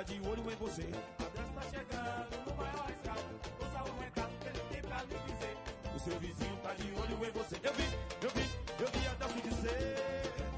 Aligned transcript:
tá 0.00 0.02
de 0.04 0.20
olho 0.26 0.50
em 0.50 0.56
você. 0.56 0.82
Adeus 1.18 1.50
tá 1.54 1.62
chegando 1.68 2.46
no 2.46 2.56
maior 2.56 2.86
rescate. 2.88 3.24
Ouça 3.60 3.92
o 3.92 4.00
recado 4.00 4.30
que 4.40 4.48
ele 4.48 4.60
tem 4.72 4.82
pra 4.82 5.02
lhe 5.02 5.18
dizer. 5.28 5.56
O 5.94 5.98
seu 5.98 6.18
vizinho 6.18 6.56
tá 6.62 6.72
de 6.72 6.88
olho 6.94 7.28
em 7.28 7.32
você. 7.32 7.56
Eu 7.62 7.74
vi, 7.74 7.84
eu 8.22 8.30
vi, 8.30 8.48
eu 8.80 8.88
vi 8.88 9.06
Adelso 9.08 9.40
dizer. 9.44 9.96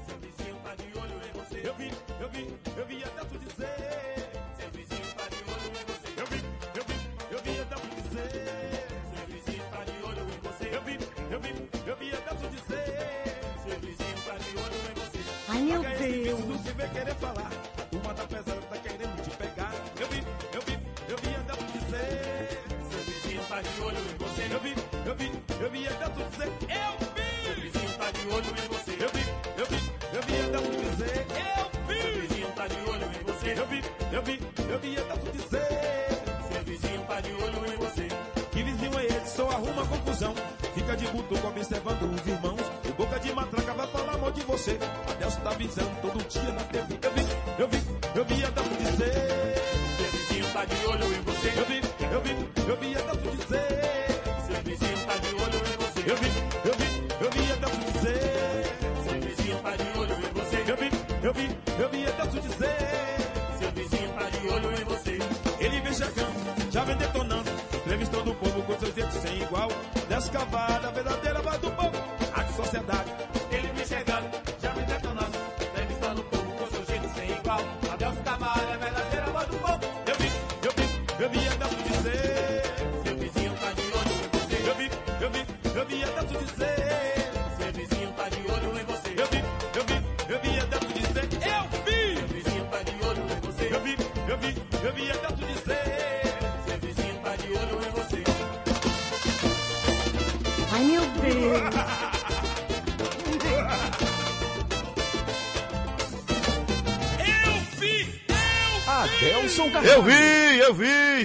Seu 0.07 0.17
vizinho 0.23 0.55
tá 0.63 0.75
de 0.75 0.97
olho 0.97 1.19
em 1.27 1.33
você. 1.33 1.59
Eu 1.67 1.75
vi, 1.75 1.91
eu 2.21 2.29
vi, 2.29 2.57
eu 2.77 2.85
vi 2.85 3.03
Adelso 3.03 3.37
dizer. 3.39 4.31
Seu 4.55 4.71
vizinho 4.71 5.13
tá 5.17 5.27
de 5.27 5.43
olho 5.51 5.67
em 5.75 5.85
você. 5.91 6.09
Eu 6.15 6.27
vi, 6.31 6.39
eu 6.79 6.83
vi, 6.87 6.95
eu 7.31 7.39
vi 7.43 7.59
Adelso 7.59 7.87
dizer. 7.99 8.87
Seu 9.11 9.25
vizinho 9.27 9.63
tá 9.71 9.83
de 9.83 9.97
olho 10.07 10.23
em 10.23 10.39
você. 10.39 10.65
Eu 10.71 10.81
vi, 10.83 10.95
eu 11.31 11.39
vi, 11.41 11.51
eu 11.89 11.95
vi 11.97 12.15
Adelso 12.15 12.47
dizer. 12.47 13.41
Seu 13.59 13.79
vizinho 13.81 14.17
tá 14.23 14.35
de 14.39 14.51
olho 14.55 14.77
em 14.87 14.95
você. 15.03 15.19
Ai, 15.49 15.61
meu 15.63 15.81
Deus. 15.83 16.39
Não 16.45 16.63
se 16.63 16.71
vê 16.71 16.87
querer 16.87 17.15
falar. 17.15 17.72
Olho 23.81 23.97
em 23.97 24.17
você. 24.17 24.47
Eu 24.53 24.59
vi, 24.59 24.75
eu 25.05 25.15
vi, 25.15 25.31
eu 25.61 25.69
vi 25.71 25.87
Adelso 25.87 26.23
dizer. 26.31 26.47
Eu 26.47 26.93
vi. 27.13 27.43
Seu 27.43 27.55
vizinho 27.55 27.97
tá 27.97 28.11
de 28.11 28.27
olho 28.27 28.49
em 28.49 28.67
você. 28.67 28.91
Eu 28.91 29.09
vi, 29.09 29.23
eu 29.57 29.65
vi, 29.65 29.91
eu 30.13 30.21
vi 30.23 30.35
Adelso 30.41 30.71
dizer. 30.71 31.25
Eu 31.29 31.65
vi. 31.87 32.01
Seu 32.01 32.21
vizinho 32.21 32.47
tá 32.55 32.67
de 32.67 32.75
olho 32.89 33.05
em 33.05 33.23
você. 33.23 33.59
Eu 33.59 33.67
vi, 33.67 33.83
eu 34.11 34.21
vi, 34.21 34.39
eu 34.71 34.79
vi 34.79 34.97
Adelso 34.97 35.31
dizer. 35.31 36.23
Seu 36.51 36.63
vizinho 36.63 37.01
tá 37.05 37.21
de 37.21 37.31
olho 37.33 37.73
em 37.73 37.77
você. 37.77 38.07
Que 38.51 38.63
vizinho 38.63 38.99
é 38.99 39.05
esse? 39.05 39.35
Só 39.35 39.49
arruma 39.49 39.85
confusão. 39.87 40.33
Fica 40.75 40.95
de 40.95 41.07
butuco 41.07 41.47
observando 41.47 42.03
os 42.03 42.27
irmãos. 42.27 42.61
O 42.89 42.93
boca 42.93 43.19
de 43.19 43.33
matraca 43.33 43.73
vai 43.73 43.87
falar 43.87 44.17
mal 44.17 44.31
de 44.31 44.41
você. 44.41 44.77
Adelso 45.09 45.39
tá 45.41 45.51
avisando 45.51 45.91
todo 46.01 46.27
dia 46.27 46.51
na 46.51 46.63
TV. 46.63 46.82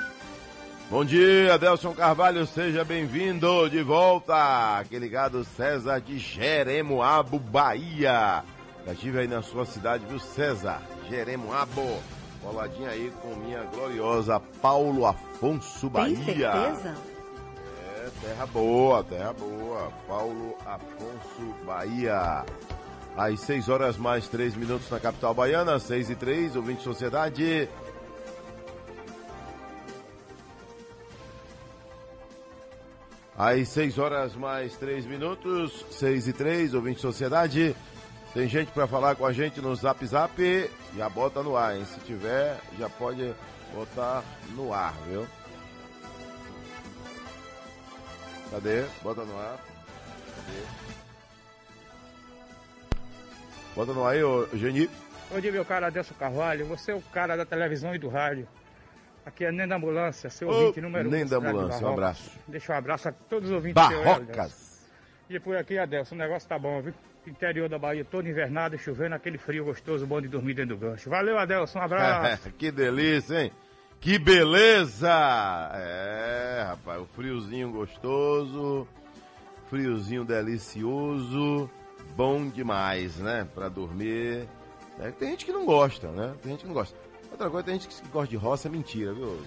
Bom 0.94 1.04
dia, 1.04 1.56
Adelson 1.56 1.92
Carvalho, 1.92 2.46
seja 2.46 2.86
bem-vindo 2.86 3.68
de 3.68 3.82
volta. 3.82 4.78
Aqui 4.78 5.00
ligado 5.00 5.44
César 5.44 6.00
de 6.00 6.20
Jeremoabo, 6.20 7.40
Bahia. 7.40 8.44
Já 8.86 8.94
estive 8.94 9.18
aí 9.18 9.28
na 9.28 9.42
sua 9.42 9.66
cidade, 9.66 10.06
viu, 10.06 10.20
César? 10.20 10.84
Jeremoabo. 11.10 12.00
Coladinha 12.44 12.90
aí 12.90 13.12
com 13.24 13.36
minha 13.38 13.64
gloriosa 13.74 14.40
Paulo 14.62 15.08
Afonso 15.08 15.90
Bahia. 15.90 16.16
Tem 16.16 16.26
certeza? 16.26 16.96
É, 17.98 18.10
terra 18.22 18.46
boa, 18.46 19.04
terra 19.04 19.34
boa. 19.34 19.92
Paulo 20.08 20.56
Afonso 20.64 21.56
Bahia. 21.66 22.46
Às 23.18 23.40
6 23.40 23.68
horas 23.68 23.98
mais 23.98 24.28
3 24.28 24.56
minutos 24.56 24.92
na 24.92 25.00
capital 25.00 25.34
baiana, 25.34 25.80
6 25.80 26.12
e 26.12 26.16
3, 26.16 26.56
ouvinte 26.56 26.84
Sociedade. 26.84 27.68
Às 33.44 33.68
6 33.68 34.00
horas 34.00 34.36
mais 34.36 34.78
3 34.78 35.06
minutos, 35.06 35.86
6 35.92 36.30
e 36.30 36.34
3, 36.34 36.74
ouvinte 36.74 37.02
Sociedade. 37.02 37.76
Tem 38.34 38.48
gente 38.48 38.72
para 38.72 38.88
falar 38.88 39.16
com 39.16 39.26
a 39.26 39.34
gente 39.34 39.60
no 39.60 39.76
Zap 39.76 40.06
Zap, 40.06 40.72
já 40.96 41.10
bota 41.10 41.44
no 41.44 41.58
ar, 41.58 41.76
hein? 41.76 41.84
Se 41.84 42.00
tiver, 42.00 42.58
já 42.80 42.88
pode 42.88 43.36
botar 43.76 44.24
no 44.52 44.74
ar, 44.74 44.94
viu? 45.10 45.28
Cadê? 48.50 48.86
Bota 49.02 49.26
no 49.26 49.38
ar. 49.38 49.60
Cadê? 50.38 50.64
Bota 53.76 53.92
no 53.92 54.06
ar 54.06 54.14
aí, 54.14 54.24
ô 54.24 54.48
Geni. 54.54 54.90
Bom 55.30 55.42
dia, 55.42 55.52
meu 55.52 55.66
cara 55.66 55.88
Adelson 55.88 56.16
Carvalho. 56.18 56.66
Você 56.68 56.94
é 56.94 56.96
o 56.96 57.02
cara 57.02 57.36
da 57.36 57.46
televisão 57.46 57.94
e 57.94 58.00
do 58.00 58.08
rádio. 58.08 58.48
Aqui 59.26 59.46
é 59.46 59.52
Nem 59.52 59.68
da 59.68 59.78
Ambulância, 59.78 60.30
seu 60.30 60.50
Ô, 60.50 60.54
ouvinte 60.54 60.82
número 60.82 61.10
Nem 61.10 61.24
um, 61.24 61.28
da 61.28 61.38
Ambulância, 61.38 61.88
um 61.88 61.92
abraço. 61.92 62.32
Deixa 62.48 62.74
um 62.74 62.78
abraço 62.78 63.10
a 63.10 63.12
todos 63.12 63.50
os 63.50 63.56
ouvintes. 63.56 63.76
Barrocas. 63.76 64.74
E 65.30 65.40
por 65.40 65.56
aqui, 65.56 65.78
Adelson, 65.78 66.16
o 66.16 66.18
negócio 66.18 66.48
tá 66.48 66.60
bom, 66.60 66.82
viu? 66.82 66.94
Interior 67.26 67.70
da 67.70 67.80
Bahia 67.80 68.04
todo 68.04 68.28
invernado, 68.28 68.78
chovendo, 68.78 69.16
aquele 69.16 69.38
frio 69.38 69.64
gostoso, 69.64 70.06
bom 70.06 70.22
de 70.22 70.28
dormir 70.28 70.54
dentro 70.54 70.76
do 70.76 70.80
gancho. 70.80 71.10
Valeu, 71.10 71.38
Adelson, 71.38 71.80
um 71.80 71.82
abraço. 71.82 72.52
que 72.60 72.70
delícia, 72.70 73.44
hein? 73.44 73.52
Que 74.02 74.20
beleza! 74.20 75.10
É, 75.74 76.66
rapaz, 76.68 77.02
o 77.02 77.06
friozinho 77.06 77.72
gostoso, 77.72 78.86
friozinho 79.70 80.26
delicioso, 80.26 81.70
bom 82.14 82.50
demais, 82.50 83.18
né? 83.20 83.48
Pra 83.56 83.70
dormir. 83.70 84.46
É, 85.00 85.10
tem 85.12 85.30
gente 85.30 85.46
que 85.46 85.54
não 85.54 85.66
gosta, 85.66 86.12
né? 86.12 86.34
Tem 86.42 86.52
gente 86.52 86.62
que 86.62 86.68
não 86.68 86.74
gosta. 86.74 86.98
Outra 87.34 87.50
coisa, 87.50 87.66
tem 87.66 87.80
gente 87.80 87.88
que 87.88 88.08
gosta 88.10 88.28
de 88.30 88.38
roça, 88.38 88.68
é 88.68 88.72
mentira, 88.72 89.12
viu? 89.12 89.42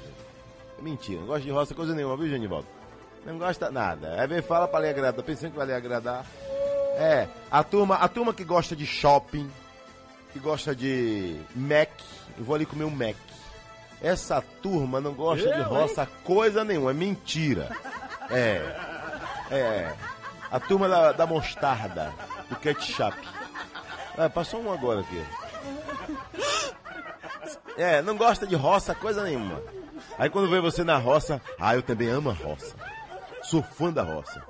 É 0.77 0.83
mentira, 0.83 1.21
não 1.21 1.29
gosta 1.29 1.43
de 1.43 1.53
roça 1.53 1.73
coisa 1.73 1.95
nenhuma, 1.95 2.17
viu, 2.17 2.29
Genivaldo? 2.29 2.67
Não 3.25 3.39
gosta 3.39 3.71
nada. 3.71 4.21
Aí 4.21 4.27
vem 4.27 4.43
fala 4.43 4.67
pra 4.67 4.81
lhe 4.81 4.89
agradar, 4.89 5.25
pensando 5.25 5.53
que 5.53 5.57
vai 5.57 5.67
lhe 5.67 5.73
agradar. 5.73 6.27
É, 6.97 7.29
a 7.49 7.63
turma, 7.63 7.95
a 7.95 8.09
turma 8.09 8.35
que 8.35 8.43
gosta 8.43 8.75
de 8.75 8.85
shopping, 8.85 9.49
que 10.33 10.41
gosta 10.41 10.75
de 10.75 11.41
Mac, 11.55 11.91
eu 12.37 12.45
vou 12.45 12.57
ali 12.57 12.67
comer 12.67 12.83
um 12.83 12.91
Mac. 12.91 13.15
Essa 14.03 14.43
turma 14.61 15.01
não 15.01 15.15
gosta 15.15 15.49
de 15.55 15.63
roça 15.63 16.09
coisa 16.25 16.65
nenhuma, 16.65 16.91
é 16.91 16.95
mentira. 16.95 17.71
É. 18.31 18.57
É. 19.49 19.95
A 20.51 20.59
turma 20.59 20.89
da, 20.89 21.13
da 21.13 21.25
mostarda, 21.25 22.13
do 22.49 22.57
ketchup. 22.57 23.17
Ah, 24.19 24.29
passou 24.29 24.61
um 24.61 24.73
agora 24.73 25.03
aqui. 25.03 25.25
É, 27.77 28.03
não 28.03 28.17
gosta 28.17 28.47
de 28.47 28.55
roça 28.55 28.95
coisa 28.95 29.23
nenhuma. 29.23 29.61
Aí 30.19 30.31
quando 30.31 30.51
vê 30.51 30.61
você 30.61 30.85
na 30.85 30.99
roça, 30.99 31.41
ah, 31.59 31.75
eu 31.75 31.83
também 31.83 32.09
amo 32.09 32.31
a 32.31 32.33
roça. 32.33 32.75
Sou 33.43 33.63
fã 33.63 33.93
da 33.93 34.03
roça. 34.03 34.43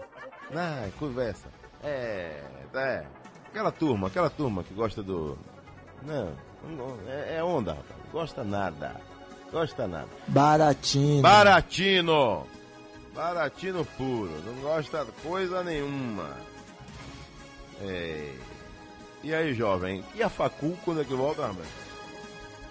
Ah, 0.54 0.88
conversa. 0.98 1.48
É, 1.82 2.43
é. 2.75 3.04
Aquela 3.48 3.72
turma, 3.72 4.08
aquela 4.08 4.31
turma 4.31 4.62
que 4.62 4.75
gosta 4.75 5.02
do. 5.02 5.38
Não, 6.02 6.32
não 6.62 6.98
é, 7.08 7.37
é 7.37 7.44
onda, 7.44 7.72
rapaz. 7.72 8.00
Gosta 8.12 8.44
nada. 8.44 9.00
Gosta 9.50 9.87
nada. 9.87 10.08
Baratinho. 10.28 11.22
Baratino! 11.22 12.46
Baratino 13.14 13.84
puro, 13.96 14.31
não 14.44 14.54
gosta 14.60 15.04
de 15.04 15.12
coisa 15.22 15.62
nenhuma. 15.62 16.37
É. 17.81 18.34
E 19.22 19.34
aí, 19.34 19.54
jovem? 19.54 20.04
E 20.14 20.22
a 20.22 20.28
facul 20.28 20.76
quando 20.84 21.00
é 21.00 21.04
que 21.04 21.14
volta, 21.14 21.46
rapaz? 21.46 21.86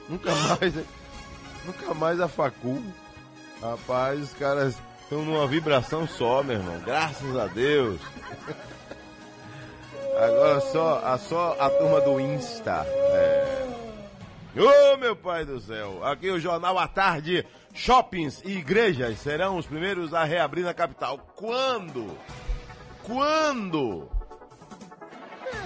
Nunca 0.10 0.32
mais. 0.34 0.74
Nunca 1.66 1.94
mais 1.94 2.20
a 2.22 2.28
facul. 2.28 2.84
Rapaz, 3.62 4.20
os 4.22 4.34
caras 4.34 4.76
estão 5.02 5.24
numa 5.24 5.48
vibração 5.48 6.08
só, 6.08 6.44
meu 6.44 6.58
irmão. 6.58 6.80
Graças 6.86 7.36
a 7.38 7.48
Deus. 7.48 8.00
Agora 10.18 10.62
só 10.62 11.00
a, 11.04 11.18
só 11.18 11.58
a 11.60 11.70
turma 11.70 12.02
do 12.02 12.20
Insta. 12.20 12.86
É. 12.88 13.66
Ô 14.58 14.98
meu 14.98 15.16
pai 15.16 15.44
do 15.44 15.60
céu! 15.60 16.02
Aqui 16.06 16.30
o 16.30 16.40
Jornal 16.40 16.78
à 16.80 16.88
Tarde. 16.88 17.46
Shoppings 17.74 18.42
e 18.46 18.58
igrejas 18.60 19.20
serão 19.20 19.58
os 19.58 19.66
primeiros 19.66 20.14
a 20.14 20.24
reabrir 20.24 20.64
na 20.64 20.74
capital. 20.74 21.18
Quando? 21.36 22.18
Quando? 23.04 24.08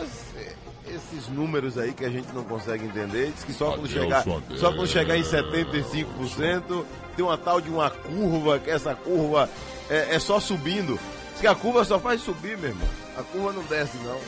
Esse- 0.01 0.55
esses 0.95 1.27
números 1.27 1.77
aí 1.77 1.93
que 1.93 2.03
a 2.03 2.09
gente 2.09 2.27
não 2.33 2.43
consegue 2.43 2.85
entender, 2.85 3.31
diz 3.31 3.43
que 3.43 3.53
só 3.53 3.71
quando 3.71 3.87
chegar, 3.87 4.23
só 4.57 4.71
quando 4.73 4.87
chegar 4.87 5.17
em 5.17 5.23
75%, 5.23 6.85
tem 7.15 7.25
uma 7.25 7.37
tal 7.37 7.61
de 7.61 7.69
uma 7.69 7.89
curva, 7.89 8.59
que 8.59 8.69
essa 8.69 8.95
curva 8.95 9.49
é, 9.89 10.15
é 10.15 10.19
só 10.19 10.39
subindo. 10.39 10.99
Diz 11.31 11.41
que 11.41 11.47
a 11.47 11.55
curva 11.55 11.83
só 11.83 11.99
faz 11.99 12.21
subir, 12.21 12.57
meu 12.57 12.69
irmão. 12.69 12.87
A 13.17 13.23
curva 13.23 13.53
não 13.53 13.63
desce, 13.63 13.97
não. 13.97 14.19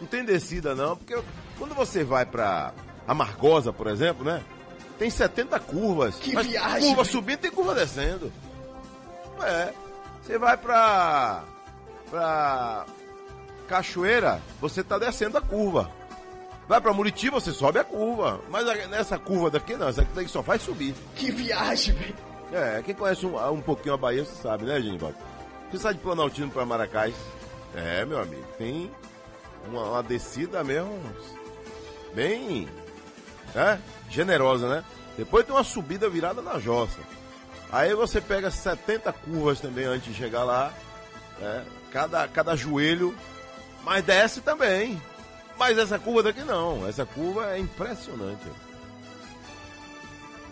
Não 0.00 0.06
tem 0.06 0.24
descida, 0.24 0.74
não, 0.74 0.96
porque 0.96 1.16
quando 1.58 1.74
você 1.74 2.04
vai 2.04 2.26
pra 2.26 2.72
Amargosa, 3.06 3.72
por 3.72 3.86
exemplo, 3.86 4.24
né? 4.24 4.42
Tem 4.98 5.10
70 5.10 5.58
curvas. 5.60 6.16
Que 6.16 6.34
mas 6.34 6.46
viagem, 6.46 6.88
Curva 6.88 7.04
subindo 7.04 7.38
tem 7.38 7.50
curva 7.50 7.74
descendo. 7.74 8.32
É. 9.42 9.72
Você 10.22 10.38
vai 10.38 10.56
pra. 10.56 11.44
pra. 12.10 12.86
Cachoeira, 13.68 14.40
você 14.60 14.82
tá 14.82 14.98
descendo 14.98 15.38
a 15.38 15.40
curva. 15.40 15.90
Vai 16.68 16.80
pra 16.80 16.92
Muriti, 16.92 17.28
você 17.28 17.52
sobe 17.52 17.78
a 17.78 17.84
curva. 17.84 18.40
Mas 18.48 18.64
nessa 18.88 19.18
curva 19.18 19.50
daqui 19.50 19.76
não, 19.76 19.88
essa 19.88 20.02
daqui 20.14 20.28
só 20.28 20.42
faz 20.42 20.62
subir. 20.62 20.94
Que 21.14 21.30
viagem, 21.30 21.94
velho. 21.94 22.14
É, 22.52 22.82
quem 22.82 22.94
conhece 22.94 23.26
um, 23.26 23.52
um 23.52 23.60
pouquinho 23.60 23.94
a 23.94 23.98
Bahia, 23.98 24.24
você 24.24 24.42
sabe, 24.42 24.64
né, 24.64 24.80
Genivaldo? 24.80 25.16
Você 25.70 25.78
sai 25.78 25.94
de 25.94 26.00
Planaltino 26.00 26.50
pra 26.50 26.64
Maracás. 26.64 27.14
É, 27.74 28.04
meu 28.04 28.20
amigo, 28.20 28.46
tem 28.56 28.90
uma, 29.66 29.82
uma 29.90 30.02
descida 30.02 30.62
mesmo, 30.62 30.96
bem, 32.14 32.68
né, 33.54 33.80
generosa, 34.08 34.68
né? 34.68 34.84
Depois 35.16 35.44
tem 35.44 35.54
uma 35.54 35.64
subida 35.64 36.08
virada 36.08 36.40
na 36.40 36.58
jossa. 36.58 37.00
Aí 37.72 37.92
você 37.94 38.20
pega 38.20 38.50
70 38.50 39.12
curvas 39.12 39.60
também 39.60 39.84
antes 39.84 40.12
de 40.12 40.14
chegar 40.14 40.44
lá, 40.44 40.72
né? 41.40 41.64
Cada, 41.90 42.28
cada 42.28 42.56
joelho, 42.56 43.14
mas 43.84 44.04
desce 44.04 44.40
também. 44.40 45.00
Mas 45.58 45.78
essa 45.78 45.98
curva 45.98 46.22
daqui 46.24 46.42
não, 46.42 46.86
essa 46.88 47.06
curva 47.06 47.54
é 47.54 47.58
impressionante. 47.58 48.50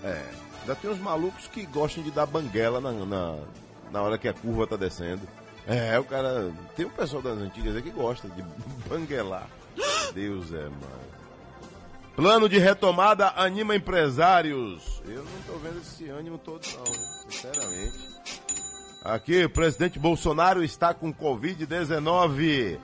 É, 0.04 0.24
ainda 0.60 0.74
tem 0.76 0.90
uns 0.90 0.98
malucos 0.98 1.48
que 1.48 1.66
gostam 1.66 2.02
de 2.02 2.10
dar 2.10 2.26
banguela 2.26 2.80
na, 2.80 2.92
na, 2.92 3.38
na 3.90 4.02
hora 4.02 4.18
que 4.18 4.28
a 4.28 4.34
curva 4.34 4.66
tá 4.66 4.76
descendo. 4.76 5.22
É, 5.66 5.98
o 5.98 6.04
cara. 6.04 6.52
Tem 6.76 6.86
um 6.86 6.90
pessoal 6.90 7.22
das 7.22 7.38
antigas 7.38 7.74
aí 7.74 7.82
que 7.82 7.90
gosta 7.90 8.28
de 8.28 8.42
banguelar. 8.88 9.48
Deus 10.12 10.52
é, 10.52 10.64
mano. 10.64 11.02
Plano 12.14 12.48
de 12.48 12.58
retomada 12.58 13.32
anima 13.36 13.74
empresários. 13.74 15.02
Eu 15.06 15.24
não 15.24 15.42
tô 15.46 15.58
vendo 15.58 15.80
esse 15.80 16.08
ânimo 16.10 16.36
todo, 16.36 16.60
não, 16.76 16.84
sinceramente. 17.30 18.12
Aqui, 19.02 19.44
o 19.44 19.50
presidente 19.50 19.98
Bolsonaro 19.98 20.62
está 20.62 20.92
com 20.92 21.12
Covid-19. 21.12 22.78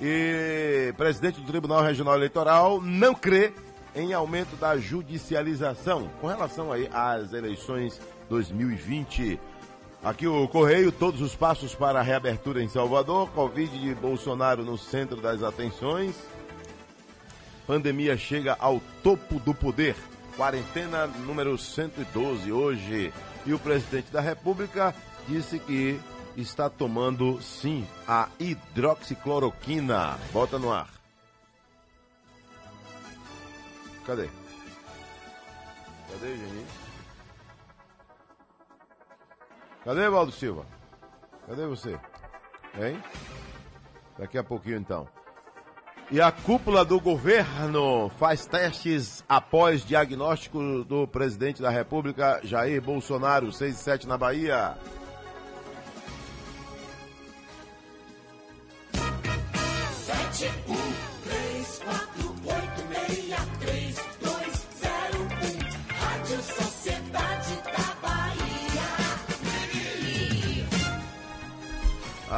E 0.00 0.94
presidente 0.96 1.40
do 1.40 1.46
Tribunal 1.46 1.82
Regional 1.82 2.14
Eleitoral 2.14 2.80
não 2.80 3.14
crê 3.14 3.52
em 3.94 4.14
aumento 4.14 4.56
da 4.56 4.78
judicialização 4.78 6.08
com 6.20 6.26
relação 6.26 6.72
aí 6.72 6.88
às 6.92 7.32
eleições 7.32 8.00
2020. 8.28 9.38
Aqui 10.02 10.26
o 10.26 10.48
Correio, 10.48 10.90
todos 10.90 11.20
os 11.20 11.36
passos 11.36 11.74
para 11.74 11.98
a 11.98 12.02
reabertura 12.02 12.62
em 12.62 12.68
Salvador, 12.68 13.28
Covid 13.30 13.78
de 13.78 13.94
Bolsonaro 13.94 14.64
no 14.64 14.78
centro 14.78 15.20
das 15.20 15.42
atenções. 15.42 16.14
Pandemia 17.66 18.16
chega 18.16 18.56
ao 18.58 18.80
topo 19.02 19.38
do 19.38 19.52
poder. 19.52 19.94
Quarentena 20.34 21.06
número 21.06 21.58
112 21.58 22.50
hoje. 22.50 23.12
E 23.44 23.52
o 23.52 23.58
presidente 23.58 24.10
da 24.10 24.20
República 24.20 24.94
disse 25.28 25.58
que 25.58 26.00
está 26.36 26.68
tomando 26.70 27.40
sim 27.40 27.86
a 28.06 28.28
hidroxicloroquina. 28.38 30.18
Bota 30.32 30.58
no 30.58 30.72
ar. 30.72 30.88
Cadê? 34.06 34.28
Cadê, 36.10 36.36
Geni? 36.36 36.66
Cadê, 39.84 40.10
Valdo 40.10 40.32
Silva? 40.32 40.66
Cadê 41.46 41.66
você? 41.66 41.98
Hein? 42.74 43.02
Daqui 44.18 44.38
a 44.38 44.44
pouquinho 44.44 44.76
então. 44.78 45.08
E 46.10 46.20
a 46.20 46.32
cúpula 46.32 46.84
do 46.84 47.00
governo 47.00 48.10
faz 48.18 48.44
testes 48.44 49.24
após 49.28 49.84
diagnóstico 49.84 50.82
do 50.84 51.06
presidente 51.06 51.62
da 51.62 51.70
República, 51.70 52.40
Jair 52.42 52.82
Bolsonaro, 52.82 53.52
6 53.52 53.74
e 53.74 53.78
7 53.78 54.08
na 54.08 54.18
Bahia. 54.18 54.76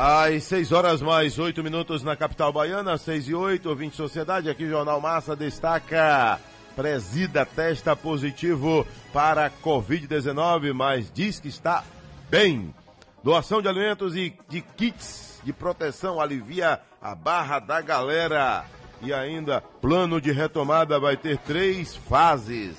Às 0.04 0.42
6 0.42 0.72
horas 0.72 1.00
mais 1.00 1.38
8 1.38 1.62
minutos 1.62 2.02
na 2.02 2.16
capital 2.16 2.52
baiana, 2.52 2.98
6 2.98 3.28
e 3.28 3.34
8, 3.36 3.68
ouvinte 3.68 3.94
Sociedade, 3.94 4.50
aqui 4.50 4.64
o 4.64 4.68
Jornal 4.68 5.00
Massa 5.00 5.36
destaca. 5.36 6.40
Presida 6.74 7.46
testa 7.46 7.94
positivo 7.94 8.84
para 9.12 9.48
Covid-19, 9.48 10.72
mas 10.72 11.08
diz 11.08 11.38
que 11.38 11.46
está 11.46 11.84
bem. 12.28 12.74
Doação 13.22 13.62
de 13.62 13.68
alimentos 13.68 14.16
e 14.16 14.36
de 14.48 14.60
kits 14.60 15.40
de 15.44 15.52
proteção 15.52 16.20
alivia 16.20 16.80
a 17.00 17.14
barra 17.14 17.60
da 17.60 17.80
galera. 17.80 18.64
E 19.02 19.14
ainda, 19.14 19.60
plano 19.60 20.20
de 20.20 20.32
retomada 20.32 20.98
vai 20.98 21.16
ter 21.16 21.38
três 21.38 21.94
fases. 21.94 22.74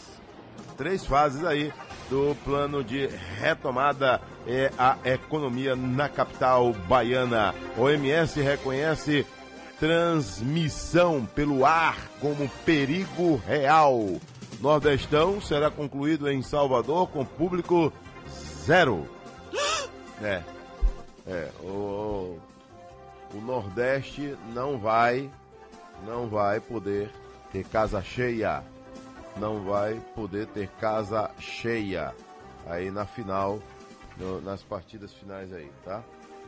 Três 0.76 1.06
fases 1.06 1.46
aí 1.46 1.72
do 2.10 2.36
plano 2.44 2.84
de 2.84 3.08
retomada 3.40 4.22
é 4.48 4.72
a 4.78 4.98
economia 5.06 5.76
na 5.76 6.10
capital 6.10 6.74
baiana. 6.74 7.54
OMS 7.78 8.42
reconhece 8.42 9.26
transmissão 9.80 11.26
pelo 11.26 11.66
ar 11.66 11.98
como 12.20 12.50
perigo 12.66 13.42
real. 13.46 14.20
Nordestão 14.60 15.42
será 15.42 15.70
concluído 15.70 16.30
em 16.30 16.42
Salvador 16.42 17.08
com 17.10 17.26
público 17.26 17.92
zero. 18.66 19.08
É, 20.22 20.42
é, 21.28 21.50
o, 21.62 22.40
o 23.34 23.42
Nordeste 23.42 24.38
não 24.54 24.78
vai, 24.78 25.30
não 26.06 26.30
vai 26.30 26.62
poder 26.62 27.10
ter 27.52 27.66
casa 27.66 28.02
cheia 28.02 28.64
não 29.38 29.64
vai 29.64 30.00
poder 30.16 30.48
ter 30.48 30.68
casa 30.80 31.32
cheia 31.40 32.14
aí 32.68 32.90
na 32.92 33.06
final, 33.06 33.60
no- 34.18 34.42
nas 34.42 34.62
partidas 34.64 35.14
finais 35.14 35.52
aí, 35.54 35.72
tá? 35.84 36.04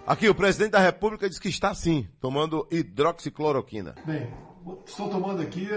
Aqui, 0.07 0.29
o 0.29 0.35
presidente 0.35 0.71
da 0.71 0.79
República 0.79 1.27
diz 1.27 1.39
que 1.39 1.49
está 1.49 1.73
sim, 1.73 2.07
tomando 2.21 2.67
hidroxicloroquina. 2.69 3.95
Bem, 4.05 4.31
estou 4.85 5.09
tomando 5.09 5.41
aqui 5.41 5.67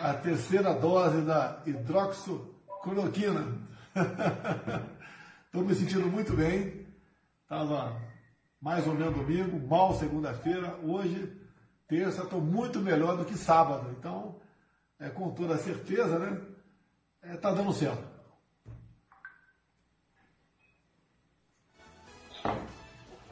a 0.00 0.14
terceira 0.14 0.74
dose 0.74 1.22
da 1.22 1.62
hidroxicloroquina. 1.66 3.56
Estou 5.46 5.64
me 5.64 5.74
sentindo 5.74 6.06
muito 6.08 6.34
bem. 6.36 6.86
Estava 7.42 7.96
mais 8.60 8.86
ou 8.86 8.94
menos 8.94 9.14
domingo, 9.14 9.66
mal 9.66 9.98
segunda-feira. 9.98 10.78
Hoje, 10.84 11.32
terça, 11.88 12.22
estou 12.22 12.40
muito 12.40 12.80
melhor 12.80 13.16
do 13.16 13.24
que 13.24 13.34
sábado. 13.34 13.88
Então, 13.98 14.36
é, 15.00 15.08
com 15.08 15.30
toda 15.30 15.56
certeza, 15.58 16.18
né? 16.18 16.40
Está 17.34 17.50
é, 17.50 17.54
dando 17.54 17.72
certo. 17.72 18.18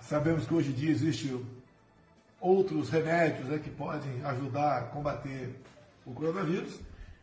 Sabemos 0.00 0.46
que 0.46 0.54
hoje 0.54 0.70
em 0.70 0.74
dia 0.74 0.90
existem 0.90 1.44
outros 2.40 2.90
remédios 2.90 3.48
né, 3.48 3.58
que 3.58 3.70
podem 3.70 4.24
ajudar 4.24 4.78
a 4.78 4.82
combater 4.84 5.60
o 6.04 6.12
coronavírus. 6.12 6.78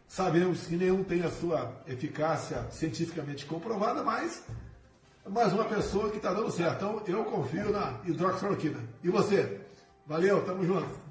Sabemos 0.07 0.67
que 0.67 0.75
nenhum 0.75 1.03
tem 1.03 1.23
a 1.23 1.31
sua 1.31 1.81
eficácia 1.87 2.69
cientificamente 2.71 3.45
comprovada, 3.45 4.03
mas 4.03 4.43
mais 5.29 5.53
uma 5.53 5.63
pessoa 5.63 6.09
que 6.09 6.17
está 6.17 6.33
dando 6.33 6.51
certo. 6.51 6.75
Então 6.75 7.01
eu 7.07 7.23
confio 7.23 7.71
na 7.71 8.01
hidroxicloroquina. 8.03 8.79
E 9.01 9.09
você? 9.09 9.61
Valeu, 10.05 10.43
tamo 10.45 10.65
junto. 10.65 11.02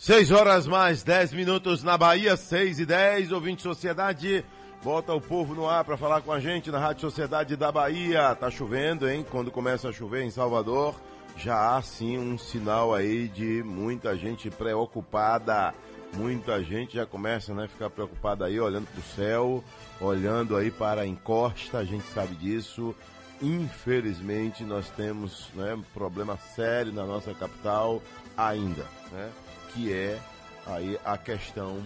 6 0.00 0.30
horas 0.30 0.66
mais 0.66 1.02
10 1.02 1.34
minutos 1.34 1.82
na 1.82 1.94
Bahia, 1.98 2.34
6 2.34 2.80
e 2.80 2.86
10, 2.86 3.32
ouvinte 3.32 3.60
Sociedade. 3.60 4.42
Bota 4.82 5.12
o 5.12 5.20
povo 5.20 5.54
no 5.54 5.68
ar 5.68 5.84
para 5.84 5.98
falar 5.98 6.22
com 6.22 6.32
a 6.32 6.40
gente 6.40 6.70
na 6.70 6.78
Rádio 6.78 7.02
Sociedade 7.02 7.54
da 7.54 7.70
Bahia. 7.70 8.34
Tá 8.34 8.50
chovendo, 8.50 9.06
hein? 9.06 9.22
Quando 9.30 9.50
começa 9.50 9.90
a 9.90 9.92
chover 9.92 10.22
em 10.22 10.30
Salvador, 10.30 10.98
já 11.36 11.76
há 11.76 11.82
sim 11.82 12.16
um 12.16 12.38
sinal 12.38 12.94
aí 12.94 13.28
de 13.28 13.62
muita 13.62 14.16
gente 14.16 14.48
preocupada. 14.48 15.74
Muita 16.14 16.64
gente 16.64 16.94
já 16.94 17.04
começa 17.04 17.52
né, 17.52 17.68
ficar 17.68 17.90
preocupada 17.90 18.46
aí, 18.46 18.58
olhando 18.58 18.86
para 18.86 19.00
o 19.00 19.14
céu, 19.14 19.62
olhando 20.00 20.56
aí 20.56 20.70
para 20.70 21.02
a 21.02 21.06
encosta, 21.06 21.76
a 21.76 21.84
gente 21.84 22.06
sabe 22.14 22.34
disso. 22.36 22.96
Infelizmente, 23.42 24.64
nós 24.64 24.88
temos 24.96 25.50
né, 25.54 25.74
um 25.74 25.82
problema 25.92 26.38
sério 26.56 26.90
na 26.90 27.04
nossa 27.04 27.34
capital 27.34 28.02
ainda, 28.34 28.86
né? 29.12 29.30
Que 29.72 29.92
é 29.92 30.18
aí 30.66 30.98
a 31.04 31.16
questão 31.16 31.82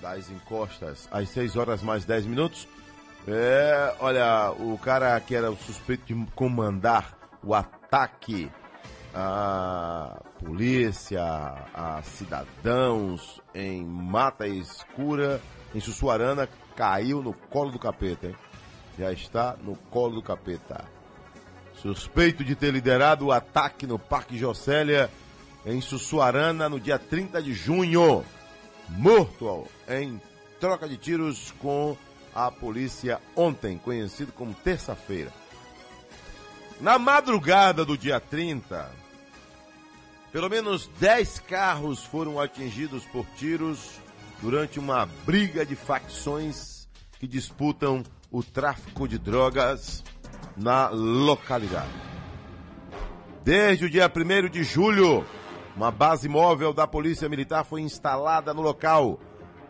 das 0.00 0.30
encostas, 0.30 1.08
às 1.10 1.28
6 1.30 1.56
horas 1.56 1.82
mais 1.82 2.04
10 2.04 2.26
minutos. 2.26 2.68
É, 3.26 3.94
olha, 3.98 4.52
o 4.52 4.78
cara 4.78 5.18
que 5.20 5.34
era 5.34 5.50
o 5.50 5.56
suspeito 5.56 6.04
de 6.06 6.26
comandar 6.32 7.16
o 7.42 7.54
ataque 7.54 8.50
à 9.14 10.20
polícia, 10.38 11.22
a 11.74 12.02
cidadãos 12.02 13.40
em 13.54 13.84
Mata 13.84 14.46
Escura, 14.46 15.40
em 15.74 15.80
Sussuarana, 15.80 16.48
caiu 16.76 17.22
no 17.22 17.32
colo 17.32 17.72
do 17.72 17.78
capeta, 17.78 18.28
hein? 18.28 18.36
Já 18.98 19.12
está 19.12 19.56
no 19.62 19.76
colo 19.90 20.16
do 20.16 20.22
capeta. 20.22 20.84
Suspeito 21.74 22.44
de 22.44 22.54
ter 22.54 22.70
liderado 22.70 23.26
o 23.26 23.32
ataque 23.32 23.86
no 23.86 23.98
Parque 23.98 24.38
Jocélia, 24.38 25.10
em 25.66 25.80
Sussuarana, 25.80 26.68
no 26.68 26.78
dia 26.78 26.98
30 26.98 27.42
de 27.42 27.52
junho 27.52 28.24
morto 28.88 29.66
em 29.88 30.20
troca 30.60 30.88
de 30.88 30.96
tiros 30.96 31.52
com 31.58 31.96
a 32.32 32.50
polícia 32.52 33.20
ontem, 33.34 33.76
conhecido 33.76 34.30
como 34.32 34.54
terça-feira. 34.54 35.32
Na 36.80 36.98
madrugada 36.98 37.84
do 37.84 37.98
dia 37.98 38.20
30, 38.20 38.90
pelo 40.30 40.48
menos 40.48 40.86
10 41.00 41.40
carros 41.40 42.04
foram 42.04 42.38
atingidos 42.38 43.04
por 43.06 43.26
tiros 43.36 43.98
durante 44.40 44.78
uma 44.78 45.06
briga 45.24 45.66
de 45.66 45.74
facções 45.74 46.86
que 47.18 47.26
disputam 47.26 48.04
o 48.30 48.42
tráfico 48.42 49.08
de 49.08 49.18
drogas 49.18 50.04
na 50.56 50.88
localidade. 50.90 51.90
Desde 53.42 53.86
o 53.86 53.90
dia 53.90 54.10
1 54.14 54.50
de 54.50 54.62
julho, 54.62 55.24
uma 55.76 55.90
base 55.90 56.26
móvel 56.26 56.72
da 56.72 56.86
Polícia 56.86 57.28
Militar 57.28 57.62
foi 57.62 57.82
instalada 57.82 58.54
no 58.54 58.62
local. 58.62 59.20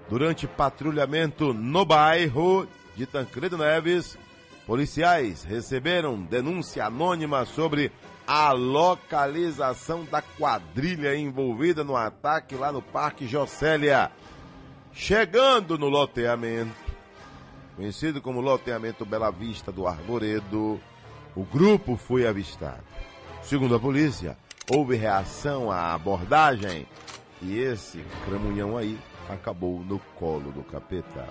Durante 0.08 0.46
patrulhamento 0.46 1.52
no 1.52 1.84
bairro 1.84 2.68
de 2.94 3.04
Tancredo 3.06 3.58
Neves, 3.58 4.16
policiais 4.64 5.42
receberam 5.42 6.22
denúncia 6.22 6.86
anônima 6.86 7.44
sobre 7.44 7.90
a 8.24 8.52
localização 8.52 10.04
da 10.04 10.22
quadrilha 10.22 11.16
envolvida 11.16 11.82
no 11.82 11.96
ataque 11.96 12.54
lá 12.54 12.70
no 12.70 12.80
Parque 12.80 13.26
Jocélia. 13.26 14.12
Chegando 14.92 15.76
no 15.76 15.88
loteamento, 15.88 16.72
conhecido 17.74 18.22
como 18.22 18.40
loteamento 18.40 19.04
Bela 19.04 19.30
Vista 19.30 19.72
do 19.72 19.88
Arvoredo, 19.88 20.80
o 21.34 21.44
grupo 21.44 21.96
foi 21.96 22.26
avistado. 22.26 22.84
Segundo 23.42 23.74
a 23.74 23.80
polícia, 23.80 24.38
houve 24.70 24.96
reação 24.96 25.70
à 25.70 25.94
abordagem? 25.94 26.86
E 27.42 27.58
esse 27.58 28.04
cramunhão 28.24 28.76
aí 28.76 28.98
acabou 29.28 29.80
no 29.80 29.98
colo 30.16 30.50
do 30.52 30.62
capeta. 30.62 31.28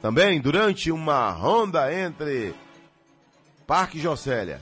Também 0.00 0.40
durante 0.40 0.90
uma 0.90 1.30
ronda 1.30 1.92
entre 1.92 2.54
Parque 3.66 3.98
Jocélia 3.98 4.60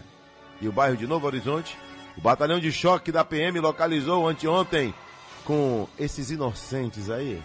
e 0.61 0.69
o 0.69 0.73
bairro 0.73 0.97
de 0.97 1.07
Novo 1.07 1.27
Horizonte, 1.27 1.77
o 2.17 2.21
batalhão 2.21 2.61
de 2.61 2.71
choque 2.71 3.11
da 3.11 3.25
PM 3.25 3.59
localizou 3.59 4.29
anteontem 4.29 4.95
com 5.45 5.87
esses 5.99 6.31
inocentes 6.31 7.11
aí, 7.11 7.43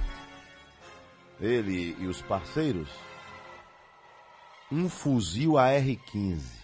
ele 1.41 1.98
e 2.00 2.08
os 2.08 2.22
parceiros, 2.22 2.88
um 4.72 4.88
fuzil 4.88 5.58
AR-15 5.58 6.58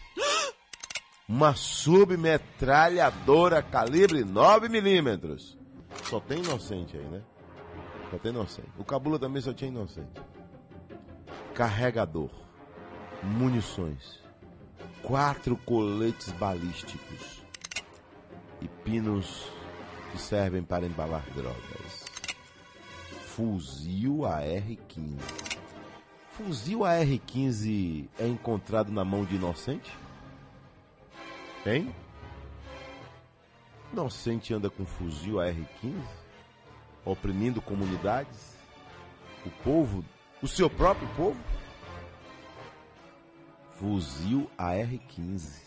uma 1.27 1.55
submetralhadora 1.55 3.63
calibre 3.63 4.24
9 4.24 4.70
milímetros. 4.70 5.58
Só 6.03 6.20
tem 6.20 6.44
inocente 6.44 6.96
aí, 6.98 7.05
né? 7.05 7.24
Só 8.12 8.17
tem 8.17 8.32
inocente. 8.32 8.70
O 8.77 8.84
Cabula 8.84 9.17
também 9.17 9.41
só 9.41 9.53
tinha 9.53 9.72
inocente. 9.72 10.22
Carregador, 11.53 12.29
munições, 13.24 14.20
quatro 15.01 15.55
coletes 15.58 16.32
balísticos 16.34 17.41
e 18.62 18.67
pinos 18.67 19.50
que 20.12 20.20
servem 20.20 20.63
para 20.63 20.86
embalar 20.86 21.24
drogas. 21.34 22.05
Fuzil 23.25 24.25
AR-15. 24.25 25.17
Fuzil 26.32 26.86
AR-15 26.86 28.08
é 28.20 28.27
encontrado 28.27 28.91
na 28.91 29.03
mão 29.03 29.25
de 29.25 29.36
inocente? 29.36 30.04
Hein? 31.65 31.93
Inocente 33.91 34.53
anda 34.53 34.69
com 34.69 34.86
fuzil 34.86 35.39
AR-15, 35.39 35.95
oprimindo 37.03 37.62
comunidades, 37.62 38.55
o 39.45 39.50
povo, 39.63 40.05
o 40.41 40.48
seu 40.48 40.69
próprio 40.69 41.07
povo. 41.15 41.39
Fuzil 43.74 44.50
AR-15. 44.57 45.62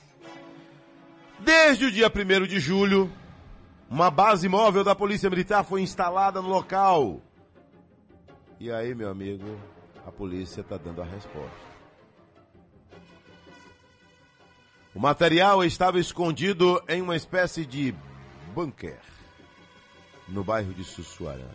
Desde 1.40 1.86
o 1.86 1.90
dia 1.90 2.08
1 2.08 2.46
de 2.46 2.60
julho, 2.60 3.10
uma 3.90 4.10
base 4.10 4.48
móvel 4.48 4.84
da 4.84 4.94
Polícia 4.94 5.30
Militar 5.30 5.64
foi 5.64 5.82
instalada 5.82 6.40
no 6.40 6.48
local. 6.48 7.20
E 8.60 8.70
aí, 8.70 8.94
meu 8.94 9.10
amigo, 9.10 9.58
a 10.06 10.10
polícia 10.10 10.60
está 10.62 10.76
dando 10.76 11.00
a 11.00 11.04
resposta. 11.04 11.67
O 14.98 15.00
material 15.00 15.62
estava 15.62 16.00
escondido 16.00 16.82
em 16.88 17.00
uma 17.00 17.14
espécie 17.14 17.64
de 17.64 17.94
bunker 18.52 18.98
no 20.26 20.42
bairro 20.42 20.74
de 20.74 20.82
Sussuarana. 20.82 21.54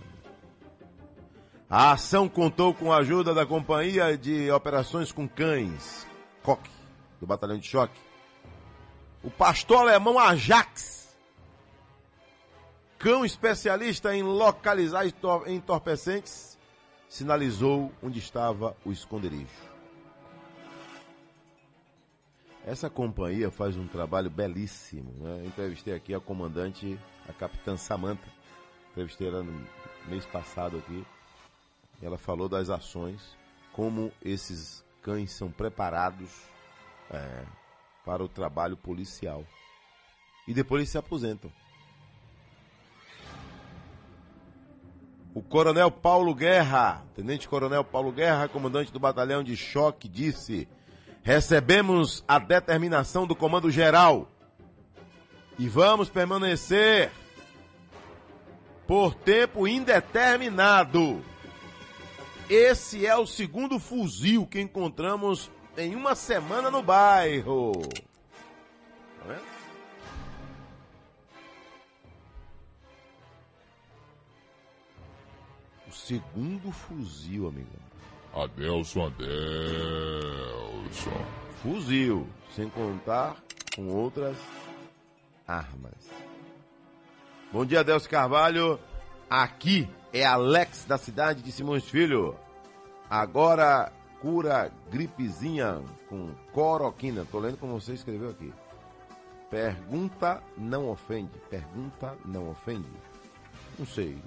A 1.69 1.91
ação 1.91 2.29
contou 2.29 2.73
com 2.73 2.93
a 2.93 2.99
ajuda 2.99 3.33
da 3.33 3.45
Companhia 3.45 4.17
de 4.17 4.49
Operações 4.49 5.11
com 5.11 5.27
Cães, 5.27 6.07
COC, 6.41 6.69
do 7.19 7.27
Batalhão 7.27 7.57
de 7.57 7.67
Choque. 7.67 7.99
O 9.21 9.29
pastor 9.29 9.79
alemão 9.79 10.17
Ajax, 10.17 11.13
cão 12.97 13.25
especialista 13.25 14.15
em 14.15 14.23
localizar 14.23 15.03
entorpecentes, 15.47 16.57
sinalizou 17.09 17.91
onde 18.01 18.19
estava 18.19 18.73
o 18.85 18.91
esconderijo. 18.93 19.72
Essa 22.65 22.89
companhia 22.89 23.51
faz 23.51 23.75
um 23.75 23.87
trabalho 23.87 24.29
belíssimo. 24.29 25.11
Né? 25.19 25.45
Entrevistei 25.45 25.93
aqui 25.93 26.13
a 26.13 26.19
comandante, 26.19 26.97
a 27.27 27.33
capitã 27.33 27.75
Samantha. 27.75 28.31
Entrevistei 28.91 29.27
ela 29.27 29.43
no 29.43 29.67
mês 30.07 30.25
passado 30.25 30.77
aqui. 30.77 31.05
Ela 32.01 32.17
falou 32.17 32.47
das 32.47 32.69
ações, 32.69 33.35
como 33.73 34.11
esses 34.23 34.83
cães 35.01 35.31
são 35.31 35.51
preparados 35.51 36.29
é, 37.11 37.45
para 38.05 38.23
o 38.23 38.29
trabalho 38.29 38.77
policial. 38.77 39.45
E 40.47 40.53
depois 40.53 40.81
eles 40.81 40.89
se 40.89 40.97
aposentam. 40.97 41.51
O 45.33 45.41
Coronel 45.41 45.89
Paulo 45.89 46.33
Guerra, 46.33 47.03
Tenente 47.15 47.49
Coronel 47.49 47.83
Paulo 47.83 48.11
Guerra, 48.11 48.47
comandante 48.47 48.93
do 48.93 48.99
Batalhão 48.99 49.43
de 49.43 49.57
Choque, 49.57 50.07
disse: 50.07 50.67
Recebemos 51.23 52.21
a 52.27 52.37
determinação 52.37 53.25
do 53.25 53.33
Comando 53.33 53.71
Geral 53.71 54.27
e 55.57 55.69
vamos 55.69 56.09
permanecer 56.09 57.11
por 58.85 59.15
tempo 59.15 59.65
indeterminado. 59.65 61.23
Esse 62.49 63.07
é 63.07 63.15
o 63.15 63.25
segundo 63.25 63.79
fuzil 63.79 64.45
que 64.45 64.59
encontramos 64.59 65.49
em 65.77 65.95
uma 65.95 66.13
semana 66.13 66.69
no 66.69 66.83
bairro. 66.83 67.71
Tá 69.19 69.25
vendo? 69.25 69.53
O 75.87 75.91
segundo 75.93 76.69
fuzil, 76.71 77.47
amigão. 77.47 77.82
Adelson, 78.33 79.05
Adelson. 79.07 79.33
Fuzil, 81.61 82.27
sem 82.55 82.67
contar 82.69 83.37
com 83.75 83.87
outras 83.89 84.35
armas. 85.47 85.93
Bom 87.51 87.65
dia, 87.65 87.81
Adelson 87.81 88.09
Carvalho. 88.09 88.79
Aqui 89.29 89.87
é 90.11 90.25
Alex 90.25 90.85
da 90.85 90.97
cidade 90.97 91.41
de 91.43 91.51
Simões 91.51 91.83
Filho. 91.85 92.35
Agora 93.09 93.91
cura 94.19 94.71
gripezinha 94.89 95.81
com 96.09 96.33
coroquina. 96.51 97.25
Tô 97.31 97.39
lendo 97.39 97.57
como 97.57 97.79
você 97.79 97.93
escreveu 97.93 98.29
aqui. 98.31 98.51
Pergunta 99.49 100.41
não 100.57 100.89
ofende. 100.89 101.37
Pergunta 101.49 102.17
não 102.25 102.49
ofende. 102.49 102.89
Não 103.77 103.85
sei, 103.85 104.17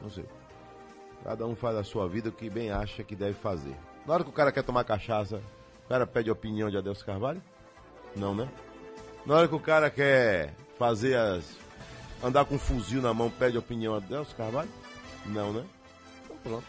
não 0.00 0.08
sei. 0.10 0.24
Cada 1.26 1.44
um 1.44 1.56
faz 1.56 1.76
a 1.76 1.82
sua 1.82 2.08
vida 2.08 2.28
o 2.28 2.32
que 2.32 2.48
bem 2.48 2.70
acha 2.70 3.02
que 3.02 3.16
deve 3.16 3.34
fazer. 3.34 3.74
Na 4.06 4.14
hora 4.14 4.22
que 4.22 4.30
o 4.30 4.32
cara 4.32 4.52
quer 4.52 4.62
tomar 4.62 4.84
cachaça, 4.84 5.42
o 5.84 5.88
cara 5.88 6.06
pede 6.06 6.30
a 6.30 6.32
opinião 6.32 6.70
de 6.70 6.76
Adelso 6.76 7.04
Carvalho? 7.04 7.42
Não, 8.14 8.32
né? 8.32 8.48
Na 9.26 9.34
hora 9.34 9.48
que 9.48 9.54
o 9.56 9.58
cara 9.58 9.90
quer 9.90 10.54
fazer 10.78 11.16
as. 11.16 11.44
andar 12.22 12.44
com 12.44 12.54
um 12.54 12.58
fuzil 12.60 13.02
na 13.02 13.12
mão, 13.12 13.28
pede 13.28 13.56
a 13.56 13.58
opinião 13.58 13.98
de 13.98 14.06
Adelso 14.06 14.36
Carvalho? 14.36 14.68
Não, 15.26 15.52
né? 15.52 15.64
Então 16.24 16.36
pronto. 16.44 16.66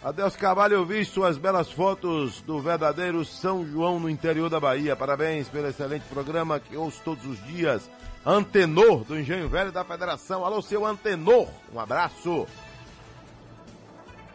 Adelso 0.00 0.38
Carvalho, 0.38 0.74
eu 0.74 0.86
vi 0.86 1.04
suas 1.04 1.36
belas 1.36 1.72
fotos 1.72 2.40
do 2.42 2.60
verdadeiro 2.60 3.24
São 3.24 3.66
João 3.66 3.98
no 3.98 4.08
interior 4.08 4.48
da 4.48 4.60
Bahia. 4.60 4.94
Parabéns 4.94 5.48
pelo 5.48 5.66
excelente 5.66 6.04
programa 6.04 6.60
que 6.60 6.76
ouço 6.76 7.02
todos 7.04 7.26
os 7.26 7.44
dias. 7.46 7.90
Antenor 8.26 9.04
do 9.04 9.18
Engenho 9.18 9.48
Velho 9.48 9.70
da 9.70 9.84
Federação. 9.84 10.44
Alô, 10.44 10.62
seu 10.62 10.84
Antenor. 10.86 11.48
Um 11.72 11.78
abraço. 11.78 12.46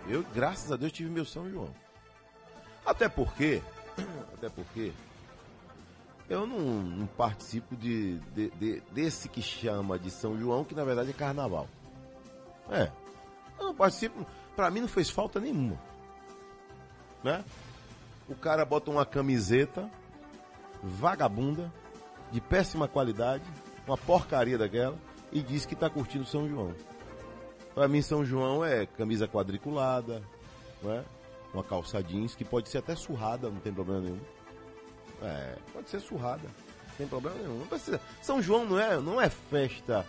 Eu, 0.07 0.23
graças 0.33 0.71
a 0.71 0.75
Deus, 0.75 0.91
tive 0.91 1.09
meu 1.09 1.25
São 1.25 1.49
João. 1.49 1.69
Até 2.85 3.09
porque, 3.09 3.61
até 4.33 4.49
porque, 4.49 4.91
eu 6.29 6.45
não, 6.45 6.59
não 6.59 7.07
participo 7.07 7.75
de, 7.75 8.17
de- 8.35 8.49
de- 8.51 8.81
desse 8.91 9.27
que 9.27 9.41
chama 9.41 9.97
de 9.97 10.11
São 10.11 10.37
João, 10.39 10.63
que 10.63 10.75
na 10.75 10.83
verdade 10.83 11.09
é 11.09 11.13
carnaval. 11.13 11.67
É. 12.69 12.91
Eu 13.59 13.65
não 13.65 13.75
participo. 13.75 14.25
Pra 14.55 14.69
mim 14.69 14.81
não 14.81 14.87
fez 14.87 15.09
falta 15.09 15.39
nenhuma. 15.39 15.77
Né? 17.23 17.43
O 18.27 18.35
cara 18.35 18.63
bota 18.65 18.91
uma 18.91 19.05
camiseta 19.05 19.89
vagabunda, 20.83 21.71
de 22.31 22.39
péssima 22.39 22.87
qualidade, 22.87 23.43
uma 23.89 23.97
porcaria 23.97 24.57
daquela, 24.57 24.97
e 25.31 25.41
diz 25.41 25.65
que 25.65 25.75
tá 25.75 25.89
curtindo 25.89 26.25
São 26.25 26.47
João. 26.47 26.73
Pra 27.73 27.87
mim, 27.87 28.01
São 28.01 28.23
João 28.25 28.63
é 28.63 28.85
camisa 28.85 29.27
quadriculada, 29.27 30.21
não 30.81 30.91
é? 30.91 31.03
uma 31.53 31.63
calça 31.63 32.01
jeans, 32.03 32.35
que 32.35 32.45
pode 32.45 32.69
ser 32.69 32.79
até 32.79 32.95
surrada, 32.95 33.49
não 33.49 33.59
tem 33.59 33.73
problema 33.73 34.01
nenhum. 34.01 34.19
É, 35.21 35.55
pode 35.73 35.89
ser 35.89 35.99
surrada, 35.99 36.43
não 36.43 36.95
tem 36.97 37.07
problema 37.07 37.37
nenhum. 37.37 37.59
Não 37.59 37.67
precisa. 37.67 37.99
São 38.21 38.41
João 38.41 38.65
não 38.65 38.79
é, 38.79 38.99
não 38.99 39.21
é 39.21 39.29
festa 39.29 40.05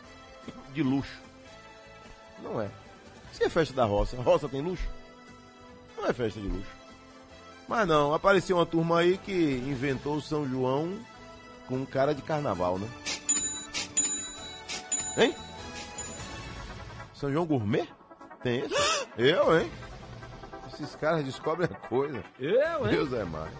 de 0.73 0.83
luxo. 0.83 1.21
Não 2.43 2.61
é. 2.61 2.71
Se 3.33 3.45
é 3.45 3.49
festa 3.49 3.75
da 3.75 3.85
roça, 3.85 4.17
a 4.19 4.23
roça 4.23 4.49
tem 4.49 4.61
luxo? 4.61 4.87
Não 5.97 6.07
é 6.07 6.13
festa 6.13 6.41
de 6.41 6.49
luxo. 6.49 6.81
Mas 7.69 7.87
não, 7.87 8.13
apareceu 8.13 8.57
uma 8.57 8.67
turma 8.67 9.01
aí 9.01 9.17
que 9.17 9.33
inventou 9.33 10.17
o 10.17 10.23
São 10.23 10.49
João 10.49 10.99
com 11.69 11.87
cara 11.87 12.15
de 12.15 12.23
carnaval, 12.23 12.79
né? 12.79 12.89
Hein? 15.21 15.35
São 17.13 17.31
João 17.31 17.45
Gourmet? 17.45 17.87
Tem 18.43 18.61
esse? 18.61 18.75
Eu, 19.19 19.61
hein? 19.61 19.71
Esses 20.73 20.97
caras 20.97 21.23
descobrem 21.23 21.69
a 21.71 21.89
coisa. 21.89 22.25
Eu, 22.39 22.87
hein? 22.87 22.91
Deus 22.91 23.13
é 23.13 23.25
mais. 23.25 23.53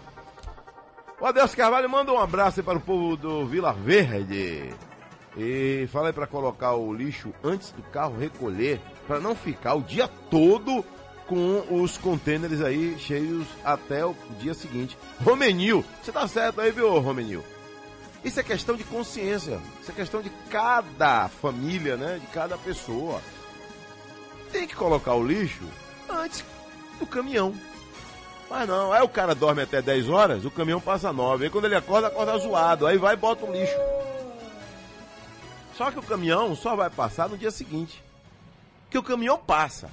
O 1.19 1.25
Adelso 1.25 1.55
Carvalho 1.55 1.87
manda 1.87 2.11
um 2.11 2.19
abraço 2.19 2.59
aí 2.59 2.65
para 2.65 2.79
o 2.79 2.81
povo 2.81 3.15
do 3.15 3.45
Vila 3.45 3.73
Verde. 3.73 4.73
E 5.37 5.87
fala 5.91 6.07
aí 6.09 6.13
para 6.13 6.25
colocar 6.25 6.73
o 6.73 6.91
lixo 6.91 7.31
antes 7.43 7.71
do 7.71 7.83
carro 7.83 8.17
recolher, 8.17 8.81
para 9.05 9.19
não 9.19 9.35
ficar 9.35 9.75
o 9.75 9.83
dia 9.83 10.09
todo 10.31 10.83
com 11.27 11.63
os 11.69 11.97
contêineres 11.97 12.59
aí 12.61 12.97
cheios 12.97 13.47
até 13.63 14.03
o 14.03 14.15
dia 14.39 14.55
seguinte. 14.55 14.97
Romenil, 15.23 15.85
você 16.01 16.11
tá 16.11 16.27
certo 16.27 16.59
aí, 16.59 16.71
viu, 16.71 16.99
Romenil? 16.99 17.43
Isso 18.23 18.39
é 18.39 18.43
questão 18.43 18.75
de 18.75 18.83
consciência. 18.83 19.59
Isso 19.81 19.91
é 19.91 19.93
questão 19.93 20.21
de 20.21 20.29
cada 20.49 21.27
família, 21.27 21.97
né? 21.97 22.19
De 22.19 22.27
cada 22.27 22.57
pessoa. 22.57 23.21
Tem 24.51 24.67
que 24.67 24.75
colocar 24.75 25.15
o 25.15 25.25
lixo 25.25 25.63
antes 26.09 26.43
do 26.99 27.07
caminhão. 27.07 27.53
Mas 28.49 28.67
não, 28.67 28.91
aí 28.91 29.01
o 29.01 29.07
cara 29.07 29.33
dorme 29.33 29.61
até 29.61 29.81
10 29.81 30.09
horas, 30.09 30.43
o 30.43 30.51
caminhão 30.51 30.81
passa 30.81 31.13
9. 31.13 31.45
Aí 31.45 31.49
quando 31.49 31.65
ele 31.65 31.75
acorda, 31.75 32.07
acorda 32.07 32.37
zoado. 32.37 32.85
Aí 32.85 32.97
vai 32.97 33.13
e 33.13 33.17
bota 33.17 33.45
o 33.45 33.51
lixo. 33.51 33.73
Só 35.73 35.89
que 35.89 35.97
o 35.97 36.03
caminhão 36.03 36.55
só 36.55 36.75
vai 36.75 36.89
passar 36.89 37.29
no 37.29 37.37
dia 37.37 37.49
seguinte. 37.49 38.03
Que 38.89 38.97
o 38.97 39.03
caminhão 39.03 39.37
passa. 39.37 39.89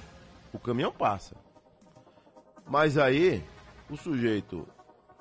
O 0.51 0.59
caminhão 0.59 0.91
passa. 0.91 1.35
Mas 2.67 2.97
aí 2.97 3.43
o 3.89 3.97
sujeito 3.97 4.67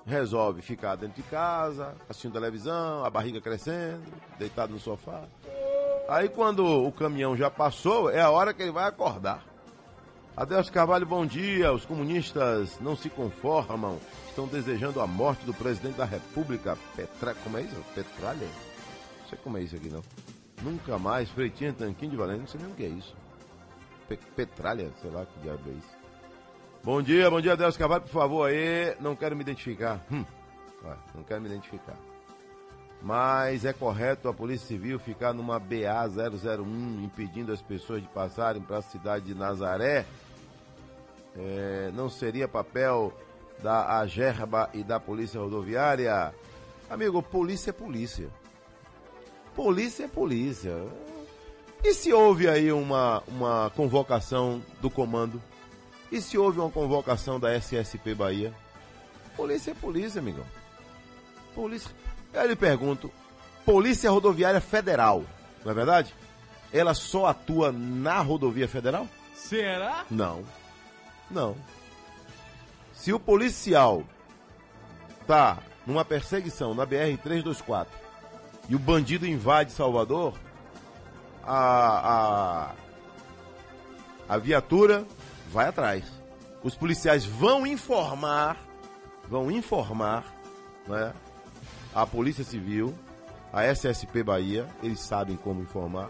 resolve 0.09 0.63
ficar 0.63 0.97
dentro 0.97 1.23
de 1.23 1.29
casa, 1.29 1.95
assistindo 2.09 2.33
televisão, 2.33 3.05
a 3.05 3.11
barriga 3.11 3.41
crescendo, 3.41 4.03
deitado 4.39 4.73
no 4.73 4.81
sofá. 4.81 5.25
Aí 6.09 6.29
quando 6.29 6.65
o 6.65 6.91
caminhão 6.91 7.37
já 7.37 7.51
passou, 7.51 8.11
é 8.11 8.21
a 8.21 8.31
hora 8.31 8.55
que 8.55 8.63
ele 8.63 8.73
vai 8.73 8.89
acordar. 8.89 9.45
Adelso 10.37 10.73
Carvalho, 10.73 11.05
bom 11.05 11.27
dia. 11.27 11.73
Os 11.73 11.85
comunistas 11.85 12.79
não 12.81 12.97
se 12.97 13.11
conformam. 13.11 13.99
Estão 14.29 14.47
desejando 14.47 15.01
a 15.01 15.07
morte 15.07 15.45
do 15.45 15.53
presidente 15.53 15.97
da 15.97 16.05
República, 16.05 16.79
Petra... 16.95 17.35
Como 17.35 17.59
é 17.59 17.63
isso? 17.63 17.75
Petralha? 17.95 18.47
Não 19.23 19.29
sei 19.29 19.39
como 19.43 19.59
é 19.59 19.63
isso 19.63 19.75
aqui, 19.75 19.89
não. 19.89 20.03
Nunca 20.63 20.97
mais, 20.97 21.29
Freitinha, 21.31 21.73
Tanquinho 21.73 22.13
de 22.13 22.17
Valente, 22.17 22.41
não 22.41 22.47
sei 22.47 22.61
nem 22.63 22.71
o 22.71 22.75
que 22.75 22.85
é 22.85 22.89
isso. 22.89 23.17
Pe- 24.09 24.17
Petralha, 24.37 24.91
sei 25.03 25.11
lá 25.11 25.27
que 25.27 25.41
diabo 25.41 25.61
é 25.67 25.73
isso. 25.73 25.98
Bom 26.83 27.03
dia, 27.03 27.29
bom 27.29 27.41
dia, 27.41 27.53
Adelso 27.53 27.79
Carvalho, 27.79 28.03
por 28.03 28.11
favor, 28.13 28.49
aí. 28.49 28.95
Não 29.01 29.17
quero 29.17 29.35
me 29.35 29.43
identificar. 29.43 30.01
Hum, 30.11 30.25
não 31.15 31.25
quero 31.25 31.41
me 31.41 31.49
identificar. 31.49 31.97
Mas 33.03 33.65
é 33.65 33.73
correto 33.73 34.29
a 34.29 34.35
Polícia 34.35 34.67
Civil 34.67 34.99
ficar 34.99 35.33
numa 35.33 35.61
BA-001 35.61 37.05
impedindo 37.05 37.53
as 37.53 37.61
pessoas 37.61 38.01
de 38.01 38.09
passarem 38.09 38.63
para 38.63 38.79
a 38.79 38.83
cidade 38.83 39.27
de 39.27 39.35
Nazaré? 39.35 40.07
É, 41.37 41.91
não 41.95 42.09
seria 42.09 42.49
papel 42.49 43.13
da 43.63 43.99
Agerba 43.99 44.71
e 44.73 44.83
da 44.83 44.99
Polícia 44.99 45.41
Rodoviária? 45.41 46.35
Amigo, 46.89 47.23
polícia 47.23 47.71
é 47.71 47.73
polícia. 47.73 48.29
Polícia 49.55 50.05
é 50.05 50.09
polícia. 50.09 50.75
E 51.85 51.93
se 51.93 52.13
houve 52.13 52.49
aí 52.49 52.73
uma, 52.73 53.23
uma 53.29 53.71
convocação 53.77 54.63
do 54.81 54.89
comando? 54.89 55.41
E 56.11 56.21
se 56.21 56.39
houve 56.39 56.59
uma 56.59 56.71
convocação 56.71 57.39
da 57.39 57.55
SSP 57.55 58.15
Bahia? 58.15 58.53
Polícia 59.37 59.73
é 59.73 59.75
polícia, 59.75 60.21
amigão. 60.21 60.45
Polícia. 61.55 61.91
Eu 62.33 62.47
lhe 62.47 62.57
pergunto, 62.57 63.11
Polícia 63.65 64.11
Rodoviária 64.11 64.61
Federal, 64.61 65.25
não 65.65 65.73
é 65.73 65.75
verdade? 65.75 66.15
Ela 66.73 66.95
só 66.95 67.27
atua 67.27 67.73
na 67.73 68.21
rodovia 68.21 68.69
federal? 68.69 69.09
Será? 69.35 70.05
Não. 70.11 70.45
Não. 71.31 71.57
Se 72.93 73.13
o 73.13 73.21
policial 73.21 74.05
tá 75.27 75.59
numa 75.87 76.05
perseguição 76.05 76.75
na 76.75 76.85
BR 76.85 77.17
324 77.23 77.93
e 78.69 78.75
o 78.75 78.79
bandido 78.79 79.27
invade 79.27 79.73
Salvador, 79.73 80.35
a, 81.43 82.75
a, 84.29 84.35
a 84.35 84.39
viatura 84.39 85.07
vai 85.49 85.69
atrás. 85.69 86.05
Os 86.63 86.75
policiais 86.75 87.25
vão 87.25 87.67
informar, 87.67 88.57
vão 89.29 89.51
informar, 89.51 90.25
né, 90.87 91.13
a 91.95 92.07
Polícia 92.07 92.45
Civil, 92.45 92.95
a 93.53 93.65
SSP 93.65 94.23
Bahia, 94.23 94.67
eles 94.83 95.01
sabem 95.01 95.37
como 95.37 95.63
informar. 95.63 96.09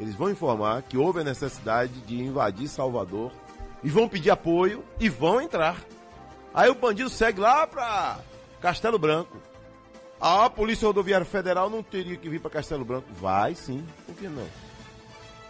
eles 0.00 0.14
vão 0.14 0.30
informar 0.30 0.82
que 0.82 0.96
houve 0.96 1.20
a 1.20 1.24
necessidade 1.24 1.92
de 2.00 2.20
invadir 2.20 2.66
Salvador 2.66 3.30
e 3.84 3.88
vão 3.88 4.08
pedir 4.08 4.30
apoio 4.30 4.82
e 4.98 5.08
vão 5.08 5.40
entrar. 5.40 5.76
Aí 6.52 6.68
o 6.68 6.74
bandido 6.74 7.08
segue 7.08 7.40
lá 7.40 7.66
pra 7.66 8.18
Castelo 8.60 8.98
Branco. 8.98 9.36
A 10.20 10.48
Polícia 10.50 10.86
Rodoviária 10.86 11.24
Federal 11.26 11.68
não 11.70 11.82
teria 11.82 12.16
que 12.16 12.28
vir 12.28 12.40
para 12.40 12.50
Castelo 12.50 12.84
Branco. 12.84 13.08
Vai 13.12 13.54
sim, 13.54 13.86
por 14.06 14.14
que 14.16 14.28
não? 14.28 14.46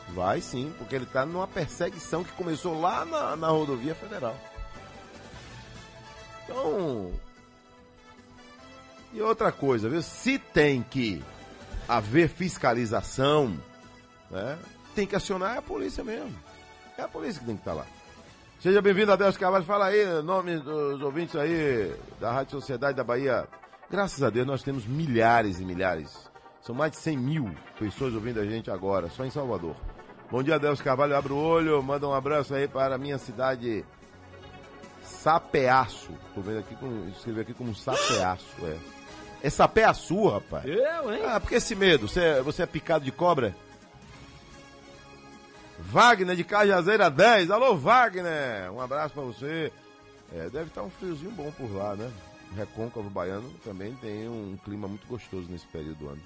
Vai 0.08 0.40
sim, 0.40 0.72
porque 0.78 0.94
ele 0.94 1.04
está 1.04 1.24
numa 1.24 1.46
perseguição 1.46 2.22
que 2.22 2.32
começou 2.32 2.80
lá 2.80 3.04
na, 3.04 3.36
na 3.36 3.48
rodovia 3.48 3.94
federal. 3.94 4.36
Então. 6.44 7.12
E 9.12 9.20
outra 9.20 9.52
coisa, 9.52 9.88
viu? 9.88 10.02
Se 10.02 10.38
tem 10.38 10.82
que 10.82 11.22
haver 11.88 12.28
fiscalização, 12.28 13.58
né? 14.30 14.58
Tem 14.94 15.06
que 15.06 15.16
acionar 15.16 15.56
a 15.56 15.62
polícia 15.62 16.04
mesmo. 16.04 16.34
É 16.96 17.02
a 17.02 17.08
polícia 17.08 17.40
que 17.40 17.46
tem 17.46 17.56
que 17.56 17.62
estar 17.62 17.74
lá. 17.74 17.86
Seja 18.60 18.80
bem-vindo, 18.80 19.10
Adelso 19.10 19.38
Carvalho. 19.38 19.64
Fala 19.64 19.86
aí, 19.86 20.22
nome 20.22 20.58
dos 20.58 21.00
ouvintes 21.02 21.34
aí 21.36 21.94
da 22.20 22.30
Rádio 22.30 22.52
Sociedade 22.52 22.96
da 22.96 23.02
Bahia. 23.02 23.48
Graças 23.90 24.22
a 24.22 24.30
Deus 24.30 24.46
nós 24.46 24.62
temos 24.62 24.86
milhares 24.86 25.58
e 25.60 25.64
milhares. 25.64 26.30
São 26.62 26.74
mais 26.74 26.92
de 26.92 26.98
100 26.98 27.18
mil 27.18 27.50
pessoas 27.78 28.14
ouvindo 28.14 28.38
a 28.38 28.44
gente 28.44 28.70
agora, 28.70 29.08
só 29.10 29.24
em 29.24 29.30
Salvador. 29.30 29.74
Bom 30.32 30.42
dia, 30.42 30.54
Adelso 30.54 30.82
Carvalho. 30.82 31.14
Abre 31.14 31.30
o 31.34 31.36
olho, 31.36 31.82
manda 31.82 32.08
um 32.08 32.14
abraço 32.14 32.54
aí 32.54 32.66
para 32.66 32.94
a 32.94 32.98
minha 32.98 33.18
cidade 33.18 33.84
Sapeaço. 35.02 36.10
Tô 36.34 36.40
vendo 36.40 36.60
aqui, 36.60 36.74
com, 36.74 37.06
escrevi 37.08 37.42
aqui 37.42 37.52
como 37.52 37.74
Sapeaço, 37.74 38.46
é. 38.62 38.78
É 39.42 39.50
Sapeaçu, 39.50 40.28
rapaz. 40.28 40.64
Eu, 40.64 41.12
hein? 41.12 41.20
Ah, 41.26 41.38
por 41.38 41.50
que 41.50 41.56
esse 41.56 41.74
medo? 41.74 42.08
Você, 42.08 42.20
é- 42.20 42.40
você 42.40 42.62
é 42.62 42.66
picado 42.66 43.04
de 43.04 43.12
cobra? 43.12 43.54
Wagner 45.78 46.34
de 46.34 46.44
Cajazeira 46.44 47.10
10. 47.10 47.50
Alô, 47.50 47.76
Wagner. 47.76 48.72
Um 48.72 48.80
abraço 48.80 49.12
pra 49.12 49.24
você. 49.24 49.70
É, 50.32 50.48
deve 50.48 50.68
estar 50.68 50.82
um 50.82 50.88
friozinho 50.88 51.32
bom 51.32 51.52
por 51.52 51.70
lá, 51.70 51.94
né? 51.94 52.10
Recôncavo 52.56 53.10
Baiano 53.10 53.50
também 53.62 53.94
tem 53.96 54.26
um 54.30 54.56
clima 54.64 54.88
muito 54.88 55.06
gostoso 55.06 55.46
nesse 55.50 55.66
período 55.66 55.96
do 55.98 56.08
ano. 56.08 56.22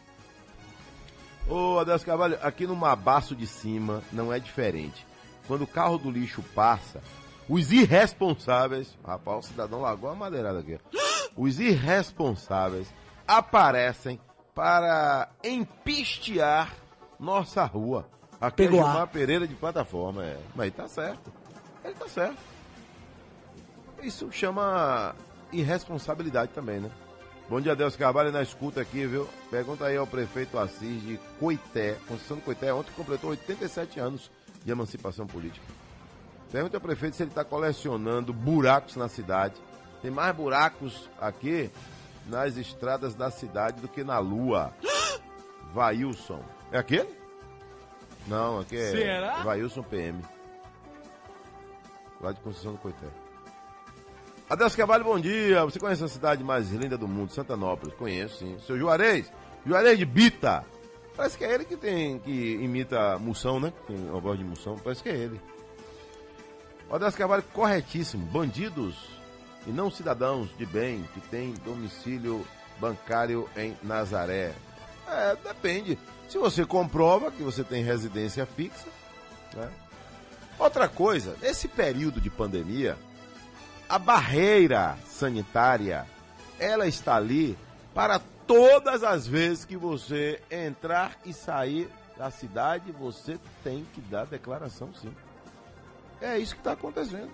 Ô, 1.49 1.79
Adelso 1.79 2.05
Carvalho, 2.05 2.39
aqui 2.43 2.67
no 2.67 2.75
Mabaço 2.75 3.37
de 3.37 3.47
cima 3.47 4.03
não 4.13 4.33
é 4.33 4.41
diferente. 4.41 5.07
Quando 5.47 5.63
o 5.63 5.67
carro 5.67 5.97
do 5.97 6.11
lixo 6.11 6.43
passa, 6.55 7.01
os 7.49 7.71
irresponsáveis. 7.71 8.99
Rapaz, 9.07 9.45
o 9.45 9.49
cidadão 9.49 9.81
largou 9.81 10.11
a 10.11 10.15
madeirada 10.15 10.59
aqui. 10.59 10.79
Os 11.37 11.61
irresponsáveis 11.61 12.93
aparecem 13.29 14.19
para 14.55 15.29
empistear 15.45 16.73
nossa 17.21 17.63
rua. 17.65 18.09
Aqui 18.41 18.57
Pegou 18.65 18.81
é 18.81 18.83
ar. 18.83 18.89
Gilmar 18.89 19.09
Pereira 19.09 19.47
de 19.47 19.55
plataforma, 19.55 20.25
é. 20.25 20.39
Mas 20.55 20.73
tá 20.73 20.89
certo. 20.89 21.31
Ele 21.85 21.95
tá 21.95 22.09
certo. 22.09 22.39
Isso 24.03 24.33
chama 24.33 25.15
irresponsabilidade 25.53 26.53
também, 26.53 26.81
né? 26.81 26.91
Bom 27.49 27.61
dia, 27.61 27.77
Deus 27.77 27.95
Carvalho, 27.95 28.33
na 28.33 28.43
escuta 28.43 28.81
aqui, 28.81 29.07
viu? 29.07 29.29
Pergunta 29.49 29.87
aí 29.87 29.97
ao 29.97 30.07
prefeito 30.07 30.59
Assis 30.59 31.01
de 31.01 31.17
Coité. 31.39 31.97
Conceição 32.09 32.39
do 32.39 32.43
Coité 32.43 32.75
ontem 32.75 32.91
completou 32.97 33.31
87 33.31 34.01
anos 34.01 34.33
de 34.65 34.73
emancipação 34.73 35.29
política. 35.29 35.65
Pergunta 36.51 36.77
ao 36.77 36.81
prefeito 36.81 37.15
se 37.15 37.23
ele 37.23 37.31
está 37.31 37.45
colecionando 37.45 38.33
buracos 38.33 38.97
na 38.97 39.09
cidade. 39.09 39.55
Tem 40.03 40.11
mais 40.11 40.35
buracos 40.35 41.09
aqui 41.21 41.71
nas 42.27 42.57
estradas 42.57 43.15
da 43.15 43.31
cidade 43.31 43.81
do 43.81 43.87
que 43.87 44.03
na 44.03 44.19
lua. 44.19 44.75
Vailson. 45.73 46.43
É 46.73 46.79
aquele? 46.79 47.17
Não, 48.27 48.59
aqui 48.59 48.77
é 48.77 48.91
Será? 48.91 49.43
Vailson 49.45 49.85
PM. 49.85 50.21
Lá 52.21 52.33
de 52.33 52.41
Conceição 52.41 52.73
do 52.73 52.79
Coité. 52.79 53.07
Adelso 54.49 54.77
Carvalho, 54.77 55.03
bom 55.03 55.19
dia. 55.19 55.65
Você 55.65 55.81
conhece 55.81 56.05
a 56.05 56.09
cidade 56.09 56.45
mais 56.45 56.71
linda 56.71 56.97
do 56.97 57.09
mundo, 57.09 57.33
Santanópolis? 57.33 57.97
Conheço, 57.97 58.39
sim. 58.39 58.57
Seu 58.65 58.79
Juarez? 58.79 59.31
Juarez 59.67 59.99
de 59.99 60.05
Bita. 60.05 60.65
Parece 61.17 61.37
que 61.37 61.45
é 61.45 61.53
ele 61.53 61.65
que 61.65 61.77
tem 61.77 62.21
que 62.21 62.31
imita 62.31 63.19
Moção, 63.19 63.59
né? 63.59 63.73
Tem 63.89 63.97
uma 63.97 64.21
voz 64.21 64.39
de 64.39 64.45
Moção. 64.45 64.79
Parece 64.79 65.03
que 65.03 65.09
é 65.09 65.17
ele. 65.17 65.41
Adelso 66.89 67.19
Carvalho, 67.19 67.43
corretíssimo. 67.53 68.25
Bandidos 68.27 68.95
e 69.67 69.71
não 69.71 69.91
cidadãos 69.91 70.49
de 70.57 70.65
bem 70.65 71.03
que 71.13 71.21
têm 71.23 71.53
domicílio 71.65 72.47
bancário 72.79 73.49
em 73.57 73.77
Nazaré. 73.83 74.55
É, 75.09 75.37
depende. 75.43 75.99
Se 76.29 76.39
você 76.39 76.65
comprova 76.65 77.33
que 77.33 77.43
você 77.43 77.65
tem 77.65 77.83
residência 77.83 78.47
fixa, 78.47 78.87
né? 79.55 79.69
Outra 80.57 80.89
coisa, 80.89 81.37
nesse 81.43 81.67
período 81.67 82.21
de 82.21 82.31
pandemia, 82.31 82.97
a 83.89 83.99
barreira 83.99 84.97
sanitária, 85.07 86.07
ela 86.59 86.87
está 86.87 87.17
ali 87.17 87.57
para 87.95 88.21
todas 88.47 89.03
as 89.03 89.27
vezes 89.27 89.65
que 89.65 89.77
você 89.77 90.41
entrar 90.51 91.17
e 91.25 91.33
sair 91.33 91.89
da 92.17 92.31
cidade, 92.31 92.93
você 92.93 93.39
tem 93.63 93.87
que 93.93 94.01
dar 94.01 94.27
declaração 94.27 94.93
sim. 94.95 95.15
É 96.21 96.39
isso 96.39 96.55
que 96.55 96.61
está 96.61 96.73
acontecendo. 96.73 97.31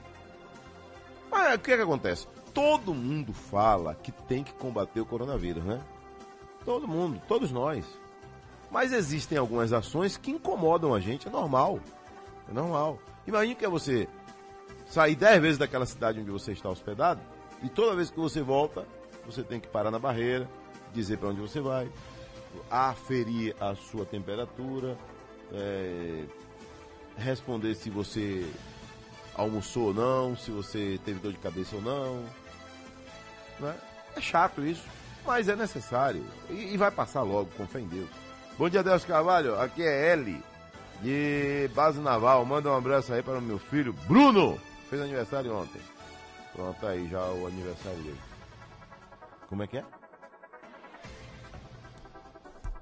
Mas 1.30 1.54
o 1.54 1.58
que, 1.58 1.76
que 1.76 1.82
acontece? 1.82 2.26
Todo 2.52 2.92
mundo 2.92 3.32
fala 3.32 3.94
que 3.94 4.12
tem 4.12 4.44
que 4.44 4.52
combater 4.52 5.00
o 5.00 5.06
coronavírus, 5.06 5.64
né? 5.64 5.80
Todo 6.64 6.86
mundo, 6.86 7.20
todos 7.26 7.50
nós. 7.50 7.86
Mas 8.70 8.92
existem 8.92 9.38
algumas 9.38 9.72
ações 9.72 10.16
que 10.16 10.30
incomodam 10.30 10.94
a 10.94 11.00
gente, 11.00 11.28
é 11.28 11.30
normal. 11.30 11.78
É 12.48 12.52
normal. 12.52 12.98
Imagine 13.26 13.54
que 13.54 13.64
é 13.64 13.68
você 13.68 14.08
sair 14.92 15.16
10 15.16 15.40
vezes 15.40 15.58
daquela 15.58 15.86
cidade 15.86 16.20
onde 16.20 16.30
você 16.30 16.52
está 16.52 16.68
hospedado 16.68 17.18
e 17.62 17.68
toda 17.68 17.96
vez 17.96 18.10
que 18.10 18.20
você 18.20 18.42
volta, 18.42 18.86
você 19.24 19.42
tem 19.42 19.58
que 19.58 19.66
parar 19.66 19.90
na 19.90 19.98
barreira, 19.98 20.46
dizer 20.92 21.16
para 21.16 21.28
onde 21.30 21.40
você 21.40 21.60
vai, 21.62 21.90
aferir 22.70 23.56
a 23.58 23.74
sua 23.74 24.04
temperatura, 24.04 24.98
é, 25.50 26.24
responder 27.16 27.74
se 27.74 27.88
você 27.88 28.46
almoçou 29.34 29.88
ou 29.88 29.94
não, 29.94 30.36
se 30.36 30.50
você 30.50 31.00
teve 31.06 31.20
dor 31.20 31.32
de 31.32 31.38
cabeça 31.38 31.74
ou 31.76 31.80
não. 31.80 32.22
Né? 33.60 33.74
É 34.14 34.20
chato 34.20 34.62
isso, 34.62 34.84
mas 35.24 35.48
é 35.48 35.56
necessário. 35.56 36.22
E, 36.50 36.74
e 36.74 36.76
vai 36.76 36.90
passar 36.90 37.22
logo, 37.22 37.48
com 37.56 37.66
fé 37.66 37.80
em 37.80 37.88
Deus. 37.88 38.10
Bom 38.58 38.68
dia, 38.68 38.82
Deus 38.82 39.06
Carvalho. 39.06 39.58
Aqui 39.58 39.82
é 39.82 40.12
L, 40.12 40.38
de 41.00 41.70
Base 41.74 41.98
Naval. 41.98 42.44
Manda 42.44 42.70
um 42.70 42.76
abraço 42.76 43.14
aí 43.14 43.22
para 43.22 43.38
o 43.38 43.42
meu 43.42 43.58
filho, 43.58 43.94
Bruno. 44.06 44.60
Fez 44.92 45.00
aniversário 45.00 45.56
ontem. 45.56 45.80
Pronto, 46.52 46.78
tá 46.78 46.90
aí 46.90 47.08
já 47.08 47.24
o 47.24 47.46
aniversário 47.46 47.98
dele. 48.02 48.20
Como 49.48 49.62
é 49.62 49.66
que 49.66 49.78
é? 49.78 49.84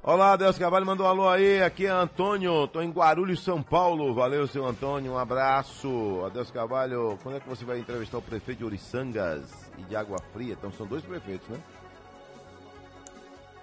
Olá, 0.02 0.34
Deus 0.34 0.58
Carvalho 0.58 0.84
mandou 0.84 1.06
um 1.06 1.08
alô 1.08 1.28
aí. 1.28 1.62
Aqui 1.62 1.86
é 1.86 1.90
Antônio, 1.90 2.66
tô 2.66 2.82
em 2.82 2.90
Guarulhos, 2.90 3.44
São 3.44 3.62
Paulo. 3.62 4.12
Valeu, 4.12 4.48
seu 4.48 4.66
Antônio, 4.66 5.12
um 5.12 5.18
abraço. 5.18 6.24
Adeus 6.26 6.50
Carvalho, 6.50 7.16
quando 7.22 7.36
é 7.36 7.40
que 7.40 7.48
você 7.48 7.64
vai 7.64 7.78
entrevistar 7.78 8.18
o 8.18 8.22
prefeito 8.22 8.58
de 8.58 8.64
Oriçangas 8.64 9.70
e 9.78 9.82
de 9.82 9.94
Água 9.94 10.18
Fria? 10.32 10.54
Então 10.54 10.72
são 10.72 10.88
dois 10.88 11.04
prefeitos, 11.04 11.46
né? 11.46 11.62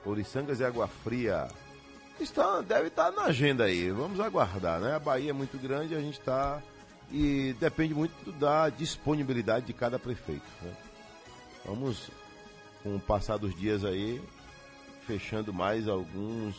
Oriçangas 0.05 0.61
e 0.61 0.63
Água 0.63 0.87
Fria. 0.87 1.49
Está, 2.17 2.61
deve 2.61 2.87
estar 2.87 3.11
na 3.11 3.23
agenda 3.23 3.65
aí. 3.65 3.91
Vamos 3.91 4.21
aguardar, 4.21 4.79
né? 4.79 4.95
A 4.95 4.99
Bahia 4.99 5.31
é 5.31 5.33
muito 5.33 5.57
grande, 5.57 5.93
a 5.93 5.99
gente 5.99 6.17
está. 6.17 6.61
E 7.11 7.55
depende 7.59 7.93
muito 7.93 8.31
da 8.33 8.69
disponibilidade 8.69 9.65
de 9.65 9.73
cada 9.73 9.97
prefeito. 9.97 10.45
né? 10.61 10.73
Vamos, 11.65 12.09
com 12.83 12.95
o 12.95 12.99
passar 12.99 13.37
dos 13.37 13.55
dias 13.55 13.85
aí, 13.85 14.21
fechando 15.05 15.53
mais 15.53 15.87
alguns 15.87 16.55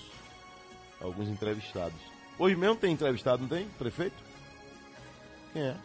alguns 1.00 1.28
entrevistados. 1.28 1.98
Hoje 2.38 2.56
mesmo 2.56 2.76
tem 2.76 2.92
entrevistado, 2.92 3.42
não 3.42 3.48
tem? 3.48 3.68
Prefeito? 3.78 4.16
Quem 5.52 5.62
é? 5.62 5.76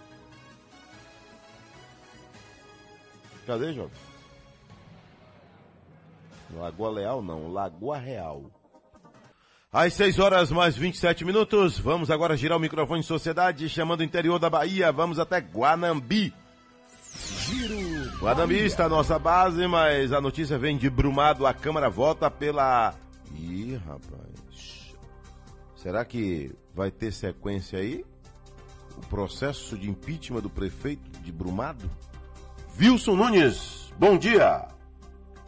Cadê, 3.46 3.74
Jovem? 3.74 3.92
Lagoa 6.52 6.90
Leal 6.92 7.22
não, 7.22 7.52
Lagoa 7.52 7.98
Real. 7.98 8.52
Às 9.74 9.96
6 9.96 10.20
horas 10.20 10.52
mais 10.52 10.78
27 10.78 11.26
minutos, 11.26 11.80
vamos 11.80 12.12
agora 12.12 12.38
girar 12.38 12.60
o 12.60 12.62
microfone 12.62 13.00
em 13.00 13.04
sociedade, 13.04 13.68
chamando 13.68 14.02
o 14.02 14.04
interior 14.04 14.38
da 14.38 14.48
Bahia, 14.48 14.92
vamos 14.92 15.18
até 15.18 15.40
Guanambi. 15.40 16.32
Giro 17.40 17.76
Guanambi 18.20 18.54
Bahia. 18.54 18.68
está 18.68 18.86
a 18.86 18.90
nossa 18.90 19.18
base, 19.18 19.66
mas 19.66 20.14
a 20.14 20.22
notícia 20.22 20.60
vem 20.60 20.78
de 20.78 20.92
Brumado, 20.92 21.48
a 21.48 21.56
Câmara 21.56 21.90
vota 21.90 22.30
pela... 22.30 22.94
Ih, 23.34 23.82
rapaz, 23.84 24.94
será 25.76 26.06
que 26.06 26.52
vai 26.76 26.92
ter 26.92 27.12
sequência 27.12 27.80
aí? 27.80 28.06
O 28.96 29.02
processo 29.08 29.76
de 29.76 29.90
impeachment 29.90 30.42
do 30.42 30.52
prefeito 30.52 31.10
de 31.24 31.32
Brumado? 31.32 31.90
Wilson 32.80 33.16
Nunes, 33.16 33.92
bom 33.98 34.20
dia. 34.20 34.68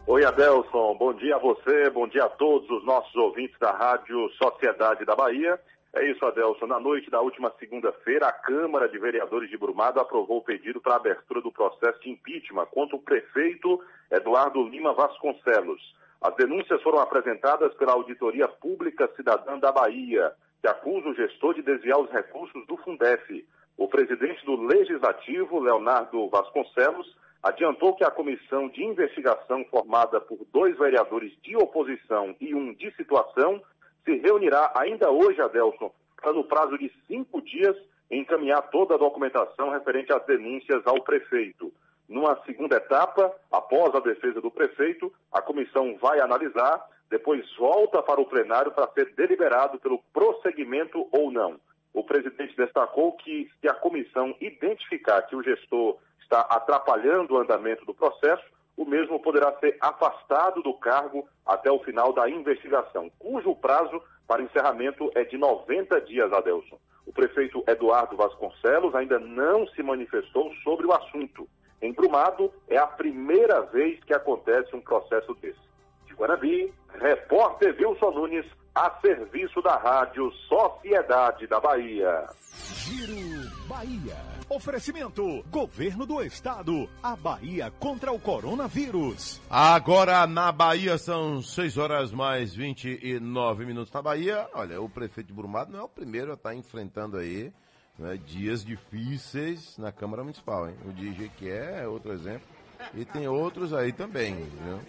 Oi, 0.08 0.24
Adelson. 0.24 0.94
Bom 0.94 1.12
dia 1.14 1.34
a 1.34 1.38
você, 1.40 1.90
bom 1.90 2.06
dia 2.06 2.26
a 2.26 2.28
todos 2.28 2.70
os 2.70 2.84
nossos 2.84 3.12
ouvintes 3.16 3.58
da 3.58 3.72
Rádio 3.72 4.30
Sociedade 4.40 5.04
da 5.04 5.16
Bahia. 5.16 5.60
É 5.92 6.08
isso, 6.08 6.24
Adelson. 6.24 6.68
Na 6.68 6.78
noite 6.78 7.10
da 7.10 7.20
última 7.20 7.52
segunda-feira, 7.58 8.28
a 8.28 8.32
Câmara 8.32 8.88
de 8.88 9.00
Vereadores 9.00 9.50
de 9.50 9.58
Brumado 9.58 9.98
aprovou 9.98 10.38
o 10.38 10.44
pedido 10.44 10.80
para 10.80 10.92
a 10.92 10.96
abertura 10.98 11.40
do 11.40 11.50
processo 11.50 12.00
de 12.02 12.10
impeachment 12.10 12.66
contra 12.66 12.94
o 12.94 13.02
prefeito 13.02 13.82
Eduardo 14.08 14.62
Lima 14.68 14.94
Vasconcelos. 14.94 15.82
As 16.22 16.36
denúncias 16.36 16.80
foram 16.82 17.00
apresentadas 17.00 17.74
pela 17.74 17.94
Auditoria 17.94 18.46
Pública 18.46 19.10
Cidadã 19.16 19.58
da 19.58 19.72
Bahia, 19.72 20.32
que 20.60 20.68
acusa 20.68 21.08
o 21.08 21.16
gestor 21.16 21.54
de 21.54 21.62
desviar 21.62 21.98
os 21.98 22.10
recursos 22.12 22.64
do 22.68 22.76
Fundef. 22.76 23.44
O 23.76 23.88
presidente 23.88 24.46
do 24.46 24.54
Legislativo, 24.54 25.58
Leonardo 25.58 26.28
Vasconcelos, 26.28 27.12
adiantou 27.46 27.94
que 27.94 28.02
a 28.02 28.10
comissão 28.10 28.68
de 28.68 28.82
investigação 28.84 29.64
formada 29.66 30.20
por 30.20 30.38
dois 30.52 30.76
vereadores 30.76 31.32
de 31.42 31.56
oposição 31.56 32.34
e 32.40 32.52
um 32.52 32.74
de 32.74 32.90
situação 32.96 33.62
se 34.04 34.16
reunirá 34.16 34.72
ainda 34.76 35.12
hoje, 35.12 35.40
Adelson, 35.40 35.92
para 36.20 36.32
no 36.32 36.42
prazo 36.42 36.76
de 36.76 36.92
cinco 37.06 37.40
dias 37.40 37.76
encaminhar 38.10 38.62
toda 38.70 38.94
a 38.94 38.98
documentação 38.98 39.70
referente 39.70 40.12
às 40.12 40.26
denúncias 40.26 40.84
ao 40.86 41.00
prefeito. 41.02 41.72
Numa 42.08 42.36
segunda 42.44 42.78
etapa, 42.78 43.32
após 43.52 43.94
a 43.94 44.00
defesa 44.00 44.40
do 44.40 44.50
prefeito, 44.50 45.12
a 45.32 45.40
comissão 45.40 45.96
vai 45.98 46.18
analisar, 46.18 46.84
depois 47.08 47.44
volta 47.56 48.02
para 48.02 48.20
o 48.20 48.26
plenário 48.26 48.72
para 48.72 48.90
ser 48.92 49.14
deliberado 49.14 49.78
pelo 49.78 50.02
prosseguimento 50.12 51.06
ou 51.12 51.30
não. 51.30 51.60
O 51.94 52.02
presidente 52.02 52.56
destacou 52.56 53.12
que, 53.12 53.48
se 53.60 53.68
a 53.68 53.74
comissão 53.74 54.34
identificar 54.40 55.22
que 55.22 55.36
o 55.36 55.42
gestor 55.42 55.96
está 56.26 56.40
atrapalhando 56.40 57.34
o 57.34 57.38
andamento 57.38 57.84
do 57.86 57.94
processo, 57.94 58.42
o 58.76 58.84
mesmo 58.84 59.20
poderá 59.20 59.52
ser 59.58 59.76
afastado 59.80 60.62
do 60.62 60.74
cargo 60.74 61.26
até 61.46 61.70
o 61.70 61.78
final 61.78 62.12
da 62.12 62.28
investigação, 62.28 63.10
cujo 63.18 63.54
prazo 63.54 64.02
para 64.26 64.42
encerramento 64.42 65.10
é 65.14 65.24
de 65.24 65.38
90 65.38 66.00
dias, 66.02 66.32
Adelson. 66.32 66.78
O 67.06 67.12
prefeito 67.12 67.62
Eduardo 67.66 68.16
Vasconcelos 68.16 68.94
ainda 68.94 69.18
não 69.18 69.66
se 69.68 69.82
manifestou 69.82 70.52
sobre 70.64 70.86
o 70.86 70.92
assunto. 70.92 71.48
Em 71.80 71.92
Brumado, 71.92 72.52
é 72.68 72.76
a 72.76 72.86
primeira 72.86 73.62
vez 73.62 74.02
que 74.02 74.12
acontece 74.12 74.74
um 74.74 74.80
processo 74.80 75.32
desse. 75.34 75.60
De 76.06 76.14
Guanabi, 76.14 76.74
repórter 76.98 77.76
Wilson 77.78 78.10
Nunes, 78.10 78.46
a 78.76 78.90
serviço 79.00 79.62
da 79.62 79.74
Rádio 79.78 80.30
Sociedade 80.46 81.46
da 81.46 81.58
Bahia. 81.58 82.26
Giro 82.74 83.50
Bahia. 83.66 84.14
Oferecimento: 84.50 85.42
Governo 85.50 86.04
do 86.04 86.22
Estado. 86.22 86.86
A 87.02 87.16
Bahia 87.16 87.72
contra 87.80 88.12
o 88.12 88.20
coronavírus. 88.20 89.40
Agora 89.48 90.26
na 90.26 90.52
Bahia 90.52 90.98
são 90.98 91.40
6 91.40 91.78
horas 91.78 92.12
mais 92.12 92.54
29 92.54 93.64
minutos 93.64 93.90
na 93.90 94.02
Bahia. 94.02 94.46
Olha, 94.52 94.78
o 94.78 94.90
prefeito 94.90 95.28
de 95.28 95.32
Brumado 95.32 95.72
não 95.72 95.80
é 95.80 95.82
o 95.82 95.88
primeiro 95.88 96.32
a 96.32 96.34
estar 96.34 96.54
enfrentando 96.54 97.16
aí 97.16 97.50
né, 97.98 98.18
dias 98.26 98.62
difíceis 98.62 99.78
na 99.78 99.90
Câmara 99.90 100.22
Municipal. 100.22 100.68
Hein? 100.68 100.76
O 100.84 100.92
de 100.92 101.14
Jequié 101.14 101.80
é 101.82 101.88
outro 101.88 102.12
exemplo. 102.12 102.46
E 102.92 103.06
tem 103.06 103.26
outros 103.26 103.72
aí 103.72 103.90
também, 103.90 104.34
viu? 104.34 104.80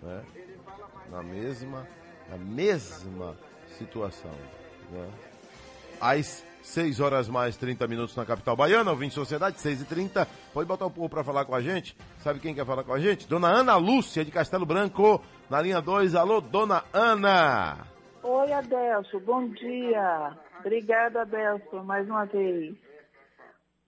Né? 0.00 0.24
Na 1.10 1.24
mesma, 1.24 1.86
na 2.28 2.36
mesma 2.38 3.36
situação. 3.78 4.30
Né? 4.90 5.08
Às 6.00 6.44
6 6.62 7.00
horas 7.00 7.28
mais 7.28 7.56
30 7.56 7.86
minutos 7.88 8.14
na 8.16 8.24
capital 8.24 8.54
baiana, 8.56 8.90
ouvinte 8.90 9.14
Sociedade, 9.14 9.60
6 9.60 9.82
e 9.82 9.84
30 9.84 10.26
Pode 10.52 10.68
botar 10.68 10.86
o 10.86 10.90
povo 10.90 11.08
para 11.08 11.24
falar 11.24 11.44
com 11.44 11.54
a 11.54 11.60
gente. 11.60 11.96
Sabe 12.18 12.38
quem 12.40 12.54
quer 12.54 12.64
falar 12.66 12.84
com 12.84 12.92
a 12.92 13.00
gente? 13.00 13.26
Dona 13.28 13.48
Ana 13.48 13.76
Lúcia, 13.76 14.24
de 14.24 14.30
Castelo 14.30 14.66
Branco, 14.66 15.20
na 15.50 15.60
linha 15.60 15.80
2. 15.80 16.14
Alô, 16.14 16.40
Dona 16.40 16.84
Ana. 16.92 17.86
Oi, 18.22 18.52
Adelso, 18.52 19.18
bom 19.20 19.48
dia. 19.48 20.36
Obrigada, 20.60 21.22
Adelso, 21.22 21.82
mais 21.84 22.06
uma 22.06 22.24
vez. 22.26 22.76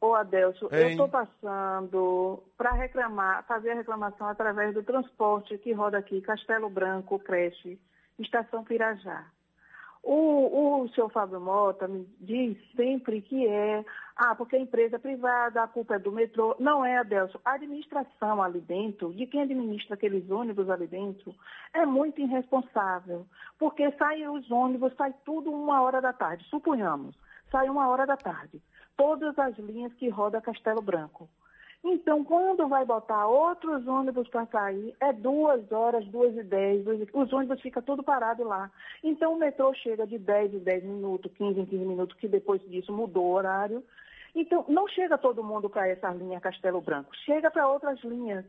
Ô, 0.00 0.14
Adelso, 0.14 0.68
eu 0.70 0.82
Hein? 0.82 0.90
estou 0.92 1.08
passando 1.08 2.42
para 2.58 2.72
reclamar, 2.72 3.44
fazer 3.46 3.70
a 3.70 3.74
reclamação 3.76 4.26
através 4.28 4.74
do 4.74 4.82
transporte 4.82 5.56
que 5.58 5.72
roda 5.72 5.98
aqui, 5.98 6.20
Castelo 6.20 6.68
Branco, 6.68 7.18
creche, 7.18 7.78
Estação 8.18 8.64
Pirajá. 8.64 9.26
O, 10.06 10.82
o 10.82 10.88
senhor 10.90 11.08
Fábio 11.08 11.40
Mota 11.40 11.88
me 11.88 12.06
diz 12.20 12.58
sempre 12.76 13.22
que 13.22 13.48
é, 13.48 13.82
ah, 14.16 14.34
porque 14.34 14.54
é 14.54 14.58
empresa 14.58 14.98
privada, 14.98 15.62
a 15.62 15.66
culpa 15.66 15.94
é 15.94 15.98
do 15.98 16.12
metrô. 16.12 16.54
Não 16.60 16.84
é, 16.84 16.98
Adelso. 16.98 17.40
A 17.42 17.54
administração 17.54 18.42
ali 18.42 18.60
dentro, 18.60 19.14
de 19.14 19.26
quem 19.26 19.40
administra 19.40 19.94
aqueles 19.94 20.30
ônibus 20.30 20.68
ali 20.68 20.86
dentro, 20.86 21.34
é 21.72 21.86
muito 21.86 22.20
irresponsável. 22.20 23.26
Porque 23.58 23.90
saem 23.92 24.28
os 24.28 24.50
ônibus, 24.50 24.94
sai 24.94 25.14
tudo 25.24 25.50
uma 25.50 25.80
hora 25.80 26.02
da 26.02 26.12
tarde, 26.12 26.44
suponhamos. 26.50 27.16
Sai 27.50 27.70
uma 27.70 27.88
hora 27.88 28.04
da 28.04 28.16
tarde. 28.16 28.60
Todas 28.98 29.38
as 29.38 29.56
linhas 29.56 29.94
que 29.94 30.10
roda 30.10 30.38
Castelo 30.38 30.82
Branco. 30.82 31.30
Então, 31.86 32.24
quando 32.24 32.66
vai 32.66 32.82
botar 32.82 33.26
outros 33.26 33.86
ônibus 33.86 34.26
para 34.28 34.46
sair, 34.46 34.96
é 35.00 35.12
duas 35.12 35.70
horas, 35.70 36.02
duas 36.06 36.34
e 36.34 36.42
dez, 36.42 36.82
duas 36.82 36.98
os 37.12 37.30
ônibus 37.30 37.60
ficam 37.60 37.82
tudo 37.82 38.02
parado 38.02 38.42
lá. 38.42 38.72
Então, 39.02 39.34
o 39.34 39.38
metrô 39.38 39.74
chega 39.74 40.06
de 40.06 40.18
10 40.18 40.54
em 40.54 40.58
10 40.60 40.82
minutos, 40.82 41.30
15 41.36 41.60
em 41.60 41.66
15 41.66 41.84
minutos, 41.84 42.16
que 42.16 42.26
depois 42.26 42.62
disso 42.62 42.90
mudou 42.90 43.26
o 43.26 43.32
horário. 43.34 43.84
Então, 44.34 44.64
não 44.66 44.88
chega 44.88 45.18
todo 45.18 45.44
mundo 45.44 45.68
para 45.68 45.86
essa 45.86 46.08
linha 46.08 46.40
Castelo 46.40 46.80
Branco, 46.80 47.14
chega 47.26 47.50
para 47.50 47.68
outras 47.68 48.00
linhas. 48.02 48.46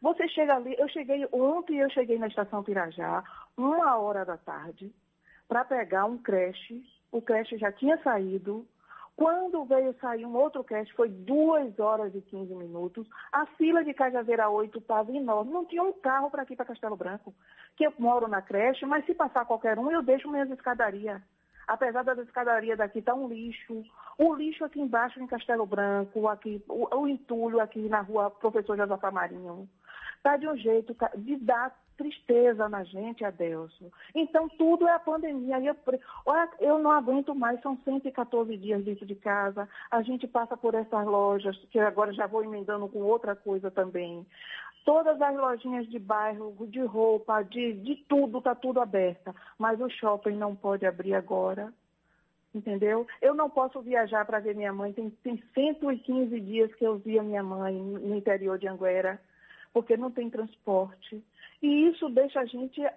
Você 0.00 0.26
chega 0.28 0.56
ali, 0.56 0.74
eu 0.78 0.88
cheguei, 0.88 1.28
ontem 1.30 1.80
eu 1.80 1.90
cheguei 1.90 2.18
na 2.18 2.28
estação 2.28 2.62
Pirajá, 2.62 3.22
uma 3.54 3.98
hora 3.98 4.24
da 4.24 4.38
tarde, 4.38 4.90
para 5.46 5.62
pegar 5.62 6.06
um 6.06 6.16
creche, 6.16 6.82
o 7.12 7.20
creche 7.20 7.58
já 7.58 7.70
tinha 7.70 7.98
saído, 7.98 8.66
quando 9.18 9.64
veio 9.64 9.92
sair 9.94 10.24
um 10.24 10.36
outro 10.36 10.62
creche, 10.62 10.92
foi 10.92 11.08
2 11.08 11.80
horas 11.80 12.14
e 12.14 12.20
15 12.20 12.54
minutos. 12.54 13.04
A 13.32 13.46
fila 13.46 13.82
de 13.82 13.92
Cajazeira 13.92 14.48
8 14.48 14.78
estava 14.78 15.10
enorme. 15.10 15.50
Não 15.50 15.64
tinha 15.64 15.82
um 15.82 15.92
carro 15.92 16.30
para 16.30 16.42
aqui, 16.42 16.54
para 16.54 16.66
Castelo 16.66 16.94
Branco. 16.94 17.34
Que 17.74 17.84
eu 17.84 17.92
moro 17.98 18.28
na 18.28 18.40
creche, 18.40 18.86
mas 18.86 19.04
se 19.06 19.14
passar 19.14 19.44
qualquer 19.44 19.76
um, 19.76 19.90
eu 19.90 20.04
deixo 20.04 20.30
minhas 20.30 20.48
escadarias. 20.52 21.20
Apesar 21.66 22.04
das 22.04 22.18
escadarias 22.20 22.78
daqui 22.78 23.02
tá 23.02 23.12
um 23.12 23.26
lixo. 23.26 23.82
O 24.16 24.32
lixo 24.36 24.64
aqui 24.64 24.80
embaixo 24.80 25.20
em 25.20 25.26
Castelo 25.26 25.66
Branco, 25.66 26.28
aqui, 26.28 26.62
o, 26.68 26.86
o 26.96 27.08
entulho 27.08 27.58
aqui 27.58 27.88
na 27.88 28.02
rua 28.02 28.30
Professor 28.30 28.76
Josafá 28.76 29.10
Marinho. 29.10 29.68
Tá 30.22 30.36
de 30.36 30.46
um 30.46 30.56
jeito 30.56 30.94
tá- 30.94 31.10
de 31.16 31.34
dar 31.38 31.76
tristeza 31.98 32.68
na 32.68 32.84
gente, 32.84 33.24
Adelso. 33.24 33.92
Então, 34.14 34.48
tudo 34.48 34.86
é 34.88 34.92
a 34.92 35.00
pandemia. 35.00 35.60
Eu, 35.60 35.76
eu 36.60 36.78
não 36.78 36.92
aguento 36.92 37.34
mais, 37.34 37.60
são 37.60 37.76
114 37.84 38.56
dias 38.56 38.82
dentro 38.84 39.04
de 39.04 39.16
casa. 39.16 39.68
A 39.90 40.00
gente 40.02 40.26
passa 40.26 40.56
por 40.56 40.74
essas 40.74 41.04
lojas, 41.04 41.58
que 41.70 41.78
agora 41.80 42.12
já 42.12 42.26
vou 42.26 42.42
emendando 42.42 42.88
com 42.88 43.00
outra 43.00 43.34
coisa 43.34 43.70
também. 43.70 44.24
Todas 44.84 45.20
as 45.20 45.36
lojinhas 45.36 45.86
de 45.88 45.98
bairro, 45.98 46.54
de 46.68 46.80
roupa, 46.80 47.42
de, 47.42 47.74
de 47.74 47.96
tudo, 48.08 48.38
está 48.38 48.54
tudo 48.54 48.80
aberta. 48.80 49.34
Mas 49.58 49.80
o 49.80 49.90
shopping 49.90 50.36
não 50.36 50.54
pode 50.54 50.86
abrir 50.86 51.14
agora. 51.14 51.72
Entendeu? 52.54 53.06
Eu 53.20 53.34
não 53.34 53.50
posso 53.50 53.82
viajar 53.82 54.24
para 54.24 54.38
ver 54.38 54.54
minha 54.54 54.72
mãe. 54.72 54.92
Tem, 54.92 55.10
tem 55.22 55.42
115 55.52 56.40
dias 56.40 56.74
que 56.76 56.86
eu 56.86 56.96
vi 56.96 57.18
a 57.18 57.22
minha 57.22 57.42
mãe 57.42 57.74
no 57.74 58.16
interior 58.16 58.58
de 58.58 58.66
Anguera, 58.66 59.20
porque 59.72 59.96
não 59.96 60.10
tem 60.10 60.30
transporte. 60.30 61.22
E 61.62 61.88
isso 61.88 62.08
deixa 62.10 62.40
a 62.40 62.44
gente 62.44 62.84
a- 62.84 62.94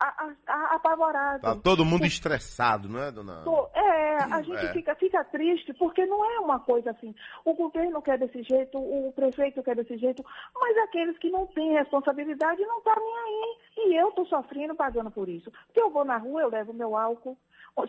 a- 0.00 0.34
a- 0.46 0.74
apavorado. 0.76 1.42
Tá 1.42 1.56
todo 1.56 1.84
mundo 1.84 2.04
estressado, 2.06 2.88
não 2.88 3.00
é, 3.00 3.10
dona? 3.10 3.42
Pô, 3.44 3.68
É, 3.74 4.34
a 4.34 4.42
gente 4.42 4.66
É. 4.66 4.72
Fica, 4.72 4.94
fica 4.96 5.24
triste 5.24 5.72
porque 5.74 6.04
não 6.06 6.24
é 6.24 6.40
uma 6.40 6.58
coisa 6.58 6.90
assim. 6.90 7.14
O 7.44 7.54
governo 7.54 8.02
quer 8.02 8.18
desse 8.18 8.42
jeito, 8.42 8.76
o 8.78 9.12
prefeito 9.12 9.62
quer 9.62 9.76
desse 9.76 9.96
jeito, 9.96 10.24
mas 10.54 10.76
aqueles 10.78 11.16
que 11.18 11.30
não 11.30 11.46
têm 11.46 11.72
responsabilidade 11.72 12.60
não 12.62 12.78
estão 12.78 12.94
nem 12.96 13.16
aí. 13.16 13.56
E 13.76 13.94
eu 13.96 14.08
estou 14.08 14.26
sofrendo 14.26 14.74
pagando 14.74 15.10
por 15.10 15.28
isso. 15.28 15.50
Porque 15.66 15.80
eu 15.80 15.90
vou 15.90 16.04
na 16.04 16.16
rua, 16.16 16.42
eu 16.42 16.48
levo 16.50 16.72
meu 16.72 16.96
álcool. 16.96 17.36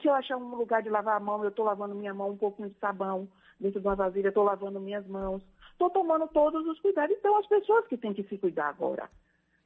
Se 0.01 0.07
eu 0.07 0.13
achar 0.13 0.37
um 0.37 0.55
lugar 0.55 0.83
de 0.83 0.89
lavar 0.89 1.17
a 1.17 1.19
mão, 1.19 1.41
eu 1.43 1.49
estou 1.49 1.65
lavando 1.65 1.95
minha 1.95 2.13
mão 2.13 2.29
um 2.29 2.37
pouquinho 2.37 2.69
de 2.69 2.77
sabão 2.77 3.27
dentro 3.59 3.81
de 3.81 3.87
uma 3.87 3.95
vasilha, 3.95 4.27
estou 4.27 4.43
lavando 4.43 4.79
minhas 4.79 5.05
mãos. 5.07 5.41
Estou 5.71 5.89
tomando 5.89 6.27
todos 6.27 6.65
os 6.67 6.79
cuidados. 6.79 7.15
Então, 7.17 7.35
as 7.37 7.47
pessoas 7.47 7.87
que 7.87 7.97
têm 7.97 8.13
que 8.13 8.23
se 8.23 8.37
cuidar 8.37 8.69
agora. 8.69 9.09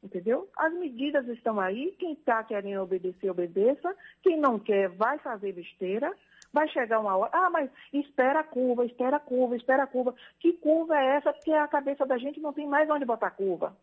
Entendeu? 0.04 0.50
As 0.58 0.74
medidas 0.74 1.26
estão 1.30 1.60
aí. 1.60 1.96
Quem 1.98 2.12
está 2.14 2.44
querendo 2.44 2.82
obedecer, 2.82 3.30
obedeça. 3.30 3.96
Quem 4.22 4.38
não 4.38 4.60
quer, 4.60 4.90
vai 4.90 5.18
fazer 5.20 5.54
besteira. 5.54 6.14
Vai 6.52 6.68
chegar 6.68 7.00
uma 7.00 7.16
hora. 7.16 7.32
Ah, 7.34 7.50
mas 7.50 7.70
espera 7.94 8.42
a 8.42 8.44
curva, 8.44 8.86
espera 8.86 9.16
a 9.16 9.20
curva, 9.20 9.56
espera 9.56 9.84
a 9.84 9.88
curva. 9.88 10.14
Que 10.40 10.54
curva 10.54 10.96
é 10.98 11.18
essa? 11.18 11.32
Porque 11.32 11.52
a 11.52 11.68
cabeça 11.68 12.06
da 12.06 12.18
gente 12.18 12.42
não 12.42 12.52
tem 12.52 12.68
mais 12.68 12.90
onde 12.90 13.06
botar 13.06 13.32
curva. 13.32 13.76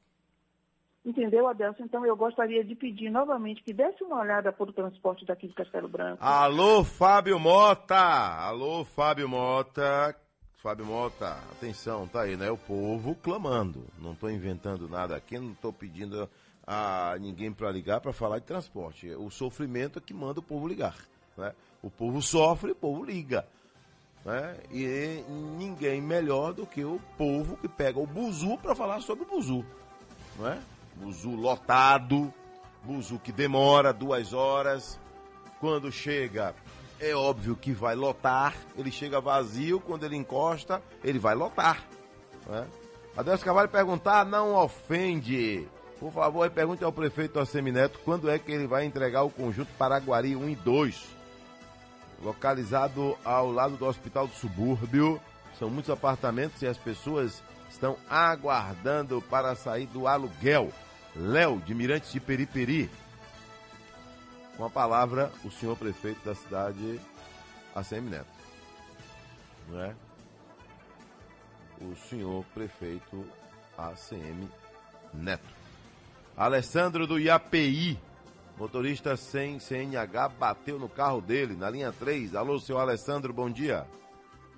Entendeu, 1.04 1.48
Adelson? 1.48 1.84
Então 1.84 2.04
eu 2.04 2.14
gostaria 2.14 2.62
de 2.62 2.74
pedir 2.74 3.08
novamente 3.08 3.62
que 3.62 3.72
desse 3.72 4.04
uma 4.04 4.20
olhada 4.20 4.52
para 4.52 4.68
o 4.68 4.72
transporte 4.72 5.24
daqui 5.24 5.48
de 5.48 5.54
Castelo 5.54 5.88
Branco. 5.88 6.22
Alô, 6.22 6.84
Fábio 6.84 7.40
Mota! 7.40 7.96
Alô, 7.96 8.84
Fábio 8.84 9.26
Mota! 9.26 10.14
Fábio 10.62 10.84
Mota, 10.84 11.38
atenção, 11.52 12.06
tá 12.06 12.22
aí, 12.22 12.36
né? 12.36 12.50
O 12.50 12.56
povo 12.56 13.14
clamando. 13.14 13.86
Não 13.98 14.14
tô 14.14 14.28
inventando 14.28 14.86
nada 14.90 15.16
aqui, 15.16 15.38
não 15.38 15.54
tô 15.54 15.72
pedindo 15.72 16.28
a 16.66 17.16
ninguém 17.18 17.50
para 17.50 17.70
ligar 17.70 18.00
para 18.00 18.12
falar 18.12 18.40
de 18.40 18.44
transporte. 18.44 19.08
O 19.12 19.30
sofrimento 19.30 19.98
é 19.98 20.02
que 20.02 20.12
manda 20.12 20.40
o 20.40 20.42
povo 20.42 20.68
ligar. 20.68 20.96
Né? 21.34 21.54
O 21.82 21.90
povo 21.90 22.20
sofre, 22.20 22.72
o 22.72 22.76
povo 22.76 23.02
liga. 23.02 23.48
Né? 24.22 24.58
E 24.70 25.24
ninguém 25.56 25.98
melhor 26.02 26.52
do 26.52 26.66
que 26.66 26.84
o 26.84 27.00
povo 27.16 27.56
que 27.56 27.66
pega 27.66 27.98
o 27.98 28.06
buzu 28.06 28.58
para 28.58 28.74
falar 28.74 29.00
sobre 29.00 29.24
o 29.24 29.28
buzu. 29.28 29.64
Não 30.38 30.46
é? 30.46 30.60
Buzu 30.96 31.36
lotado, 31.36 32.32
buzu 32.84 33.18
que 33.18 33.32
demora 33.32 33.94
duas 33.94 34.34
horas. 34.34 35.00
Quando 35.58 35.90
chega, 35.90 36.54
é 37.00 37.14
óbvio 37.14 37.56
que 37.56 37.72
vai 37.72 37.94
lotar. 37.94 38.54
Ele 38.76 38.90
chega 38.90 39.20
vazio, 39.20 39.80
quando 39.80 40.04
ele 40.04 40.16
encosta, 40.16 40.82
ele 41.02 41.18
vai 41.18 41.34
lotar. 41.34 41.84
Não 42.46 42.58
é? 42.58 42.66
Adelso 43.16 43.44
perguntar 43.70 44.24
não 44.24 44.54
ofende. 44.54 45.66
Por 45.98 46.12
favor, 46.12 46.48
pergunte 46.50 46.84
ao 46.84 46.92
prefeito 46.92 47.38
Assemineto 47.38 47.98
quando 48.04 48.30
é 48.30 48.38
que 48.38 48.52
ele 48.52 48.66
vai 48.66 48.84
entregar 48.84 49.22
o 49.22 49.30
conjunto 49.30 49.70
Paraguari 49.76 50.36
1 50.36 50.48
e 50.48 50.54
2 50.56 51.20
localizado 52.22 53.16
ao 53.24 53.50
lado 53.50 53.76
do 53.76 53.86
Hospital 53.86 54.26
do 54.26 54.34
Subúrbio. 54.34 55.20
São 55.58 55.68
muitos 55.68 55.90
apartamentos 55.90 56.60
e 56.62 56.66
as 56.66 56.78
pessoas 56.78 57.42
estão 57.68 57.96
aguardando 58.08 59.22
para 59.22 59.54
sair 59.54 59.86
do 59.86 60.06
aluguel. 60.06 60.72
Léo, 61.14 61.60
de 61.60 61.74
Mirantes 61.74 62.12
de 62.12 62.20
Periperi. 62.20 62.90
Com 64.56 64.64
a 64.64 64.70
palavra, 64.70 65.32
o 65.44 65.50
senhor 65.50 65.76
prefeito 65.76 66.24
da 66.24 66.34
cidade, 66.34 67.00
ACM 67.74 68.10
Neto. 68.10 68.26
Não 69.68 69.80
é? 69.80 69.96
O 71.80 71.96
senhor 71.96 72.44
prefeito 72.52 73.24
ACM 73.78 74.48
Neto. 75.14 75.48
Alessandro 76.36 77.06
do 77.06 77.18
IAPI 77.18 77.98
Motorista 78.60 79.16
sem 79.16 79.58
CNH 79.58 80.28
bateu 80.38 80.78
no 80.78 80.86
carro 80.86 81.22
dele, 81.22 81.56
na 81.56 81.70
linha 81.70 81.90
3. 81.98 82.34
Alô, 82.34 82.58
seu 82.58 82.76
Alessandro, 82.76 83.32
bom 83.32 83.48
dia. 83.48 83.86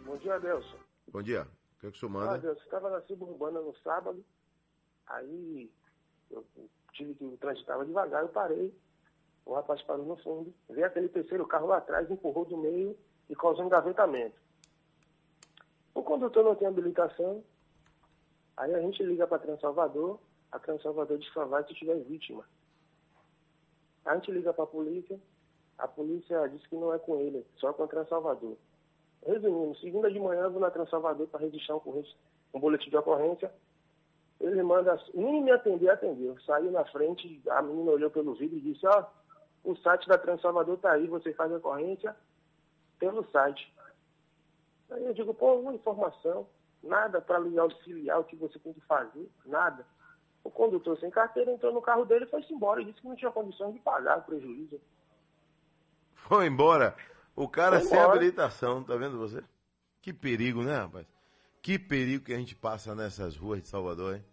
Bom 0.04 0.16
dia, 0.16 0.34
Adelson. 0.34 0.76
Bom 1.06 1.22
dia. 1.22 1.42
O 1.76 1.80
que, 1.80 1.86
é 1.86 1.90
que 1.92 1.96
o 1.96 2.00
senhor 2.00 2.10
manda? 2.10 2.34
Ah, 2.34 2.36
Deus, 2.36 2.58
estava 2.58 2.90
na 2.90 3.00
suburbana 3.02 3.60
no 3.60 3.72
sábado, 3.76 4.24
aí 5.06 5.70
eu 6.32 6.44
tive 6.94 7.14
que 7.14 7.36
transitar 7.36 7.84
devagar, 7.84 8.22
eu 8.22 8.28
parei. 8.30 8.74
O 9.44 9.54
rapaz 9.54 9.82
parou 9.82 10.06
no 10.06 10.16
fundo, 10.16 10.52
veio 10.70 10.86
aquele 10.86 11.08
terceiro 11.08 11.46
carro 11.46 11.66
lá 11.66 11.78
atrás, 11.78 12.10
empurrou 12.10 12.44
do 12.44 12.56
meio 12.56 12.96
e 13.28 13.34
causou 13.34 13.64
engavetamento. 13.64 14.40
O 15.94 16.02
condutor 16.02 16.44
não 16.44 16.54
tem 16.54 16.68
habilitação, 16.68 17.42
aí 18.56 18.74
a 18.74 18.80
gente 18.80 19.02
liga 19.02 19.26
para 19.26 19.40
Transalvador, 19.40 20.18
a 20.50 20.58
Transalvador 20.58 21.18
diz 21.18 21.32
só 21.32 21.44
vai 21.44 21.64
se 21.64 21.74
tiver 21.74 21.96
vítima. 22.04 22.44
A 24.04 24.14
gente 24.14 24.30
liga 24.30 24.52
para 24.52 24.64
a 24.64 24.66
polícia, 24.66 25.18
a 25.78 25.88
polícia 25.88 26.46
diz 26.48 26.66
que 26.66 26.76
não 26.76 26.92
é 26.92 26.98
com 26.98 27.20
ele, 27.20 27.46
só 27.56 27.72
com 27.72 27.84
a 27.84 27.88
Transalvador. 27.88 28.56
Resumindo, 29.24 29.76
segunda 29.78 30.10
de 30.10 30.18
manhã 30.18 30.42
eu 30.42 30.50
vou 30.50 30.60
na 30.60 30.70
Transalvador 30.70 31.26
para 31.28 31.40
registrar 31.40 31.76
um, 31.76 32.04
um 32.54 32.60
boletim 32.60 32.90
de 32.90 32.96
ocorrência. 32.96 33.52
Ele 34.40 34.62
manda, 34.62 35.00
nem 35.14 35.40
me 35.40 35.52
atender, 35.52 35.88
atendeu. 35.88 36.36
Saiu 36.40 36.72
na 36.72 36.84
frente, 36.86 37.40
a 37.48 37.62
menina 37.62 37.92
olhou 37.92 38.10
pelo 38.10 38.34
vídeo 38.34 38.58
e 38.58 38.60
disse, 38.60 38.84
ó, 38.86 39.00
oh, 39.00 39.21
o 39.64 39.76
site 39.76 40.08
da 40.08 40.18
Transalvador 40.18 40.74
está 40.74 40.92
aí, 40.92 41.06
você 41.06 41.32
faz 41.32 41.52
a 41.52 41.56
ocorrência 41.56 42.14
pelo 42.98 43.24
site. 43.30 43.72
Aí 44.90 45.04
eu 45.04 45.14
digo, 45.14 45.32
pô, 45.32 45.54
uma 45.54 45.74
informação, 45.74 46.46
nada 46.82 47.20
para 47.20 47.38
lhe 47.38 47.58
auxiliar 47.58 48.20
o 48.20 48.24
que 48.24 48.36
você 48.36 48.58
tem 48.58 48.72
que 48.72 48.80
fazer, 48.82 49.28
nada. 49.44 49.86
O 50.44 50.50
condutor 50.50 50.98
sem 50.98 51.10
carteira 51.10 51.52
entrou 51.52 51.72
no 51.72 51.80
carro 51.80 52.04
dele 52.04 52.24
e 52.24 52.28
foi-se 52.28 52.52
embora. 52.52 52.82
E 52.82 52.84
disse 52.84 53.00
que 53.00 53.08
não 53.08 53.14
tinha 53.14 53.30
condições 53.30 53.72
de 53.74 53.78
pagar 53.78 54.18
o 54.18 54.22
prejuízo. 54.22 54.80
Foi 56.14 56.46
embora. 56.46 56.96
O 57.36 57.48
cara 57.48 57.78
foi 57.78 57.88
sem 57.88 57.98
habilitação, 57.98 58.82
tá 58.82 58.96
vendo 58.96 59.18
você? 59.18 59.42
Que 60.00 60.12
perigo, 60.12 60.62
né, 60.62 60.76
rapaz? 60.76 61.06
Que 61.62 61.78
perigo 61.78 62.24
que 62.24 62.34
a 62.34 62.36
gente 62.36 62.56
passa 62.56 62.94
nessas 62.94 63.36
ruas 63.36 63.62
de 63.62 63.68
Salvador, 63.68 64.16
hein? 64.16 64.24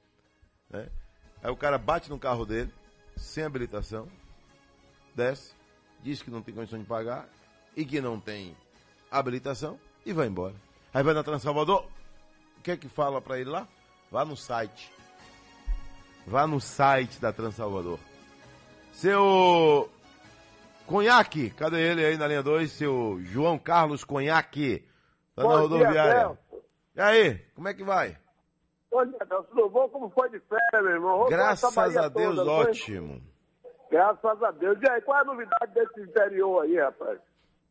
Né? 0.70 0.90
Aí 1.44 1.52
o 1.52 1.56
cara 1.56 1.78
bate 1.78 2.10
no 2.10 2.20
carro 2.20 2.44
dele, 2.46 2.74
sem 3.16 3.44
habilitação, 3.44 4.08
desce, 5.20 5.54
diz 6.02 6.22
que 6.22 6.32
não 6.32 6.42
tem 6.42 6.56
condição 6.56 6.80
de 6.80 6.86
pagar 6.86 7.28
e 7.76 7.86
que 7.86 8.02
não 8.02 8.20
tem 8.20 8.56
habilitação 9.12 9.80
e 10.06 10.14
vai 10.14 10.28
embora. 10.28 10.56
Aí 10.94 11.04
vai 11.04 11.14
na 11.14 11.24
Transalvador, 11.24 11.86
o 12.58 12.62
que 12.62 12.72
é 12.72 12.78
que 12.78 12.90
fala 12.90 13.22
para 13.22 13.40
ele 13.40 13.50
lá? 13.50 13.68
Vá 14.12 14.26
no 14.26 14.36
site 14.36 14.92
Vá 16.30 16.46
no 16.46 16.60
site 16.60 17.20
da 17.20 17.34
Transalvador. 17.34 17.98
Seu 18.92 19.90
Conhaque, 20.86 21.50
cadê 21.50 21.82
ele 21.82 22.06
aí 22.06 22.18
na 22.18 22.28
linha 22.28 22.44
2? 22.44 22.72
Seu 22.72 23.20
João 23.22 23.58
Carlos 23.58 24.04
Conhaque. 24.04 24.86
Tá 25.36 25.42
bom 25.42 25.54
na 25.54 25.60
rodoviária. 25.62 26.28
Dia, 26.28 26.64
e 26.96 27.02
aí, 27.02 27.40
como 27.56 27.68
é 27.68 27.74
que 27.74 27.84
vai? 27.84 28.10
Dia, 28.10 29.26
Deus. 29.28 29.48
Tudo 29.48 29.70
bom? 29.70 29.90
Como 29.90 30.10
foi 30.12 30.30
de 30.30 30.40
férias, 30.42 30.84
meu 30.84 30.92
irmão? 30.92 31.26
Graças 31.30 31.76
a 31.78 32.10
Deus, 32.10 32.36
toda, 32.36 32.52
ótimo. 32.52 33.22
Graças 33.92 34.44
a 34.44 34.52
Deus. 34.52 34.78
E 34.82 34.90
aí, 34.90 35.02
qual 35.02 35.18
é 35.18 35.22
a 35.22 35.26
novidade 35.26 35.74
desse 35.74 36.02
interior 36.02 36.64
aí, 36.64 36.80
rapaz? 36.80 37.20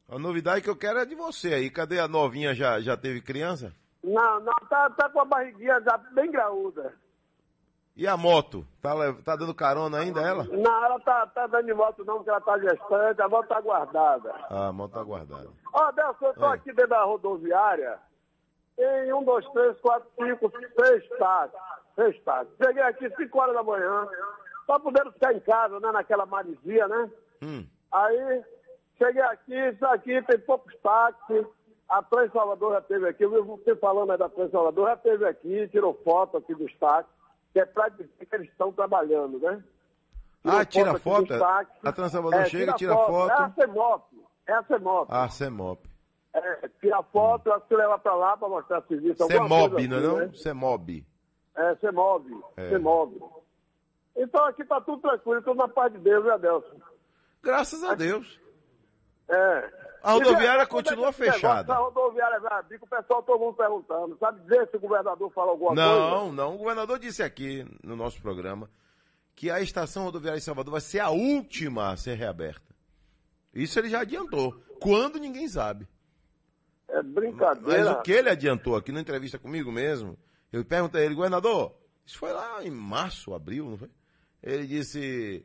A 0.08 0.18
novidade 0.18 0.62
que 0.62 0.70
eu 0.70 0.76
quero 0.76 0.98
é 0.98 1.04
de 1.04 1.14
você 1.14 1.54
aí. 1.54 1.70
Cadê 1.70 2.00
a 2.00 2.08
novinha? 2.08 2.54
Já, 2.54 2.80
já 2.80 2.96
teve 2.96 3.20
criança? 3.20 3.72
Não, 4.02 4.40
não, 4.40 4.54
tá, 4.68 4.88
tá 4.90 5.08
com 5.10 5.20
a 5.20 5.24
barriguinha 5.24 5.80
já 5.82 5.98
bem 6.12 6.30
graúda. 6.30 6.94
E 7.94 8.06
a 8.06 8.16
moto? 8.16 8.64
Tá, 8.80 8.94
tá 9.24 9.34
dando 9.34 9.52
carona 9.52 9.98
ainda 9.98 10.20
ela? 10.20 10.44
Não, 10.44 10.84
ela 10.84 11.00
tá, 11.00 11.26
tá 11.26 11.48
dando 11.48 11.66
de 11.66 11.74
moto 11.74 12.04
não, 12.04 12.18
porque 12.18 12.30
ela 12.30 12.40
tá 12.40 12.56
gestante, 12.58 13.20
a 13.20 13.28
moto 13.28 13.48
tá 13.48 13.60
guardada. 13.60 14.32
Ah, 14.48 14.68
a 14.68 14.72
moto 14.72 14.92
tá 14.92 15.02
guardada. 15.02 15.48
Ó, 15.74 15.88
oh, 15.88 15.92
Delson, 15.92 16.26
eu 16.26 16.34
tô 16.34 16.46
Oi. 16.46 16.54
aqui 16.54 16.72
dentro 16.72 16.90
da 16.90 17.02
rodoviária. 17.02 17.98
Tem 18.76 19.12
um, 19.12 19.24
dois, 19.24 19.44
três, 19.48 19.76
quatro, 19.80 20.08
cinco, 20.14 20.52
seis 20.80 21.08
táxis. 21.18 21.60
Seis 21.96 22.22
táxis. 22.22 22.54
Cheguei 22.62 22.82
aqui 22.84 23.10
cinco 23.16 23.40
horas 23.40 23.56
da 23.56 23.64
manhã, 23.64 24.06
pra 24.68 24.78
poder 24.78 25.12
ficar 25.12 25.34
em 25.34 25.40
casa, 25.40 25.80
né, 25.80 25.90
naquela 25.90 26.26
marisia, 26.26 26.86
né? 26.86 27.10
Hum. 27.42 27.66
Aí, 27.90 28.42
cheguei 28.96 29.22
aqui, 29.22 29.68
isso 29.70 29.84
aqui 29.86 30.22
tem 30.22 30.38
poucos 30.38 30.72
táxis. 30.80 31.44
A 31.88 32.02
Trans 32.02 32.30
Salvador 32.32 32.74
já 32.74 32.82
teve 32.82 33.08
aqui, 33.08 33.24
eu 33.24 33.44
você 33.44 33.74
falando 33.74 34.12
aí 34.12 34.18
da 34.18 34.28
Trans 34.28 34.50
Salvador, 34.52 34.88
já 34.88 34.96
teve 34.98 35.26
aqui, 35.26 35.66
tirou 35.68 35.94
foto 36.04 36.36
aqui 36.36 36.54
dos 36.54 36.72
táxis 36.76 37.18
que 37.52 37.60
é 37.60 37.64
para 37.64 37.88
dizer 37.88 38.08
que 38.18 38.34
eles 38.34 38.48
estão 38.48 38.72
trabalhando, 38.72 39.38
né? 39.38 39.62
ah, 40.44 40.64
tira 40.64 40.98
foto? 40.98 41.32
A 41.34 41.92
Transalvador 41.92 42.40
é, 42.40 42.44
chega, 42.46 42.72
tira, 42.74 42.94
foto. 42.94 43.10
foto. 43.10 43.30
É 43.30 43.34
a 43.34 43.50
CEMOP. 43.50 44.04
É 44.46 44.52
a 44.52 44.62
CEMOP. 44.62 45.08
Ah, 45.10 45.28
CEMOP. 45.28 45.88
É, 46.34 46.68
tira 46.80 47.02
foto, 47.02 47.50
hum. 47.50 47.54
você 47.58 47.76
leva 47.76 47.98
para 47.98 48.14
lá 48.14 48.36
para 48.36 48.48
mostrar 48.48 48.82
serviço. 48.82 49.26
CEMOB, 49.26 49.88
não 49.88 49.96
é 49.96 50.00
assim, 50.00 50.06
não? 50.06 50.16
Né? 50.18 50.30
CEMOB. 50.34 51.06
É, 51.56 51.74
CEMOB. 51.76 52.44
É. 52.56 52.68
CEMOB. 52.68 53.20
Então 54.18 54.44
aqui 54.46 54.64
tá 54.64 54.80
tudo 54.80 55.00
tranquilo, 55.00 55.40
tudo 55.42 55.56
na 55.56 55.68
paz 55.68 55.92
de 55.92 55.98
Deus, 55.98 56.24
viu, 56.24 56.34
Adelson? 56.34 56.80
Graças 57.40 57.84
a 57.84 57.94
Deus. 57.94 58.40
É. 59.28 59.88
A 60.02 60.12
rodoviária 60.12 60.66
continua 60.66 61.12
fechada. 61.12 61.72
A 61.72 61.76
rodoviária 61.76 62.40
vai 62.40 62.58
abrir, 62.58 62.78
o 62.82 62.86
pessoal 62.86 63.22
todo 63.22 63.38
mundo 63.38 63.54
perguntando. 63.54 64.16
Sabe 64.18 64.40
dizer 64.42 64.68
se 64.70 64.76
o 64.76 64.80
governador 64.80 65.30
falou 65.32 65.50
alguma 65.50 65.74
não, 65.74 65.88
coisa? 65.88 66.10
Não, 66.10 66.32
não. 66.32 66.54
O 66.54 66.58
governador 66.58 66.98
disse 66.98 67.22
aqui 67.22 67.64
no 67.82 67.94
nosso 67.94 68.20
programa 68.20 68.68
que 69.36 69.50
a 69.50 69.60
estação 69.60 70.04
rodoviária 70.04 70.38
de 70.38 70.44
Salvador 70.44 70.72
vai 70.72 70.80
ser 70.80 70.98
a 71.00 71.10
última 71.10 71.92
a 71.92 71.96
ser 71.96 72.14
reaberta. 72.14 72.74
Isso 73.54 73.78
ele 73.78 73.88
já 73.88 74.00
adiantou. 74.00 74.52
Quando 74.80 75.18
ninguém 75.18 75.48
sabe. 75.48 75.86
É 76.88 77.02
brincadeira. 77.02 77.84
Mas 77.84 77.96
o 77.98 78.02
que 78.02 78.12
ele 78.12 78.30
adiantou 78.30 78.76
aqui 78.76 78.90
na 78.90 79.00
entrevista 79.00 79.38
comigo 79.38 79.70
mesmo, 79.70 80.18
eu 80.52 80.64
perguntei 80.64 81.02
a 81.02 81.04
ele, 81.04 81.14
governador, 81.14 81.74
isso 82.06 82.18
foi 82.18 82.32
lá 82.32 82.64
em 82.64 82.70
março, 82.70 83.34
abril, 83.34 83.68
não 83.68 83.78
foi? 83.78 83.90
Ele 84.42 84.66
disse, 84.66 85.44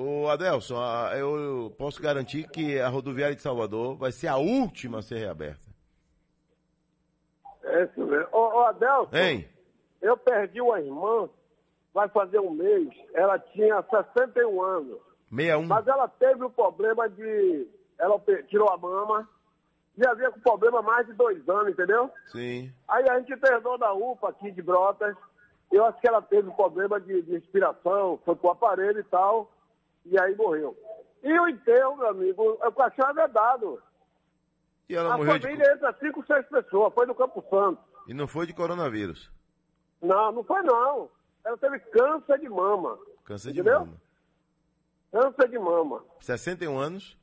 Ô 0.00 0.28
Adelson, 0.28 0.76
eu 1.16 1.74
posso 1.76 2.00
garantir 2.00 2.48
que 2.48 2.78
a 2.78 2.88
rodoviária 2.88 3.34
de 3.34 3.42
Salvador 3.42 3.96
vai 3.96 4.12
ser 4.12 4.28
a 4.28 4.36
última 4.36 4.98
a 4.98 5.02
ser 5.02 5.16
reaberta. 5.16 5.66
É 7.64 7.84
isso 7.84 8.06
mesmo. 8.06 8.28
Ô, 8.30 8.60
ô 8.60 8.60
Adelson, 8.66 9.16
hein? 9.16 9.48
eu 10.00 10.16
perdi 10.16 10.60
uma 10.60 10.80
irmã, 10.80 11.28
vai 11.92 12.08
fazer 12.10 12.38
um 12.38 12.50
mês, 12.50 12.88
ela 13.12 13.40
tinha 13.40 13.82
61 13.82 14.62
anos. 14.62 14.98
61? 15.30 15.66
Mas 15.66 15.88
ela 15.88 16.06
teve 16.06 16.44
o 16.44 16.50
problema 16.50 17.08
de. 17.08 17.66
Ela 17.98 18.22
tirou 18.48 18.70
a 18.70 18.78
mama, 18.78 19.28
já 19.96 20.14
vinha 20.14 20.30
com 20.30 20.38
problema 20.38 20.78
há 20.78 20.82
mais 20.82 21.06
de 21.08 21.12
dois 21.14 21.46
anos, 21.48 21.72
entendeu? 21.72 22.08
Sim. 22.26 22.72
Aí 22.86 23.04
a 23.10 23.18
gente 23.18 23.32
internou 23.32 23.76
da 23.76 23.92
UPA 23.92 24.28
aqui 24.28 24.52
de 24.52 24.62
Brotas. 24.62 25.16
Eu 25.70 25.84
acho 25.84 26.00
que 26.00 26.08
ela 26.08 26.22
teve 26.22 26.48
um 26.48 26.54
problema 26.54 27.00
de, 27.00 27.22
de 27.22 27.36
inspiração, 27.36 28.18
foi 28.24 28.34
com 28.36 28.48
o 28.48 28.50
aparelho 28.50 29.00
e 29.00 29.04
tal 29.04 29.50
e 30.10 30.20
aí 30.20 30.34
morreu. 30.34 30.76
E 31.22 31.38
o 31.38 31.48
enterro, 31.48 31.96
meu 31.96 32.08
amigo, 32.08 32.42
o 32.42 32.72
caixão 32.72 33.10
é 33.10 33.14
vedado. 33.14 33.82
E 34.88 34.94
ela 34.94 35.14
a 35.14 35.16
morreu 35.18 35.40
família 35.40 35.64
de... 35.64 35.72
entra 35.72 35.94
cinco, 36.00 36.24
seis 36.26 36.46
pessoas, 36.46 36.94
foi 36.94 37.06
no 37.06 37.14
Campo 37.14 37.44
Santo. 37.50 37.80
E 38.06 38.14
não 38.14 38.26
foi 38.26 38.46
de 38.46 38.54
coronavírus? 38.54 39.30
Não, 40.00 40.32
não 40.32 40.44
foi 40.44 40.62
não. 40.62 41.10
Ela 41.44 41.56
teve 41.58 41.78
câncer 41.80 42.38
de 42.38 42.48
mama. 42.48 42.98
Câncer 43.24 43.52
de 43.52 43.60
entendeu? 43.60 43.80
mama. 43.80 44.00
Câncer 45.12 45.48
de 45.48 45.58
mama. 45.58 46.04
61 46.20 46.78
anos? 46.78 47.18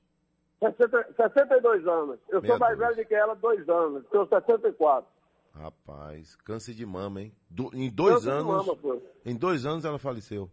60, 0.59 1.13
62 1.15 1.87
anos. 1.87 2.19
Eu 2.29 2.45
sou 2.45 2.59
mais 2.59 2.77
velho 2.77 2.95
do 2.95 3.05
que 3.05 3.15
ela, 3.15 3.35
dois 3.35 3.67
anos. 3.67 4.05
Tenho 4.09 4.27
64. 4.27 5.09
Rapaz, 5.55 6.35
câncer 6.37 6.73
de 6.73 6.85
mama, 6.85 7.21
hein? 7.21 7.33
Do- 7.49 7.71
em 7.73 7.89
dois 7.89 8.15
Câncer 8.15 8.31
anos. 8.31 8.65
mama, 8.67 8.77
em 9.25 9.35
dois 9.35 9.65
anos 9.65 9.85
ela 9.85 9.97
faleceu. 9.97 10.49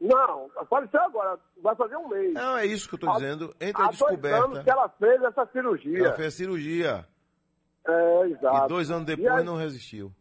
Não, 0.00 0.48
faleceu 0.68 1.00
agora. 1.02 1.38
Vai 1.62 1.74
fazer 1.76 1.96
um 1.96 2.08
mês. 2.08 2.34
Não, 2.34 2.56
é 2.56 2.66
isso 2.66 2.88
que 2.88 2.94
eu 2.96 2.98
tô 2.98 3.08
Há- 3.10 3.14
dizendo. 3.14 3.54
Entre 3.60 3.80
a 3.82 3.86
dois 3.86 4.00
anos 4.02 4.20
descoberta. 4.20 4.64
que 4.64 4.70
ela 4.70 4.88
fez 4.90 5.22
essa 5.22 5.46
cirurgia. 5.46 5.98
Ela 6.06 6.12
fez 6.14 6.28
a 6.34 6.36
cirurgia. 6.36 7.08
É, 7.86 8.26
exato. 8.28 8.64
E 8.64 8.68
dois 8.68 8.90
anos 8.90 9.06
depois 9.06 9.28
aí- 9.32 9.44
não 9.44 9.56
resistiu. 9.56 10.12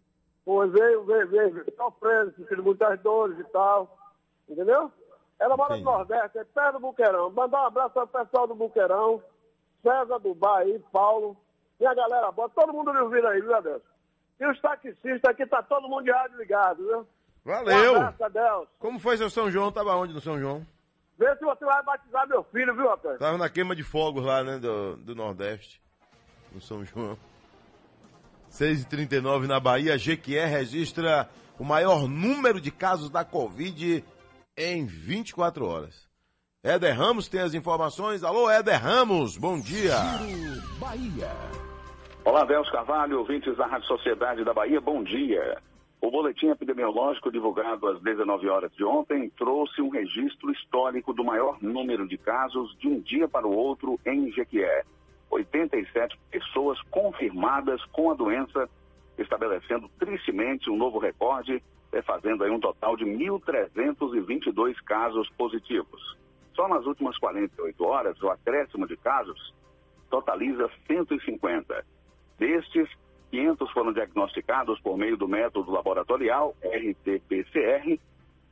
Pois 0.45 0.71
veio, 0.71 1.03
veio, 1.03 1.27
veio, 1.29 1.53
veio 1.53 1.75
sofrendo, 1.75 2.33
sentindo 2.37 2.63
muitas 2.63 2.99
dores 3.01 3.37
e 3.39 3.43
tal. 3.45 3.97
Entendeu? 4.47 4.91
Ela 5.39 5.57
mora 5.57 5.75
no 5.77 5.83
Nordeste, 5.83 6.37
é 6.39 6.43
perto 6.45 6.73
do 6.73 6.79
Buqueirão. 6.79 7.29
Mandar 7.31 7.63
um 7.63 7.65
abraço 7.65 7.99
ao 7.99 8.07
pessoal 8.07 8.47
do 8.47 8.55
Buqueirão, 8.55 9.21
César 9.83 10.17
do 10.19 10.35
aí, 10.47 10.79
Paulo, 10.91 11.35
e 11.79 11.85
a 11.85 11.93
galera 11.93 12.31
boa, 12.31 12.49
todo 12.49 12.73
mundo 12.73 12.93
me 12.93 12.99
ouvindo 12.99 13.27
aí, 13.27 13.41
viu, 13.41 13.55
Adeus? 13.55 13.81
E 14.39 14.45
os 14.45 14.59
taxistas 14.61 15.23
aqui, 15.25 15.45
tá 15.45 15.63
todo 15.63 15.87
mundo 15.87 16.03
de 16.03 16.11
rádio 16.11 16.37
ligado, 16.37 16.83
viu? 16.83 17.07
Valeu! 17.43 17.99
Um 17.99 18.23
abraço. 18.25 18.67
Como 18.79 18.99
foi 18.99 19.17
seu 19.17 19.29
São 19.29 19.49
João? 19.49 19.71
Tava 19.71 19.95
onde 19.95 20.13
no 20.13 20.21
São 20.21 20.39
João? 20.39 20.65
Vê 21.17 21.35
se 21.35 21.43
você 21.43 21.65
vai 21.65 21.81
batizar 21.83 22.27
meu 22.27 22.43
filho, 22.43 22.75
viu, 22.75 22.87
rapaz? 22.87 23.17
Tava 23.17 23.37
na 23.37 23.49
queima 23.49 23.75
de 23.75 23.83
fogos 23.83 24.23
lá, 24.23 24.43
né, 24.43 24.59
do, 24.59 24.97
do 24.97 25.15
Nordeste, 25.15 25.81
no 26.51 26.61
São 26.61 26.85
João. 26.85 27.17
6h39 28.51 29.47
na 29.47 29.59
Bahia, 29.59 29.97
Jequié 29.97 30.45
registra 30.45 31.27
o 31.57 31.63
maior 31.63 32.07
número 32.07 32.61
de 32.61 32.71
casos 32.71 33.09
da 33.09 33.25
Covid 33.25 34.03
em 34.55 34.85
24 34.85 35.65
horas. 35.65 36.07
Éder 36.63 36.97
Ramos 36.97 37.27
tem 37.27 37.41
as 37.41 37.53
informações. 37.53 38.23
Alô, 38.23 38.49
Éder 38.49 38.81
Ramos, 38.81 39.37
bom 39.37 39.59
dia. 39.59 39.95
Bahia. 40.79 41.66
Olá, 42.27 42.43
Deus 42.43 42.69
Carvalho, 42.69 43.19
ouvintes 43.19 43.55
da 43.55 43.65
Rádio 43.65 43.87
Sociedade 43.87 44.43
da 44.43 44.53
Bahia, 44.53 44.81
bom 44.81 45.01
dia. 45.01 45.61
O 46.01 46.11
boletim 46.11 46.49
epidemiológico 46.49 47.31
divulgado 47.31 47.87
às 47.87 48.01
19 48.01 48.49
horas 48.49 48.69
de 48.73 48.83
ontem 48.83 49.29
trouxe 49.29 49.81
um 49.81 49.87
registro 49.87 50.51
histórico 50.51 51.13
do 51.13 51.23
maior 51.23 51.57
número 51.61 52.05
de 52.05 52.17
casos 52.17 52.77
de 52.79 52.89
um 52.89 52.99
dia 52.99 53.29
para 53.29 53.47
o 53.47 53.55
outro 53.55 53.97
em 54.05 54.29
Jequié. 54.33 54.83
87 55.31 56.19
pessoas 56.29 56.77
confirmadas 56.91 57.81
com 57.93 58.11
a 58.11 58.13
doença, 58.13 58.69
estabelecendo 59.17 59.89
tristemente 59.97 60.69
um 60.69 60.75
novo 60.75 60.99
recorde, 60.99 61.63
eh, 61.93 62.01
fazendo 62.01 62.43
aí 62.43 62.51
um 62.51 62.59
total 62.59 62.97
de 62.97 63.05
1.322 63.05 64.75
casos 64.83 65.29
positivos. 65.37 66.17
Só 66.53 66.67
nas 66.67 66.85
últimas 66.85 67.17
48 67.19 67.85
horas, 67.85 68.21
o 68.21 68.29
acréscimo 68.29 68.85
de 68.85 68.97
casos 68.97 69.55
totaliza 70.09 70.69
150. 70.87 71.85
Destes, 72.37 72.87
500 73.31 73.71
foram 73.71 73.91
diagnosticados 73.91 74.79
por 74.79 74.97
meio 74.97 75.17
do 75.17 75.27
método 75.27 75.71
laboratorial 75.71 76.55
RT-PCR. 76.63 77.99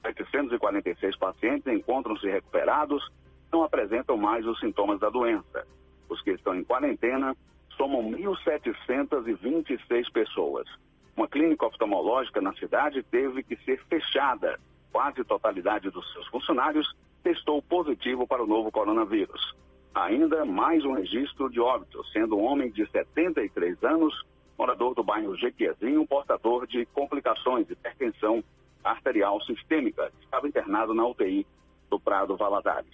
746 0.02 1.18
pacientes 1.18 1.72
encontram-se 1.72 2.28
recuperados, 2.28 3.08
não 3.52 3.64
apresentam 3.64 4.18
mais 4.18 4.46
os 4.46 4.60
sintomas 4.60 5.00
da 5.00 5.10
doença. 5.10 5.66
Os 6.10 6.22
que 6.22 6.32
estão 6.32 6.56
em 6.56 6.64
quarentena 6.64 7.36
somam 7.78 8.04
1.726 8.12 10.12
pessoas. 10.12 10.68
Uma 11.16 11.28
clínica 11.28 11.66
oftalmológica 11.66 12.42
na 12.42 12.54
cidade 12.54 13.04
teve 13.04 13.44
que 13.44 13.56
ser 13.58 13.82
fechada. 13.86 14.60
Quase 14.92 15.24
totalidade 15.24 15.90
dos 15.90 16.12
seus 16.14 16.28
funcionários 16.28 16.94
testou 17.24 17.62
positivo 17.62 18.28
para 18.28 18.44
o 18.44 18.48
novo 18.48 18.72
coronavírus. 18.72 19.56
Ainda 19.96 20.44
mais 20.44 20.84
um 20.84 20.92
registro 20.92 21.50
de 21.50 21.62
óbito, 21.62 22.04
sendo 22.12 22.36
um 22.36 22.44
homem 22.44 22.70
de 22.70 22.86
73 22.92 23.82
anos, 23.82 24.14
morador 24.58 24.94
do 24.94 25.02
bairro 25.02 25.38
Jequiezinho, 25.38 26.06
portador 26.06 26.68
de 26.68 26.86
complicações 26.88 27.66
de 27.66 27.72
hipertensão 27.72 28.44
arterial 28.84 29.42
sistêmica. 29.44 30.12
Estava 30.22 30.50
internado 30.50 30.94
na 30.94 31.08
UTI 31.08 31.48
do 31.90 31.98
Prado 31.98 32.36
Valadares. 32.36 32.94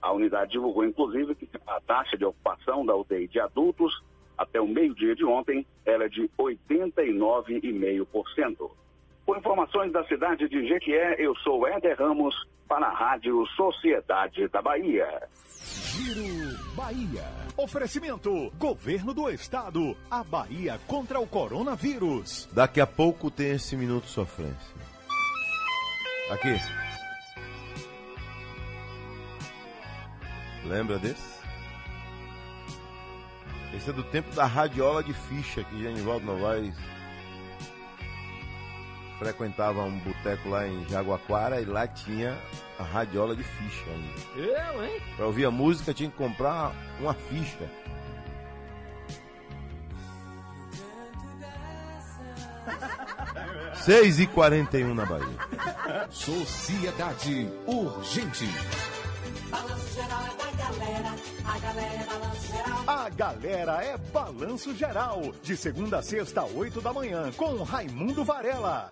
A 0.00 0.10
unidade 0.10 0.52
divulgou, 0.52 0.86
inclusive, 0.86 1.34
que 1.34 1.46
a 1.66 1.82
taxa 1.82 2.16
de 2.16 2.24
ocupação 2.24 2.86
da 2.86 2.96
UTI 2.96 3.28
de 3.28 3.38
adultos 3.38 4.02
até 4.38 4.58
o 4.58 4.66
meio-dia 4.66 5.14
de 5.14 5.26
ontem 5.26 5.66
era 5.84 6.08
de 6.08 6.30
89,5%. 6.38 8.70
Com 9.28 9.36
informações 9.36 9.92
da 9.92 10.02
cidade 10.04 10.48
de 10.48 10.66
Jequié, 10.66 11.16
eu 11.18 11.36
sou 11.40 11.68
Éder 11.68 11.98
Ramos 11.98 12.34
para 12.66 12.86
a 12.86 12.94
Rádio 12.94 13.46
Sociedade 13.48 14.48
da 14.48 14.62
Bahia. 14.62 15.28
Giro 15.60 16.56
Bahia. 16.74 17.24
Oferecimento: 17.54 18.50
Governo 18.56 19.12
do 19.12 19.28
Estado. 19.28 19.94
A 20.10 20.24
Bahia 20.24 20.80
contra 20.86 21.20
o 21.20 21.26
coronavírus. 21.26 22.48
Daqui 22.54 22.80
a 22.80 22.86
pouco 22.86 23.30
tem 23.30 23.50
esse 23.50 23.76
minuto 23.76 24.04
de 24.04 24.12
sofrência. 24.12 24.74
Aqui. 26.30 26.56
Lembra 30.64 30.98
desse? 30.98 31.38
Esse 33.76 33.90
é 33.90 33.92
do 33.92 34.04
tempo 34.04 34.34
da 34.34 34.46
radiola 34.46 35.04
de 35.04 35.12
ficha 35.12 35.62
que 35.64 35.82
Genivaldo 35.82 36.24
Novaes 36.24 36.74
frequentava 39.18 39.82
um 39.82 39.98
boteco 39.98 40.48
lá 40.48 40.66
em 40.66 40.88
Jaguaquara 40.88 41.60
e 41.60 41.64
lá 41.64 41.86
tinha 41.86 42.38
a 42.78 42.82
radiola 42.82 43.34
de 43.34 43.42
ficha 43.42 43.84
ainda. 43.90 44.20
Eu, 44.36 44.84
hein? 44.84 45.00
Pra 45.16 45.26
ouvir 45.26 45.44
a 45.44 45.50
música 45.50 45.92
tinha 45.92 46.08
que 46.10 46.16
comprar 46.16 46.72
uma 47.00 47.12
ficha. 47.14 47.68
Seis 53.74 54.20
e 54.20 54.26
quarenta 54.26 54.78
e 54.78 54.84
um 54.84 54.94
na 54.94 55.04
Bahia. 55.04 55.26
Sociedade 56.10 57.50
urgente. 57.66 58.48
Balanço 59.50 59.94
geral 59.94 60.22
é 60.24 60.36
da 60.36 60.50
galera, 60.64 61.14
a 61.44 61.58
galera 61.58 62.02
é 62.02 62.06
galera 63.08 63.82
é 63.82 63.96
Balanço 63.96 64.74
Geral. 64.74 65.32
De 65.42 65.56
segunda 65.56 65.98
a 65.98 66.02
sexta, 66.02 66.44
8 66.44 66.80
da 66.80 66.92
manhã, 66.92 67.30
com 67.32 67.62
Raimundo 67.62 68.24
Varela. 68.24 68.90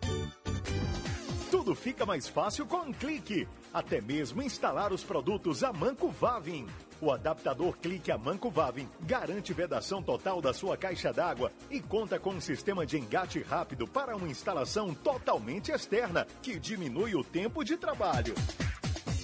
Tudo 1.51 1.75
fica 1.75 2.05
mais 2.05 2.29
fácil 2.29 2.67
com 2.67 2.79
um 2.79 2.93
clique. 2.93 3.47
Até 3.73 4.01
mesmo 4.01 4.43
instalar 4.43 4.93
os 4.93 5.05
produtos 5.05 5.63
Amanco 5.63 6.09
Vavin. 6.09 6.67
O 7.01 7.13
adaptador 7.13 7.77
Clique 7.77 8.11
Amanco 8.11 8.51
Vavin 8.51 8.89
garante 9.03 9.53
vedação 9.53 10.03
total 10.03 10.41
da 10.41 10.53
sua 10.53 10.77
caixa 10.77 11.13
d'água 11.13 11.53
e 11.71 11.81
conta 11.81 12.19
com 12.19 12.31
um 12.31 12.41
sistema 12.41 12.87
de 12.87 12.99
engate 12.99 13.43
rápido 13.43 13.87
para 13.87 14.17
uma 14.17 14.29
instalação 14.29 14.95
totalmente 14.95 15.71
externa, 15.71 16.27
que 16.43 16.59
diminui 16.59 17.15
o 17.15 17.23
tempo 17.23 17.63
de 17.63 17.77
trabalho. 17.77 18.35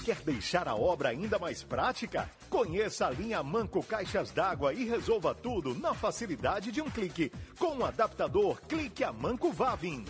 Quer 0.05 0.17
deixar 0.23 0.67
a 0.67 0.75
obra 0.75 1.11
ainda 1.11 1.39
mais 1.39 1.63
prática? 1.63 2.29
Conheça 2.51 3.07
a 3.07 3.11
linha 3.11 3.41
Manco 3.41 3.81
Caixas 3.85 4.33
d'Água 4.33 4.75
e 4.75 4.85
resolva 4.85 5.33
tudo 5.33 5.77
na 5.77 5.95
facilidade 5.95 6.73
de 6.73 6.83
um 6.83 6.91
clique. 6.91 7.31
Com 7.57 7.79
o 7.79 7.85
adaptador 7.85 8.61
Clique 8.63 9.05
a 9.05 9.13
Manco 9.13 9.53
Vavin. 9.53 10.05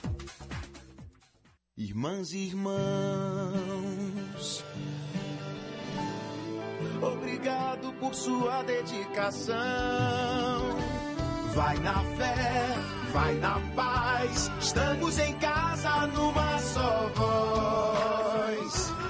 Irmãs 1.76 2.32
e 2.32 2.38
irmãos, 2.38 3.53
obrigado 7.03 7.93
por 7.95 8.14
sua 8.14 8.62
dedicação. 8.62 9.57
Vai 11.55 11.78
na 11.78 11.99
fé, 12.16 12.66
vai 13.12 13.34
na 13.34 13.61
paz, 13.74 14.51
estamos 14.61 15.18
em 15.18 15.38
casa 15.38 16.07
numa 16.09 16.59
só 16.59 17.09
voz. 17.14 19.01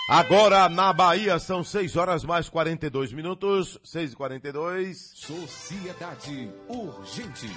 Agora 0.07 0.69
na 0.69 0.93
Bahia 0.93 1.39
são 1.39 1.63
6 1.63 1.95
horas 1.95 2.23
mais 2.23 2.47
42 2.47 3.11
minutos. 3.11 3.79
6 3.83 4.13
e 4.13 4.15
42 4.15 4.97
Sociedade 5.15 6.51
urgente. 6.67 7.49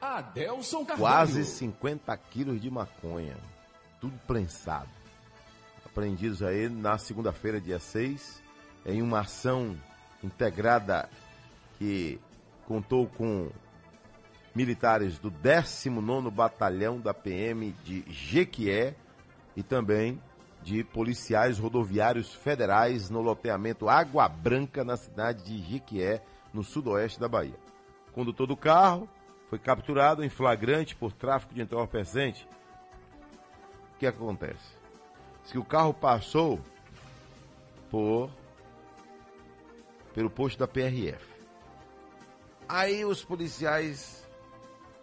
Adelson 0.00 0.86
Carvalho. 0.86 0.98
Quase 0.98 1.44
50 1.44 2.16
quilos 2.16 2.62
de 2.62 2.70
maconha. 2.70 3.36
Tudo 4.00 4.18
prensado. 4.26 4.88
Apreendidos 5.84 6.42
aí 6.42 6.66
na 6.70 6.96
segunda-feira, 6.96 7.60
dia 7.60 7.78
6, 7.78 8.42
em 8.86 9.02
uma 9.02 9.20
ação 9.20 9.76
integrada 10.24 11.10
que 11.78 12.18
contou 12.66 13.06
com 13.06 13.50
militares 14.54 15.18
do 15.18 15.30
19º 15.30 16.30
Batalhão 16.30 16.98
da 16.98 17.12
PM 17.12 17.72
de 17.84 18.02
Jequié 18.08 18.94
e 19.54 19.62
também 19.62 20.18
de 20.62 20.84
policiais 20.84 21.58
rodoviários 21.58 22.34
federais 22.34 23.08
no 23.08 23.20
loteamento 23.20 23.88
Água 23.88 24.28
Branca, 24.28 24.84
na 24.84 24.96
cidade 24.96 25.44
de 25.44 25.58
Jequié, 25.72 26.22
no 26.52 26.62
sudoeste 26.62 27.18
da 27.18 27.28
Bahia. 27.28 27.58
O 28.08 28.12
condutor 28.12 28.46
do 28.46 28.56
carro 28.56 29.08
foi 29.48 29.58
capturado 29.58 30.22
em 30.22 30.28
flagrante 30.28 30.94
por 30.94 31.12
tráfico 31.12 31.54
de 31.54 31.62
entorpecente. 31.62 32.46
O 33.94 33.98
que 33.98 34.06
acontece? 34.06 34.78
Se 35.44 35.58
o 35.58 35.64
carro 35.64 35.94
passou 35.94 36.60
por 37.90 38.30
pelo 40.14 40.30
posto 40.30 40.58
da 40.58 40.68
PRF. 40.68 41.24
Aí 42.68 43.04
os 43.04 43.24
policiais 43.24 44.26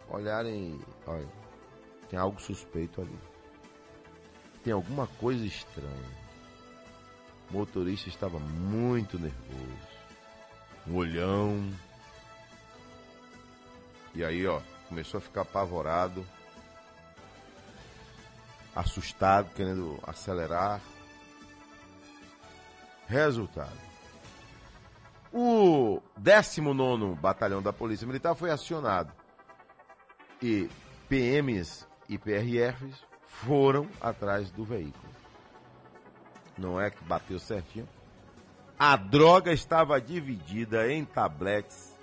olharem, 0.09 0.79
olha, 1.05 1.27
tem 2.09 2.17
algo 2.17 2.41
suspeito 2.41 3.01
ali. 3.01 3.17
Tem 4.67 4.73
alguma 4.73 5.07
coisa 5.07 5.45
estranha. 5.45 6.11
O 7.49 7.53
motorista 7.53 8.09
estava 8.09 8.37
muito 8.37 9.17
nervoso. 9.17 9.87
Um 10.85 10.95
olhão. 10.97 11.73
E 14.13 14.25
aí, 14.25 14.45
ó, 14.45 14.59
começou 14.89 15.19
a 15.19 15.21
ficar 15.21 15.43
apavorado. 15.43 16.27
Assustado, 18.75 19.53
querendo 19.53 19.97
acelerar. 20.05 20.81
Resultado. 23.07 23.79
O 25.31 26.01
19 26.17 27.15
Batalhão 27.15 27.61
da 27.61 27.71
Polícia 27.71 28.05
Militar 28.05 28.35
foi 28.35 28.51
acionado. 28.51 29.13
E 30.41 30.69
PMs 31.07 31.87
e 32.09 32.17
PRFs 32.17 33.06
foram 33.45 33.87
atrás 34.01 34.49
do 34.51 34.63
veículo. 34.63 35.07
Não 36.57 36.79
é 36.79 36.89
que 36.89 37.03
bateu 37.03 37.39
certinho? 37.39 37.87
A 38.79 38.95
droga 38.95 39.51
estava 39.51 39.99
dividida 39.99 40.91
em 40.91 41.03
tabletes, 41.05 41.95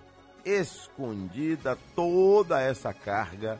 escondida 0.45 1.79
toda 1.95 2.61
essa 2.61 2.93
carga 2.93 3.59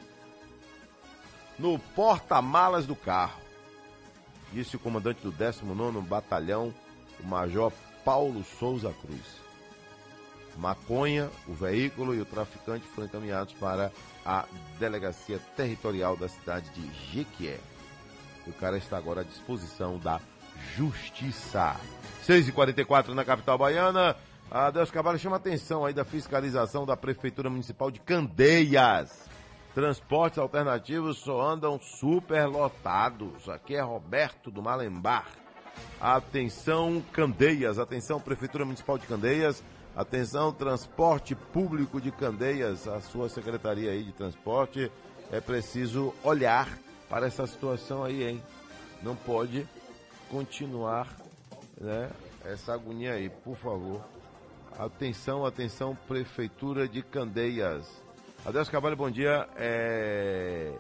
no 1.59 1.79
porta-malas 1.79 2.87
do 2.87 2.97
carro. 2.97 3.41
Disse 4.53 4.77
o 4.77 4.81
comandante 4.81 5.21
do 5.23 5.33
19º 5.33 6.01
Batalhão, 6.03 6.73
o 7.21 7.27
Major 7.27 7.73
Paulo 8.05 8.45
Souza 8.45 8.93
Cruz. 9.01 9.44
Maconha, 10.59 11.31
o 11.47 11.53
veículo 11.53 12.15
e 12.15 12.21
o 12.21 12.25
traficante 12.25 12.87
foram 12.89 13.07
encaminhados 13.07 13.55
para 13.55 13.91
a 14.25 14.45
delegacia 14.79 15.39
territorial 15.57 16.17
da 16.17 16.29
cidade 16.29 16.71
de 16.71 17.13
Jequié. 17.13 17.59
O 18.47 18.53
cara 18.53 18.77
está 18.77 18.97
agora 18.97 19.23
à 19.23 19.25
disposição 19.25 19.99
da 19.99 20.21
justiça. 20.77 21.77
6h44 22.27 23.09
na 23.09 23.25
capital 23.25 23.59
baiana. 23.59 24.17
A 24.51 24.71
Deus 24.71 24.91
Cavalho 24.91 25.19
chama 25.19 25.37
atenção 25.37 25.85
aí 25.85 25.93
da 25.93 26.05
fiscalização 26.05 26.85
da 26.87 26.97
Prefeitura 26.97 27.51
Municipal 27.51 27.91
de 27.91 28.01
Candeias. 28.01 29.29
Transportes 29.75 30.39
alternativos 30.39 31.19
só 31.19 31.41
andam 31.41 31.81
super 31.81 32.47
lotados. 32.47 33.49
Aqui 33.49 33.75
é 33.75 33.81
Roberto 33.81 34.51
do 34.51 34.63
Malembar. 34.63 35.27
Atenção, 36.01 37.03
Candeias. 37.13 37.79
Atenção, 37.79 38.21
Prefeitura 38.21 38.65
Municipal 38.65 38.99
de 38.99 39.07
Candeias. 39.07 39.65
Atenção, 39.97 40.53
transporte 40.53 41.37
público 41.37 42.01
de 42.01 42.11
Candeias, 42.11 42.89
a 42.89 43.01
sua 43.01 43.29
secretaria 43.29 43.93
aí 43.93 44.03
de 44.03 44.13
transporte. 44.13 44.91
É 45.31 45.41
preciso 45.41 46.13
olhar 46.25 46.69
para 47.09 47.29
essa 47.29 47.47
situação 47.47 48.03
aí, 48.03 48.25
hein? 48.25 48.43
Não 49.05 49.15
pode 49.15 49.65
continuar, 50.29 51.15
né? 51.81 52.11
Essa 52.45 52.75
agonia 52.75 53.13
aí, 53.13 53.31
por 53.31 53.57
favor. 53.57 54.05
Atenção, 54.77 55.47
atenção, 55.47 55.97
Prefeitura 56.09 56.89
de 56.89 57.01
Candeias. 57.01 57.87
Adeus 58.45 58.69
Cavalho, 58.69 58.97
bom 58.97 59.09
dia. 59.09 59.49
É... 59.55 60.75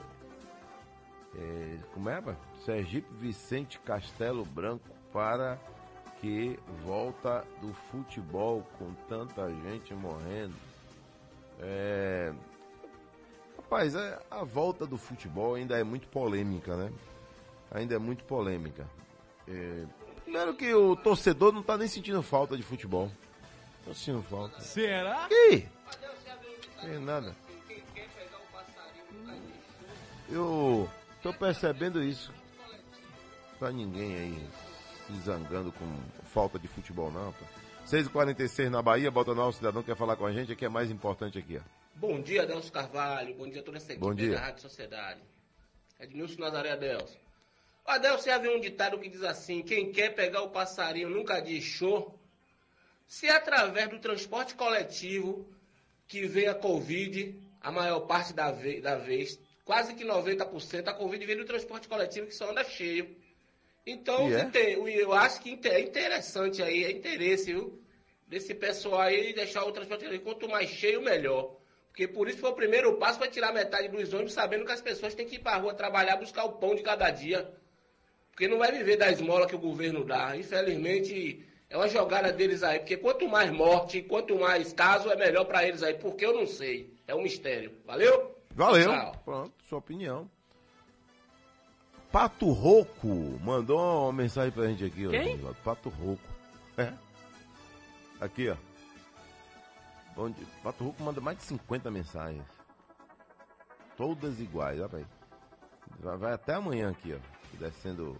é... 1.36 1.78
Como 1.92 2.10
é? 2.10 2.20
Sergipe 2.64 3.08
Vicente 3.14 3.78
Castelo 3.78 4.44
Branco 4.44 4.88
para 5.12 5.56
que 6.24 6.58
volta 6.82 7.44
do 7.60 7.74
futebol 7.90 8.66
com 8.78 8.94
tanta 9.10 9.46
gente 9.50 9.92
morrendo. 9.92 10.54
É... 11.60 12.32
Rapaz, 13.58 13.94
é, 13.94 14.18
a 14.30 14.42
volta 14.42 14.86
do 14.86 14.96
futebol 14.96 15.54
ainda 15.54 15.78
é 15.78 15.84
muito 15.84 16.08
polêmica, 16.08 16.74
né? 16.76 16.90
Ainda 17.70 17.96
é 17.96 17.98
muito 17.98 18.24
polêmica. 18.24 18.88
É... 19.46 19.84
Primeiro 20.22 20.54
que 20.54 20.72
o 20.72 20.96
torcedor 20.96 21.52
não 21.52 21.62
tá 21.62 21.76
nem 21.76 21.88
sentindo 21.88 22.22
falta 22.22 22.56
de 22.56 22.62
futebol. 22.62 23.12
Tô 23.84 23.92
sentindo 23.92 24.22
falta. 24.22 24.62
Será? 24.62 25.28
Que? 25.28 25.68
Tem 26.80 26.98
nada. 27.00 27.36
Eu 30.30 30.88
tô 31.22 31.34
percebendo 31.34 32.02
isso. 32.02 32.32
Pra 33.58 33.70
ninguém 33.70 34.14
aí 34.14 34.63
se 35.06 35.12
zangando 35.20 35.72
com 35.72 35.86
falta 36.24 36.58
de 36.58 36.68
futebol, 36.68 37.10
não. 37.10 37.32
Pô. 37.32 37.44
6h46 37.86 38.70
na 38.70 38.80
Bahia, 38.80 39.10
bota 39.10 39.34
no 39.34 39.52
cidadão 39.52 39.82
quer 39.82 39.96
falar 39.96 40.16
com 40.16 40.24
a 40.24 40.32
gente, 40.32 40.52
aqui 40.52 40.64
é 40.64 40.68
mais 40.68 40.90
importante 40.90 41.38
aqui, 41.38 41.58
ó. 41.58 41.60
Bom 41.94 42.20
dia, 42.20 42.42
Adelso 42.42 42.72
Carvalho. 42.72 43.34
Bom 43.34 43.48
dia 43.48 43.60
a 43.60 43.64
toda 43.64 43.76
essa 43.76 43.92
equipe 43.92 44.00
Bom 44.00 44.14
dia. 44.14 44.32
da 44.32 44.40
Rádio 44.40 44.62
Sociedade. 44.62 45.20
Edmilson 46.00 46.40
Nazaré 46.40 46.72
Adelso. 46.72 47.16
O 47.86 47.90
Adelso 47.90 48.26
já 48.26 48.38
viu 48.38 48.56
um 48.56 48.60
ditado 48.60 48.98
que 48.98 49.08
diz 49.08 49.22
assim: 49.22 49.62
quem 49.62 49.92
quer 49.92 50.14
pegar 50.14 50.42
o 50.42 50.50
passarinho 50.50 51.08
nunca 51.08 51.40
diz 51.40 51.62
show. 51.62 52.18
Se 53.06 53.26
é 53.26 53.32
através 53.32 53.88
do 53.90 53.98
transporte 53.98 54.54
coletivo 54.54 55.46
que 56.08 56.26
vem 56.26 56.48
a 56.48 56.54
Covid, 56.54 57.38
a 57.60 57.70
maior 57.70 58.00
parte 58.00 58.32
da, 58.32 58.50
ve 58.50 58.80
da 58.80 58.96
vez, 58.96 59.38
quase 59.64 59.94
que 59.94 60.04
90%, 60.04 60.88
a 60.88 60.94
Covid 60.94 61.24
vem 61.24 61.36
do 61.36 61.44
transporte 61.44 61.86
coletivo 61.86 62.26
que 62.26 62.34
só 62.34 62.50
anda 62.50 62.64
cheio. 62.64 63.14
Então, 63.86 64.28
é? 64.30 64.50
eu 64.88 65.12
acho 65.12 65.40
que 65.40 65.58
é 65.68 65.80
interessante 65.80 66.62
aí, 66.62 66.84
é 66.84 66.90
interesse, 66.90 67.52
viu? 67.52 67.80
Desse 68.26 68.54
pessoal 68.54 69.02
aí 69.02 69.34
deixar 69.34 69.64
o 69.64 69.72
transporte. 69.72 70.18
Quanto 70.20 70.48
mais 70.48 70.70
cheio, 70.70 71.02
melhor. 71.02 71.56
Porque 71.88 72.08
por 72.08 72.28
isso 72.28 72.38
foi 72.38 72.50
o 72.50 72.54
primeiro 72.54 72.96
passo 72.96 73.18
para 73.18 73.30
tirar 73.30 73.52
metade 73.52 73.88
dos 73.88 74.12
ônibus, 74.12 74.32
sabendo 74.32 74.64
que 74.64 74.72
as 74.72 74.80
pessoas 74.80 75.14
têm 75.14 75.26
que 75.26 75.36
ir 75.36 75.40
para 75.40 75.56
a 75.56 75.60
rua 75.60 75.74
trabalhar, 75.74 76.16
buscar 76.16 76.44
o 76.44 76.54
pão 76.54 76.74
de 76.74 76.82
cada 76.82 77.10
dia. 77.10 77.48
Porque 78.30 78.48
não 78.48 78.58
vai 78.58 78.72
viver 78.72 78.96
da 78.96 79.12
esmola 79.12 79.46
que 79.46 79.54
o 79.54 79.60
governo 79.60 80.02
dá. 80.02 80.36
Infelizmente, 80.36 81.46
é 81.70 81.76
uma 81.76 81.86
jogada 81.86 82.32
deles 82.32 82.64
aí. 82.64 82.80
Porque 82.80 82.96
quanto 82.96 83.28
mais 83.28 83.50
morte, 83.52 84.02
quanto 84.02 84.36
mais 84.36 84.72
caso, 84.72 85.10
é 85.10 85.14
melhor 85.14 85.44
para 85.44 85.68
eles 85.68 85.82
aí. 85.84 85.94
Porque 85.94 86.26
eu 86.26 86.32
não 86.32 86.46
sei. 86.46 86.92
É 87.06 87.14
um 87.14 87.22
mistério. 87.22 87.70
Valeu? 87.84 88.34
Valeu. 88.50 88.90
Tchau. 88.90 89.22
Pronto, 89.24 89.52
sua 89.62 89.78
opinião. 89.78 90.28
Pato 92.14 92.52
Roco 92.52 93.40
mandou 93.42 94.04
uma 94.04 94.12
mensagem 94.12 94.52
pra 94.52 94.68
gente 94.68 94.84
aqui. 94.84 95.04
ó, 95.04 95.10
Quem? 95.10 95.32
Edvaldo. 95.32 95.58
Pato 95.64 95.88
Roco. 95.88 96.22
É. 96.76 96.92
Aqui, 98.20 98.48
ó. 98.48 98.56
Onde, 100.16 100.46
Pato 100.62 100.84
Roco 100.84 101.02
manda 101.02 101.20
mais 101.20 101.38
de 101.38 101.42
50 101.42 101.90
mensagens. 101.90 102.44
Todas 103.96 104.38
iguais, 104.38 104.78
olha 104.80 104.98
aí. 104.98 105.06
Vai, 105.98 106.16
vai 106.16 106.32
até 106.34 106.54
amanhã 106.54 106.90
aqui, 106.90 107.12
ó. 107.12 107.58
Descendo 107.58 108.16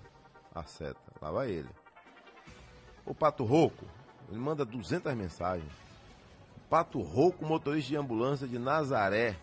a 0.53 0.65
seta. 0.65 0.99
Lá 1.23 1.31
vai 1.31 1.53
ele. 1.53 1.71
O 3.07 3.15
Pato 3.15 3.45
Roco, 3.45 3.87
ele 4.29 4.41
manda 4.41 4.65
200 4.65 5.15
mensagens. 5.15 5.71
Pato 6.69 7.01
Roco, 7.01 7.47
motorista 7.47 7.91
de 7.91 7.97
ambulância 7.97 8.49
de 8.49 8.59
Nazaré. 8.59 9.37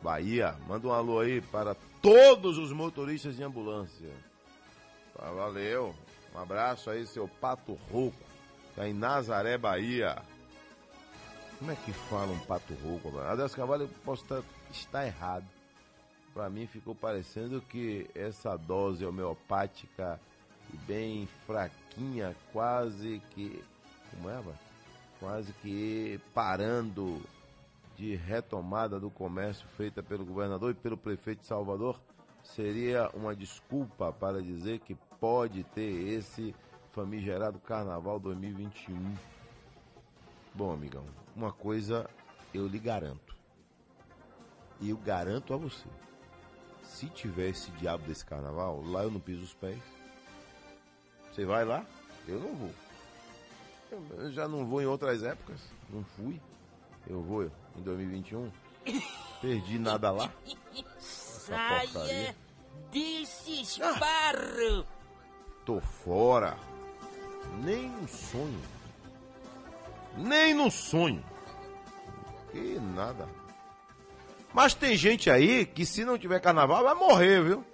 Bahia, 0.00 0.56
manda 0.66 0.88
um 0.88 0.92
alô 0.92 1.20
aí 1.20 1.42
para 1.42 1.76
todos 2.02 2.58
os 2.58 2.72
motoristas 2.72 3.36
de 3.36 3.42
ambulância. 3.42 4.10
Tá, 5.16 5.30
valeu. 5.30 5.94
Um 6.34 6.38
abraço 6.38 6.90
aí, 6.90 7.06
seu 7.06 7.26
Pato 7.26 7.74
Rouco, 7.90 8.16
tá 8.76 8.88
em 8.88 8.92
Nazaré, 8.92 9.58
Bahia. 9.58 10.22
Como 11.60 11.72
é 11.72 11.76
que 11.76 11.92
fala 11.92 12.32
um 12.32 12.38
pato 12.38 12.72
rouco? 12.82 13.10
mano? 13.10 13.28
Adeus 13.28 13.54
Carvalho, 13.54 13.86
posso 14.02 14.22
estar, 14.22 14.42
estar 14.72 15.06
errado. 15.06 15.44
Pra 16.32 16.48
mim 16.48 16.66
ficou 16.66 16.94
parecendo 16.94 17.60
que 17.60 18.08
essa 18.14 18.56
dose 18.56 19.04
homeopática 19.04 20.18
bem 20.86 21.28
fraquinha, 21.46 22.34
quase 22.50 23.20
que. 23.32 23.62
Como 24.10 24.30
é, 24.30 24.36
mano? 24.36 24.58
Quase 25.18 25.52
que 25.60 26.18
parando 26.32 27.20
de 28.00 28.16
retomada 28.16 28.98
do 28.98 29.10
comércio 29.10 29.68
feita 29.76 30.02
pelo 30.02 30.24
governador 30.24 30.70
e 30.70 30.74
pelo 30.74 30.96
prefeito 30.96 31.40
de 31.40 31.46
Salvador 31.46 32.00
seria 32.42 33.10
uma 33.12 33.36
desculpa 33.36 34.10
para 34.10 34.40
dizer 34.40 34.78
que 34.78 34.94
pode 35.20 35.64
ter 35.64 36.08
esse 36.08 36.54
famigerado 36.92 37.58
Carnaval 37.58 38.18
2021. 38.18 38.96
Bom, 40.54 40.72
amigão, 40.72 41.04
uma 41.36 41.52
coisa 41.52 42.08
eu 42.54 42.66
lhe 42.66 42.78
garanto. 42.78 43.36
E 44.80 44.88
eu 44.88 44.96
garanto 44.96 45.52
a 45.52 45.58
você. 45.58 45.86
Se 46.82 47.06
tiver 47.10 47.50
esse 47.50 47.70
diabo 47.72 48.04
desse 48.06 48.24
carnaval, 48.24 48.82
lá 48.82 49.02
eu 49.02 49.10
não 49.10 49.20
piso 49.20 49.42
os 49.42 49.52
pés. 49.52 49.78
Você 51.30 51.44
vai 51.44 51.66
lá? 51.66 51.84
Eu 52.26 52.40
não 52.40 52.54
vou. 52.54 52.70
Eu- 53.92 54.32
já 54.32 54.48
não 54.48 54.64
vou 54.64 54.80
em 54.80 54.86
outras 54.86 55.22
épocas. 55.22 55.60
Não 55.90 56.02
fui. 56.02 56.40
Eu 57.06 57.22
vou 57.22 57.50
em 57.80 57.82
2021. 57.82 58.50
Perdi 59.40 59.78
nada 59.78 60.10
lá. 60.10 60.30
Porcaria. 61.46 62.36
desse 62.92 63.62
esparro! 63.62 64.86
Tô 65.64 65.80
fora. 65.80 66.56
Nem 67.62 67.88
no 67.88 68.06
sonho. 68.06 68.60
Nem 70.16 70.54
no 70.54 70.70
sonho. 70.70 71.24
Que 72.52 72.78
nada. 72.78 73.28
Mas 74.52 74.74
tem 74.74 74.96
gente 74.96 75.30
aí 75.30 75.64
que 75.64 75.86
se 75.86 76.04
não 76.04 76.18
tiver 76.18 76.40
carnaval 76.40 76.82
vai 76.82 76.94
morrer, 76.94 77.42
viu? 77.42 77.64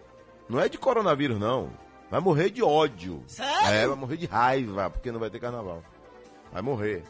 Não 0.49 0.61
é 0.61 0.69
de 0.69 0.79
coronavírus, 0.79 1.39
não. 1.39 1.71
Vai 2.11 2.21
morrer 2.21 2.51
de 2.51 2.63
ódio. 2.63 3.23
Sério? 3.27 3.67
É, 3.69 3.87
vai 3.87 3.97
morrer 3.97 4.17
de 4.17 4.27
raiva, 4.27 4.91
porque 4.91 5.11
não 5.11 5.19
vai 5.19 5.31
ter 5.31 5.41
carnaval. 5.41 5.83
Vai 6.53 6.63
morrer. 6.63 7.03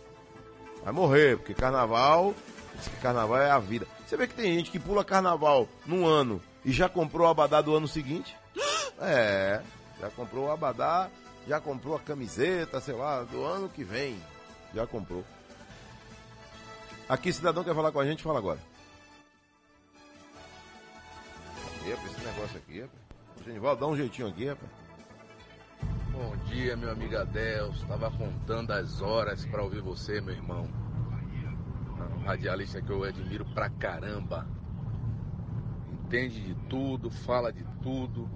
Vai 0.82 0.92
morrer, 0.92 1.36
porque 1.36 1.52
carnaval. 1.52 2.34
Diz 2.76 2.88
que 2.88 2.96
carnaval 2.96 3.38
é 3.38 3.50
a 3.50 3.58
vida. 3.58 3.86
Você 4.06 4.16
vê 4.16 4.26
que 4.26 4.34
tem 4.34 4.54
gente 4.54 4.70
que 4.70 4.78
pula 4.78 5.04
carnaval 5.04 5.68
num 5.84 6.06
ano 6.06 6.40
e 6.64 6.72
já 6.72 6.88
comprou 6.88 7.26
o 7.26 7.30
abadá 7.30 7.60
do 7.60 7.74
ano 7.74 7.88
seguinte? 7.88 8.36
É, 8.98 9.60
já 10.00 10.08
comprou 10.08 10.46
o 10.46 10.50
abadá, 10.50 11.10
já 11.46 11.60
comprou 11.60 11.94
a 11.94 12.00
camiseta, 12.00 12.80
sei 12.80 12.94
lá, 12.94 13.24
do 13.24 13.44
ano 13.44 13.68
que 13.68 13.84
vem. 13.84 14.18
Já 14.74 14.86
comprou. 14.86 15.22
Aqui, 17.06 17.30
cidadão 17.30 17.62
quer 17.62 17.74
falar 17.74 17.92
com 17.92 18.00
a 18.00 18.06
gente? 18.06 18.22
Fala 18.22 18.38
agora. 18.38 18.58
Epa, 21.86 22.06
esse 22.06 22.24
negócio 22.24 22.56
aqui, 22.56 22.80
rapaz. 22.80 23.00
Genival, 23.44 23.76
dá 23.76 23.86
um 23.86 23.96
jeitinho 23.96 24.28
aqui, 24.28 24.48
rapaz. 24.48 24.72
Bom 26.10 26.36
dia, 26.46 26.74
meu 26.74 26.90
amigo 26.90 27.18
Adelso. 27.18 27.82
Estava 27.82 28.10
contando 28.10 28.70
as 28.70 29.02
horas 29.02 29.44
para 29.44 29.62
ouvir 29.62 29.82
você, 29.82 30.22
meu 30.22 30.34
irmão. 30.34 30.85
Radialista 32.26 32.82
que 32.82 32.90
eu 32.90 33.04
admiro 33.04 33.44
pra 33.54 33.70
caramba. 33.70 34.48
Entende 35.92 36.40
de 36.40 36.54
tudo, 36.68 37.08
fala 37.08 37.52
de 37.52 37.64
tudo, 37.80 38.28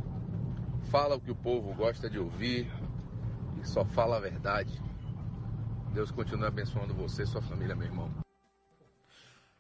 fala 0.91 1.17
o 1.17 1.21
que 1.21 1.33
o 1.33 1.35
povo 1.35 1.75
gosta 1.75 2.09
de 2.09 2.17
ouvir 2.17 2.71
e 3.61 3.67
só 3.67 3.85
fala 3.85 4.17
a 4.17 4.21
verdade. 4.21 4.81
Deus 5.93 6.13
continue 6.13 6.47
abençoando 6.47 6.95
você 6.95 7.25
e 7.25 7.27
sua 7.27 7.43
família, 7.43 7.75
meu 7.75 7.89
irmão. 7.89 8.09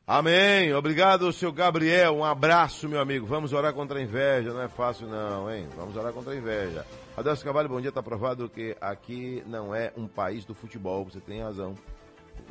Amém. 0.06 0.72
Obrigado, 0.74 1.32
seu 1.32 1.52
Gabriel. 1.52 2.16
Um 2.16 2.24
abraço, 2.24 2.88
meu 2.88 3.00
amigo. 3.00 3.26
Vamos 3.26 3.52
orar 3.52 3.72
contra 3.74 3.98
a 3.98 4.02
inveja. 4.02 4.52
Não 4.52 4.62
é 4.62 4.68
fácil, 4.68 5.08
não, 5.08 5.52
hein? 5.52 5.68
Vamos 5.76 5.96
orar 5.96 6.12
contra 6.12 6.32
a 6.32 6.36
inveja. 6.36 6.86
Adelso 7.16 7.44
Cavalho, 7.44 7.68
bom 7.68 7.80
dia. 7.80 7.90
Tá 7.90 8.02
provado 8.02 8.48
que 8.48 8.76
aqui 8.80 9.42
não 9.46 9.74
é 9.74 9.92
um 9.96 10.06
país 10.06 10.44
do 10.44 10.54
futebol. 10.54 11.04
Você 11.04 11.20
tem 11.20 11.42
razão. 11.42 11.74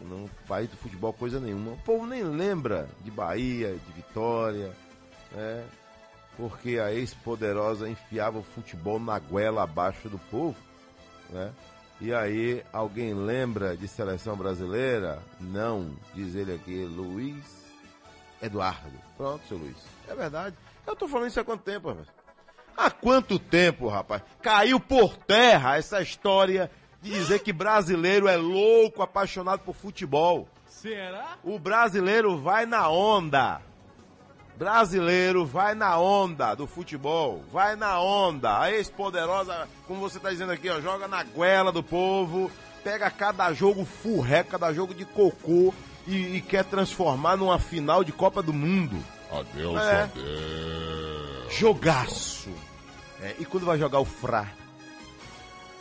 Não, 0.01 0.29
país 0.47 0.69
do 0.69 0.77
futebol, 0.77 1.11
coisa 1.13 1.39
nenhuma. 1.39 1.73
O 1.73 1.77
povo 1.77 2.05
nem 2.05 2.23
lembra 2.23 2.87
de 3.01 3.11
Bahia, 3.11 3.73
de 3.73 3.91
Vitória, 3.93 4.71
né? 5.31 5.65
Porque 6.37 6.79
a 6.79 6.93
ex-poderosa 6.93 7.89
enfiava 7.89 8.39
o 8.39 8.43
futebol 8.43 8.99
na 8.99 9.19
goela 9.19 9.63
abaixo 9.63 10.07
do 10.07 10.17
povo, 10.17 10.55
né? 11.29 11.51
E 12.01 12.13
aí, 12.13 12.63
alguém 12.71 13.13
lembra 13.13 13.75
de 13.75 13.85
seleção 13.87 14.37
brasileira? 14.37 15.21
Não, 15.39 15.93
diz 16.15 16.33
ele 16.33 16.53
aqui, 16.53 16.85
Luiz 16.85 17.65
Eduardo. 18.41 18.97
Pronto, 19.17 19.45
seu 19.47 19.57
Luiz. 19.57 19.75
É 20.07 20.15
verdade. 20.15 20.55
Eu 20.87 20.95
tô 20.95 21.09
falando 21.09 21.27
isso 21.27 21.39
há 21.41 21.43
quanto 21.43 21.63
tempo, 21.63 21.89
rapaz? 21.89 22.07
Há 22.77 22.89
quanto 22.89 23.37
tempo, 23.37 23.89
rapaz? 23.89 24.23
Caiu 24.41 24.79
por 24.79 25.17
terra 25.17 25.75
essa 25.75 26.01
história 26.01 26.71
dizer 27.01 27.39
que 27.39 27.53
brasileiro 27.53 28.27
é 28.27 28.35
louco, 28.37 29.01
apaixonado 29.01 29.59
por 29.61 29.75
futebol. 29.75 30.47
Será? 30.67 31.37
O 31.43 31.57
brasileiro 31.59 32.37
vai 32.37 32.65
na 32.65 32.89
onda. 32.89 33.61
Brasileiro 34.57 35.45
vai 35.45 35.73
na 35.73 35.97
onda 35.97 36.53
do 36.53 36.67
futebol, 36.67 37.41
vai 37.51 37.75
na 37.77 37.99
onda. 38.01 38.59
A 38.59 38.71
ex-poderosa, 38.71 39.67
como 39.87 40.01
você 40.01 40.19
tá 40.19 40.29
dizendo 40.29 40.51
aqui, 40.51 40.69
ó, 40.69 40.81
joga 40.81 41.07
na 41.07 41.23
goela 41.23 41.71
do 41.71 41.81
povo, 41.81 42.51
pega 42.83 43.09
cada 43.09 43.53
jogo 43.53 43.85
furré, 43.85 44.43
cada 44.43 44.73
jogo 44.73 44.93
de 44.93 45.05
cocô 45.05 45.73
e, 46.05 46.35
e 46.35 46.41
quer 46.41 46.65
transformar 46.65 47.37
numa 47.37 47.57
final 47.57 48.03
de 48.03 48.11
Copa 48.11 48.41
do 48.41 48.51
Mundo. 48.53 49.01
Adeus, 49.31 49.79
É. 49.81 50.01
adeus. 50.03 51.53
Jogaço. 51.53 52.49
É, 53.21 53.35
e 53.39 53.45
quando 53.45 53.65
vai 53.65 53.77
jogar 53.77 53.99
o 53.99 54.05
Fra? 54.05 54.45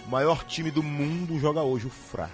O 0.09 0.11
maior 0.11 0.43
time 0.43 0.71
do 0.71 0.83
mundo 0.83 1.39
joga 1.39 1.61
hoje 1.61 1.87
o 1.87 1.91
Fra. 1.91 2.31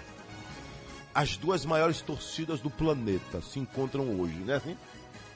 As 1.13 1.35
duas 1.35 1.65
maiores 1.65 1.99
torcidas 1.99 2.61
do 2.61 2.69
planeta 2.69 3.41
se 3.41 3.59
encontram 3.59 4.17
hoje, 4.17 4.35
né 4.35 4.55
assim? 4.55 4.77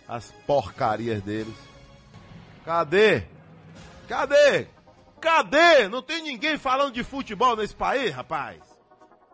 As 0.08 0.32
porcarias 0.48 1.22
deles. 1.22 1.54
Cadê? 2.64 3.24
Cadê? 4.08 4.68
Cadê? 5.20 5.90
Não 5.90 6.02
tem 6.02 6.24
ninguém 6.24 6.58
falando 6.58 6.94
de 6.94 7.04
futebol 7.04 7.58
nesse 7.58 7.76
país, 7.76 8.16
rapaz. 8.16 8.62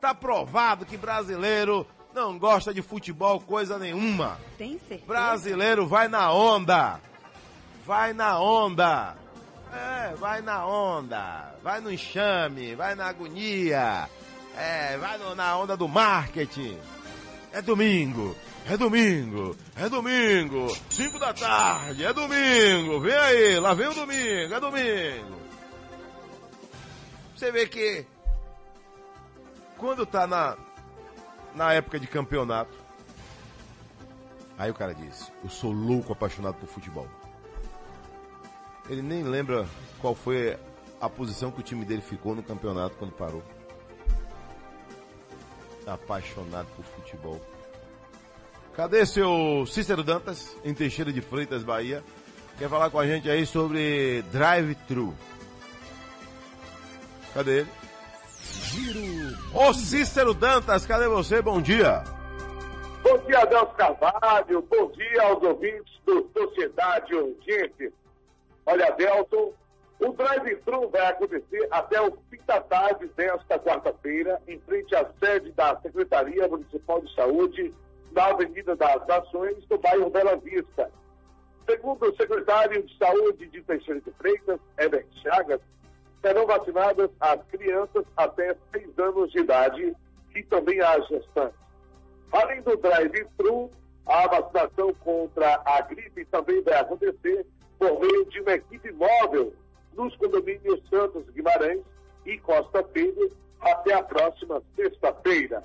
Tá 0.02 0.16
provado 0.16 0.84
que 0.84 0.98
brasileiro 0.98 1.86
não 2.12 2.40
gosta 2.40 2.74
de 2.74 2.82
futebol 2.82 3.40
coisa 3.40 3.78
nenhuma. 3.78 4.40
Tem 4.58 4.80
certeza? 4.80 5.06
Brasileiro 5.06 5.86
vai 5.86 6.08
na 6.08 6.34
onda. 6.34 7.00
Vai 7.86 8.14
na 8.14 8.40
onda. 8.40 9.16
É, 9.76 10.16
vai 10.16 10.42
na 10.42 10.66
onda. 10.66 11.54
Vai 11.62 11.82
no 11.82 11.92
enxame, 11.92 12.76
vai 12.76 12.96
na 12.96 13.08
agonia. 13.08 14.10
É, 14.56 14.98
vai 14.98 15.18
no- 15.18 15.36
na 15.36 15.58
onda 15.58 15.76
do 15.76 15.88
marketing. 15.88 16.78
É 17.52 17.62
domingo, 17.62 18.36
é 18.70 18.76
domingo, 18.78 19.56
é 19.76 19.88
domingo. 19.90 20.68
Cinco 20.90 21.20
da 21.20 21.34
tarde, 21.34 22.06
é 22.06 22.14
domingo. 22.14 23.00
Vem 23.02 23.16
aí, 23.16 23.60
lá 23.60 23.74
vem 23.74 23.88
o 23.88 23.94
domingo, 23.94 24.54
é 24.54 24.60
domingo. 24.60 25.36
Você 27.36 27.52
vê 27.52 27.68
que 27.68 28.06
quando 29.78 30.06
tá 30.06 30.26
na, 30.26 30.58
na 31.54 31.74
época 31.74 32.00
de 32.00 32.08
campeonato, 32.08 32.78
aí 34.58 34.72
o 34.72 34.74
cara 34.74 34.94
diz, 34.94 35.32
eu 35.44 35.50
sou 35.50 35.72
louco 35.72 36.14
apaixonado 36.14 36.56
por 36.56 36.68
futebol. 36.68 37.08
Ele 38.90 39.02
nem 39.02 39.24
lembra 39.24 39.66
qual 40.00 40.14
foi 40.14 40.58
a 41.02 41.10
posição 41.10 41.52
que 41.52 41.60
o 41.60 41.64
time 41.64 41.86
dele 41.86 42.02
ficou 42.02 42.36
no 42.36 42.44
campeonato 42.44 42.96
quando 42.98 43.12
parou. 43.12 43.44
Apaixonado 45.86 46.68
por 46.76 46.86
futebol. 46.86 47.42
Cadê 48.76 49.06
seu 49.06 49.66
Cícero 49.68 50.04
Dantas, 50.04 50.56
em 50.64 50.74
Teixeira 50.74 51.12
de 51.12 51.22
Freitas, 51.22 51.64
Bahia? 51.64 52.04
Quer 52.58 52.70
falar 52.70 52.90
com 52.90 53.00
a 53.00 53.08
gente 53.08 53.30
aí 53.30 53.46
sobre 53.46 54.22
drive-thru. 54.32 55.14
Cadê 57.34 57.60
ele? 57.60 57.70
Giro. 58.42 59.38
Ô 59.54 59.74
Cícero 59.74 60.34
Dantas, 60.34 60.86
cadê 60.86 61.08
você? 61.08 61.42
Bom 61.42 61.62
dia. 61.62 62.04
Bom 63.02 63.18
dia, 63.20 63.40
Adelso 63.40 63.74
Carvalho. 63.74 64.62
Bom 64.64 64.92
dia 64.92 65.22
aos 65.24 65.44
ouvintes 65.44 65.94
do 66.06 66.30
Sociedade 66.34 67.14
Urgente. 67.14 67.94
Olha, 68.66 68.88
Adelson, 68.88 69.54
o 70.00 70.12
drive-thru 70.12 70.90
vai 70.90 71.06
acontecer 71.08 71.68
até 71.70 72.02
o 72.02 72.12
fim 72.30 72.40
da 72.48 72.60
tarde 72.62 73.08
desta 73.16 73.60
quarta-feira, 73.60 74.42
em 74.48 74.60
frente 74.62 74.96
à 74.96 75.06
sede 75.20 75.52
da 75.52 75.80
Secretaria 75.82 76.48
Municipal 76.48 77.02
de 77.02 77.14
Saúde, 77.14 77.74
na 78.12 78.26
Avenida 78.26 78.76
das 78.76 79.06
Nações, 79.08 79.58
no 79.70 79.78
bairro 79.78 80.10
Bela 80.10 80.36
Vista. 80.38 80.92
Segundo 81.70 82.10
o 82.10 82.16
secretário 82.16 82.84
de 82.84 82.98
Saúde 82.98 83.48
de 83.48 83.62
Teixeira 83.62 84.02
de 84.02 84.12
Freitas, 84.14 84.60
Herbert 84.78 85.08
Chagas, 85.22 85.62
serão 86.22 86.46
vacinadas 86.46 87.10
as 87.20 87.42
crianças 87.48 88.06
até 88.18 88.56
6 88.74 88.98
anos 88.98 89.32
de 89.32 89.40
idade 89.40 89.96
e 90.36 90.44
também 90.44 90.80
as 90.82 91.08
gestantes. 91.08 91.60
Além 92.32 92.62
do 92.62 92.76
drive-thru, 92.78 93.70
a 94.06 94.28
vacinação 94.28 94.94
contra 94.96 95.62
a 95.66 95.82
gripe 95.82 96.26
também 96.26 96.62
vai 96.62 96.80
acontecer 96.80 97.46
por 97.78 98.00
meio 98.00 98.26
de 98.26 98.42
uma 98.42 98.54
equipe 98.54 98.92
móvel 98.94 99.54
nos 99.96 100.16
condomínios 100.18 100.82
Santos 100.90 101.24
Guimarães 101.34 101.82
e 102.26 102.38
Costa 102.40 102.84
Filho 102.94 103.32
até 103.62 103.94
a 103.94 104.04
próxima 104.04 104.62
sexta-feira. 104.76 105.64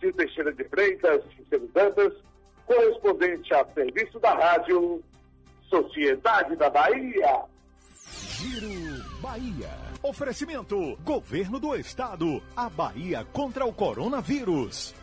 De 0.00 0.12
Teixeira 0.12 0.52
de 0.52 0.64
Freitas, 0.64 1.22
Cícero 1.36 1.68
Dantas, 1.72 2.12
correspondente 2.66 3.54
a 3.54 3.64
serviço 3.72 4.20
da 4.20 4.34
rádio 4.34 5.02
Sociedade 5.68 6.54
da 6.56 6.68
Bahia. 6.68 7.44
Giro 8.08 9.02
Bahia. 9.20 9.70
Oferecimento: 10.02 10.96
Governo 11.02 11.58
do 11.58 11.74
Estado. 11.74 12.42
A 12.56 12.68
Bahia 12.68 13.24
contra 13.32 13.64
o 13.64 13.72
coronavírus. 13.72 14.94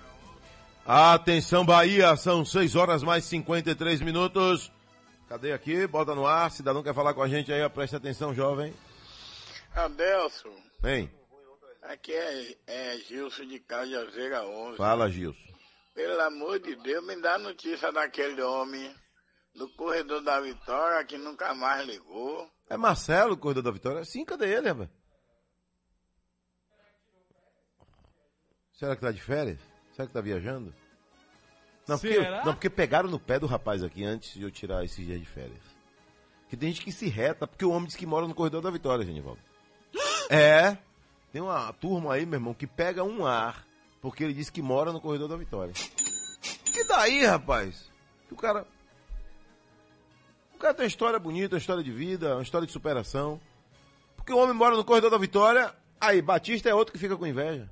Atenção, 0.85 1.65
Bahia, 1.65 2.15
são 2.17 2.43
6 2.43 2.75
horas 2.75 3.03
mais 3.03 3.23
53 3.25 4.01
minutos. 4.01 4.71
Cadê 5.33 5.51
aqui? 5.51 5.87
Bota 5.87 6.13
no 6.13 6.27
ar. 6.27 6.51
Cidadão 6.51 6.83
quer 6.83 6.93
falar 6.93 7.11
com 7.15 7.23
a 7.23 7.27
gente 7.27 7.51
aí, 7.51 7.63
ó, 7.63 7.67
preste 7.67 7.95
atenção, 7.95 8.35
jovem. 8.35 8.71
Adelson, 9.73 10.55
Vem, 10.79 11.11
aqui 11.81 12.13
é, 12.13 12.55
é 12.67 12.97
Gilson 12.97 13.47
de 13.47 13.59
Cajazeira 13.59 14.45
11. 14.45 14.77
fala, 14.77 15.09
Gilson. 15.09 15.51
Pelo 15.95 16.21
amor 16.21 16.59
de 16.59 16.75
Deus, 16.75 17.03
me 17.07 17.19
dá 17.19 17.39
notícia 17.39 17.91
daquele 17.91 18.43
homem 18.43 18.95
do 19.55 19.67
corredor 19.69 20.21
da 20.21 20.39
Vitória 20.39 21.03
que 21.03 21.17
nunca 21.17 21.55
mais 21.55 21.83
ligou. 21.87 22.47
É 22.69 22.77
Marcelo, 22.77 23.35
corredor 23.35 23.63
da 23.63 23.71
Vitória? 23.71 24.05
Sim, 24.05 24.23
cadê 24.23 24.53
ele, 24.53 24.69
rapaz? 24.69 24.89
Será 28.73 28.95
que 28.95 29.01
tá 29.01 29.11
de 29.11 29.21
férias? 29.21 29.59
Será 29.95 30.07
que 30.07 30.13
tá 30.13 30.21
viajando? 30.21 30.71
Não 31.87 31.97
porque, 31.97 32.13
Será? 32.13 32.45
não, 32.45 32.53
porque 32.53 32.69
pegaram 32.69 33.09
no 33.09 33.19
pé 33.19 33.39
do 33.39 33.45
rapaz 33.45 33.83
aqui 33.83 34.03
antes 34.03 34.33
de 34.33 34.43
eu 34.43 34.51
tirar 34.51 34.83
esses 34.85 35.05
dias 35.05 35.19
de 35.19 35.25
férias. 35.25 35.61
Que 36.47 36.55
tem 36.55 36.69
gente 36.69 36.83
que 36.83 36.91
se 36.91 37.07
reta, 37.07 37.47
porque 37.47 37.65
o 37.65 37.71
homem 37.71 37.87
diz 37.87 37.95
que 37.95 38.05
mora 38.05 38.27
no 38.27 38.33
corredor 38.35 38.61
da 38.61 38.69
Vitória, 38.69 39.05
Genivaldo. 39.05 39.41
É. 40.29 40.77
Tem 41.33 41.41
uma 41.41 41.73
turma 41.73 42.13
aí, 42.13 42.25
meu 42.25 42.37
irmão, 42.37 42.53
que 42.53 42.65
pega 42.65 43.03
um 43.03 43.25
ar, 43.25 43.65
porque 44.01 44.23
ele 44.23 44.33
disse 44.33 44.51
que 44.51 44.61
mora 44.61 44.93
no 44.93 45.01
corredor 45.01 45.27
da 45.27 45.35
Vitória. 45.35 45.73
Que 46.65 46.83
daí, 46.85 47.25
rapaz? 47.25 47.91
Que 48.27 48.33
o 48.33 48.37
cara. 48.37 48.65
O 50.55 50.57
cara 50.57 50.73
tem 50.73 50.85
uma 50.85 50.87
história 50.87 51.19
bonita, 51.19 51.55
uma 51.55 51.59
história 51.59 51.83
de 51.83 51.91
vida, 51.91 52.35
uma 52.35 52.43
história 52.43 52.65
de 52.65 52.71
superação. 52.71 53.41
Porque 54.15 54.31
o 54.31 54.37
homem 54.37 54.55
mora 54.55 54.77
no 54.77 54.85
corredor 54.85 55.11
da 55.11 55.17
Vitória, 55.17 55.75
aí 55.99 56.21
Batista 56.21 56.69
é 56.69 56.73
outro 56.73 56.93
que 56.93 56.99
fica 56.99 57.17
com 57.17 57.27
inveja. 57.27 57.69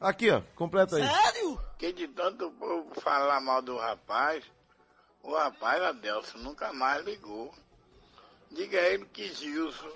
Aqui, 0.00 0.30
ó, 0.30 0.40
completa 0.54 0.96
aí. 0.96 1.06
Sério? 1.06 1.60
Que 1.76 1.92
de 1.92 2.08
tanto 2.08 2.50
povo 2.52 3.00
falar 3.00 3.40
mal 3.40 3.60
do 3.62 3.76
rapaz, 3.76 4.44
o 5.22 5.34
rapaz, 5.34 5.82
Adelson, 5.82 6.38
nunca 6.38 6.72
mais 6.72 7.04
ligou. 7.04 7.52
Diga 8.50 8.78
a 8.78 8.88
ele 8.88 9.04
que 9.06 9.28
Gilson, 9.34 9.90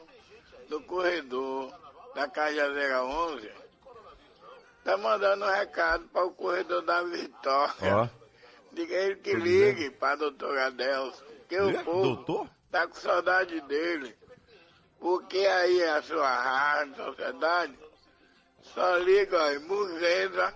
do 0.68 0.80
corredor 0.82 1.72
da 2.14 2.28
Cajazeira 2.28 3.02
11, 3.04 3.50
tá 4.84 4.96
mandando 4.96 5.44
um 5.44 5.50
recado 5.50 6.04
para 6.08 6.24
o 6.26 6.32
corredor 6.32 6.82
da 6.82 7.02
Vitória. 7.04 7.96
Ó. 7.96 8.08
Diga 8.72 8.94
a 8.94 8.98
ele 9.00 9.16
que 9.16 9.34
ligue 9.34 9.90
para 9.90 10.16
doutor 10.16 10.58
Adelson, 10.58 11.24
que 11.48 11.54
É? 11.56 11.62
o 11.62 11.84
povo 11.84 12.02
Doutor? 12.16 12.48
tá 12.70 12.86
com 12.86 12.94
saudade 12.94 13.60
dele. 13.62 14.16
Porque 15.00 15.38
aí 15.38 15.82
a 15.84 16.02
sua 16.02 16.28
rádio, 16.30 16.94
sociedade, 17.04 17.78
só 18.74 18.96
liga, 18.98 19.36
ó, 19.36 19.60
Muzenda, 19.60 20.54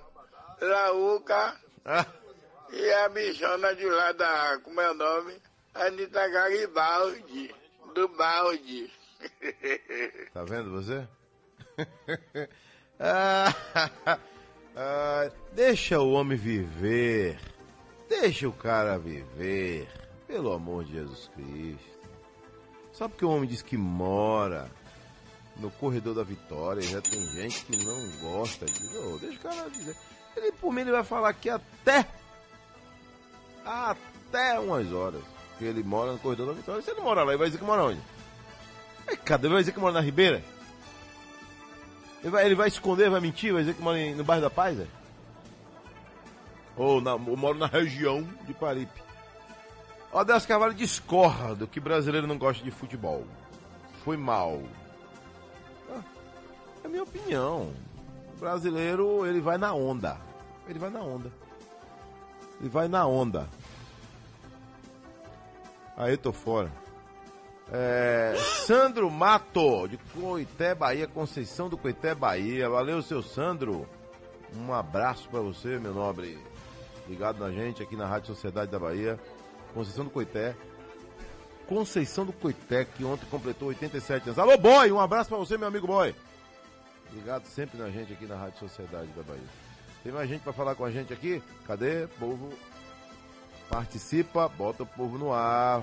Laúca 0.61 1.57
e 2.73 2.93
a 2.93 3.09
bichona 3.09 3.75
de 3.75 3.87
lá 3.87 4.13
da, 4.13 4.59
como 4.63 4.81
é 4.81 4.91
o 4.91 4.95
nome? 4.95 5.35
Anitta 5.75 6.29
Garibaldi, 6.29 7.55
do 7.95 8.09
balde. 8.09 8.91
Tá 10.33 10.45
vendo 10.45 10.71
você? 10.71 11.09
Ah, 13.01 13.53
ah, 14.77 15.31
deixa 15.53 15.99
o 16.01 16.13
homem 16.13 16.37
viver. 16.37 17.39
Deixa 18.09 18.49
o 18.49 18.53
cara 18.53 18.99
viver. 18.99 19.89
Pelo 20.27 20.53
amor 20.53 20.85
de 20.85 20.93
Jesus 20.93 21.31
Cristo. 21.35 21.97
Só 22.93 23.09
porque 23.09 23.25
o 23.25 23.31
homem 23.31 23.49
diz 23.49 23.63
que 23.63 23.77
mora 23.77 24.71
no 25.59 25.71
corredor 25.71 26.15
da 26.15 26.23
vitória, 26.23 26.83
já 26.83 27.01
tem 27.01 27.21
gente 27.29 27.65
que 27.65 27.77
não 27.85 28.11
gosta 28.21 28.67
disso. 28.67 29.15
Ô, 29.15 29.19
deixa 29.19 29.37
o 29.37 29.41
cara 29.41 29.71
dizer. 29.71 29.97
Ele, 30.37 30.53
por 30.53 30.73
mim, 30.73 30.83
ele 30.83 30.93
vai 30.93 31.05
falar 31.05 31.31
aqui 31.31 31.49
até. 31.49 32.07
Até 33.65 34.59
umas 34.61 34.93
horas. 34.93 35.23
Que 35.59 35.65
ele 35.65 35.83
mora 35.83 36.13
no 36.13 36.19
corredor 36.19 36.49
da 36.49 36.53
vitória. 36.53 36.83
Se 36.83 36.91
ele 36.91 37.01
mora 37.01 37.23
lá, 37.23 37.31
ele 37.31 37.39
vai 37.39 37.47
dizer 37.47 37.59
que 37.59 37.65
mora 37.65 37.85
onde? 37.85 38.01
É, 39.07 39.17
cadê? 39.17 39.47
Ele 39.47 39.55
vai 39.55 39.63
dizer 39.63 39.73
que 39.73 39.81
mora 39.81 39.95
na 39.95 40.01
Ribeira? 40.01 40.43
Ele 42.23 42.31
vai, 42.31 42.45
ele 42.45 42.55
vai 42.55 42.69
esconder, 42.69 43.09
vai 43.09 43.21
mentir, 43.21 43.53
vai 43.53 43.63
dizer 43.63 43.75
que 43.75 43.83
mora 43.83 43.99
no 44.15 44.25
bairro 44.25 44.43
da 44.43 44.51
Paz, 44.51 44.79
é? 44.79 44.87
Ou, 46.77 47.01
na, 47.01 47.15
ou 47.15 47.37
moro 47.37 47.57
na 47.57 47.67
região 47.67 48.23
de 48.47 48.53
Paripe. 48.53 49.01
O 50.13 50.19
Adelso 50.19 50.47
Carvalho 50.47 50.75
discorda 50.75 51.67
que 51.67 51.81
brasileiro 51.81 52.27
não 52.27 52.37
gosta 52.37 52.63
de 52.63 52.71
futebol. 52.71 53.27
Foi 54.05 54.17
mal. 54.17 54.63
É 56.87 56.89
minha 56.89 57.03
opinião. 57.03 57.73
O 58.33 58.39
brasileiro, 58.39 59.27
ele 59.27 59.41
vai 59.41 59.59
na 59.59 59.75
onda. 59.75 60.17
Ele 60.69 60.79
vai 60.79 60.89
na 60.89 61.01
onda. 61.01 61.33
Ele 62.61 62.69
vai 62.69 62.87
na 62.87 63.05
onda. 63.05 63.49
Aí 65.97 66.17
tô 66.17 66.33
fora. 66.33 66.71
É, 67.73 68.37
Sandro 68.65 69.11
Mato, 69.11 69.89
de 69.89 69.97
Coité, 69.97 70.77
Bahia, 70.77 71.09
Conceição 71.09 71.69
do 71.69 71.77
Coité, 71.77 72.15
Bahia. 72.15 72.71
Valeu, 72.71 73.03
seu 73.03 73.21
Sandro. 73.21 73.89
Um 74.57 74.73
abraço 74.73 75.29
pra 75.29 75.41
você, 75.41 75.81
meu 75.81 75.93
nobre. 75.93 76.39
Ligado 77.09 77.41
na 77.41 77.51
gente 77.51 77.83
aqui 77.83 77.97
na 77.97 78.07
Rádio 78.07 78.29
Sociedade 78.29 78.71
da 78.71 78.79
Bahia. 78.79 79.19
Conceição 79.75 80.05
do 80.05 80.11
Coité. 80.11 80.55
Conceição 81.67 82.25
do 82.25 82.33
Coité, 82.33 82.85
que 82.85 83.05
ontem 83.05 83.27
completou 83.29 83.69
87 83.69 84.29
anos. 84.29 84.39
Alô, 84.39 84.57
boy! 84.57 84.93
Um 84.93 85.01
abraço 85.01 85.29
pra 85.29 85.39
você, 85.39 85.59
meu 85.59 85.67
amigo 85.67 85.89
boy. 85.89 86.15
Ligado 87.17 87.47
sempre 87.47 87.79
na 87.79 87.89
gente 87.89 88.13
aqui 88.13 88.27
na 88.27 88.37
Rádio 88.37 88.59
Sociedade 88.59 89.09
da 89.09 89.23
Bahia. 89.23 89.43
Tem 90.03 90.13
mais 90.13 90.29
gente 90.29 90.43
pra 90.43 90.53
falar 90.53 90.75
com 90.75 90.85
a 90.85 90.91
gente 90.91 91.13
aqui? 91.13 91.43
Cadê? 91.67 92.07
Povo 92.19 92.53
participa, 93.71 94.47
bota 94.49 94.83
o 94.83 94.87
povo 94.87 95.17
no 95.19 95.33
ar. 95.33 95.83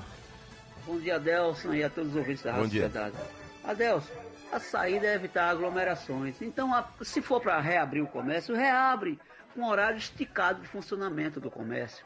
Bom 0.86 0.98
dia, 1.00 1.16
Adelson, 1.16 1.74
e 1.74 1.84
a 1.84 1.90
todos 1.90 2.12
os 2.12 2.16
ouvintes 2.18 2.44
da 2.44 2.52
Bom 2.52 2.58
Rádio 2.60 2.72
dia. 2.72 2.84
Sociedade. 2.84 3.16
Adelson, 3.64 4.14
a 4.52 4.60
saída 4.60 5.08
é 5.08 5.16
evitar 5.16 5.50
aglomerações. 5.50 6.42
Então, 6.42 6.74
a- 6.74 6.88
se 7.02 7.22
for 7.22 7.42
para 7.42 7.60
reabrir 7.60 8.02
o 8.04 8.08
comércio, 8.08 8.56
reabre 8.56 9.20
com 9.54 9.66
horário 9.68 9.98
esticado 9.98 10.62
de 10.62 10.68
funcionamento 10.68 11.40
do 11.40 11.50
comércio. 11.50 12.06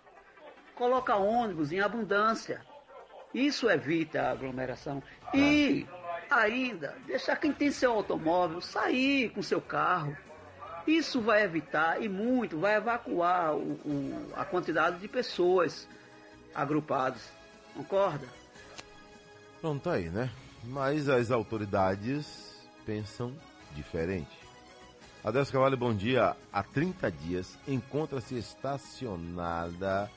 Coloca 0.76 1.16
ônibus 1.16 1.72
em 1.72 1.80
abundância. 1.82 2.62
Isso 3.34 3.70
evita 3.70 4.22
a 4.22 4.32
aglomeração. 4.32 5.04
E 5.34 5.86
ainda, 6.30 6.96
deixar 7.06 7.36
quem 7.38 7.52
tem 7.52 7.72
seu 7.72 7.92
automóvel 7.92 8.62
sair 8.62 9.30
com 9.30 9.42
seu 9.42 9.62
carro. 9.62 10.16
Isso 10.86 11.20
vai 11.22 11.44
evitar 11.44 12.02
e 12.02 12.08
muito, 12.08 12.58
vai 12.60 12.76
evacuar 12.76 13.54
o- 13.56 13.74
o- 13.86 14.30
a 14.36 14.46
quantidade 14.46 15.00
de 15.00 15.08
pessoas 15.08 15.88
agrupadas. 16.56 17.30
Concorda? 17.76 18.26
Pronto, 19.60 19.84
tá 19.84 19.94
aí, 19.94 20.10
né? 20.10 20.30
Mas 20.64 21.10
as 21.10 21.30
autoridades 21.30 22.56
pensam 22.86 23.34
diferente. 23.76 24.38
Adelso 25.24 25.52
Cavalho, 25.52 25.76
bom 25.76 25.94
dia. 25.94 26.36
Há 26.54 26.64
30 26.64 27.12
dias 27.12 27.58
encontra-se 27.68 28.38
estacionada 28.38 30.10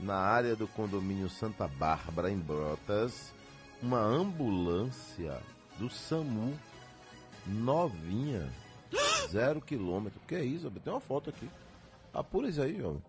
na 0.00 0.16
área 0.16 0.56
do 0.56 0.66
condomínio 0.66 1.28
Santa 1.30 1.68
Bárbara, 1.68 2.30
em 2.30 2.38
Brotas, 2.38 3.32
uma 3.82 4.00
ambulância 4.00 5.40
do 5.78 5.90
SAMU 5.90 6.54
novinha, 7.46 8.48
zero 9.28 9.60
quilômetro. 9.60 10.20
Que 10.26 10.34
é 10.34 10.44
isso? 10.44 10.70
Tem 10.70 10.92
uma 10.92 11.00
foto 11.00 11.30
aqui. 11.30 11.48
Apura 12.12 12.48
isso 12.48 12.62
aí, 12.62 12.82
homem. 12.82 13.02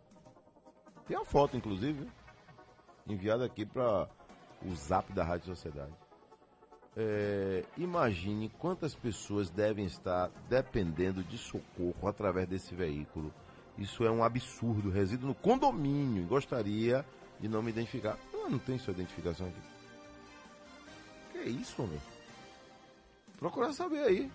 Tem 1.08 1.16
uma 1.16 1.26
foto, 1.26 1.56
inclusive, 1.56 2.08
enviada 3.08 3.46
aqui 3.46 3.66
para 3.66 4.10
o 4.66 4.76
zap 4.76 5.12
da 5.14 5.24
Rádio 5.24 5.48
Sociedade. 5.48 5.94
É, 7.00 7.64
imagine 7.78 8.50
quantas 8.58 8.96
pessoas 8.96 9.50
devem 9.50 9.86
estar 9.86 10.32
dependendo 10.50 11.24
de 11.24 11.38
socorro 11.38 12.08
através 12.08 12.48
desse 12.48 12.74
veículo. 12.74 13.32
Isso 13.78 14.04
é 14.04 14.12
um 14.12 14.24
absurdo. 14.24 14.90
Resido 14.90 15.28
no 15.28 15.36
condomínio. 15.36 16.26
Gostaria 16.26 17.06
de 17.40 17.48
não 17.48 17.62
me 17.62 17.70
identificar. 17.70 18.18
Ah, 18.34 18.50
não 18.50 18.58
tem 18.58 18.78
sua 18.80 18.94
identificação 18.94 19.48
aqui. 19.48 19.62
Que 21.32 21.38
é 21.38 21.50
isso, 21.50 21.82
homem? 21.82 22.00
Procura 23.38 23.72
saber 23.72 24.04
aí. 24.04 24.32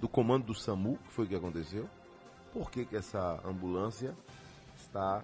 Do 0.00 0.08
comando 0.08 0.46
do 0.46 0.54
SAMU, 0.54 0.96
que 0.98 1.12
foi 1.12 1.24
o 1.24 1.28
que 1.28 1.34
aconteceu. 1.34 1.88
Por 2.52 2.70
que, 2.70 2.84
que 2.84 2.96
essa 2.96 3.40
ambulância 3.44 4.16
está 4.76 5.22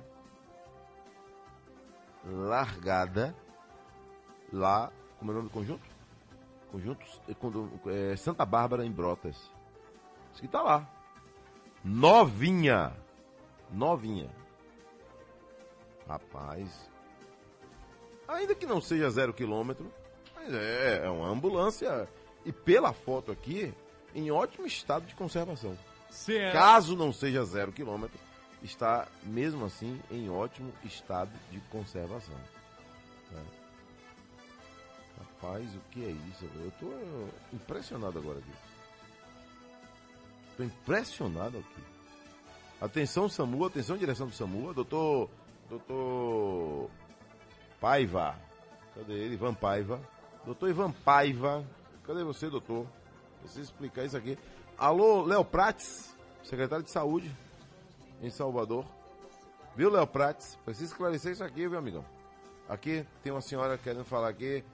largada 2.25 3.35
lá, 4.53 4.93
como 5.19 5.31
é 5.31 5.35
o 5.35 5.37
nome 5.39 5.49
do 5.49 5.53
conjunto? 5.53 5.97
Conjuntos 6.71 7.21
é, 7.29 8.13
é, 8.13 8.17
Santa 8.17 8.45
Bárbara 8.45 8.85
em 8.85 8.91
Brotas. 8.91 9.37
Isso 10.33 10.43
que 10.43 10.49
tá 10.49 10.63
lá. 10.63 10.89
Novinha. 11.83 12.93
Novinha. 13.71 14.31
Rapaz. 16.07 16.91
Ainda 18.29 18.55
que 18.55 18.67
não 18.67 18.81
seja 18.81 19.09
zero 19.09 19.33
quilômetro, 19.33 19.91
mas 20.47 20.55
é, 20.55 21.03
é 21.05 21.11
uma 21.11 21.29
ambulância. 21.29 22.09
E 22.45 22.53
pela 22.53 22.93
foto 22.93 23.33
aqui, 23.33 23.75
em 24.15 24.31
ótimo 24.31 24.67
estado 24.67 25.07
de 25.07 25.15
conservação. 25.15 25.77
Será? 26.11 26.53
Caso 26.53 26.97
não 26.97 27.13
seja 27.13 27.45
zero 27.45 27.73
quilômetro, 27.73 28.19
está, 28.63 29.09
mesmo 29.23 29.65
assim, 29.65 30.01
em 30.11 30.31
ótimo 30.31 30.73
estado 30.85 31.33
de 31.51 31.61
conservação. 31.71 32.37
né? 33.33 33.43
Rapaz, 35.19 35.67
o 35.75 35.81
que 35.91 36.05
é 36.05 36.11
isso? 36.31 36.49
Eu 36.57 36.71
tô 36.79 37.57
impressionado 37.57 38.19
agora 38.19 38.39
aqui. 38.39 38.53
Tô 40.57 40.63
impressionado 40.63 41.59
aqui. 41.59 41.83
Atenção, 42.81 43.29
SAMU, 43.29 43.65
atenção, 43.67 43.97
direção 43.97 44.27
do 44.27 44.35
SAMU. 44.35 44.73
Doutor. 44.73 45.29
Doutor. 45.69 46.91
Paiva. 47.81 48.39
Cadê 48.95 49.13
ele? 49.13 49.35
Ivan 49.35 49.55
Paiva. 49.55 50.01
Doutor 50.47 50.71
Ivan 50.71 50.93
Paiva. 50.93 51.65
Cadê 52.05 52.23
você, 52.23 52.49
doutor? 52.49 52.87
Preciso 53.41 53.63
explicar 53.63 54.05
isso 54.05 54.17
aqui. 54.17 54.39
Alô, 54.79 55.25
Léo 55.25 55.45
Prates, 55.45 56.17
secretário 56.45 56.85
de 56.85 56.91
Saúde 56.93 57.37
em 58.23 58.31
Salvador. 58.31 58.87
Viu, 59.75 59.91
Léo 59.91 60.07
Prates? 60.07 60.57
Preciso 60.65 60.93
esclarecer 60.93 61.33
isso 61.33 61.43
aqui, 61.43 61.67
viu, 61.67 61.77
amigão? 61.77 62.05
Aqui 62.69 63.05
tem 63.25 63.33
uma 63.33 63.41
senhora 63.41 63.77
querendo 63.77 64.05
falar 64.05 64.29
aqui. 64.29 64.65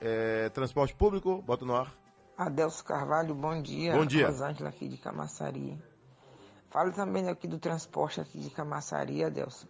É, 0.00 0.48
transporte 0.48 0.92
público, 0.92 1.40
bota 1.42 1.64
no 1.64 1.76
ar. 1.76 1.94
Adelso 2.36 2.84
Carvalho, 2.84 3.32
bom 3.32 3.62
dia. 3.62 3.92
Bom 3.92 4.04
dia. 4.04 4.26
Rosângela 4.26 4.70
aqui 4.70 4.88
de 4.88 4.96
Camaçari. 4.96 5.80
Falo 6.68 6.90
também 6.90 7.28
aqui 7.28 7.46
do 7.46 7.60
transporte 7.60 8.20
aqui 8.20 8.40
de 8.40 8.50
Camaçari, 8.50 9.22
Adelso. 9.22 9.68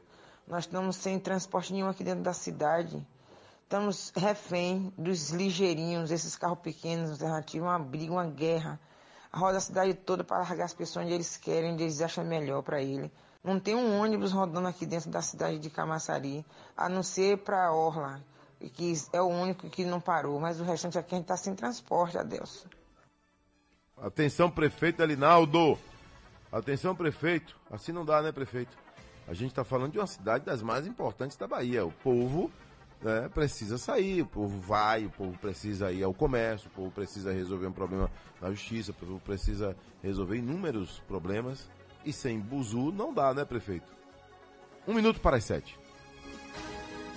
Nós 0.48 0.64
estamos 0.64 0.96
sem 0.96 1.20
transporte 1.20 1.74
nenhum 1.74 1.88
aqui 1.88 2.02
dentro 2.02 2.22
da 2.22 2.32
cidade. 2.32 3.06
Estamos 3.72 4.12
refém 4.14 4.92
dos 4.98 5.30
ligeirinhos, 5.30 6.10
esses 6.10 6.36
carros 6.36 6.58
pequenos, 6.58 7.10
alternativos, 7.10 7.66
uma 7.66 7.78
briga, 7.78 8.12
uma 8.12 8.26
guerra. 8.26 8.78
Roda 9.32 9.56
a 9.56 9.60
cidade 9.62 9.94
toda 9.94 10.22
para 10.22 10.40
largar 10.40 10.64
as 10.64 10.74
pessoas 10.74 11.06
onde 11.06 11.14
eles 11.14 11.38
querem, 11.38 11.72
onde 11.72 11.84
eles 11.84 12.02
acham 12.02 12.22
melhor 12.22 12.62
para 12.62 12.82
ele. 12.82 13.10
Não 13.42 13.58
tem 13.58 13.74
um 13.74 13.98
ônibus 13.98 14.30
rodando 14.30 14.68
aqui 14.68 14.84
dentro 14.84 15.08
da 15.08 15.22
cidade 15.22 15.58
de 15.58 15.70
Camaçari, 15.70 16.44
a 16.76 16.86
não 16.86 17.02
ser 17.02 17.38
para 17.38 17.72
Orla, 17.72 18.22
que 18.74 18.92
é 19.10 19.22
o 19.22 19.28
único 19.28 19.70
que 19.70 19.86
não 19.86 20.02
parou. 20.02 20.38
Mas 20.38 20.60
o 20.60 20.64
restante 20.64 20.98
aqui 20.98 21.14
a 21.14 21.16
gente 21.16 21.24
está 21.24 21.38
sem 21.38 21.54
transporte, 21.54 22.18
Adelso. 22.18 22.68
Atenção, 23.96 24.50
prefeito 24.50 25.02
Alinaldo. 25.02 25.78
Atenção, 26.52 26.94
prefeito. 26.94 27.58
Assim 27.70 27.90
não 27.90 28.04
dá, 28.04 28.20
né, 28.20 28.32
prefeito? 28.32 28.76
A 29.26 29.32
gente 29.32 29.52
está 29.52 29.64
falando 29.64 29.92
de 29.92 29.98
uma 29.98 30.06
cidade 30.06 30.44
das 30.44 30.60
mais 30.60 30.86
importantes 30.86 31.38
da 31.38 31.48
Bahia. 31.48 31.86
O 31.86 31.90
povo 31.90 32.50
né, 33.02 33.28
precisa 33.28 33.76
sair, 33.78 34.22
o 34.22 34.26
povo 34.26 34.60
vai, 34.60 35.06
o 35.06 35.10
povo 35.10 35.36
precisa 35.38 35.90
ir 35.90 36.02
ao 36.02 36.14
comércio, 36.14 36.68
o 36.68 36.74
povo 36.74 36.90
precisa 36.90 37.32
resolver 37.32 37.66
um 37.66 37.72
problema 37.72 38.10
na 38.40 38.50
justiça, 38.50 38.92
o 38.92 38.94
povo 38.94 39.20
precisa 39.20 39.76
resolver 40.02 40.36
inúmeros 40.36 41.00
problemas. 41.08 41.68
E 42.04 42.12
sem 42.12 42.40
buzu 42.40 42.90
não 42.90 43.12
dá, 43.12 43.32
né, 43.32 43.44
prefeito? 43.44 43.92
Um 44.86 44.94
minuto 44.94 45.20
para 45.20 45.36
as 45.36 45.44
sete. 45.44 45.78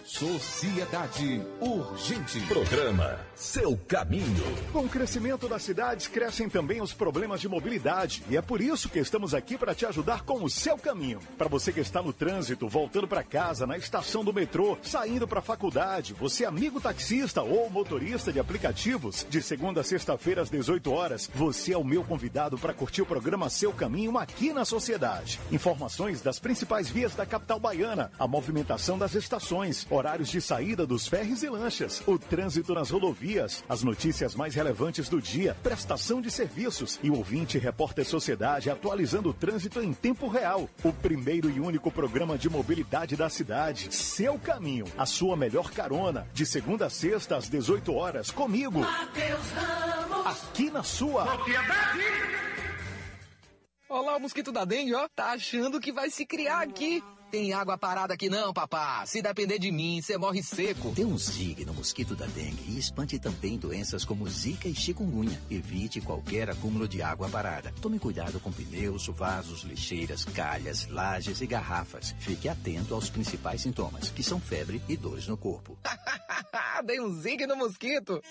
Sociedade 0.06 1.41
Urgente. 1.60 2.39
Programa 2.41 3.20
Seu 3.34 3.76
Caminho. 3.88 4.45
Com 4.72 4.82
o 4.82 4.88
crescimento 4.89 5.49
das 5.49 5.64
cidades, 5.64 6.08
crescem 6.08 6.47
também 6.47 6.80
os 6.80 6.93
problemas 6.93 7.41
de 7.41 7.49
mobilidade. 7.49 8.24
E 8.30 8.38
é 8.38 8.41
por 8.41 8.62
isso 8.62 8.88
que 8.88 8.99
estamos 8.99 9.34
aqui 9.34 9.58
para 9.58 9.74
te 9.74 9.84
ajudar 9.84 10.22
com 10.22 10.43
o 10.43 10.49
seu 10.49 10.78
caminho. 10.78 11.20
Para 11.39 11.47
você 11.47 11.74
que 11.74 11.80
está 11.80 12.03
no 12.03 12.14
trânsito, 12.14 12.70
voltando 12.70 13.08
para 13.08 13.24
casa, 13.24 13.66
na 13.66 13.80
estação 13.80 14.24
do 14.24 14.32
metrô, 14.32 14.78
saindo 14.84 15.28
para 15.28 15.39
a 15.39 15.41
faculdade, 15.41 16.14
você 16.14 16.45
amigo 16.45 16.80
taxista 16.80 17.41
ou 17.41 17.68
motorista 17.72 18.32
de 18.32 18.39
aplicativos, 18.39 19.26
de 19.28 19.41
segunda 19.41 19.82
a 19.82 19.84
sexta-feira 19.84 20.43
às 20.43 20.51
18 20.51 20.91
horas, 20.91 21.32
você 21.34 21.74
é 21.74 21.78
o 21.80 21.84
meu 21.84 22.03
convidado 22.03 22.60
para 22.60 22.76
curtir 22.76 23.01
o 23.01 23.08
programa 23.08 23.49
Seu 23.49 23.74
Caminho 23.74 24.20
aqui 24.20 24.53
na 24.53 24.66
Sociedade. 24.66 25.39
Informações 25.51 26.22
das 26.22 26.38
principais 26.38 26.91
vias 26.91 27.16
da 27.16 27.26
capital 27.26 27.60
baiana, 27.60 28.12
a 28.20 28.28
movimentação 28.28 28.99
das 28.99 29.16
estações, 29.16 29.84
horários 29.96 30.30
de 30.30 30.41
saída 30.41 30.86
dos 30.86 31.08
ferres 31.08 31.43
e 31.43 31.50
lanchas, 31.50 32.02
o 32.06 32.20
trânsito 32.20 32.74
nas 32.74 32.89
rodovias, 32.89 33.64
as 33.68 33.84
notícias 33.84 34.36
mais 34.36 34.54
relevantes 34.54 35.10
do 35.10 35.22
dia, 35.22 35.56
prestação 35.64 36.22
de 36.22 36.30
serviços 36.30 37.00
e 37.02 37.10
o 37.10 37.16
ouvinte 37.16 37.58
repórter 37.58 38.06
Sociedade 38.06 38.70
atualizando 38.70 39.30
o 39.30 39.34
trânsito 39.34 39.82
em 39.82 39.93
tempo 39.93 40.28
real. 40.28 40.70
O 40.84 40.91
primeiro 40.91 41.50
e 41.50 41.60
único 41.60 41.89
programa 41.91 42.38
de 42.38 42.50
mobilidade 42.50 43.16
da 43.16 43.30
cidade. 43.30 43.93
Seu 43.93 44.38
caminho, 44.38 44.86
a 44.98 45.06
sua 45.06 45.36
melhor 45.36 45.72
carona, 45.72 46.28
de 46.34 46.46
segunda 46.46 46.86
a 46.86 46.89
sexta 46.89 47.38
às 47.38 47.50
18 47.50 47.93
horas 47.93 48.32
comigo. 48.32 48.82
Aqui 50.26 50.70
na 50.70 50.84
sua 50.84 51.26
Olha 53.88 54.18
o 54.18 54.20
mosquito 54.20 54.52
da 54.52 54.66
dengue, 54.66 54.93
ó. 54.93 55.08
Tá 55.08 55.32
achando 55.32 55.80
que 55.80 55.91
vai 55.91 56.10
se 56.10 56.26
criar 56.26 56.62
aqui. 56.62 57.04
Tem 57.36 57.51
água 57.51 57.77
parada 57.77 58.13
aqui 58.13 58.29
não, 58.29 58.53
papá. 58.53 59.05
Se 59.05 59.21
depender 59.21 59.59
de 59.59 59.69
mim, 59.69 60.01
você 60.01 60.17
morre 60.17 60.41
seco. 60.41 60.91
Dê 60.91 61.03
um 61.03 61.17
zig 61.17 61.65
no 61.65 61.73
mosquito 61.73 62.15
da 62.15 62.25
dengue 62.27 62.63
e 62.65 62.79
espante 62.79 63.19
também 63.19 63.57
doenças 63.57 64.05
como 64.05 64.25
zika 64.29 64.69
e 64.69 64.73
chikungunya. 64.73 65.38
Evite 65.51 65.99
qualquer 65.99 66.49
acúmulo 66.49 66.88
de 66.88 67.01
água 67.01 67.27
parada. 67.27 67.73
Tome 67.81 67.99
cuidado 67.99 68.39
com 68.39 68.53
pneus, 68.53 69.07
vasos, 69.07 69.63
lixeiras, 69.63 70.23
calhas, 70.23 70.88
lajes 70.88 71.41
e 71.41 71.45
garrafas. 71.45 72.15
Fique 72.19 72.47
atento 72.47 72.93
aos 72.93 73.09
principais 73.09 73.59
sintomas, 73.59 74.09
que 74.09 74.23
são 74.23 74.39
febre 74.39 74.81
e 74.88 74.95
dores 74.95 75.27
no 75.27 75.36
corpo. 75.36 75.77
Dei 76.86 77.01
um 77.01 77.21
zig 77.21 77.45
no 77.45 77.57
mosquito. 77.57 78.21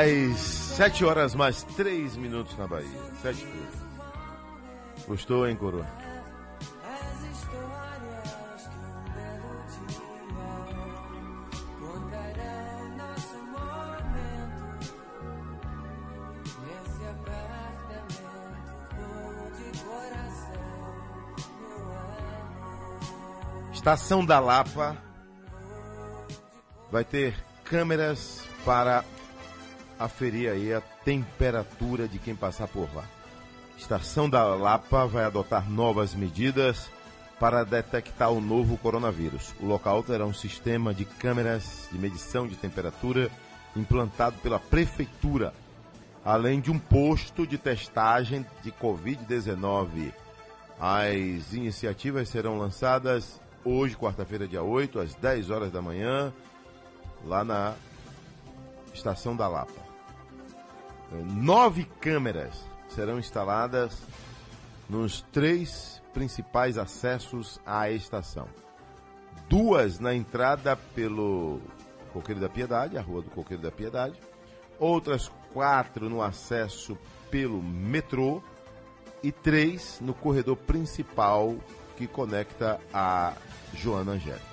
Às 0.00 0.38
7 0.38 1.04
horas 1.04 1.34
mais 1.34 1.62
3 1.62 2.16
minutos 2.16 2.56
na 2.56 2.66
Bahia. 2.66 2.88
7 3.20 3.42
e 3.42 3.46
3. 4.94 5.06
Gostou, 5.06 5.46
hein, 5.46 5.54
coroa? 5.54 5.86
Estação 23.70 24.24
da 24.24 24.40
Lapa 24.40 24.96
vai 26.90 27.04
ter 27.04 27.34
câmeras 27.64 28.42
para 28.64 29.04
aferir 30.00 30.50
aí 30.50 30.72
a 30.72 30.80
temperatura 30.80 32.08
de 32.08 32.18
quem 32.18 32.34
passar 32.34 32.66
por 32.66 32.88
lá. 32.94 33.04
Estação 33.76 34.28
da 34.28 34.42
Lapa 34.42 35.06
vai 35.06 35.24
adotar 35.24 35.70
novas 35.70 36.14
medidas 36.14 36.90
para 37.38 37.64
detectar 37.64 38.30
o 38.30 38.40
novo 38.40 38.76
coronavírus. 38.78 39.54
O 39.60 39.66
local 39.66 40.02
terá 40.02 40.24
um 40.24 40.34
sistema 40.34 40.92
de 40.92 41.04
câmeras 41.04 41.88
de 41.92 41.98
medição 41.98 42.48
de 42.48 42.56
temperatura 42.56 43.30
implantado 43.76 44.36
pela 44.38 44.58
prefeitura, 44.58 45.54
além 46.24 46.60
de 46.60 46.70
um 46.70 46.78
posto 46.78 47.46
de 47.46 47.56
testagem 47.56 48.44
de 48.62 48.72
Covid-19. 48.72 50.12
As 50.78 51.52
iniciativas 51.52 52.28
serão 52.28 52.58
lançadas 52.58 53.40
hoje, 53.64 53.96
quarta-feira, 53.96 54.48
dia 54.48 54.62
8, 54.62 54.98
às 54.98 55.14
10 55.14 55.50
horas 55.50 55.70
da 55.70 55.82
manhã, 55.82 56.32
lá 57.24 57.44
na 57.44 57.74
Estação 58.92 59.36
da 59.36 59.46
Lapa. 59.46 59.89
Nove 61.12 61.84
câmeras 62.00 62.64
serão 62.88 63.18
instaladas 63.18 64.02
nos 64.88 65.22
três 65.32 66.00
principais 66.12 66.78
acessos 66.78 67.60
à 67.64 67.90
estação. 67.90 68.48
Duas 69.48 69.98
na 69.98 70.14
entrada 70.14 70.76
pelo 70.76 71.60
Coqueiro 72.12 72.40
da 72.40 72.48
Piedade, 72.48 72.96
a 72.96 73.00
Rua 73.00 73.22
do 73.22 73.30
Coqueiro 73.30 73.62
da 73.62 73.70
Piedade. 73.70 74.14
Outras 74.78 75.30
quatro 75.52 76.08
no 76.08 76.22
acesso 76.22 76.96
pelo 77.30 77.62
metrô. 77.62 78.42
E 79.22 79.30
três 79.30 79.98
no 80.00 80.14
corredor 80.14 80.56
principal 80.56 81.54
que 81.96 82.06
conecta 82.06 82.80
a 82.94 83.34
Joana 83.74 84.12
Angélica. 84.12 84.50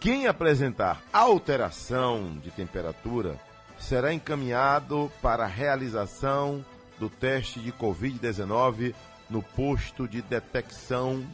Quem 0.00 0.26
apresentar 0.26 1.02
alteração 1.12 2.38
de 2.38 2.50
temperatura 2.50 3.38
será 3.82 4.12
encaminhado 4.12 5.10
para 5.20 5.44
a 5.44 5.48
realização 5.48 6.64
do 6.98 7.10
teste 7.10 7.58
de 7.58 7.72
Covid-19 7.72 8.94
no 9.28 9.42
posto 9.42 10.06
de 10.06 10.22
detecção 10.22 11.26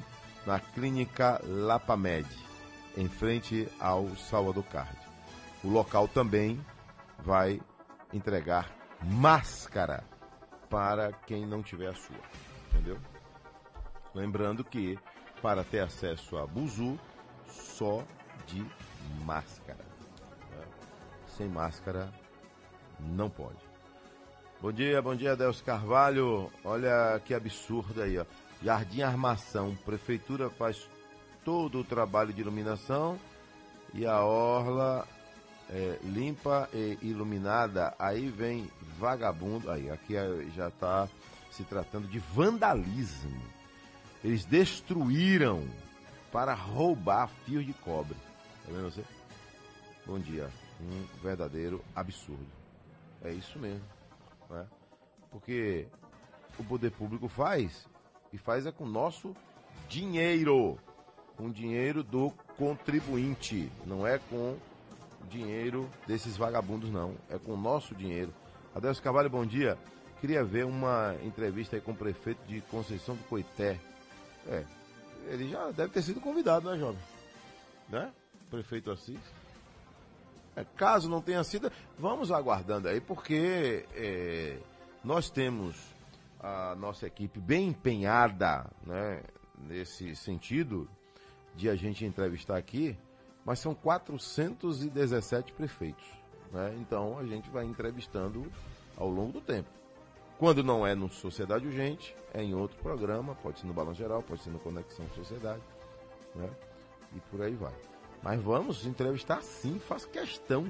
na 0.47 0.59
clínica 0.59 1.41
Lapamed, 1.45 2.27
em 2.97 3.07
frente 3.07 3.69
ao 3.79 4.09
Salvador 4.17 4.65
Card. 4.65 4.97
O 5.63 5.69
local 5.69 6.09
também 6.09 6.59
vai 7.19 7.61
entregar 8.15 8.75
máscara 9.03 10.03
para 10.71 11.13
quem 11.27 11.47
não 11.47 11.63
tiver 11.63 11.89
a 11.89 11.95
sua, 11.95 12.17
entendeu? 12.71 12.99
Lembrando 14.15 14.65
que 14.65 14.99
para 15.43 15.63
ter 15.63 15.81
acesso 15.81 16.39
a 16.39 16.47
Buzu, 16.47 16.99
só 17.47 18.03
de 18.47 18.65
máscara. 19.25 19.85
né? 20.51 20.65
Sem 21.37 21.47
máscara 21.47 22.11
não 23.01 23.29
pode. 23.31 23.59
Bom 24.61 24.73
dia, 24.73 25.01
bom 25.01 25.15
dia, 25.15 25.37
Deus 25.37 25.61
Carvalho. 25.61 26.51
Olha 26.65 27.21
que 27.25 27.33
absurdo 27.33 28.03
aí, 28.03 28.19
ó. 28.19 28.25
Jardim 28.63 29.03
Armação. 29.03 29.77
Prefeitura 29.85 30.51
faz 30.51 30.89
todo 31.45 31.79
o 31.79 31.85
trabalho 31.85 32.33
de 32.33 32.41
iluminação 32.41 33.19
e 33.95 34.05
a 34.05 34.21
orla 34.23 35.07
é, 35.71 35.99
limpa 36.03 36.69
e 36.75 36.99
iluminada. 37.03 37.95
Aí 37.99 38.29
vem 38.29 38.69
vagabundo. 38.99 39.71
Aí, 39.71 39.89
aqui 39.91 40.17
é- 40.17 40.47
já 40.57 40.69
está 40.69 41.09
se 41.53 41.63
tratando 41.63 42.09
de 42.09 42.19
vandalismo. 42.19 43.41
Eles 44.25 44.45
destruíram 44.45 45.69
para 46.33 46.53
roubar 46.53 47.29
fios 47.47 47.65
de 47.65 47.73
cobre. 47.73 48.17
Tá 48.67 48.73
vendo 48.73 48.91
você? 48.91 49.05
Bom 50.05 50.19
dia. 50.19 50.51
Um 50.81 51.05
verdadeiro 51.23 51.83
absurdo. 51.95 52.58
É 53.23 53.31
isso 53.31 53.59
mesmo. 53.59 53.85
Né? 54.51 54.67
Porque 55.31 55.87
o 56.59 56.65
poder 56.65 56.91
público 56.91 57.29
faz 57.29 57.87
e 58.33 58.39
faz 58.39 58.67
é 58.67 58.73
com 58.73 58.85
o 58.85 58.89
nosso 58.89 59.35
dinheiro. 59.89 60.79
Com 61.37 61.51
dinheiro 61.51 62.03
do 62.03 62.31
contribuinte. 62.57 63.71
Não 63.87 64.07
é 64.07 64.19
com 64.19 64.57
o 65.23 65.27
dinheiro 65.29 65.89
desses 66.07 66.37
vagabundos, 66.37 66.91
não. 66.91 67.15
É 67.31 67.39
com 67.39 67.53
o 67.53 67.57
nosso 67.57 67.95
dinheiro. 67.95 68.33
Adelso 68.75 69.03
Carvalho, 69.03 69.31
bom 69.31 69.47
dia. 69.47 69.79
Queria 70.21 70.45
ver 70.45 70.65
uma 70.65 71.15
entrevista 71.23 71.77
aí 71.77 71.83
com 71.83 71.93
o 71.93 71.97
prefeito 71.97 72.45
de 72.47 72.61
Conceição 72.63 73.15
do 73.15 73.23
Coité. 73.25 73.79
É, 74.47 74.65
ele 75.29 75.49
já 75.49 75.71
deve 75.71 75.93
ter 75.93 76.03
sido 76.03 76.21
convidado, 76.21 76.71
né, 76.71 76.77
jovem? 76.77 77.01
Né? 77.89 78.13
Prefeito 78.51 78.91
Assis. 78.91 79.21
Caso 80.77 81.09
não 81.09 81.21
tenha 81.21 81.43
sido, 81.45 81.71
vamos 81.99 82.31
aguardando 82.31 82.89
aí, 82.89 83.01
porque 83.01 83.87
é, 83.95 84.59
nós 85.03 85.31
temos 85.31 85.77
a 86.41 86.75
nossa 86.77 87.07
equipe 87.07 87.41
bem 87.41 87.69
empenhada 87.69 88.71
né, 88.87 89.23
nesse 89.59 90.15
sentido 90.15 90.89
de 91.55 91.69
a 91.69 91.75
gente 91.75 92.05
entrevistar 92.05 92.57
aqui, 92.57 92.97
mas 93.45 93.59
são 93.59 93.75
417 93.75 95.53
prefeitos. 95.53 96.05
Né? 96.53 96.77
Então 96.81 97.19
a 97.19 97.25
gente 97.25 97.51
vai 97.51 97.65
entrevistando 97.65 98.51
ao 98.97 99.09
longo 99.09 99.33
do 99.33 99.41
tempo. 99.41 99.69
Quando 100.39 100.63
não 100.63 100.87
é 100.87 100.95
no 100.95 101.09
Sociedade 101.09 101.67
Urgente, 101.67 102.17
é 102.33 102.43
em 102.43 102.55
outro 102.55 102.79
programa, 102.79 103.35
pode 103.35 103.59
ser 103.59 103.67
no 103.67 103.73
Balanço 103.73 103.99
Geral, 103.99 104.23
pode 104.23 104.43
ser 104.43 104.51
no 104.51 104.61
Conexão 104.61 105.05
Sociedade, 105.11 105.63
né? 106.35 106.49
E 107.17 107.21
por 107.23 107.43
aí 107.43 107.55
vai. 107.55 107.75
Mas 108.23 108.41
vamos 108.41 108.85
entrevistar 108.85 109.43
sim, 109.43 109.81
faço 109.89 110.09
questão. 110.09 110.67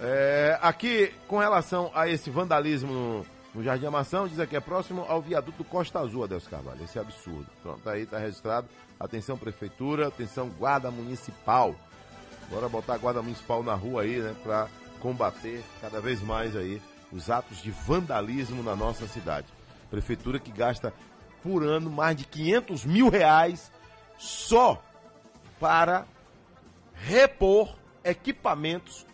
É, 0.00 0.58
aqui, 0.60 1.14
com 1.28 1.38
relação 1.38 1.90
a 1.94 2.08
esse 2.08 2.30
vandalismo 2.30 2.92
no, 2.92 3.26
no 3.54 3.62
Jardim 3.62 3.86
Amação, 3.86 4.26
diz 4.26 4.40
aqui, 4.40 4.56
é 4.56 4.60
próximo 4.60 5.04
ao 5.08 5.20
viaduto 5.20 5.62
Costa 5.62 6.00
Azul, 6.00 6.24
Adelso 6.24 6.50
Carvalho. 6.50 6.82
Esse 6.82 6.98
é 6.98 7.00
absurdo. 7.00 7.46
Pronto, 7.62 7.88
aí 7.88 8.02
está 8.02 8.18
registrado. 8.18 8.68
Atenção, 8.98 9.36
Prefeitura, 9.36 10.08
atenção, 10.08 10.48
Guarda 10.48 10.90
Municipal. 10.90 11.74
Bora 12.50 12.68
botar 12.68 12.94
a 12.94 12.98
Guarda 12.98 13.22
Municipal 13.22 13.62
na 13.62 13.74
rua 13.74 14.02
aí, 14.02 14.18
né, 14.18 14.34
para 14.42 14.68
combater 15.00 15.62
cada 15.80 16.00
vez 16.00 16.20
mais 16.22 16.56
aí 16.56 16.80
os 17.12 17.30
atos 17.30 17.62
de 17.62 17.70
vandalismo 17.70 18.62
na 18.62 18.74
nossa 18.74 19.06
cidade. 19.06 19.46
Prefeitura 19.90 20.38
que 20.38 20.50
gasta 20.50 20.92
por 21.42 21.62
ano 21.62 21.90
mais 21.90 22.16
de 22.16 22.24
500 22.24 22.84
mil 22.86 23.08
reais 23.08 23.70
só 24.18 24.82
para 25.60 26.06
repor 27.02 27.74
equipamentos 28.04 29.06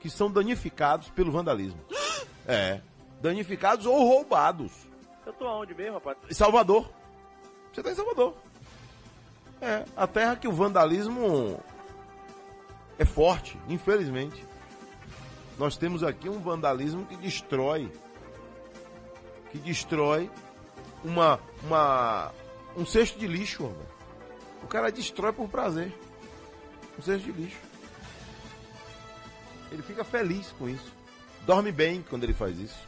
que 0.00 0.10
são 0.10 0.30
danificados 0.30 1.08
pelo 1.10 1.32
vandalismo. 1.32 1.80
É, 2.46 2.80
danificados 3.20 3.86
ou 3.86 4.02
roubados. 4.02 4.72
Eu 5.24 5.32
tô 5.34 5.46
aonde 5.46 5.72
mesmo, 5.72 5.94
rapaz? 5.94 6.16
Em 6.28 6.34
Salvador. 6.34 6.90
Você 7.72 7.80
está 7.80 7.92
em 7.92 7.94
Salvador. 7.94 8.34
É, 9.60 9.84
a 9.96 10.06
terra 10.06 10.34
que 10.34 10.48
o 10.48 10.52
vandalismo 10.52 11.62
é 12.98 13.04
forte, 13.04 13.56
infelizmente. 13.68 14.44
Nós 15.58 15.76
temos 15.76 16.02
aqui 16.02 16.28
um 16.28 16.40
vandalismo 16.40 17.06
que 17.06 17.14
destrói 17.14 17.92
que 19.52 19.58
destrói 19.58 20.28
uma 21.04 21.38
uma 21.62 22.32
um 22.76 22.84
cesto 22.84 23.16
de 23.16 23.28
lixo, 23.28 23.68
velho. 23.68 23.88
O 24.64 24.66
cara 24.66 24.90
destrói 24.90 25.32
por 25.32 25.48
prazer. 25.48 25.94
Um 27.00 27.02
cesto 27.02 27.32
de 27.32 27.40
lixo. 27.40 27.56
Ele 29.72 29.82
fica 29.82 30.04
feliz 30.04 30.52
com 30.58 30.68
isso. 30.68 30.92
Dorme 31.46 31.72
bem 31.72 32.04
quando 32.08 32.24
ele 32.24 32.34
faz 32.34 32.58
isso. 32.58 32.78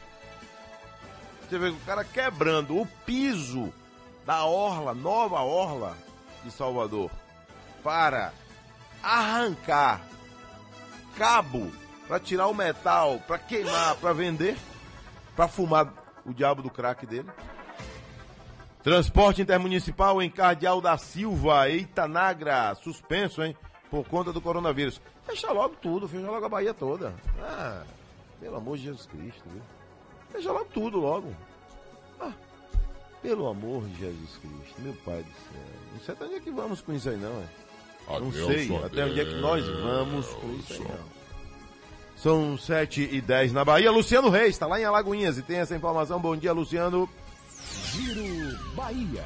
teve 1.49 1.69
o 1.69 1.79
cara 1.79 2.03
quebrando 2.03 2.79
o 2.79 2.85
piso 3.07 3.73
da 4.23 4.45
orla, 4.45 4.93
nova 4.93 5.41
orla 5.41 5.97
de 6.43 6.51
Salvador, 6.51 7.09
para 7.83 8.31
arrancar 9.01 10.01
cabo 11.17 11.71
para 12.07 12.19
tirar 12.19 12.47
o 12.47 12.53
metal, 12.53 13.19
para 13.25 13.39
queimar, 13.39 13.95
para 13.95 14.13
vender, 14.13 14.55
para 15.35 15.47
fumar 15.47 15.91
o 16.23 16.31
diabo 16.31 16.61
do 16.61 16.69
crack 16.69 17.07
dele. 17.07 17.29
Transporte 18.83 19.41
intermunicipal 19.41 20.21
em 20.21 20.29
Cardeal 20.29 20.79
da 20.79 20.95
Silva, 20.97 21.69
Itanagra, 21.69 22.75
suspenso, 22.75 23.41
hein? 23.43 23.57
Por 23.93 24.05
conta 24.05 24.33
do 24.33 24.41
coronavírus. 24.41 24.99
Fecha 25.23 25.51
logo 25.51 25.75
tudo, 25.79 26.07
fecha 26.07 26.25
logo 26.25 26.43
a 26.43 26.49
Bahia 26.49 26.73
toda. 26.73 27.13
Ah, 27.39 27.83
pelo 28.41 28.55
amor 28.55 28.75
de 28.75 28.85
Jesus 28.85 29.05
Cristo, 29.05 29.43
viu? 29.45 29.61
Fecha 30.31 30.51
logo 30.51 30.65
tudo 30.73 30.97
logo. 30.97 31.31
Ah, 32.19 32.31
pelo 33.21 33.47
amor 33.47 33.83
de 33.83 33.99
Jesus 33.99 34.39
Cristo, 34.41 34.81
meu 34.81 34.95
pai 35.05 35.21
do 35.21 35.29
céu. 35.29 35.61
Não 35.93 35.99
sei 35.99 36.15
até 36.15 36.25
onde 36.25 36.33
é 36.33 36.39
que 36.39 36.49
vamos 36.49 36.81
com 36.81 36.91
isso 36.91 37.07
aí, 37.07 37.17
não, 37.17 37.29
é? 37.29 37.45
Não 38.19 38.29
Adeus, 38.29 38.47
sei 38.47 38.75
até 38.77 39.05
onde 39.05 39.19
é 39.19 39.25
que 39.25 39.35
nós 39.35 39.67
vamos 39.67 40.25
com 40.25 40.49
isso 40.55 40.73
aí, 40.73 40.79
não. 40.79 41.13
São 42.17 42.57
7 42.57 43.09
e 43.11 43.21
10 43.21 43.53
na 43.53 43.63
Bahia. 43.63 43.91
Luciano 43.91 44.29
Reis 44.29 44.55
está 44.55 44.65
lá 44.65 44.79
em 44.79 44.85
Alagoinhas 44.85 45.37
e 45.37 45.43
tem 45.43 45.57
essa 45.57 45.75
informação. 45.75 46.19
Bom 46.19 46.35
dia, 46.35 46.51
Luciano. 46.51 47.07
Giro 47.91 48.57
Bahia. 48.73 49.23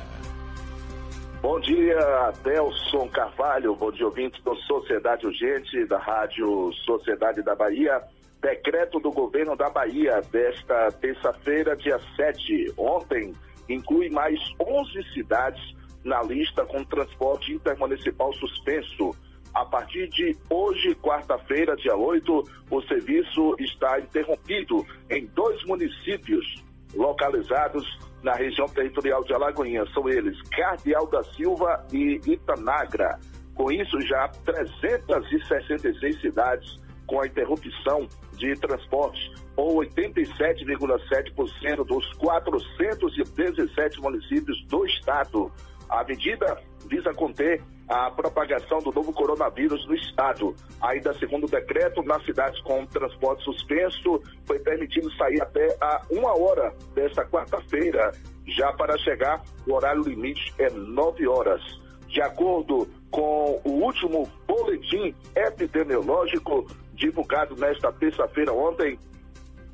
Bom 1.48 1.62
dia, 1.62 1.98
Adelson 2.28 3.08
Carvalho. 3.08 3.74
Bom 3.74 3.90
dia, 3.90 4.06
ouvintes 4.06 4.44
do 4.44 4.54
Sociedade 4.64 5.26
Urgente, 5.26 5.86
da 5.86 5.98
Rádio 5.98 6.74
Sociedade 6.86 7.42
da 7.42 7.56
Bahia. 7.56 8.04
Decreto 8.42 9.00
do 9.00 9.10
governo 9.14 9.56
da 9.56 9.70
Bahia 9.70 10.22
desta 10.30 10.92
terça-feira, 11.00 11.74
dia 11.78 11.98
7. 12.18 12.74
Ontem, 12.78 13.34
inclui 13.70 14.10
mais 14.10 14.38
11 14.60 15.14
cidades 15.14 15.64
na 16.04 16.22
lista 16.22 16.66
com 16.66 16.84
transporte 16.84 17.54
intermunicipal 17.54 18.34
suspenso. 18.34 19.16
A 19.54 19.64
partir 19.64 20.10
de 20.10 20.38
hoje, 20.50 20.96
quarta-feira, 20.96 21.78
dia 21.78 21.96
8, 21.96 22.44
o 22.70 22.82
serviço 22.82 23.56
está 23.58 23.98
interrompido 24.02 24.86
em 25.10 25.26
dois 25.28 25.64
municípios 25.64 26.62
localizados 26.94 27.88
na 28.24 28.34
região 28.34 28.68
territorial 28.68 29.24
de 29.24 29.34
Alagoinhas. 29.34 29.92
São 29.94 30.10
eles 30.10 30.42
Cardeal 30.50 31.08
da 31.08 31.24
Silva 31.24 31.86
e 31.92 32.20
Itanagra. 32.26 33.20
Com 33.56 33.72
isso, 33.72 34.00
já 34.02 34.26
há 34.26 34.28
366 34.28 36.22
cidades 36.22 36.78
com 37.08 37.22
a 37.22 37.28
interrupção 37.28 38.08
de 38.34 38.54
transporte, 38.56 39.32
ou 39.56 39.78
87,7% 39.78 41.86
dos 41.86 42.12
417 42.14 44.02
municípios 44.02 44.64
do 44.68 44.86
estado. 44.86 45.52
A 45.90 46.04
medida 46.04 46.62
visa 46.88 47.14
conter 47.14 47.62
a 47.88 48.12
propagação 48.12 48.80
do 48.80 48.92
novo 48.92 49.14
coronavírus 49.14 49.86
no 49.88 49.96
estado. 49.96 50.56
Ainda 50.82 51.14
segundo 51.14 51.46
o 51.46 51.50
decreto, 51.50 52.04
nas 52.04 52.24
cidades 52.26 52.60
com 52.62 52.86
transporte 52.86 53.44
suspenso, 53.44 54.22
foi 54.46 54.60
permitido 54.60 55.12
sair 55.16 55.42
até 55.42 55.78
a 55.82 56.02
uma 56.10 56.38
hora 56.38 56.74
desta 56.94 57.26
quarta-feira. 57.26 58.12
Já 58.46 58.72
para 58.74 58.98
chegar, 58.98 59.42
o 59.68 59.74
horário 59.74 60.02
limite 60.04 60.54
é 60.60 60.70
nove 60.70 61.28
horas. 61.28 61.62
De 62.08 62.22
acordo 62.22 62.88
com 63.12 63.62
o 63.64 63.70
último 63.84 64.30
boletim 64.48 65.14
epidemiológico 65.36 66.68
divulgado 66.94 67.56
nesta 67.56 67.92
terça-feira 67.92 68.52
ontem 68.52 68.98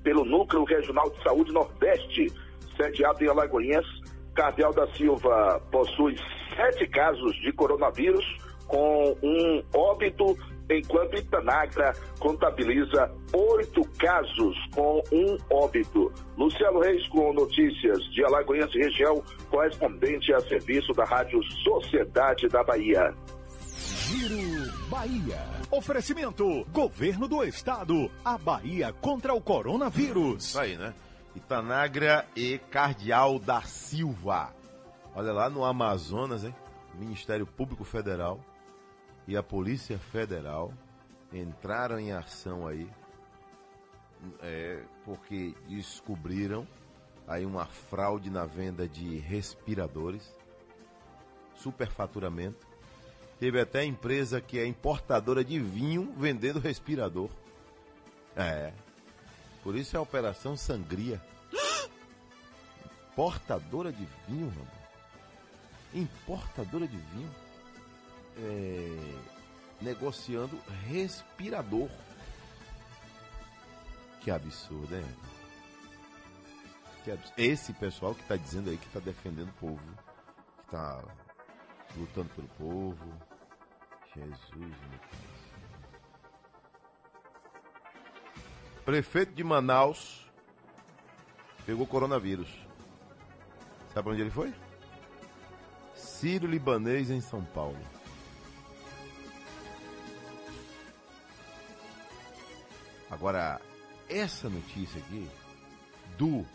pelo 0.04 0.26
Núcleo 0.26 0.66
Regional 0.66 1.10
de 1.10 1.24
Saúde 1.24 1.52
Nordeste, 1.52 2.32
sediado 2.76 3.24
em 3.24 3.28
Alagoinhas, 3.28 3.86
Cardeal 4.34 4.74
da 4.74 4.88
Silva 4.94 5.62
possui 5.72 6.16
sete 6.56 6.88
casos 6.88 7.36
de 7.42 7.52
coronavírus, 7.54 8.26
com 8.68 9.16
um 9.22 9.64
óbito, 9.76 10.38
enquanto 10.70 11.16
Itanagra 11.18 11.94
contabiliza 12.20 13.12
oito 13.34 13.82
casos 14.00 14.56
com 14.74 15.02
um 15.12 15.38
óbito. 15.52 16.12
Luciano 16.38 16.80
Reis 16.80 17.08
com 17.10 17.34
notícias 17.34 18.00
de 18.12 18.24
Alagoinhas 18.24 18.74
e 18.74 18.80
região, 18.80 19.24
correspondente 19.50 20.34
a 20.34 20.40
serviço 20.42 20.94
da 20.94 21.04
Rádio 21.04 21.42
Sociedade 21.64 22.48
da 22.48 22.64
Bahia. 22.64 23.14
Giro 24.14 24.72
Bahia. 24.90 25.40
Oferecimento: 25.72 26.66
Governo 26.72 27.28
do 27.28 27.44
Estado. 27.44 28.10
A 28.24 28.38
Bahia 28.38 28.94
contra 28.94 29.34
o 29.34 29.42
coronavírus. 29.42 30.46
Isso 30.46 30.60
aí, 30.60 30.78
né? 30.78 30.94
Itanagra 31.36 32.28
e 32.36 32.60
Cardeal 32.60 33.40
da 33.40 33.62
Silva. 33.62 34.54
Olha 35.16 35.32
lá 35.32 35.50
no 35.50 35.64
Amazonas, 35.64 36.44
hein? 36.44 36.56
Ministério 36.94 37.46
Público 37.46 37.84
Federal 37.84 38.40
e 39.28 39.36
a 39.36 39.44
Polícia 39.44 39.98
Federal 39.98 40.74
entraram 41.32 42.00
em 42.00 42.12
ação 42.12 42.68
aí 42.68 42.88
é, 44.42 44.84
porque 45.04 45.56
descobriram 45.68 46.68
aí 47.28 47.46
uma 47.46 47.66
fraude 47.66 48.30
na 48.30 48.46
venda 48.46 48.88
de 48.88 49.18
respiradores, 49.18 50.36
superfaturamento. 51.56 52.68
Teve 53.40 53.60
até 53.60 53.84
empresa 53.84 54.40
que 54.40 54.60
é 54.60 54.66
importadora 54.66 55.44
de 55.44 55.60
vinho 55.60 56.14
vendendo 56.18 56.60
respirador. 56.60 57.30
É. 58.36 58.74
Por 59.64 59.76
isso 59.78 59.96
é 59.96 60.00
a 60.00 60.02
Operação 60.02 60.58
Sangria. 60.58 61.22
Importadora 63.12 63.92
de 63.92 64.06
vinho, 64.28 64.48
mano. 64.48 64.72
Importadora 65.94 66.88
de 66.88 66.98
vinho. 66.98 67.32
É, 68.38 69.34
negociando 69.82 70.60
respirador. 70.88 71.90
Que 74.20 74.32
absurdo, 74.32 74.96
hein? 74.96 75.06
Que 77.04 77.12
absurdo. 77.12 77.34
Esse 77.38 77.72
pessoal 77.74 78.14
que 78.16 78.22
está 78.22 78.36
dizendo 78.36 78.70
aí 78.70 78.78
que 78.78 78.88
está 78.88 79.00
defendendo 79.00 79.50
o 79.50 79.54
povo, 79.54 79.80
que 80.58 80.64
está 80.66 81.04
lutando 81.96 82.30
pelo 82.30 82.48
povo. 82.50 83.14
Jesus, 84.16 84.40
meu 84.52 84.70
Deus. 84.70 85.23
Prefeito 88.86 89.34
de 89.34 89.44
Manaus 89.44 90.30
pegou 91.66 91.88
coronavírus. 91.88 92.50
Sabe 93.94 94.10
onde 94.10 94.22
ele 94.22 94.30
foi? 94.30 94.54
Sírio 95.96 96.50
Libanês 96.50 97.10
em 97.10 97.22
São 97.22 97.46
Paulo. 97.46 97.80
Agora, 103.10 103.62
essa 104.10 104.50
notícia 104.50 105.00
aqui 105.00 105.30
do 106.18 106.46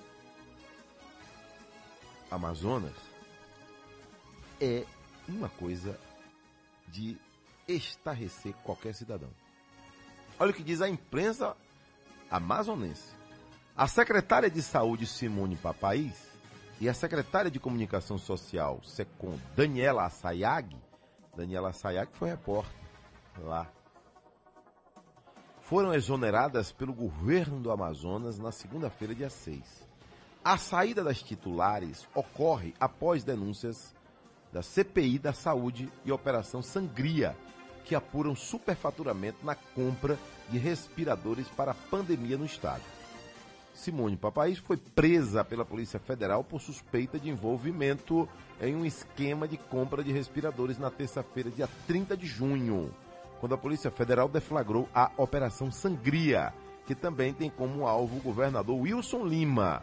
Amazonas 2.30 2.96
é 4.60 4.84
uma 5.26 5.48
coisa 5.48 5.98
de 6.88 7.16
estarrecer 7.66 8.52
qualquer 8.64 8.94
cidadão. 8.94 9.30
Olha 10.38 10.50
o 10.50 10.54
que 10.54 10.62
diz 10.62 10.82
a 10.82 10.88
imprensa 10.88 11.56
amazonense. 12.30 13.16
A 13.76 13.86
secretária 13.86 14.50
de 14.50 14.62
Saúde 14.62 15.06
Simone 15.06 15.56
Papaís 15.56 16.28
e 16.80 16.88
a 16.88 16.94
secretária 16.94 17.50
de 17.50 17.60
Comunicação 17.60 18.18
Social 18.18 18.80
Secom 18.82 19.38
Daniela 19.56 20.04
Assayag, 20.04 20.76
Daniela 21.36 21.70
Assayag 21.70 22.10
foi 22.12 22.28
repórter 22.28 22.74
lá, 23.40 23.70
foram 25.60 25.92
exoneradas 25.92 26.72
pelo 26.72 26.94
governo 26.94 27.60
do 27.60 27.70
Amazonas 27.70 28.38
na 28.38 28.50
segunda-feira, 28.50 29.14
dia 29.14 29.28
6. 29.28 29.86
A 30.42 30.56
saída 30.56 31.04
das 31.04 31.22
titulares 31.22 32.08
ocorre 32.14 32.72
após 32.80 33.22
denúncias 33.22 33.94
da 34.50 34.62
CPI 34.62 35.18
da 35.18 35.34
Saúde 35.34 35.92
e 36.06 36.10
Operação 36.10 36.62
Sangria, 36.62 37.36
que 37.88 37.94
apuram 37.94 38.36
superfaturamento 38.36 39.38
na 39.42 39.54
compra 39.54 40.18
de 40.50 40.58
respiradores 40.58 41.48
para 41.48 41.70
a 41.70 41.74
pandemia 41.74 42.36
no 42.36 42.44
estado. 42.44 42.82
Simone 43.74 44.16
Papaís 44.16 44.58
foi 44.58 44.76
presa 44.76 45.42
pela 45.42 45.64
Polícia 45.64 45.98
Federal 45.98 46.44
por 46.44 46.60
suspeita 46.60 47.18
de 47.18 47.30
envolvimento 47.30 48.28
em 48.60 48.76
um 48.76 48.84
esquema 48.84 49.48
de 49.48 49.56
compra 49.56 50.04
de 50.04 50.12
respiradores 50.12 50.78
na 50.78 50.90
terça-feira, 50.90 51.48
dia 51.50 51.68
30 51.86 52.16
de 52.16 52.26
junho, 52.26 52.92
quando 53.40 53.54
a 53.54 53.58
Polícia 53.58 53.90
Federal 53.90 54.28
deflagrou 54.28 54.88
a 54.94 55.10
Operação 55.16 55.70
Sangria, 55.70 56.52
que 56.86 56.94
também 56.94 57.32
tem 57.32 57.48
como 57.48 57.86
alvo 57.86 58.18
o 58.18 58.22
governador 58.22 58.76
Wilson 58.76 59.24
Lima. 59.24 59.82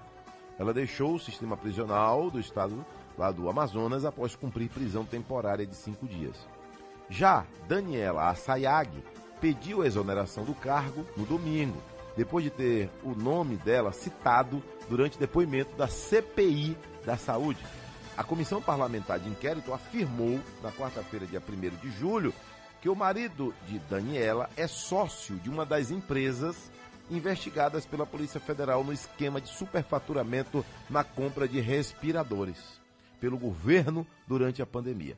Ela 0.59 0.73
deixou 0.73 1.15
o 1.15 1.19
sistema 1.19 1.57
prisional 1.57 2.29
do 2.29 2.39
estado 2.39 2.85
lá 3.17 3.31
do 3.31 3.49
Amazonas 3.49 4.05
após 4.05 4.35
cumprir 4.35 4.69
prisão 4.69 5.05
temporária 5.05 5.65
de 5.65 5.75
cinco 5.75 6.05
dias. 6.05 6.54
Já 7.09 7.45
Daniela 7.67 8.29
Assayag 8.29 8.91
pediu 9.39 9.81
a 9.81 9.87
exoneração 9.87 10.43
do 10.43 10.53
cargo 10.55 11.05
no 11.15 11.25
domingo. 11.25 11.81
depois 12.15 12.43
de 12.43 12.49
ter 12.49 12.89
o 13.03 13.13
nome 13.13 13.57
dela 13.57 13.91
citado 13.91 14.63
durante 14.89 15.19
depoimento 15.19 15.75
da 15.75 15.87
CPI 15.87 16.77
da 17.05 17.17
Saúde. 17.17 17.59
A 18.17 18.23
Comissão 18.23 18.61
Parlamentar 18.61 19.19
de 19.19 19.29
Inquérito 19.29 19.73
afirmou, 19.73 20.39
na 20.63 20.71
quarta-feira, 20.71 21.25
dia 21.25 21.41
1 21.45 21.75
de 21.81 21.91
julho, 21.91 22.33
que 22.81 22.87
o 22.87 22.95
marido 22.95 23.53
de 23.67 23.79
Daniela 23.79 24.49
é 24.55 24.67
sócio 24.67 25.35
de 25.37 25.49
uma 25.49 25.65
das 25.65 25.91
empresas 25.91 26.71
investigadas 27.11 27.85
pela 27.85 28.05
Polícia 28.05 28.39
Federal 28.39 28.83
no 28.83 28.93
esquema 28.93 29.41
de 29.41 29.49
superfaturamento 29.49 30.65
na 30.89 31.03
compra 31.03 31.47
de 31.47 31.59
respiradores 31.59 32.57
pelo 33.19 33.37
governo 33.37 34.07
durante 34.27 34.61
a 34.61 34.65
pandemia. 34.65 35.17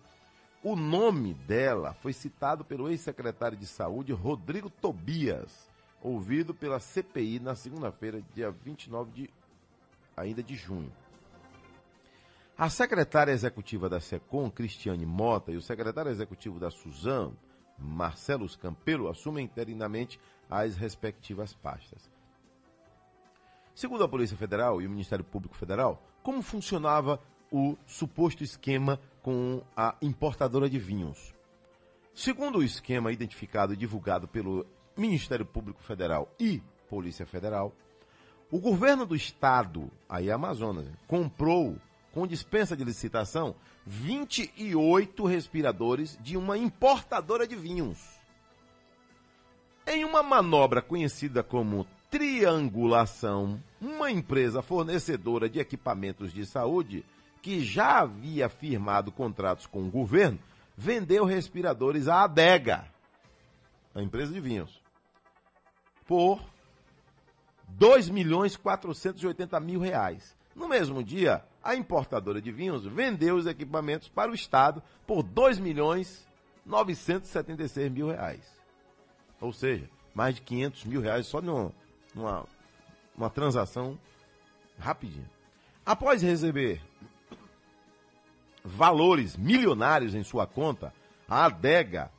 O 0.64 0.76
nome 0.76 1.34
dela 1.34 1.94
foi 1.94 2.12
citado 2.12 2.66
pelo 2.66 2.90
ex-secretário 2.90 3.58
de 3.58 3.68
Saúde, 3.68 4.12
Rodrigo 4.12 4.70
Tobias, 4.70 5.70
ouvido 6.02 6.54
pela 6.54 6.80
CPI 6.80 7.40
na 7.40 7.56
segunda-feira, 7.56 8.24
dia 8.34 8.50
29 8.50 9.12
de 9.12 9.30
ainda 10.16 10.42
de 10.42 10.56
junho. 10.56 10.92
A 12.58 12.70
secretária 12.70 13.32
executiva 13.32 13.88
da 13.88 14.00
SECOM, 14.00 14.50
Cristiane 14.50 15.06
Mota, 15.06 15.52
e 15.52 15.58
o 15.58 15.62
secretário 15.62 16.10
executivo 16.10 16.60
da 16.60 16.72
Suzan, 16.72 17.34
Marcelo 17.78 18.50
Campelo, 18.58 19.10
assumem 19.10 19.46
interinamente 19.46 20.20
as 20.50 20.76
respectivas 20.76 21.54
pastas. 21.54 22.10
Segundo 23.76 24.04
a 24.04 24.10
Polícia 24.10 24.36
Federal 24.36 24.82
e 24.82 24.88
o 24.88 24.90
Ministério 24.90 25.24
Público 25.24 25.56
Federal, 25.56 26.02
como 26.24 26.42
funcionava 26.42 27.22
o 27.52 27.78
suposto 27.86 28.44
esquema 28.44 29.00
com 29.22 29.62
a 29.76 29.96
importadora 30.02 30.70
de 30.70 30.80
vinhos? 30.80 31.34
Segundo 32.14 32.60
o 32.60 32.64
esquema 32.64 33.12
identificado 33.12 33.74
e 33.74 33.78
divulgado 33.78 34.28
pelo 34.28 34.66
Ministério 34.96 35.46
Público 35.46 35.84
Federal 35.84 36.34
e 36.40 36.62
Polícia 36.90 37.26
Federal, 37.26 37.74
o 38.50 38.60
governo 38.60 39.06
do 39.06 39.16
estado, 39.16 39.92
aí 40.10 40.32
Amazonas, 40.32 40.88
comprou 41.06 41.78
com 42.12 42.26
dispensa 42.26 42.76
de 42.76 42.84
licitação 42.84 43.56
28 43.86 45.26
respiradores 45.26 46.18
de 46.22 46.36
uma 46.36 46.58
importadora 46.58 47.46
de 47.46 47.56
vinhos. 47.56 48.00
Em 49.86 50.04
uma 50.04 50.24
manobra 50.24 50.82
conhecida 50.82 51.44
como 51.44 51.86
triangulação, 52.10 53.62
uma 53.80 54.10
empresa 54.10 54.62
fornecedora 54.62 55.50
de 55.50 55.60
equipamentos 55.60 56.34
de 56.34 56.46
saúde 56.46 57.06
que 57.42 57.62
já 57.62 58.00
havia 58.00 58.50
firmado 58.50 59.12
contratos 59.12 59.66
com 59.66 59.84
o 59.84 59.92
governo 59.92 60.40
vendeu 60.76 61.26
respiradores 61.26 62.08
à 62.08 62.24
adega, 62.24 62.86
a 63.96 64.02
empresa 64.02 64.32
de 64.32 64.40
vinhos, 64.40 64.82
por 66.06 66.44
2 67.70 68.10
milhões 68.10 68.56
480 68.56 69.60
mil 69.60 69.80
reais. 69.80 70.36
No 70.56 70.68
mesmo 70.68 71.04
dia, 71.04 71.44
a 71.64 71.76
importadora 71.76 72.42
de 72.42 72.52
vinhos 72.52 72.86
vendeu 72.86 73.36
os 73.36 73.46
equipamentos 73.46 74.08
para 74.08 74.32
o 74.32 74.36
Estado 74.36 74.82
por 75.06 75.24
2 75.24 75.60
milhões 75.60 76.28
976 76.66 77.92
mil 77.92 78.10
reais. 78.10 78.44
Ou 79.40 79.52
seja, 79.54 79.90
mais 80.14 80.36
de 80.36 80.42
500 80.42 80.86
mil 80.86 81.02
reais 81.02 81.28
só 81.28 81.42
numa, 81.42 81.72
numa 82.14 82.46
uma 83.18 83.30
transação 83.30 83.98
rapidinha. 84.78 85.30
Após 85.86 86.22
receber 86.22 86.82
valores 88.68 89.38
milionários 89.38 90.14
em 90.14 90.24
sua 90.24 90.46
conta, 90.46 90.94
a 91.28 91.46
adega 91.46 92.12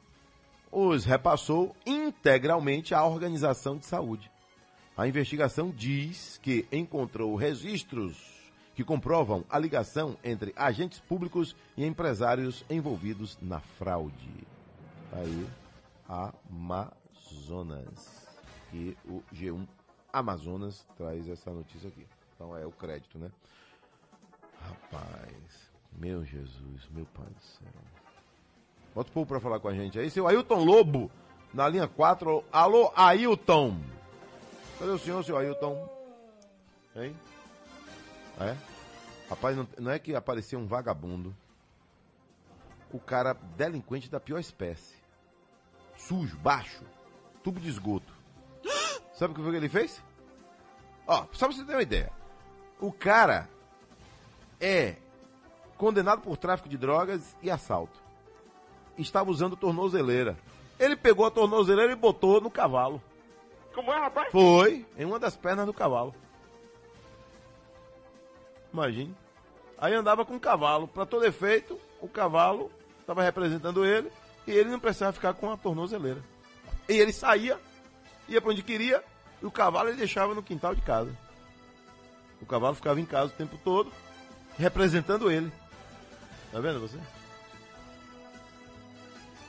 os 0.70 1.04
repassou 1.04 1.74
integralmente 1.86 2.94
à 2.94 3.04
organização 3.04 3.76
de 3.76 3.86
saúde. 3.86 4.30
A 4.96 5.06
investigação 5.06 5.70
diz 5.70 6.38
que 6.42 6.66
encontrou 6.72 7.36
registros 7.36 8.16
que 8.74 8.84
comprovam 8.84 9.44
a 9.48 9.58
ligação 9.58 10.16
entre 10.22 10.52
agentes 10.56 11.00
públicos 11.00 11.56
e 11.76 11.84
empresários 11.84 12.64
envolvidos 12.70 13.36
na 13.40 13.60
fraude. 13.60 14.46
Aí, 15.12 15.48
Amazonas. 17.28 18.28
E 18.72 18.96
o 19.04 19.22
G1 19.34 19.66
Amazonas 20.12 20.86
traz 20.96 21.28
essa 21.28 21.50
notícia 21.50 21.88
aqui. 21.88 22.06
Então 22.34 22.56
é 22.56 22.64
o 22.66 22.70
crédito, 22.70 23.18
né? 23.18 23.30
Rapaz, 24.60 25.67
meu 25.92 26.24
Jesus, 26.24 26.88
meu 26.90 27.06
Pai 27.06 27.26
do 27.26 27.40
céu. 27.40 27.82
Bota 28.94 29.10
o 29.10 29.12
povo 29.12 29.26
pra 29.26 29.40
falar 29.40 29.60
com 29.60 29.68
a 29.68 29.74
gente 29.74 29.98
aí. 29.98 30.10
Seu 30.10 30.26
Ailton 30.26 30.64
Lobo, 30.64 31.10
na 31.52 31.68
linha 31.68 31.86
4. 31.86 32.44
Alô, 32.50 32.92
Ailton. 32.96 33.80
Cadê 34.78 34.90
o 34.90 34.98
senhor, 34.98 35.24
seu 35.24 35.36
Ailton? 35.36 35.88
Hein? 36.96 37.14
É? 38.40 38.56
Rapaz, 39.28 39.56
não, 39.56 39.68
não 39.78 39.90
é 39.90 39.98
que 39.98 40.14
apareceu 40.14 40.58
um 40.58 40.66
vagabundo. 40.66 41.34
O 42.92 42.98
cara 42.98 43.34
delinquente 43.56 44.10
da 44.10 44.18
pior 44.18 44.38
espécie. 44.38 44.96
Sujo, 45.96 46.36
baixo, 46.38 46.82
tubo 47.42 47.60
de 47.60 47.68
esgoto. 47.68 48.12
Sabe 49.12 49.32
o 49.32 49.50
que 49.50 49.56
ele 49.56 49.68
fez? 49.68 50.02
Ó, 51.06 51.26
só 51.32 51.46
pra 51.46 51.56
você 51.56 51.64
ter 51.64 51.72
uma 51.72 51.82
ideia. 51.82 52.12
O 52.80 52.92
cara 52.92 53.48
é 54.60 54.96
condenado 55.78 56.20
por 56.20 56.36
tráfico 56.36 56.68
de 56.68 56.76
drogas 56.76 57.34
e 57.40 57.50
assalto. 57.50 57.96
Estava 58.98 59.30
usando 59.30 59.56
tornozeleira. 59.56 60.36
Ele 60.78 60.96
pegou 60.96 61.24
a 61.24 61.30
tornozeleira 61.30 61.92
e 61.92 61.96
botou 61.96 62.40
no 62.40 62.50
cavalo. 62.50 63.00
Como 63.72 63.92
é, 63.92 63.98
rapaz? 63.98 64.30
Foi, 64.32 64.84
em 64.98 65.04
uma 65.04 65.20
das 65.20 65.36
pernas 65.36 65.64
do 65.64 65.72
cavalo. 65.72 66.12
Imagine. 68.72 69.14
Aí 69.78 69.94
andava 69.94 70.24
com 70.24 70.34
o 70.34 70.40
cavalo. 70.40 70.88
Para 70.88 71.06
todo 71.06 71.24
efeito, 71.24 71.78
o 72.00 72.08
cavalo 72.08 72.70
estava 73.00 73.22
representando 73.22 73.84
ele 73.84 74.10
e 74.46 74.50
ele 74.50 74.70
não 74.70 74.80
precisava 74.80 75.12
ficar 75.12 75.32
com 75.34 75.52
a 75.52 75.56
tornozeleira. 75.56 76.22
E 76.88 76.92
ele 76.92 77.12
saía, 77.12 77.58
ia 78.28 78.40
para 78.40 78.50
onde 78.50 78.62
queria, 78.62 79.02
e 79.40 79.46
o 79.46 79.50
cavalo 79.50 79.90
ele 79.90 79.98
deixava 79.98 80.34
no 80.34 80.42
quintal 80.42 80.74
de 80.74 80.80
casa. 80.80 81.16
O 82.42 82.46
cavalo 82.46 82.74
ficava 82.74 83.00
em 83.00 83.04
casa 83.04 83.32
o 83.32 83.36
tempo 83.36 83.58
todo, 83.62 83.92
representando 84.56 85.30
ele. 85.30 85.52
Tá 86.52 86.60
vendo 86.60 86.80
você? 86.80 86.98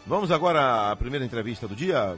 Vamos 0.05 0.31
agora 0.31 0.91
à 0.91 0.95
primeira 0.95 1.26
entrevista 1.26 1.67
do 1.67 1.76
dia. 1.76 2.17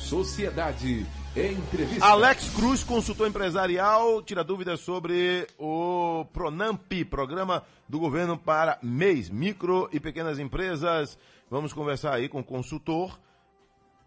Sociedade 0.00 1.06
Entrevista. 1.36 2.06
Alex 2.06 2.48
Cruz, 2.54 2.84
consultor 2.84 3.26
empresarial, 3.26 4.22
tira 4.22 4.44
dúvidas 4.44 4.78
sobre 4.78 5.48
o 5.58 6.24
Pronamp, 6.32 6.92
programa 7.10 7.64
do 7.88 7.98
governo 7.98 8.38
para 8.38 8.78
MEIs, 8.80 9.30
micro 9.30 9.88
e 9.92 9.98
pequenas 9.98 10.38
empresas. 10.38 11.18
Vamos 11.50 11.72
conversar 11.72 12.14
aí 12.14 12.28
com 12.28 12.38
o 12.38 12.44
consultor 12.44 13.18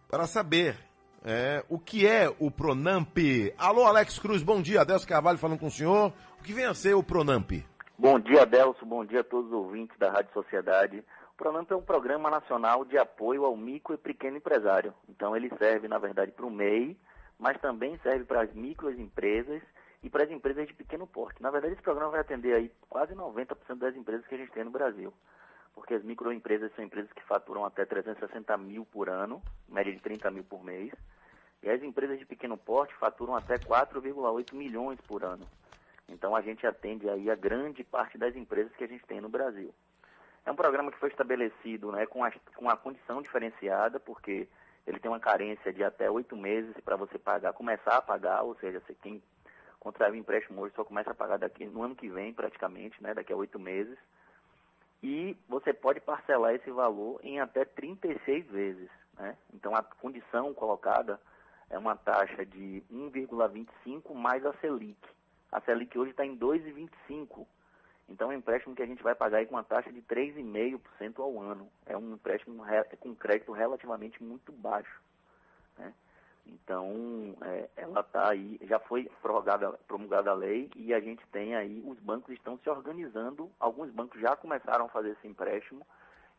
para 0.09 0.25
saber 0.25 0.77
é, 1.25 1.65
o 1.67 1.77
que 1.77 2.07
é 2.07 2.33
o 2.39 2.49
Pronamp. 2.49 3.17
Alô, 3.57 3.83
Alex 3.83 4.17
Cruz, 4.19 4.41
bom 4.41 4.61
dia. 4.61 4.81
Adelso 4.81 5.05
Carvalho 5.05 5.37
falando 5.37 5.59
com 5.59 5.67
o 5.67 5.71
senhor. 5.71 6.13
O 6.39 6.43
que 6.43 6.53
vem 6.53 6.63
a 6.63 6.73
ser 6.73 6.95
o 6.95 7.03
Pronamp? 7.03 7.51
Bom 7.99 8.19
dia, 8.19 8.43
Adelso. 8.43 8.85
Bom 8.85 9.03
dia 9.03 9.21
a 9.21 9.23
todos 9.23 9.47
os 9.47 9.57
ouvintes 9.57 9.97
da 9.97 10.11
Rádio 10.11 10.31
Sociedade. 10.31 11.03
O 11.33 11.35
Pronamp 11.35 11.71
é 11.71 11.75
um 11.75 11.81
programa 11.81 12.29
nacional 12.29 12.85
de 12.85 12.95
apoio 12.95 13.43
ao 13.43 13.57
micro 13.57 13.95
e 13.95 13.97
pequeno 13.97 14.37
empresário. 14.37 14.93
Então, 15.09 15.35
ele 15.35 15.49
serve, 15.57 15.87
na 15.87 15.97
verdade, 15.97 16.31
para 16.31 16.45
o 16.45 16.51
MEI, 16.51 16.95
mas 17.39 17.59
também 17.59 17.97
serve 18.03 18.23
para 18.23 18.43
as 18.43 18.53
microempresas 18.53 19.63
e 20.03 20.11
para 20.11 20.25
as 20.25 20.29
empresas 20.29 20.67
de 20.67 20.75
pequeno 20.75 21.07
porte. 21.07 21.41
Na 21.41 21.49
verdade, 21.49 21.73
esse 21.73 21.81
programa 21.81 22.11
vai 22.11 22.19
atender 22.19 22.53
aí 22.53 22.71
quase 22.87 23.15
90% 23.15 23.79
das 23.79 23.95
empresas 23.95 24.27
que 24.27 24.35
a 24.35 24.37
gente 24.37 24.51
tem 24.51 24.63
no 24.63 24.69
Brasil, 24.69 25.11
porque 25.73 25.95
as 25.95 26.03
microempresas 26.03 26.71
são 26.75 26.85
empresas 26.85 27.11
que 27.11 27.23
faturam 27.23 27.65
até 27.65 27.83
360 27.83 28.55
mil 28.57 28.85
por 28.85 29.09
ano, 29.09 29.41
média 29.67 29.91
de 29.91 29.99
30 29.99 30.29
mil 30.29 30.43
por 30.43 30.63
mês, 30.63 30.93
e 31.63 31.69
as 31.69 31.81
empresas 31.81 32.19
de 32.19 32.27
pequeno 32.27 32.57
porte 32.57 32.93
faturam 32.93 33.35
até 33.35 33.57
4,8 33.57 34.53
milhões 34.53 35.01
por 35.01 35.23
ano. 35.23 35.47
Então, 36.09 36.35
a 36.35 36.41
gente 36.41 36.65
atende 36.65 37.09
aí 37.09 37.29
a 37.29 37.35
grande 37.35 37.83
parte 37.83 38.17
das 38.17 38.35
empresas 38.35 38.75
que 38.75 38.83
a 38.83 38.87
gente 38.87 39.05
tem 39.05 39.19
no 39.19 39.29
Brasil. 39.29 39.73
É 40.45 40.51
um 40.51 40.55
programa 40.55 40.91
que 40.91 40.99
foi 40.99 41.09
estabelecido 41.09 41.91
né, 41.91 42.05
com, 42.05 42.23
a, 42.23 42.31
com 42.55 42.69
a 42.69 42.77
condição 42.77 43.21
diferenciada, 43.21 43.99
porque 43.99 44.47
ele 44.85 44.99
tem 44.99 45.11
uma 45.11 45.19
carência 45.19 45.73
de 45.73 45.83
até 45.83 46.09
oito 46.09 46.37
meses 46.37 46.73
para 46.85 46.95
você 46.95 47.19
pagar, 47.19 47.51
começar 47.51 47.97
a 47.97 48.01
pagar, 48.01 48.43
ou 48.43 48.55
seja, 48.55 48.79
você 48.79 48.95
quem 48.95 49.21
contrair 49.79 50.13
o 50.13 50.15
empréstimo 50.15 50.61
hoje 50.61 50.73
só 50.75 50.85
começa 50.85 51.11
a 51.11 51.15
pagar 51.15 51.37
daqui 51.37 51.65
no 51.65 51.83
ano 51.83 51.95
que 51.95 52.07
vem, 52.07 52.33
praticamente, 52.33 53.01
né, 53.03 53.13
daqui 53.13 53.33
a 53.33 53.35
oito 53.35 53.59
meses. 53.59 53.97
E 55.03 55.37
você 55.47 55.73
pode 55.73 55.99
parcelar 55.99 56.55
esse 56.55 56.71
valor 56.71 57.19
em 57.21 57.39
até 57.39 57.65
36 57.65 58.47
vezes. 58.47 58.89
Né? 59.13 59.37
Então 59.53 59.75
a 59.75 59.83
condição 59.83 60.53
colocada 60.53 61.19
é 61.69 61.77
uma 61.77 61.95
taxa 61.95 62.45
de 62.45 62.81
1,25 62.91 64.13
mais 64.15 64.45
a 64.45 64.53
Selic. 64.53 64.97
A 65.51 65.61
Selic 65.61 65.97
hoje 65.97 66.11
está 66.11 66.25
em 66.25 66.37
2,25. 66.37 67.45
Então 68.09 68.31
é 68.31 68.35
um 68.35 68.39
empréstimo 68.39 68.75
que 68.75 68.81
a 68.81 68.85
gente 68.85 69.03
vai 69.03 69.15
pagar 69.15 69.45
com 69.45 69.55
uma 69.55 69.63
taxa 69.63 69.91
de 69.91 70.01
3,5% 70.01 71.19
ao 71.19 71.41
ano. 71.41 71.69
É 71.85 71.97
um 71.97 72.13
empréstimo 72.13 72.63
com 72.99 73.15
crédito 73.15 73.51
relativamente 73.51 74.23
muito 74.23 74.51
baixo. 74.51 75.01
Né? 75.77 75.93
Então, 76.45 77.35
é, 77.41 77.69
ela 77.75 77.99
está 77.99 78.29
aí, 78.29 78.57
já 78.63 78.79
foi 78.79 79.09
promulgada 79.21 80.31
a 80.31 80.33
lei 80.33 80.69
e 80.75 80.93
a 80.93 80.99
gente 80.99 81.25
tem 81.27 81.55
aí, 81.55 81.83
os 81.85 81.99
bancos 81.99 82.33
estão 82.33 82.57
se 82.59 82.69
organizando, 82.69 83.51
alguns 83.59 83.91
bancos 83.91 84.21
já 84.21 84.35
começaram 84.35 84.85
a 84.85 84.89
fazer 84.89 85.09
esse 85.11 85.27
empréstimo 85.27 85.85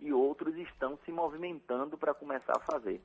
e 0.00 0.12
outros 0.12 0.56
estão 0.56 0.98
se 1.04 1.12
movimentando 1.12 1.98
para 1.98 2.14
começar 2.14 2.56
a 2.56 2.60
fazer. 2.60 3.02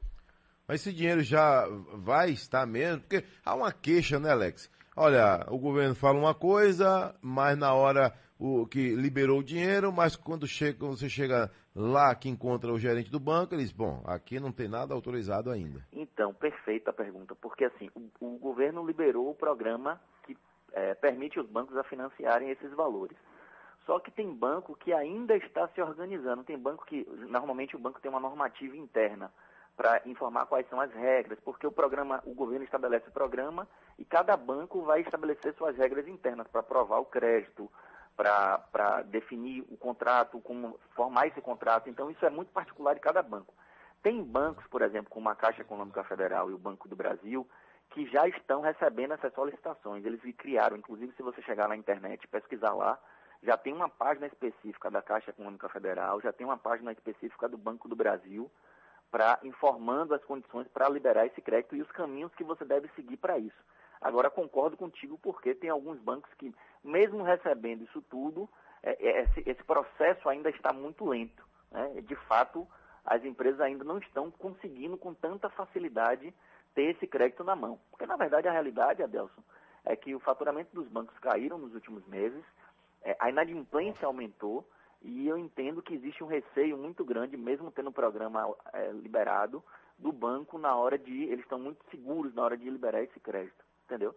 Mas 0.68 0.82
esse 0.82 0.94
dinheiro 0.94 1.22
já 1.22 1.68
vai 1.96 2.30
estar 2.30 2.66
mesmo? 2.66 3.02
Porque 3.02 3.26
há 3.44 3.54
uma 3.54 3.72
queixa, 3.72 4.18
né, 4.20 4.32
Alex? 4.32 4.72
Olha, 4.96 5.46
o 5.50 5.58
governo 5.58 5.96
fala 5.96 6.20
uma 6.20 6.36
coisa, 6.36 7.16
mas 7.22 7.58
na 7.58 7.74
hora 7.74 8.14
o 8.40 8.68
que 8.68 8.94
liberou 8.96 9.40
o 9.40 9.44
dinheiro, 9.44 9.92
mas 9.92 10.16
quando, 10.16 10.46
chega, 10.46 10.78
quando 10.78 10.98
você 10.98 11.10
chega 11.10 11.50
lá 11.76 12.14
que 12.14 12.30
encontra 12.30 12.72
o 12.72 12.80
gerente 12.80 13.10
do 13.10 13.20
banco, 13.20 13.56
ele 13.56 13.64
diz, 13.64 13.72
bom, 13.72 14.04
aqui 14.06 14.40
não 14.40 14.52
tem 14.52 14.68
nada 14.68 14.94
autorizado 14.94 15.50
ainda. 15.50 15.86
Então, 15.92 16.34
perfeita 16.34 16.92
a 16.92 16.94
pergunta, 16.94 17.36
porque 17.36 17.66
assim, 17.66 17.90
o, 17.96 18.10
o 18.20 18.38
governo 18.38 18.86
liberou 18.86 19.30
o 19.30 19.36
programa 19.36 20.00
que 20.26 20.38
eh, 20.74 20.94
permite 20.96 21.40
os 21.40 21.48
bancos 21.48 21.76
a 21.78 21.84
financiarem 21.84 22.50
esses 22.50 22.72
valores. 22.74 23.18
Só 23.86 24.00
que 24.00 24.12
tem 24.12 24.34
banco 24.34 24.76
que 24.76 24.94
ainda 24.94 25.36
está 25.36 25.68
se 25.70 25.82
organizando. 25.82 26.44
Tem 26.44 26.58
banco 26.58 26.86
que, 26.86 27.06
normalmente 27.30 27.76
o 27.76 27.80
banco 27.80 28.00
tem 28.00 28.10
uma 28.10 28.20
normativa 28.20 28.78
interna 28.78 29.32
para 29.76 30.02
informar 30.06 30.46
quais 30.46 30.68
são 30.70 30.80
as 30.80 30.92
regras, 30.94 31.40
porque 31.40 31.66
o 31.66 31.72
programa, 31.72 32.22
o 32.26 32.34
governo 32.34 32.64
estabelece 32.64 33.10
o 33.10 33.14
programa 33.14 33.68
e 33.98 34.06
cada 34.06 34.38
banco 34.38 34.82
vai 34.84 35.02
estabelecer 35.02 35.54
suas 35.56 35.76
regras 35.76 36.08
internas 36.08 36.48
para 36.48 36.62
aprovar 36.62 37.00
o 37.00 37.06
crédito, 37.06 37.72
para 38.16 39.02
definir 39.04 39.66
o 39.70 39.78
contrato, 39.78 40.40
como 40.42 40.80
formar 40.96 41.28
esse 41.28 41.42
contrato. 41.42 41.90
Então, 41.90 42.12
isso 42.12 42.24
é 42.26 42.30
muito 42.30 42.52
particular 42.52 42.94
de 42.94 43.00
cada 43.00 43.24
banco. 43.24 43.54
Tem 44.04 44.24
bancos, 44.24 44.68
por 44.68 44.82
exemplo, 44.82 45.10
como 45.10 45.30
a 45.30 45.36
Caixa 45.36 45.62
Econômica 45.62 46.04
Federal 46.04 46.50
e 46.52 46.54
o 46.54 46.58
Banco 46.58 46.88
do 46.88 46.96
Brasil, 46.96 47.48
que 47.90 48.06
já 48.08 48.28
estão 48.28 48.62
recebendo 48.62 49.14
essas 49.14 49.34
solicitações. 49.34 50.06
Eles 50.06 50.22
criaram, 50.36 50.78
inclusive, 50.78 51.14
se 51.16 51.24
você 51.24 51.42
chegar 51.42 51.68
na 51.68 51.76
internet 51.76 52.24
e 52.24 52.28
pesquisar 52.28 52.74
lá, 52.74 53.00
já 53.42 53.58
tem 53.58 53.74
uma 53.74 53.90
página 53.90 54.28
específica 54.28 54.92
da 54.92 55.02
Caixa 55.02 55.32
Econômica 55.32 55.68
Federal, 55.70 56.22
já 56.22 56.32
tem 56.32 56.46
uma 56.46 56.58
página 56.58 56.92
específica 56.92 57.50
do 57.50 57.58
Banco 57.58 57.88
do 57.88 57.96
Brasil, 57.96 58.50
para 59.14 59.38
informando 59.44 60.16
as 60.16 60.24
condições 60.24 60.68
para 60.70 60.90
liberar 60.90 61.28
esse 61.28 61.40
crédito 61.40 61.76
e 61.76 61.84
os 61.84 61.92
caminhos 61.92 62.34
que 62.34 62.44
você 62.44 62.66
deve 62.66 62.90
seguir 62.96 63.18
para 63.18 63.38
isso. 63.38 63.56
Agora, 64.02 64.28
concordo 64.28 64.76
contigo 64.76 65.20
porque 65.22 65.54
tem 65.54 65.70
alguns 65.70 66.00
bancos 66.00 66.34
que, 66.34 66.52
mesmo 66.84 67.22
recebendo 67.22 67.84
isso 67.84 68.02
tudo, 68.10 68.50
é, 68.82 68.98
é, 69.00 69.22
esse, 69.22 69.48
esse, 69.48 69.64
processo 69.66 70.28
ainda 70.28 70.50
está 70.50 70.74
muito 70.74 71.06
lento. 71.06 71.48
Né? 71.72 72.02
De 72.02 72.16
fato, 72.28 72.68
as 73.06 73.24
empresas 73.24 73.62
ainda 73.62 73.84
não 73.84 74.00
estão 74.00 74.32
conseguindo 74.32 74.98
com 74.98 75.14
tanta 75.14 75.48
facilidade 75.48 76.34
ter 76.74 76.96
esse 76.96 77.06
crédito 77.06 77.44
na 77.44 77.56
mão. 77.56 77.80
Porque, 77.92 78.08
na 78.08 78.16
verdade, 78.16 78.48
a 78.48 78.52
realidade, 78.52 79.04
Adelson, 79.04 79.44
é 79.86 79.96
que 79.96 80.16
o 80.16 80.20
faturamento 80.20 80.74
dos 80.74 80.88
bancos 80.88 81.18
caíram 81.20 81.60
nos 81.60 81.76
últimos 81.76 82.04
meses, 82.08 82.44
é, 83.04 83.16
a 83.20 83.30
inadimplência 83.30 84.08
aumentou, 84.08 84.68
e 85.04 85.28
eu 85.28 85.38
entendo 85.38 85.82
que 85.82 85.94
existe 85.94 86.24
um 86.24 86.28
receio 86.28 86.78
muito 86.78 87.04
grande, 87.04 87.36
mesmo 87.36 87.72
tendo 87.72 87.90
o 87.90 87.94
programa 87.94 88.48
é, 88.74 88.92
liberado, 88.92 89.64
do 89.98 90.12
banco 90.12 90.58
na 90.58 90.76
hora 90.76 90.98
de. 90.98 91.24
Eles 91.24 91.44
estão 91.44 91.60
muito 91.60 91.84
seguros 91.92 92.34
na 92.34 92.44
hora 92.44 92.58
de 92.58 92.70
liberar 92.70 93.04
esse 93.04 93.20
crédito. 93.20 93.64
Entendeu? 93.86 94.16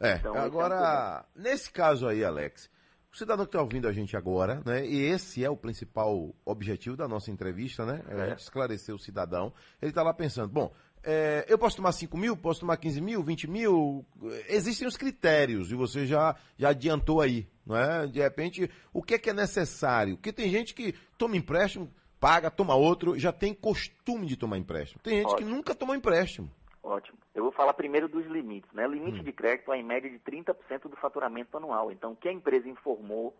É, 0.00 0.14
Então, 0.14 0.34
agora, 0.34 1.24
nesse 1.34 1.72
caso 1.72 2.06
aí, 2.06 2.24
Alex, 2.24 2.70
o 3.12 3.16
cidadão 3.16 3.44
que 3.44 3.48
está 3.48 3.60
ouvindo 3.60 3.88
a 3.88 3.92
gente 3.92 4.16
agora, 4.16 4.62
né? 4.64 4.86
E 4.86 5.02
esse 5.02 5.44
é 5.44 5.50
o 5.50 5.56
principal 5.56 6.34
objetivo 6.44 6.96
da 6.96 7.08
nossa 7.08 7.30
entrevista, 7.30 7.84
né? 7.84 8.02
É 8.08 8.14
a 8.14 8.28
gente 8.28 8.40
esclarecer 8.40 8.94
o 8.94 8.98
cidadão. 8.98 9.52
Ele 9.82 9.90
está 9.90 10.02
lá 10.02 10.14
pensando, 10.14 10.52
bom, 10.52 10.72
é, 11.02 11.44
eu 11.48 11.58
posso 11.58 11.76
tomar 11.76 11.92
5 11.92 12.16
mil, 12.16 12.36
posso 12.36 12.60
tomar 12.60 12.76
15 12.76 13.00
mil, 13.00 13.22
20 13.22 13.48
mil? 13.48 14.04
Existem 14.48 14.86
os 14.86 14.96
critérios, 14.96 15.72
e 15.72 15.74
você 15.74 16.06
já, 16.06 16.36
já 16.56 16.70
adiantou 16.70 17.20
aí, 17.20 17.48
não 17.68 17.76
é? 17.76 18.06
De 18.06 18.18
repente, 18.18 18.70
o 18.92 19.02
que 19.02 19.14
é 19.14 19.18
que 19.18 19.28
é 19.28 19.34
necessário? 19.34 20.16
Porque 20.16 20.32
tem 20.32 20.48
gente 20.48 20.74
que 20.74 20.94
toma 21.18 21.36
empréstimo, 21.36 21.92
paga, 22.18 22.50
toma 22.50 22.74
outro, 22.74 23.18
já 23.18 23.30
tem 23.30 23.52
costume 23.52 24.26
de 24.26 24.36
tomar 24.36 24.56
empréstimo. 24.56 25.02
Tem 25.02 25.18
gente 25.18 25.28
que 25.28 25.44
Ótimo. 25.44 25.50
nunca 25.50 25.74
tomou 25.74 25.94
empréstimo. 25.94 26.50
Ótimo. 26.82 27.18
Eu 27.34 27.42
vou 27.42 27.52
falar 27.52 27.74
primeiro 27.74 28.08
dos 28.08 28.26
limites. 28.26 28.72
Né? 28.72 28.86
Limite 28.88 29.22
de 29.22 29.32
crédito 29.32 29.72
é 29.72 29.78
em 29.78 29.84
média 29.84 30.10
de 30.10 30.18
30% 30.18 30.88
do 30.88 30.96
faturamento 30.96 31.56
anual. 31.56 31.92
Então, 31.92 32.12
o 32.12 32.16
que 32.16 32.28
a 32.28 32.32
empresa 32.32 32.68
informou 32.68 33.36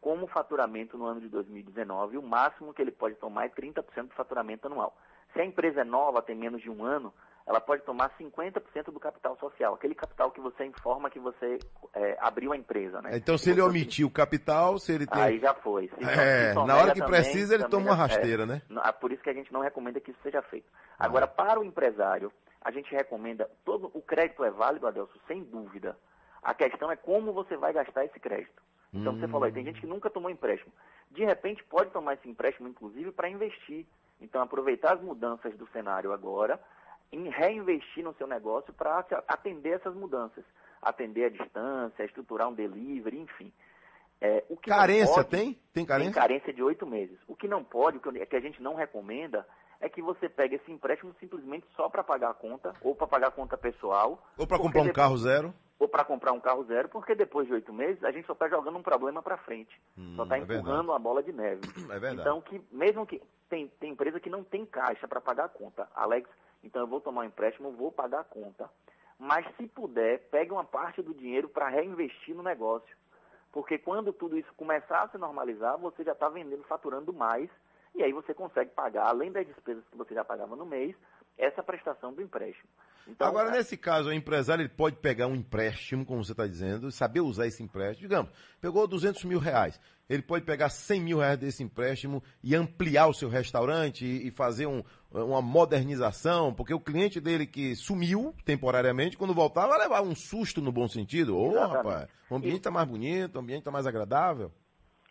como 0.00 0.28
faturamento 0.28 0.96
no 0.96 1.04
ano 1.04 1.20
de 1.20 1.28
2019, 1.28 2.16
o 2.16 2.22
máximo 2.22 2.72
que 2.72 2.80
ele 2.80 2.92
pode 2.92 3.16
tomar 3.16 3.46
é 3.46 3.48
30% 3.48 4.08
do 4.08 4.14
faturamento 4.14 4.68
anual. 4.68 4.96
Se 5.32 5.40
a 5.40 5.44
empresa 5.44 5.80
é 5.80 5.84
nova, 5.84 6.22
tem 6.22 6.36
menos 6.36 6.62
de 6.62 6.70
um 6.70 6.84
ano, 6.84 7.12
ela 7.46 7.60
pode 7.60 7.82
tomar 7.82 8.10
50% 8.18 8.86
do 8.92 8.98
capital 8.98 9.36
social, 9.38 9.74
aquele 9.74 9.94
capital 9.94 10.30
que 10.32 10.40
você 10.40 10.64
informa 10.64 11.08
que 11.08 11.18
você 11.20 11.58
é, 11.94 12.16
abriu 12.20 12.52
a 12.52 12.56
empresa. 12.56 13.00
Né? 13.00 13.16
Então, 13.16 13.38
se 13.38 13.50
ele 13.50 13.60
omitir 13.60 14.04
o 14.04 14.10
capital, 14.10 14.78
se 14.78 14.92
ele 14.92 15.06
tem. 15.06 15.22
Aí 15.22 15.38
já 15.38 15.54
foi. 15.54 15.88
Se 15.88 16.04
É, 16.04 16.50
se 16.52 16.54
na 16.66 16.76
hora 16.76 16.92
que 16.92 16.98
também, 17.00 17.20
precisa, 17.22 17.54
ele 17.54 17.64
toma 17.68 17.86
uma 17.86 17.96
já- 17.96 18.02
rasteira, 18.02 18.42
é. 18.42 18.46
né? 18.46 18.62
Ah, 18.78 18.92
Por 18.92 19.12
isso 19.12 19.22
que 19.22 19.30
a 19.30 19.34
gente 19.34 19.52
não 19.52 19.60
recomenda 19.60 20.00
que 20.00 20.10
isso 20.10 20.20
seja 20.22 20.42
feito. 20.42 20.66
Agora, 20.98 21.26
para 21.28 21.60
o 21.60 21.64
empresário, 21.64 22.32
a 22.60 22.70
gente 22.72 22.90
recomenda, 22.92 23.48
todo 23.64 23.90
o 23.94 24.02
crédito 24.02 24.42
é 24.42 24.50
válido, 24.50 24.86
Adelso, 24.88 25.16
sem 25.28 25.44
dúvida. 25.44 25.96
A 26.42 26.52
questão 26.52 26.90
é 26.90 26.96
como 26.96 27.32
você 27.32 27.56
vai 27.56 27.72
gastar 27.72 28.04
esse 28.04 28.18
crédito. 28.18 28.60
Então, 28.92 29.16
você 29.16 29.26
Hum. 29.26 29.28
falou 29.28 29.44
aí, 29.44 29.52
tem 29.52 29.64
gente 29.64 29.80
que 29.80 29.86
nunca 29.86 30.10
tomou 30.10 30.30
empréstimo. 30.30 30.72
De 31.12 31.24
repente, 31.24 31.62
pode 31.64 31.90
tomar 31.90 32.14
esse 32.14 32.28
empréstimo, 32.28 32.66
inclusive, 32.68 33.12
para 33.12 33.28
investir. 33.28 33.86
Então, 34.20 34.40
aproveitar 34.42 34.94
as 34.94 35.00
mudanças 35.00 35.54
do 35.56 35.66
cenário 35.68 36.12
agora, 36.12 36.58
em 37.12 37.28
reinvestir 37.28 38.04
no 38.04 38.14
seu 38.14 38.26
negócio 38.26 38.72
para 38.72 39.04
atender 39.28 39.70
essas 39.74 39.94
mudanças. 39.94 40.44
Atender 40.82 41.24
a 41.24 41.28
distância, 41.30 42.04
estruturar 42.04 42.48
um 42.48 42.54
delivery, 42.54 43.18
enfim. 43.20 43.52
É, 44.20 44.44
o 44.48 44.56
que 44.56 44.70
Carência 44.70 45.14
pode- 45.14 45.28
tem? 45.28 45.58
Tem 45.72 45.84
carência? 45.84 46.12
Tem 46.12 46.20
carência 46.22 46.52
de 46.52 46.62
oito 46.62 46.86
meses. 46.86 47.18
O 47.26 47.34
que 47.36 47.46
não 47.48 47.62
pode, 47.62 47.98
o 47.98 48.00
que 48.00 48.08
eu- 48.08 48.26
que 48.26 48.36
a 48.36 48.40
gente 48.40 48.62
não 48.62 48.74
recomenda, 48.74 49.46
é 49.80 49.88
que 49.88 50.00
você 50.00 50.28
pegue 50.28 50.56
esse 50.56 50.72
empréstimo 50.72 51.14
simplesmente 51.20 51.66
só 51.76 51.88
para 51.88 52.02
pagar 52.02 52.30
a 52.30 52.34
conta, 52.34 52.72
ou 52.80 52.94
para 52.94 53.06
pagar 53.06 53.28
a 53.28 53.30
conta 53.30 53.58
pessoal. 53.58 54.26
Ou 54.38 54.46
para 54.46 54.58
comprar 54.58 54.80
um 54.80 54.84
depois- 54.84 54.96
carro 54.96 55.18
zero? 55.18 55.54
Ou 55.78 55.86
para 55.86 56.02
comprar 56.04 56.32
um 56.32 56.40
carro 56.40 56.64
zero, 56.64 56.88
porque 56.88 57.14
depois 57.14 57.46
de 57.46 57.52
oito 57.52 57.70
meses 57.74 58.02
a 58.02 58.10
gente 58.10 58.26
só 58.26 58.32
está 58.32 58.48
jogando 58.48 58.78
um 58.78 58.82
problema 58.82 59.22
para 59.22 59.36
frente. 59.36 59.78
só 60.16 60.22
está 60.22 60.38
é 60.38 60.40
empurrando 60.40 60.88
uma 60.88 60.98
bola 60.98 61.22
de 61.22 61.32
neve. 61.32 61.60
É 61.94 61.98
verdade. 61.98 62.20
Então, 62.20 62.40
que 62.40 62.58
mesmo 62.72 63.06
que 63.06 63.20
tem, 63.50 63.68
tem 63.78 63.92
empresa 63.92 64.18
que 64.18 64.30
não 64.30 64.42
tem 64.42 64.64
caixa 64.64 65.06
para 65.06 65.20
pagar 65.20 65.44
a 65.44 65.48
conta. 65.50 65.86
Alex, 65.94 66.30
então 66.66 66.82
eu 66.82 66.86
vou 66.86 67.00
tomar 67.00 67.22
um 67.22 67.24
empréstimo, 67.24 67.70
vou 67.70 67.92
pagar 67.92 68.20
a 68.20 68.24
conta. 68.24 68.68
Mas 69.18 69.46
se 69.56 69.66
puder, 69.68 70.28
pegue 70.30 70.52
uma 70.52 70.64
parte 70.64 71.00
do 71.00 71.14
dinheiro 71.14 71.48
para 71.48 71.68
reinvestir 71.68 72.34
no 72.34 72.42
negócio. 72.42 72.94
Porque 73.52 73.78
quando 73.78 74.12
tudo 74.12 74.36
isso 74.36 74.52
começar 74.54 75.02
a 75.02 75.08
se 75.08 75.16
normalizar, 75.16 75.78
você 75.78 76.04
já 76.04 76.12
está 76.12 76.28
vendendo, 76.28 76.64
faturando 76.64 77.12
mais, 77.12 77.48
e 77.94 78.02
aí 78.02 78.12
você 78.12 78.34
consegue 78.34 78.72
pagar, 78.72 79.06
além 79.06 79.32
das 79.32 79.46
despesas 79.46 79.82
que 79.88 79.96
você 79.96 80.12
já 80.12 80.24
pagava 80.24 80.54
no 80.54 80.66
mês, 80.66 80.94
essa 81.38 81.62
prestação 81.62 82.12
do 82.12 82.20
empréstimo. 82.20 82.68
Então, 83.08 83.28
Agora, 83.28 83.50
é- 83.50 83.58
nesse 83.58 83.76
caso, 83.76 84.08
o 84.08 84.12
empresário 84.12 84.62
ele 84.62 84.68
pode 84.68 84.96
pegar 84.96 85.26
um 85.28 85.34
empréstimo, 85.34 86.04
como 86.04 86.24
você 86.24 86.32
está 86.32 86.46
dizendo, 86.46 86.88
e 86.88 86.92
saber 86.92 87.20
usar 87.20 87.46
esse 87.46 87.62
empréstimo. 87.62 88.08
Digamos, 88.08 88.30
pegou 88.60 88.86
200 88.86 89.24
mil 89.24 89.38
reais. 89.38 89.80
Ele 90.08 90.22
pode 90.22 90.44
pegar 90.44 90.68
100 90.68 91.00
mil 91.00 91.18
reais 91.18 91.38
desse 91.38 91.62
empréstimo 91.62 92.22
e 92.42 92.54
ampliar 92.54 93.06
o 93.08 93.14
seu 93.14 93.28
restaurante 93.28 94.04
e, 94.04 94.28
e 94.28 94.30
fazer 94.30 94.66
um- 94.66 94.82
uma 95.12 95.40
modernização, 95.42 96.52
porque 96.54 96.74
o 96.74 96.80
cliente 96.80 97.20
dele 97.20 97.46
que 97.46 97.74
sumiu 97.76 98.34
temporariamente, 98.44 99.16
quando 99.16 99.34
voltar, 99.34 99.66
vai 99.66 99.78
levar 99.78 100.02
um 100.02 100.14
susto 100.14 100.60
no 100.60 100.72
bom 100.72 100.88
sentido. 100.88 101.36
Ô, 101.36 101.50
Exatamente. 101.52 101.76
rapaz, 101.76 102.08
o 102.30 102.34
ambiente 102.36 102.56
está 102.58 102.70
mais 102.70 102.88
bonito, 102.88 103.36
o 103.36 103.38
ambiente 103.38 103.60
está 103.60 103.70
mais 103.70 103.86
agradável. 103.86 104.52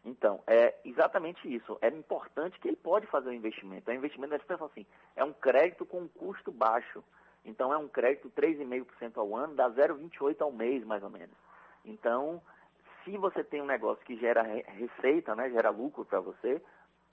Então, 0.04 0.42
é 0.48 0.76
exatamente 0.86 1.40
isso. 1.52 1.78
É 1.82 1.88
importante 1.90 2.60
que 2.60 2.68
ele 2.68 2.78
pode 2.78 3.08
fazer 3.08 3.30
um 3.30 3.34
investimento. 3.34 3.90
É 3.90 3.94
um 3.94 3.98
investimento, 3.98 4.36
as 4.36 4.44
pessoas 4.44 4.70
assim, 4.72 4.86
é 5.16 5.24
um 5.24 5.34
crédito 5.34 5.86
com 5.86 6.02
um 6.02 6.08
custo 6.08 6.52
baixo. 6.52 7.04
Então, 7.46 7.72
é 7.72 7.78
um 7.78 7.88
crédito 7.88 8.30
3,5% 8.32 9.18
ao 9.18 9.36
ano, 9.36 9.56
dá 9.56 9.70
0,28% 9.70 10.42
ao 10.42 10.52
mês, 10.52 10.84
mais 10.84 11.04
ou 11.04 11.10
menos. 11.10 11.36
Então, 11.86 12.42
se 13.04 13.16
você 13.18 13.44
tem 13.44 13.62
um 13.62 13.66
negócio 13.68 14.04
que 14.04 14.18
gera 14.18 14.42
re- 14.42 14.66
receita, 14.68 15.36
né, 15.36 15.50
gera 15.52 15.70
lucro 15.70 16.04
para 16.04 16.20
você, 16.20 16.60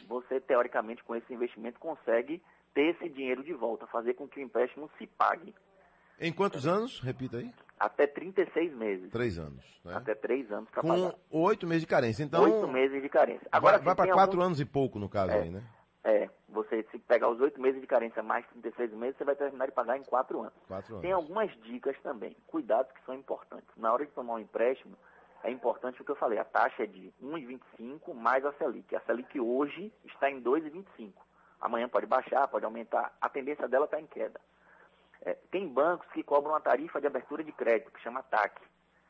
você, 0.07 0.41
teoricamente, 0.41 1.05
com 1.05 1.15
esse 1.15 1.33
investimento, 1.33 1.79
consegue 1.79 2.43
ter 2.75 2.95
esse 2.95 3.09
dinheiro 3.11 3.45
de 3.45 3.53
volta, 3.53 3.87
fazer 3.87 4.15
com 4.15 4.27
que 4.27 4.41
o 4.41 4.43
empréstimo 4.43 4.91
se 4.97 5.07
pague. 5.07 5.55
Em 6.19 6.33
quantos 6.33 6.67
anos? 6.67 7.01
Repita 7.01 7.37
aí. 7.39 7.51
Até 7.79 8.07
36 8.07 8.73
meses. 8.75 9.11
Três 9.11 9.39
anos. 9.39 9.65
Né? 9.85 9.95
Até 9.95 10.15
3 10.15 10.51
anos 10.53 10.71
para 10.71 10.83
pagar. 10.83 11.13
Com 11.29 11.41
oito 11.43 11.67
meses 11.67 11.83
de 11.83 11.87
carência. 11.89 12.23
Então, 12.23 12.45
Oito 12.45 12.69
meses 12.69 13.03
de 13.03 13.09
carência. 13.09 13.47
Agora, 13.51 13.77
vai, 13.79 13.87
vai 13.87 13.95
para 13.97 14.13
quatro 14.15 14.33
alguns- 14.37 14.47
anos 14.47 14.61
e 14.61 14.65
pouco, 14.65 14.99
no 14.99 15.09
caso 15.09 15.33
É. 15.33 15.43
aí, 15.43 15.51
né? 15.51 15.63
Pegar 17.13 17.29
os 17.29 17.39
oito 17.43 17.61
meses 17.61 17.79
de 17.79 17.87
carência 17.87 18.23
mais 18.23 18.47
36 18.47 18.91
meses, 18.95 19.19
você 19.19 19.25
vai 19.25 19.37
terminar 19.37 19.67
de 19.67 19.73
pagar 19.73 19.99
em 19.99 20.03
quatro 20.03 20.41
anos. 20.41 20.55
Quatro 20.67 20.95
anos. 20.95 21.03
Tem 21.03 21.13
algumas 21.13 21.51
dicas 21.61 21.95
também, 22.03 22.35
cuidados 22.47 22.91
que 22.91 23.05
são 23.05 23.15
importantes. 23.15 23.69
Na 23.77 23.93
hora 23.93 24.07
de 24.07 24.13
tomar 24.13 24.33
um 24.33 24.39
empréstimo, 24.39 24.97
é 25.45 25.51
importante 25.51 26.01
o 26.01 26.05
que 26.07 26.11
eu 26.11 26.17
falei, 26.17 26.39
a 26.39 26.45
taxa 26.47 26.85
é 26.85 26.87
de 26.87 27.13
1,25 27.23 28.15
mais 28.15 28.47
a 28.47 28.53
Selic. 28.55 28.97
A 28.97 29.01
Selic 29.01 29.39
hoje 29.39 29.93
está 30.07 30.31
em 30.31 30.43
2,25. 30.43 31.13
Amanhã 31.61 31.87
pode 31.87 32.07
baixar, 32.07 32.49
pode 32.49 32.65
aumentar, 32.65 33.15
a 33.21 33.29
tendência 33.29 33.69
dela 33.69 33.85
está 33.85 34.01
em 34.01 34.07
queda. 34.07 34.41
É, 35.21 35.35
tem 35.51 35.69
bancos 35.69 36.11
que 36.13 36.23
cobram 36.23 36.55
uma 36.55 36.63
tarifa 36.63 36.99
de 36.99 37.09
abertura 37.09 37.45
de 37.45 37.53
crédito, 37.53 37.93
que 37.93 38.01
chama 38.01 38.23
TAC. 38.23 38.59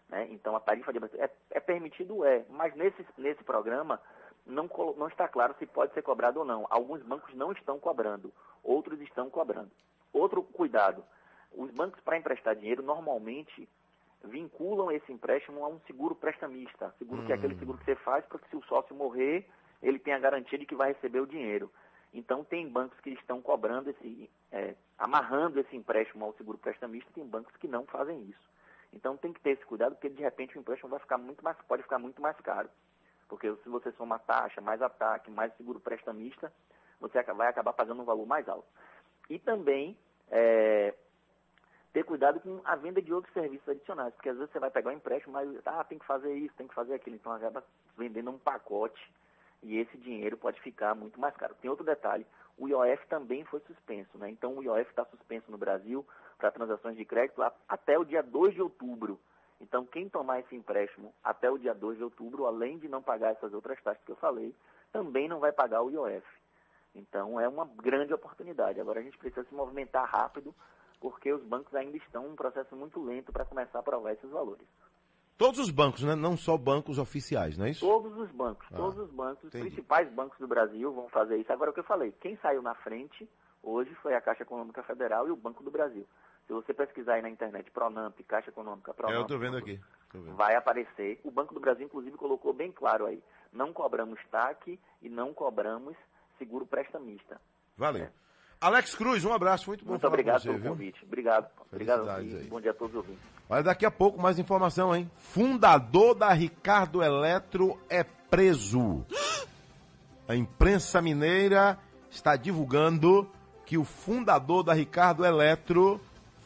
Né? 0.08 0.26
Então, 0.32 0.56
a 0.56 0.60
tarifa 0.60 0.90
de 0.90 0.98
abertura 0.98 1.24
é, 1.24 1.30
é 1.52 1.60
permitido, 1.60 2.24
é, 2.24 2.44
mas 2.50 2.74
nesse, 2.74 3.06
nesse 3.16 3.44
programa 3.44 4.00
não, 4.46 4.68
não 4.96 5.08
está 5.08 5.28
claro 5.28 5.54
se 5.58 5.66
pode 5.66 5.92
ser 5.94 6.02
cobrado 6.02 6.40
ou 6.40 6.44
não. 6.44 6.66
Alguns 6.70 7.02
bancos 7.02 7.34
não 7.34 7.52
estão 7.52 7.78
cobrando, 7.78 8.32
outros 8.62 9.00
estão 9.00 9.30
cobrando. 9.30 9.70
Outro 10.12 10.42
cuidado, 10.42 11.04
os 11.52 11.70
bancos 11.70 12.00
para 12.00 12.18
emprestar 12.18 12.56
dinheiro 12.56 12.82
normalmente 12.82 13.68
vinculam 14.24 14.90
esse 14.90 15.10
empréstimo 15.12 15.64
a 15.64 15.68
um 15.68 15.80
seguro 15.80 16.14
prestamista. 16.14 16.94
Seguro 16.98 17.24
que 17.24 17.32
é 17.32 17.34
aquele 17.34 17.58
seguro 17.58 17.78
que 17.78 17.84
você 17.84 17.96
faz 17.96 18.24
para 18.26 18.38
que 18.38 18.48
se 18.48 18.56
o 18.56 18.62
sócio 18.64 18.94
morrer, 18.94 19.48
ele 19.82 19.98
tenha 19.98 20.16
a 20.16 20.20
garantia 20.20 20.58
de 20.58 20.66
que 20.66 20.74
vai 20.74 20.92
receber 20.92 21.20
o 21.20 21.26
dinheiro. 21.26 21.70
Então 22.12 22.44
tem 22.44 22.68
bancos 22.68 23.00
que 23.00 23.10
estão 23.10 23.40
cobrando 23.40 23.90
esse, 23.90 24.30
é, 24.50 24.74
amarrando 24.98 25.58
esse 25.58 25.74
empréstimo 25.74 26.24
ao 26.24 26.34
seguro 26.34 26.58
prestamista, 26.58 27.10
tem 27.14 27.26
bancos 27.26 27.56
que 27.56 27.66
não 27.66 27.86
fazem 27.86 28.22
isso. 28.24 28.52
Então 28.92 29.16
tem 29.16 29.32
que 29.32 29.40
ter 29.40 29.52
esse 29.52 29.64
cuidado, 29.64 29.94
porque 29.94 30.10
de 30.10 30.22
repente 30.22 30.56
o 30.56 30.60
empréstimo 30.60 30.90
vai 30.90 31.00
ficar 31.00 31.16
muito 31.16 31.42
mais, 31.42 31.56
pode 31.66 31.82
ficar 31.82 31.98
muito 31.98 32.20
mais 32.20 32.38
caro. 32.40 32.68
Porque 33.32 33.50
se 33.62 33.68
você 33.70 33.90
soma 33.92 34.18
taxa, 34.18 34.60
mais 34.60 34.82
ataque, 34.82 35.30
mais 35.30 35.56
seguro 35.56 35.80
prestamista, 35.80 36.52
você 37.00 37.22
vai 37.22 37.48
acabar 37.48 37.72
pagando 37.72 38.02
um 38.02 38.04
valor 38.04 38.26
mais 38.26 38.46
alto. 38.46 38.68
E 39.30 39.38
também 39.38 39.96
é, 40.30 40.92
ter 41.94 42.04
cuidado 42.04 42.40
com 42.40 42.60
a 42.62 42.76
venda 42.76 43.00
de 43.00 43.10
outros 43.10 43.32
serviços 43.32 43.66
adicionais, 43.66 44.12
porque 44.12 44.28
às 44.28 44.36
vezes 44.36 44.52
você 44.52 44.58
vai 44.58 44.70
pegar 44.70 44.90
um 44.90 44.96
empréstimo, 44.96 45.32
mas 45.32 45.48
ah, 45.64 45.82
tem 45.82 45.98
que 45.98 46.04
fazer 46.04 46.34
isso, 46.34 46.54
tem 46.56 46.68
que 46.68 46.74
fazer 46.74 46.92
aquilo, 46.92 47.16
então 47.16 47.32
acaba 47.32 47.64
vendendo 47.96 48.30
um 48.30 48.38
pacote 48.38 49.02
e 49.62 49.78
esse 49.78 49.96
dinheiro 49.96 50.36
pode 50.36 50.60
ficar 50.60 50.94
muito 50.94 51.18
mais 51.18 51.34
caro. 51.34 51.54
Tem 51.54 51.70
outro 51.70 51.86
detalhe, 51.86 52.26
o 52.58 52.68
IOF 52.68 53.06
também 53.08 53.46
foi 53.46 53.60
suspenso, 53.60 54.18
né? 54.18 54.28
Então 54.28 54.58
o 54.58 54.62
IOF 54.62 54.90
está 54.90 55.06
suspenso 55.06 55.50
no 55.50 55.56
Brasil 55.56 56.06
para 56.36 56.50
transações 56.50 56.98
de 56.98 57.04
crédito 57.06 57.42
até 57.66 57.98
o 57.98 58.04
dia 58.04 58.22
2 58.22 58.52
de 58.52 58.60
outubro. 58.60 59.18
Então 59.62 59.86
quem 59.86 60.08
tomar 60.08 60.40
esse 60.40 60.54
empréstimo 60.54 61.14
até 61.22 61.48
o 61.50 61.56
dia 61.56 61.72
2 61.72 61.96
de 61.98 62.04
outubro, 62.04 62.46
além 62.46 62.78
de 62.78 62.88
não 62.88 63.00
pagar 63.00 63.30
essas 63.32 63.54
outras 63.54 63.80
taxas 63.82 64.04
que 64.04 64.10
eu 64.10 64.16
falei, 64.16 64.54
também 64.92 65.28
não 65.28 65.38
vai 65.38 65.52
pagar 65.52 65.82
o 65.82 65.90
IOF. 65.90 66.26
Então 66.94 67.40
é 67.40 67.48
uma 67.48 67.64
grande 67.64 68.12
oportunidade. 68.12 68.80
Agora 68.80 69.00
a 69.00 69.02
gente 69.02 69.16
precisa 69.16 69.44
se 69.48 69.54
movimentar 69.54 70.04
rápido, 70.08 70.54
porque 71.00 71.32
os 71.32 71.42
bancos 71.44 71.74
ainda 71.74 71.96
estão 71.96 72.26
em 72.26 72.30
um 72.32 72.36
processo 72.36 72.74
muito 72.76 73.02
lento 73.02 73.32
para 73.32 73.44
começar 73.44 73.78
a 73.78 73.80
aprovar 73.80 74.12
esses 74.12 74.30
valores. 74.30 74.66
Todos 75.38 75.58
os 75.58 75.70
bancos, 75.70 76.02
né? 76.04 76.14
Não 76.14 76.36
só 76.36 76.56
bancos 76.58 76.98
oficiais, 76.98 77.56
não 77.56 77.64
é 77.66 77.70
isso? 77.70 77.86
Todos 77.86 78.16
os 78.18 78.30
bancos, 78.30 78.66
Ah, 78.70 78.76
todos 78.76 78.98
os 78.98 79.10
bancos, 79.10 79.44
os 79.44 79.48
entendi. 79.48 79.70
principais 79.70 80.08
bancos 80.12 80.38
do 80.38 80.46
Brasil 80.46 80.92
vão 80.92 81.08
fazer 81.08 81.38
isso. 81.38 81.52
Agora 81.52 81.70
o 81.70 81.74
que 81.74 81.80
eu 81.80 81.84
falei, 81.84 82.12
quem 82.20 82.36
saiu 82.36 82.62
na 82.62 82.74
frente 82.74 83.28
hoje 83.62 83.92
foi 83.96 84.14
a 84.14 84.20
Caixa 84.20 84.42
Econômica 84.42 84.82
Federal 84.82 85.26
e 85.26 85.30
o 85.30 85.36
Banco 85.36 85.62
do 85.64 85.70
Brasil. 85.70 86.06
Se 86.46 86.52
você 86.52 86.74
pesquisar 86.74 87.14
aí 87.14 87.22
na 87.22 87.30
internet 87.30 87.70
Pronamp, 87.70 88.18
Caixa 88.26 88.50
Econômica, 88.50 88.92
Pronamp, 88.92 89.16
É, 89.16 89.20
eu 89.20 89.26
tô 89.26 89.38
vendo 89.38 89.56
aqui. 89.56 89.80
Tô 90.10 90.20
vendo. 90.20 90.36
vai 90.36 90.54
aparecer. 90.54 91.20
O 91.24 91.30
Banco 91.30 91.54
do 91.54 91.60
Brasil, 91.60 91.86
inclusive, 91.86 92.16
colocou 92.16 92.52
bem 92.52 92.70
claro 92.70 93.06
aí. 93.06 93.22
Não 93.52 93.72
cobramos 93.72 94.18
TAC 94.30 94.78
e 95.00 95.08
não 95.08 95.32
cobramos 95.32 95.96
seguro 96.38 96.66
prestamista. 96.66 97.40
Valeu. 97.76 98.08
Alex 98.60 98.94
Cruz, 98.94 99.24
um 99.24 99.32
abraço, 99.32 99.68
muito 99.70 99.84
bom 99.84 99.90
Muito 99.92 100.06
obrigado 100.06 100.40
você, 100.42 100.48
pelo 100.48 100.60
viu? 100.60 100.70
convite. 100.72 101.04
Obrigado. 101.04 101.50
Obrigado 101.72 102.08
aí. 102.10 102.44
bom 102.48 102.60
dia 102.60 102.70
a 102.70 102.74
todos 102.74 102.94
os 102.94 102.98
ouvintes. 103.02 103.22
Olha, 103.48 103.62
daqui 103.62 103.84
a 103.84 103.90
pouco 103.90 104.20
mais 104.20 104.38
informação, 104.38 104.94
hein? 104.94 105.10
Fundador 105.16 106.14
da 106.14 106.32
Ricardo 106.32 107.02
Eletro 107.02 107.78
é 107.88 108.04
preso. 108.04 109.04
A 110.28 110.36
imprensa 110.36 111.02
mineira 111.02 111.76
está 112.08 112.36
divulgando 112.36 113.28
que 113.66 113.76
o 113.76 113.84
fundador 113.84 114.62
da 114.62 114.72
Ricardo 114.72 115.24
Eletro 115.24 116.00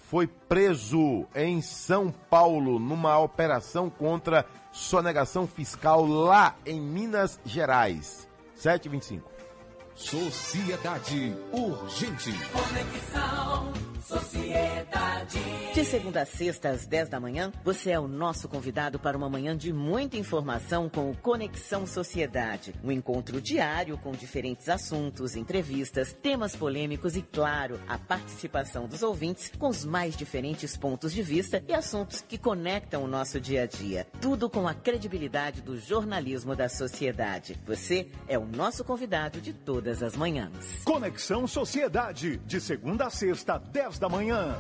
foi 0.09 0.27
preso 0.27 1.27
em 1.35 1.61
São 1.61 2.11
Paulo 2.11 2.79
numa 2.79 3.19
operação 3.19 3.91
contra 3.91 4.47
sonegação 4.73 5.47
fiscal 5.47 6.07
lá 6.07 6.55
em 6.65 6.81
Minas 6.81 7.41
Gerais. 7.45 8.29
725. 8.55 9.31
Sociedade 9.95 11.35
Urgente. 11.53 12.33
Conexão 12.53 13.76
Sociedade. 14.07 15.41
De 15.75 15.85
segunda 15.85 16.23
a 16.23 16.25
sexta, 16.25 16.71
às 16.71 16.87
10 16.87 17.09
da 17.09 17.19
manhã, 17.19 17.53
você 17.65 17.91
é 17.91 17.99
o 17.99 18.07
nosso 18.07 18.49
convidado 18.49 19.01
para 19.01 19.19
uma 19.19 19.29
manhã 19.29 19.57
de 19.57 19.73
muita 19.73 20.17
informação 20.17 20.89
com 20.89 21.11
o 21.11 21.17
Conexão 21.17 21.85
Sociedade. 21.89 22.73
Um 22.85 22.93
encontro 22.93 23.41
diário 23.41 23.99
com 23.99 24.13
diferentes 24.13 24.69
assuntos, 24.69 25.35
entrevistas, 25.35 26.13
temas 26.13 26.55
polêmicos 26.55 27.17
e, 27.17 27.21
claro, 27.21 27.81
a 27.89 27.99
participação 27.99 28.87
dos 28.87 29.03
ouvintes 29.03 29.51
com 29.59 29.69
os 29.69 29.85
mais 29.85 30.17
diferentes 30.17 30.77
pontos 30.77 31.13
de 31.13 31.23
vista 31.23 31.63
e 31.67 31.75
assuntos 31.75 32.21
que 32.21 32.39
conectam 32.39 33.03
o 33.03 33.09
nosso 33.09 33.41
dia 33.41 33.65
a 33.65 33.67
dia. 33.67 34.07
Tudo 34.21 34.49
com 34.49 34.69
a 34.69 34.73
credibilidade 34.73 35.61
do 35.61 35.77
jornalismo 35.77 36.55
da 36.55 36.69
sociedade. 36.69 37.61
Você 37.67 38.09
é 38.29 38.39
o 38.39 38.47
nosso 38.47 38.85
convidado 38.85 39.41
de 39.41 39.53
todas 39.53 40.01
as 40.01 40.17
manhãs. 40.17 40.85
Conexão 40.85 41.45
Sociedade, 41.49 42.37
de 42.47 42.61
segunda 42.61 43.07
a 43.07 43.11
sexta, 43.11 43.59
10 43.59 43.96
da 43.99 44.09
manhã. 44.09 44.57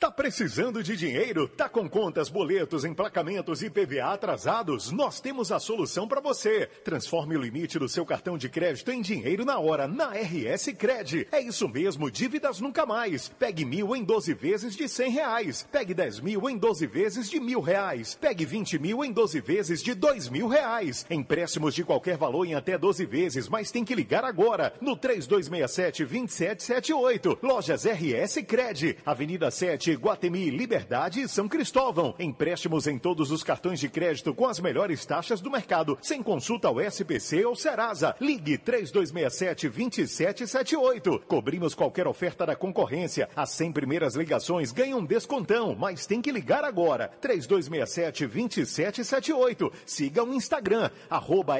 Tá 0.00 0.12
precisando 0.12 0.80
de 0.80 0.96
dinheiro? 0.96 1.48
Tá 1.48 1.68
com 1.68 1.88
contas, 1.88 2.28
boletos, 2.28 2.84
emplacamentos 2.84 3.64
e 3.64 3.68
PVA 3.68 4.12
atrasados? 4.12 4.92
Nós 4.92 5.20
temos 5.20 5.50
a 5.50 5.58
solução 5.58 6.06
para 6.06 6.20
você. 6.20 6.68
Transforme 6.84 7.36
o 7.36 7.40
limite 7.40 7.80
do 7.80 7.88
seu 7.88 8.06
cartão 8.06 8.38
de 8.38 8.48
crédito 8.48 8.92
em 8.92 9.02
dinheiro 9.02 9.44
na 9.44 9.58
hora, 9.58 9.88
na 9.88 10.12
RS 10.12 10.68
Cred. 10.78 11.26
É 11.32 11.40
isso 11.40 11.68
mesmo, 11.68 12.08
dívidas 12.12 12.60
nunca 12.60 12.86
mais. 12.86 13.28
Pegue 13.40 13.64
mil 13.64 13.96
em 13.96 14.04
12 14.04 14.34
vezes 14.34 14.76
de 14.76 14.88
cem 14.88 15.10
reais. 15.10 15.66
Pegue 15.72 15.92
10 15.92 16.20
mil 16.20 16.48
em 16.48 16.56
12 16.56 16.86
vezes 16.86 17.28
de 17.28 17.40
mil 17.40 17.60
reais. 17.60 18.16
Pegue 18.20 18.46
20 18.46 18.78
mil 18.78 19.04
em 19.04 19.10
12 19.10 19.40
vezes 19.40 19.82
de 19.82 19.94
dois 19.94 20.28
mil 20.28 20.46
reais. 20.46 21.04
Empréstimos 21.10 21.74
de 21.74 21.82
qualquer 21.82 22.16
valor 22.16 22.44
em 22.44 22.54
até 22.54 22.78
12 22.78 23.04
vezes, 23.04 23.48
mas 23.48 23.72
tem 23.72 23.84
que 23.84 23.96
ligar 23.96 24.24
agora 24.24 24.72
no 24.80 24.96
3267-2778. 24.96 27.36
Lojas 27.42 27.84
RS 27.84 28.44
Cred, 28.46 28.98
Avenida 29.04 29.50
7, 29.50 29.87
Guatemi, 29.94 30.50
Liberdade 30.50 31.20
e 31.20 31.28
São 31.28 31.46
Cristóvão. 31.48 32.14
Empréstimos 32.18 32.86
em 32.86 32.98
todos 32.98 33.30
os 33.30 33.42
cartões 33.42 33.80
de 33.80 33.88
crédito 33.88 34.34
com 34.34 34.46
as 34.46 34.60
melhores 34.60 35.06
taxas 35.06 35.40
do 35.40 35.50
mercado, 35.50 35.96
sem 36.00 36.22
consulta 36.22 36.68
ao 36.68 36.80
SPC 36.80 37.44
ou 37.44 37.54
Serasa. 37.54 38.16
Ligue 38.20 38.56
3267-2778. 38.58 41.20
Cobrimos 41.26 41.74
qualquer 41.74 42.06
oferta 42.06 42.46
da 42.46 42.56
concorrência. 42.56 43.28
As 43.34 43.50
100 43.50 43.72
primeiras 43.72 44.14
ligações 44.14 44.72
ganham 44.72 45.04
descontão, 45.04 45.76
mas 45.78 46.06
tem 46.06 46.22
que 46.22 46.32
ligar 46.32 46.64
agora. 46.64 47.10
3267-2778. 47.22 49.70
Siga 49.84 50.24
o 50.24 50.32
Instagram, 50.34 50.90
arroba 51.08 51.58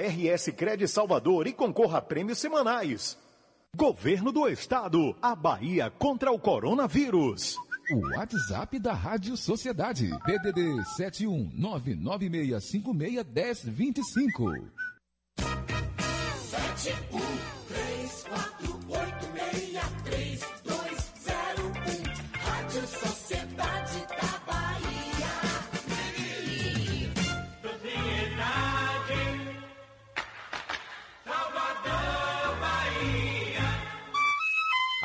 Salvador 0.89 1.47
e 1.47 1.53
concorra 1.53 1.99
a 1.99 2.03
prêmios 2.03 2.39
semanais. 2.39 3.19
Governo 3.77 4.33
do 4.33 4.49
Estado, 4.49 5.15
a 5.21 5.35
Bahia 5.35 5.93
contra 5.99 6.33
o 6.33 6.39
coronavírus. 6.39 7.68
O 7.91 8.01
WhatsApp 8.15 8.79
da 8.79 8.93
Rádio 8.93 9.35
Sociedade. 9.35 10.11
DDD 10.27 10.85
71 10.95 11.51
99656 11.55 13.65
1025. 13.65 14.71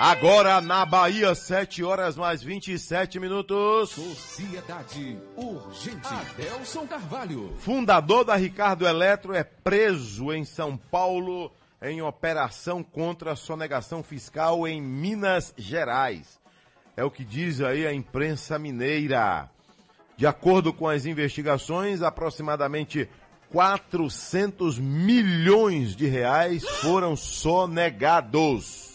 Agora 0.06 0.60
na 0.60 0.86
Bahia, 0.86 1.34
7 1.34 1.82
horas 1.82 2.18
mais 2.18 2.44
27 2.44 3.22
minutos. 3.22 3.92
Sociedade 3.92 5.18
Urgente. 5.38 6.06
Adelson 6.06 6.86
Carvalho. 6.86 7.54
Fundador 7.60 8.26
da 8.26 8.36
Ricardo 8.36 8.86
Eletro 8.86 9.34
é 9.34 9.46
preso 9.46 10.34
em 10.34 10.44
São 10.44 10.76
Paulo 10.76 11.50
em 11.82 12.02
operação 12.02 12.84
contra 12.84 13.34
sonegação 13.38 14.04
fiscal 14.04 14.68
em 14.68 14.82
Minas 14.82 15.54
Gerais. 15.58 16.38
É 16.98 17.04
o 17.06 17.10
que 17.10 17.24
diz 17.24 17.62
aí 17.62 17.88
a 17.88 17.94
imprensa 17.94 18.60
mineira. 18.60 19.50
De 20.18 20.28
acordo 20.28 20.74
com 20.74 20.86
as 20.86 21.06
investigações, 21.06 22.02
aproximadamente 22.02 23.10
400 23.50 24.80
milhões 24.80 25.96
de 25.96 26.08
reais 26.08 26.68
foram 26.82 27.16
sonegados. 27.16 28.93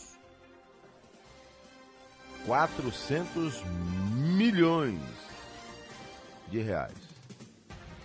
400 2.49 3.63
milhões 4.17 4.99
de 6.49 6.61
reais. 6.61 6.97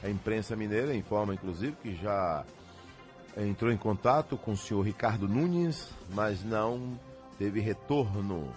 A 0.04 0.10
imprensa 0.10 0.54
mineira 0.54 0.94
informa, 0.94 1.34
inclusive, 1.34 1.78
que 1.82 1.96
já 1.96 2.44
entrou 3.38 3.72
em 3.72 3.78
contato 3.78 4.36
com 4.36 4.52
o 4.52 4.58
senhor 4.58 4.82
Ricardo 4.82 5.30
Nunes, 5.30 5.90
mas 6.14 6.44
não 6.44 7.00
teve 7.40 7.62
retorno. 7.62 8.54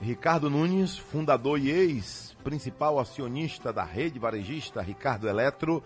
Ricardo 0.00 0.48
Nunes, 0.48 0.96
fundador 0.96 1.60
e 1.60 1.70
ex-principal 1.70 2.98
acionista 2.98 3.74
da 3.74 3.84
rede 3.84 4.18
varejista 4.18 4.80
Ricardo 4.80 5.28
Eletro, 5.28 5.84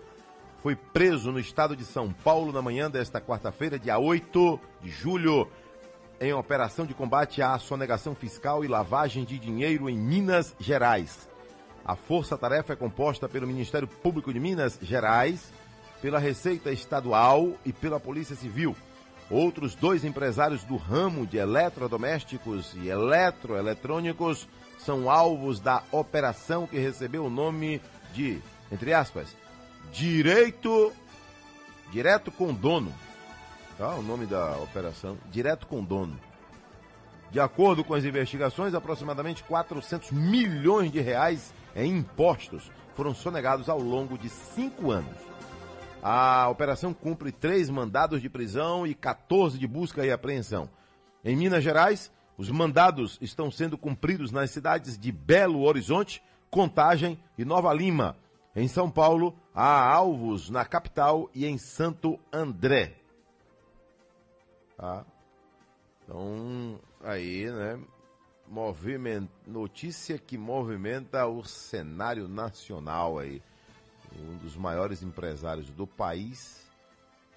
foi 0.59 0.77
preso 0.77 1.29
no 1.29 1.39
estado 1.39 1.75
de 1.75 1.83
São 1.83 2.13
Paulo 2.13 2.53
na 2.53 2.61
manhã 2.61 2.89
desta 2.89 3.19
quarta-feira, 3.19 3.77
dia 3.77 3.99
8 3.99 4.59
de 4.81 4.89
julho, 4.89 5.45
em 6.19 6.33
operação 6.33 6.85
de 6.85 6.93
combate 6.93 7.41
à 7.41 7.57
sonegação 7.57 8.13
fiscal 8.13 8.63
e 8.63 8.67
lavagem 8.67 9.23
de 9.23 9.39
dinheiro 9.39 9.89
em 9.89 9.97
Minas 9.97 10.55
Gerais. 10.59 11.29
A 11.85 11.95
força-tarefa 11.95 12.73
é 12.73 12.75
composta 12.75 13.29
pelo 13.29 13.47
Ministério 13.47 13.87
Público 13.87 14.33
de 14.33 14.39
Minas 14.39 14.77
Gerais, 14.81 15.51
pela 16.01 16.19
Receita 16.19 16.71
Estadual 16.71 17.53
e 17.65 17.71
pela 17.71 17.99
Polícia 17.99 18.35
Civil. 18.35 18.75
Outros 19.29 19.75
dois 19.75 20.03
empresários 20.03 20.63
do 20.63 20.75
ramo 20.75 21.25
de 21.25 21.37
eletrodomésticos 21.37 22.73
e 22.75 22.89
eletroeletrônicos 22.89 24.47
são 24.77 25.09
alvos 25.09 25.59
da 25.59 25.83
operação 25.91 26.65
que 26.65 26.77
recebeu 26.77 27.25
o 27.25 27.29
nome 27.29 27.81
de, 28.13 28.41
entre 28.71 28.93
aspas, 28.93 29.35
Direito 29.91 30.91
Direto 31.91 32.31
com 32.31 32.53
Dono. 32.53 32.93
Tá? 33.79 33.95
O 33.95 34.01
nome 34.01 34.25
da 34.25 34.57
operação, 34.57 35.17
Direto 35.31 35.65
com 35.65 35.81
Dono. 35.81 36.19
De 37.31 37.39
acordo 37.39 37.81
com 37.81 37.93
as 37.93 38.03
investigações, 38.03 38.73
aproximadamente 38.73 39.41
400 39.45 40.11
milhões 40.11 40.91
de 40.91 40.99
reais 40.99 41.53
em 41.73 41.99
impostos 41.99 42.69
foram 42.93 43.15
sonegados 43.15 43.69
ao 43.69 43.79
longo 43.79 44.17
de 44.17 44.27
cinco 44.27 44.91
anos. 44.91 45.15
A 46.03 46.49
operação 46.49 46.93
cumpre 46.93 47.31
três 47.31 47.69
mandados 47.69 48.21
de 48.21 48.27
prisão 48.29 48.85
e 48.85 48.93
14 48.93 49.57
de 49.57 49.65
busca 49.65 50.05
e 50.05 50.11
apreensão. 50.11 50.69
Em 51.23 51.37
Minas 51.37 51.63
Gerais, 51.63 52.11
os 52.37 52.51
mandados 52.51 53.17
estão 53.21 53.49
sendo 53.49 53.77
cumpridos 53.77 54.29
nas 54.29 54.51
cidades 54.51 54.99
de 54.99 55.09
Belo 55.09 55.61
Horizonte, 55.61 56.21
Contagem 56.51 57.17
e 57.37 57.45
Nova 57.45 57.73
Lima. 57.73 58.17
Em 58.53 58.67
São 58.67 58.91
Paulo, 58.91 59.33
há 59.55 59.89
alvos 59.89 60.49
na 60.49 60.65
capital 60.65 61.29
e 61.33 61.45
em 61.45 61.57
Santo 61.57 62.19
André. 62.29 62.99
Tá? 64.79 65.05
Então, 66.01 66.79
aí, 67.03 67.51
né? 67.51 67.77
Movimento, 68.47 69.29
notícia 69.45 70.17
que 70.17 70.37
movimenta 70.37 71.27
o 71.27 71.43
cenário 71.43 72.29
nacional 72.29 73.19
aí. 73.19 73.41
Um 74.17 74.37
dos 74.37 74.55
maiores 74.55 75.03
empresários 75.03 75.69
do 75.71 75.85
país 75.85 76.65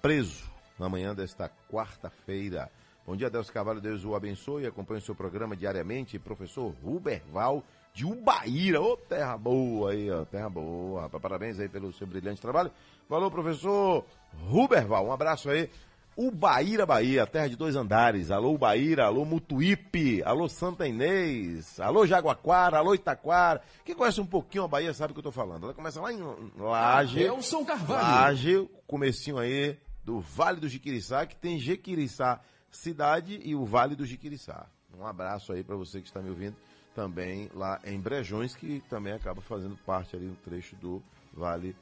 preso 0.01 0.49
na 0.79 0.87
manhã 0.87 1.13
desta 1.13 1.51
quarta-feira. 1.69 2.71
Bom 3.05 3.15
dia, 3.15 3.29
Deus 3.29 3.49
Carvalho, 3.49 3.81
Deus 3.81 4.05
o 4.05 4.15
abençoe. 4.15 4.65
Acompanhe 4.65 5.01
o 5.01 5.05
seu 5.05 5.13
programa 5.13 5.53
diariamente. 5.53 6.17
Professor 6.17 6.73
Ruberval 6.81 7.61
de 7.93 8.05
Ubaíra. 8.05 8.81
Ô, 8.81 8.95
terra 8.95 9.37
boa 9.37 9.91
aí, 9.91 10.09
ó. 10.09 10.23
Terra 10.23 10.49
boa. 10.49 11.09
Parabéns 11.09 11.59
aí 11.59 11.67
pelo 11.67 11.91
seu 11.91 12.07
brilhante 12.07 12.41
trabalho. 12.41 12.71
Falou, 13.09 13.29
professor 13.29 14.05
Ruberval. 14.47 15.07
Um 15.07 15.11
abraço 15.11 15.49
aí. 15.49 15.69
Ubaíra, 16.15 16.85
Bahia, 16.85 17.25
terra 17.25 17.47
de 17.49 17.55
dois 17.55 17.75
andares. 17.75 18.29
Alô, 18.29 18.53
Ubaíra, 18.53 19.05
alô, 19.05 19.25
Mutuípe, 19.25 20.21
alô, 20.23 20.47
Santa 20.47 20.87
Inês, 20.87 21.79
alô, 21.79 22.05
Jaguaquara, 22.05 22.77
alô, 22.77 22.93
Itaquara. 22.93 23.61
Quem 23.83 23.95
conhece 23.95 24.21
um 24.21 24.25
pouquinho 24.25 24.63
a 24.63 24.67
Bahia 24.67 24.93
sabe 24.93 25.11
o 25.11 25.13
que 25.15 25.19
eu 25.19 25.23
tô 25.23 25.31
falando. 25.31 25.63
Ela 25.65 25.73
começa 25.73 25.99
lá 25.99 26.13
em 26.13 26.19
Laje. 26.57 27.19
Adelson 27.25 27.65
Carvalho. 27.65 28.01
Laje, 28.01 28.69
comecinho 28.85 29.39
aí 29.39 29.77
do 30.03 30.19
Vale 30.19 30.59
do 30.59 30.69
Jiquiriçá, 30.69 31.25
que 31.25 31.35
tem 31.35 31.57
Jequiriçá 31.59 32.39
cidade 32.69 33.39
e 33.43 33.55
o 33.55 33.65
Vale 33.65 33.95
do 33.95 34.05
Jiquiriçá. 34.05 34.67
Um 34.97 35.05
abraço 35.07 35.51
aí 35.53 35.63
para 35.63 35.75
você 35.75 35.99
que 36.01 36.07
está 36.07 36.21
me 36.21 36.29
ouvindo 36.29 36.55
também 36.93 37.49
lá 37.55 37.79
em 37.83 37.99
Brejões, 37.99 38.55
que 38.55 38.83
também 38.89 39.13
acaba 39.13 39.41
fazendo 39.41 39.75
parte 39.77 40.15
ali 40.15 40.25
no 40.25 40.35
trecho 40.35 40.75
do 40.75 41.01
Vale 41.33 41.75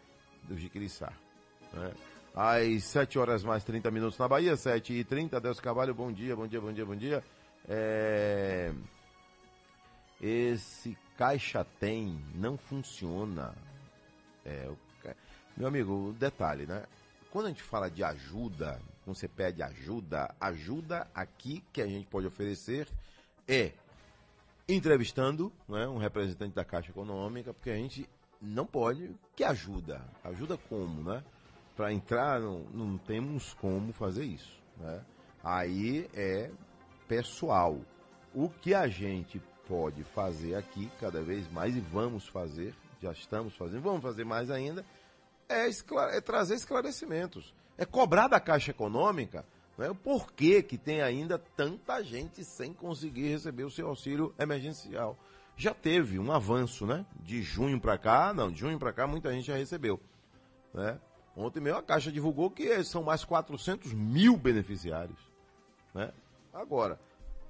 do 0.44 0.58
Jiquiriçá. 0.58 1.12
né? 1.74 1.92
Às 2.34 2.86
7 2.86 3.20
horas 3.20 3.44
mais 3.44 3.64
30 3.64 3.92
minutos 3.92 4.18
na 4.18 4.28
Bahia, 4.28 4.56
7 4.56 4.94
e 4.94 5.04
30 5.04 5.40
Deus 5.42 5.60
Carvalho, 5.60 5.94
bom 5.94 6.12
dia, 6.12 6.36
bom 6.36 6.48
dia, 6.48 6.62
bom 6.62 6.72
dia, 6.72 6.86
bom 6.86 6.96
dia. 6.96 7.24
É, 7.68 8.72
Esse 10.22 10.98
caixa 11.18 11.66
tem, 11.80 12.24
não 12.34 12.58
funciona. 12.58 13.54
É, 14.46 14.70
o 14.70 14.78
Meu 15.58 15.68
amigo, 15.68 16.16
detalhe, 16.18 16.66
né? 16.66 16.86
Quando 17.30 17.48
a 17.48 17.50
gente 17.50 17.64
fala 17.64 17.90
de 17.90 18.04
ajuda, 18.04 18.82
quando 19.04 19.16
você 19.16 19.28
pede 19.28 19.62
ajuda, 19.62 20.34
ajuda 20.40 21.08
aqui 21.14 21.64
que 21.72 21.82
a 21.82 21.88
gente 21.88 22.08
pode 22.08 22.28
oferecer 22.28 22.88
é 23.48 23.74
entrevistando 24.68 25.52
né, 25.68 25.88
um 25.88 25.98
representante 25.98 26.56
da 26.56 26.64
Caixa 26.64 26.92
Econômica, 26.92 27.54
porque 27.54 27.70
a 27.70 27.76
gente 27.76 28.08
não 28.42 28.66
pode. 28.66 29.14
Que 29.36 29.44
ajuda? 29.44 30.02
Ajuda 30.24 30.58
como, 30.58 31.04
né? 31.04 31.24
Para 31.82 31.92
entrar, 31.92 32.40
não, 32.40 32.60
não 32.72 32.96
temos 32.96 33.56
como 33.56 33.92
fazer 33.92 34.24
isso. 34.24 34.62
Né? 34.78 35.04
Aí 35.44 36.08
é 36.14 36.52
pessoal. 37.08 37.82
O 38.36 38.50
que 38.50 38.76
a 38.76 38.88
gente 38.88 39.42
pode 39.68 40.04
fazer 40.04 40.54
aqui, 40.54 40.92
cada 41.00 41.24
vez 41.24 41.52
mais, 41.52 41.76
e 41.76 41.80
vamos 41.80 42.28
fazer, 42.28 42.76
já 43.02 43.12
estamos 43.12 43.56
fazendo, 43.56 43.82
vamos 43.82 44.04
fazer 44.04 44.24
mais 44.24 44.52
ainda, 44.52 44.86
é, 45.50 45.68
esclare- 45.68 46.16
é 46.16 46.22
trazer 46.22 46.54
esclarecimentos. 46.54 47.52
É 47.76 47.84
cobrar 47.84 48.28
da 48.28 48.40
Caixa 48.40 48.70
Econômica 48.70 49.44
né, 49.76 49.90
o 49.90 49.96
porquê 49.96 50.62
que 50.62 50.78
tem 50.78 51.02
ainda 51.02 51.40
tanta 51.40 52.04
gente 52.04 52.44
sem 52.46 52.76
conseguir 52.76 53.30
receber 53.30 53.64
o 53.64 53.72
seu 53.72 53.88
auxílio 53.88 54.36
emergencial. 54.38 55.18
Já 55.58 55.74
teve 55.74 56.20
um 56.20 56.32
avanço, 56.32 56.86
né? 56.86 57.08
De 57.22 57.42
junho 57.42 57.82
para 57.82 57.98
cá, 57.98 58.36
não, 58.36 58.52
de 58.52 58.60
junho 58.60 58.78
para 58.78 58.94
cá 58.94 59.08
muita 59.08 59.34
gente 59.34 59.48
já 59.48 59.56
recebeu. 59.56 60.00
Né? 60.76 61.00
Ontem 61.36 61.60
mesmo 61.62 61.80
a 61.80 61.84
Caixa 61.84 62.12
divulgou 62.12 62.52
que 62.52 62.84
são 62.84 63.04
mais 63.04 63.24
400 63.24 63.94
mil 63.94 64.36
beneficiários. 64.38 65.20
Né? 65.94 66.12
Agora, 66.54 67.00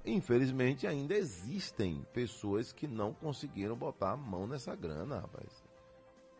infelizmente 0.04 0.86
ainda 0.86 1.14
existem 1.14 2.06
pessoas 2.12 2.72
que 2.72 2.86
não 2.86 3.12
conseguiram 3.12 3.76
botar 3.76 4.12
a 4.12 4.16
mão 4.16 4.46
nessa 4.46 4.74
grana, 4.76 5.20
rapaz. 5.20 5.62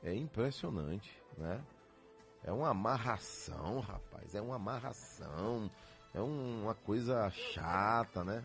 É 0.03 0.15
impressionante, 0.15 1.11
né? 1.37 1.61
É 2.45 2.51
uma 2.53 2.71
amarração, 2.71 3.79
rapaz. 3.81 4.35
É 4.35 4.41
uma 4.41 4.57
amarração. 4.57 5.71
É 6.13 6.21
um- 6.21 6.63
uma 6.65 6.75
coisa 6.75 7.31
chata, 7.31 8.25
né? 8.25 8.45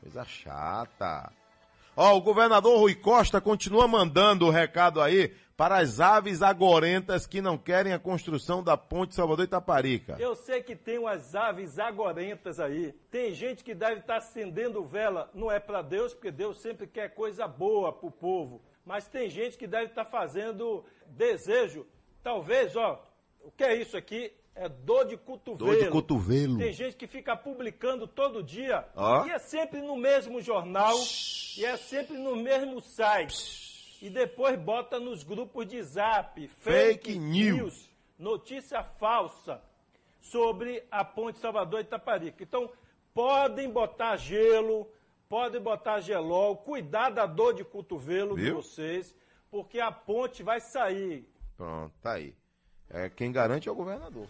Coisa 0.00 0.24
chata. 0.24 1.32
Ó, 1.98 2.14
o 2.14 2.20
governador 2.20 2.78
Rui 2.78 2.94
Costa 2.94 3.40
continua 3.40 3.88
mandando 3.88 4.46
o 4.46 4.50
recado 4.50 5.00
aí 5.00 5.34
para 5.56 5.78
as 5.78 5.98
aves 5.98 6.42
agorentas 6.42 7.26
que 7.26 7.40
não 7.40 7.56
querem 7.56 7.94
a 7.94 7.98
construção 7.98 8.62
da 8.62 8.76
ponte 8.76 9.14
Salvador 9.14 9.46
Itaparica. 9.46 10.14
Eu 10.18 10.36
sei 10.36 10.62
que 10.62 10.76
tem 10.76 10.98
umas 10.98 11.34
aves 11.34 11.78
agorentas 11.78 12.60
aí. 12.60 12.92
Tem 13.10 13.32
gente 13.32 13.64
que 13.64 13.74
deve 13.74 14.00
estar 14.00 14.16
acendendo 14.16 14.84
vela, 14.84 15.30
não 15.32 15.50
é 15.50 15.58
para 15.58 15.80
Deus, 15.80 16.12
porque 16.12 16.30
Deus 16.30 16.60
sempre 16.60 16.86
quer 16.86 17.14
coisa 17.14 17.48
boa 17.48 17.90
para 17.90 18.08
o 18.08 18.12
povo. 18.12 18.60
Mas 18.84 19.08
tem 19.08 19.30
gente 19.30 19.56
que 19.56 19.66
deve 19.66 19.86
estar 19.86 20.04
fazendo 20.04 20.84
desejo. 21.06 21.86
Talvez, 22.22 22.76
ó, 22.76 23.02
o 23.40 23.50
que 23.50 23.64
é 23.64 23.74
isso 23.74 23.96
aqui? 23.96 24.30
É 24.58 24.70
dor 24.70 25.04
de 25.04 25.18
cotovelo. 25.18 25.70
Dor 25.70 25.84
de 25.84 25.90
cotovelo. 25.90 26.56
Tem 26.56 26.72
gente 26.72 26.96
que 26.96 27.06
fica 27.06 27.36
publicando 27.36 28.08
todo 28.08 28.42
dia. 28.42 28.88
Ó. 28.96 29.26
E 29.26 29.30
é 29.30 29.38
sempre 29.38 29.82
no 29.82 29.96
mesmo 29.96 30.40
jornal. 30.40 30.94
E 31.58 31.64
é 31.64 31.76
sempre 31.76 32.16
no 32.16 32.34
mesmo 32.34 32.80
site. 32.80 33.98
E 34.00 34.08
depois 34.08 34.58
bota 34.58 34.98
nos 34.98 35.22
grupos 35.22 35.66
de 35.66 35.82
zap. 35.82 36.48
Fake 36.48 37.18
news. 37.18 37.90
Notícia 38.18 38.82
falsa 38.82 39.62
sobre 40.20 40.82
a 40.90 41.04
ponte 41.04 41.38
Salvador 41.38 41.80
Itaparica. 41.80 42.42
Então, 42.42 42.70
podem 43.12 43.70
botar 43.70 44.16
gelo, 44.16 44.90
podem 45.28 45.60
botar 45.60 46.00
gelol, 46.00 46.56
cuidar 46.56 47.10
da 47.10 47.26
dor 47.26 47.52
de 47.52 47.62
cotovelo 47.62 48.36
de 48.36 48.44
Viu? 48.44 48.56
vocês, 48.56 49.14
porque 49.50 49.80
a 49.80 49.92
ponte 49.92 50.42
vai 50.42 50.60
sair. 50.60 51.28
Pronto, 51.56 51.94
tá 52.00 52.12
aí. 52.14 52.34
É, 52.88 53.10
quem 53.10 53.30
garante 53.30 53.68
é 53.68 53.72
o 53.72 53.74
governador. 53.74 54.26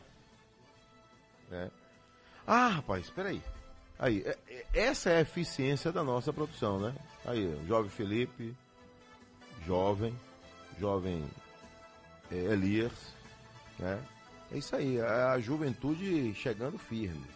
Né? 1.51 1.71
Ah, 2.47 2.69
rapaz, 2.69 3.05
espera 3.05 3.31
aí. 3.31 3.43
Aí, 3.99 4.23
é- 4.27 4.39
é- 4.49 4.67
essa 4.75 5.11
é 5.11 5.19
a 5.19 5.21
eficiência 5.23 5.91
da 5.91 6.05
nossa 6.05 6.33
produção, 6.33 6.79
né? 6.79 6.95
Aí, 7.25 7.59
jovem 7.67 7.91
Felipe, 7.91 8.55
jovem, 9.65 10.15
jovem 10.79 11.25
é, 12.31 12.37
Elias, 12.37 12.93
né? 13.79 14.03
É 14.53 14.59
isso 14.59 14.77
aí, 14.77 15.01
a 15.01 15.39
juventude 15.41 16.33
chegando 16.35 16.79
firme. 16.79 17.27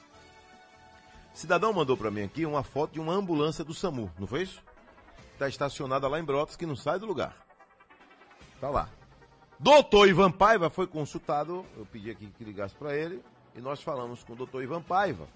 Cidadão 1.34 1.72
mandou 1.72 1.96
pra 1.96 2.10
mim 2.10 2.22
aqui 2.22 2.44
uma 2.44 2.62
foto 2.62 2.92
de 2.92 3.00
uma 3.00 3.14
ambulância 3.14 3.64
do 3.64 3.74
SAMU, 3.74 4.10
não 4.18 4.26
foi 4.26 4.42
isso? 4.42 4.62
Tá 5.38 5.48
estacionada 5.48 6.06
lá 6.06 6.20
em 6.20 6.24
Brotas, 6.24 6.56
que 6.56 6.66
não 6.66 6.76
sai 6.76 6.98
do 6.98 7.06
lugar. 7.06 7.34
Tá 8.60 8.68
lá. 8.68 8.88
Doutor 9.58 10.08
Ivan 10.08 10.30
Paiva 10.30 10.68
foi 10.70 10.86
consultado, 10.86 11.64
eu 11.76 11.86
pedi 11.86 12.10
aqui 12.10 12.26
que 12.36 12.44
ligasse 12.44 12.74
para 12.74 12.96
ele, 12.96 13.22
e 13.54 13.60
nós 13.60 13.82
falamos 13.82 14.22
com 14.22 14.32
o 14.32 14.36
doutor 14.36 14.62
Ivan 14.62 14.82
Paiva 14.82 15.28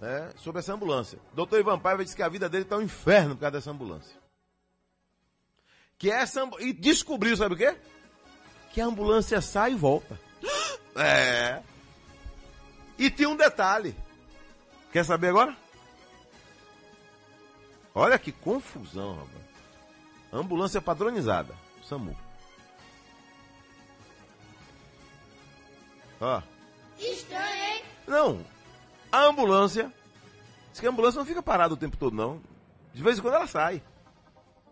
né, 0.00 0.32
sobre 0.36 0.60
essa 0.60 0.72
ambulância. 0.72 1.18
Doutor 1.34 1.60
Ivan 1.60 1.78
Paiva 1.78 2.04
disse 2.04 2.16
que 2.16 2.22
a 2.22 2.28
vida 2.28 2.48
dele 2.48 2.64
está 2.64 2.76
um 2.76 2.82
inferno 2.82 3.34
por 3.34 3.40
causa 3.40 3.52
dessa 3.52 3.70
ambulância. 3.70 4.16
Que 5.96 6.10
essa 6.10 6.48
e 6.60 6.72
descobriu, 6.72 7.36
sabe 7.36 7.54
o 7.54 7.58
quê? 7.58 7.76
Que 8.72 8.80
a 8.80 8.86
ambulância 8.86 9.40
sai 9.40 9.72
e 9.72 9.76
volta. 9.76 10.18
É. 11.00 11.62
E 12.98 13.08
tem 13.08 13.24
um 13.24 13.36
detalhe. 13.36 13.94
Quer 14.92 15.04
saber 15.04 15.28
agora? 15.28 15.56
Olha 17.94 18.18
que 18.18 18.32
confusão, 18.32 19.14
rapaz. 19.14 19.44
Ambulância 20.32 20.82
padronizada, 20.82 21.54
SAMU. 21.84 22.16
Ó. 26.20 26.42
Estranho, 26.98 27.64
hein? 27.64 27.82
Não. 28.06 28.44
A 29.10 29.24
ambulância. 29.24 29.92
Diz 30.70 30.80
que 30.80 30.86
a 30.86 30.90
ambulância 30.90 31.18
não 31.18 31.26
fica 31.26 31.42
parada 31.42 31.74
o 31.74 31.76
tempo 31.76 31.96
todo, 31.96 32.14
não. 32.14 32.40
De 32.92 33.02
vez 33.02 33.18
em 33.18 33.22
quando 33.22 33.34
ela 33.34 33.46
sai. 33.46 33.82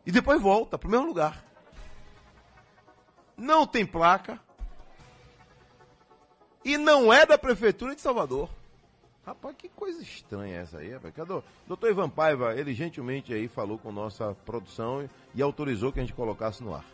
E 0.05 0.13
depois 0.13 0.41
volta 0.41 0.79
pro 0.79 0.89
mesmo 0.89 1.07
lugar. 1.07 1.45
Não 3.37 3.67
tem 3.67 3.85
placa. 3.85 4.41
E 6.65 6.77
não 6.77 7.13
é 7.13 7.25
da 7.25 7.39
Prefeitura 7.39 7.95
de 7.95 8.01
Salvador. 8.01 8.49
Rapaz, 9.25 9.57
que 9.59 9.69
coisa 9.69 10.01
estranha 10.01 10.61
essa 10.61 10.79
aí, 10.79 10.93
rapaz. 10.93 11.15
Cadê 11.15 11.43
doutor 11.67 11.91
Ivan 11.91 12.09
Paiva, 12.09 12.55
ele 12.55 12.73
gentilmente 12.73 13.35
aí 13.35 13.49
falou 13.49 13.77
com 13.77 13.91
nossa 13.91 14.35
produção 14.45 15.09
e 15.35 15.43
autorizou 15.43 15.93
que 15.93 15.99
a 15.99 16.03
gente 16.03 16.15
colocasse 16.15 16.63
no 16.63 16.75
ar. 16.75 16.85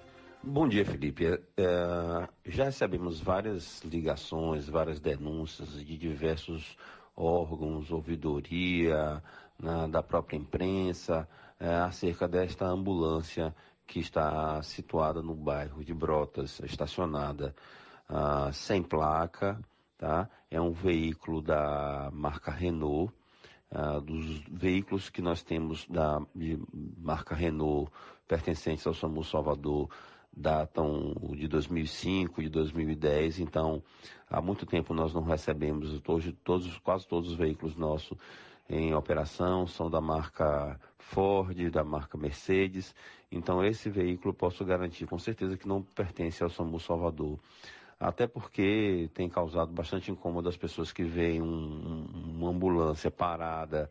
Bom 0.44 0.66
dia, 0.66 0.84
Felipe. 0.84 1.24
É, 1.56 2.28
já 2.46 2.64
recebemos 2.64 3.20
várias 3.20 3.80
ligações, 3.84 4.68
várias 4.68 4.98
denúncias 4.98 5.72
de 5.72 5.96
diversos 5.96 6.76
órgãos, 7.16 7.92
ouvidoria, 7.92 9.22
na- 9.56 9.86
da 9.86 10.02
própria 10.02 10.36
imprensa, 10.36 11.28
é, 11.60 11.72
acerca 11.76 12.26
desta 12.26 12.66
ambulância 12.66 13.54
que 13.86 14.00
está 14.00 14.60
situada 14.64 15.22
no 15.22 15.34
bairro 15.34 15.84
de 15.84 15.94
Brotas, 15.94 16.58
estacionada 16.64 17.54
ah, 18.08 18.50
sem 18.52 18.82
placa, 18.82 19.60
tá? 19.96 20.28
É 20.50 20.60
um 20.60 20.72
veículo 20.72 21.40
da 21.40 22.10
marca 22.12 22.50
Renault. 22.50 23.12
Ah, 23.70 24.00
dos 24.00 24.42
veículos 24.50 25.08
que 25.08 25.22
nós 25.22 25.42
temos 25.42 25.86
da 25.88 26.20
marca 26.98 27.34
Renault 27.34 27.90
pertencentes 28.28 28.86
ao 28.86 28.92
SAMU 28.94 29.22
Salvador 29.24 29.88
datam 30.34 31.14
de 31.36 31.46
2005, 31.46 32.42
de 32.42 32.48
2010, 32.48 33.40
então 33.40 33.82
há 34.28 34.40
muito 34.40 34.64
tempo 34.64 34.94
nós 34.94 35.12
não 35.12 35.22
recebemos, 35.22 36.00
hoje 36.06 36.32
todos, 36.44 36.78
quase 36.78 37.06
todos 37.06 37.30
os 37.30 37.36
veículos 37.36 37.76
nossos 37.76 38.16
em 38.68 38.94
operação. 38.94 39.66
São 39.66 39.90
da 39.90 40.00
marca 40.00 40.80
Ford, 40.98 41.70
da 41.70 41.84
marca 41.84 42.16
Mercedes, 42.16 42.94
então 43.30 43.62
esse 43.64 43.90
veículo 43.90 44.32
posso 44.32 44.64
garantir 44.64 45.06
com 45.06 45.18
certeza 45.18 45.56
que 45.56 45.68
não 45.68 45.82
pertence 45.82 46.42
ao 46.42 46.48
SAMU 46.48 46.80
Salvador. 46.80 47.38
Até 48.00 48.26
porque 48.26 49.08
tem 49.14 49.28
causado 49.28 49.72
bastante 49.72 50.10
incômodo 50.10 50.48
às 50.48 50.56
pessoas 50.56 50.90
que 50.92 51.04
veem 51.04 51.40
um- 51.40 51.46
um- 51.46 52.36
uma 52.38 52.50
ambulância 52.50 53.10
parada 53.12 53.88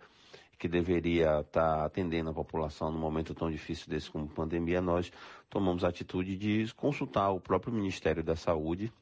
que 0.61 0.67
deveria 0.67 1.39
estar 1.39 1.83
atendendo 1.83 2.29
a 2.29 2.33
população 2.35 2.91
num 2.91 2.99
momento 2.99 3.33
tão 3.33 3.49
difícil 3.49 3.89
desse 3.89 4.11
como 4.11 4.27
pandemia, 4.27 4.79
nós 4.79 5.11
tomamos 5.49 5.83
a 5.83 5.87
atitude 5.87 6.37
de 6.37 6.71
consultar 6.75 7.31
o 7.31 7.41
próprio 7.41 7.73
Ministério 7.73 8.23
da 8.23 8.35
Saúde 8.35 8.93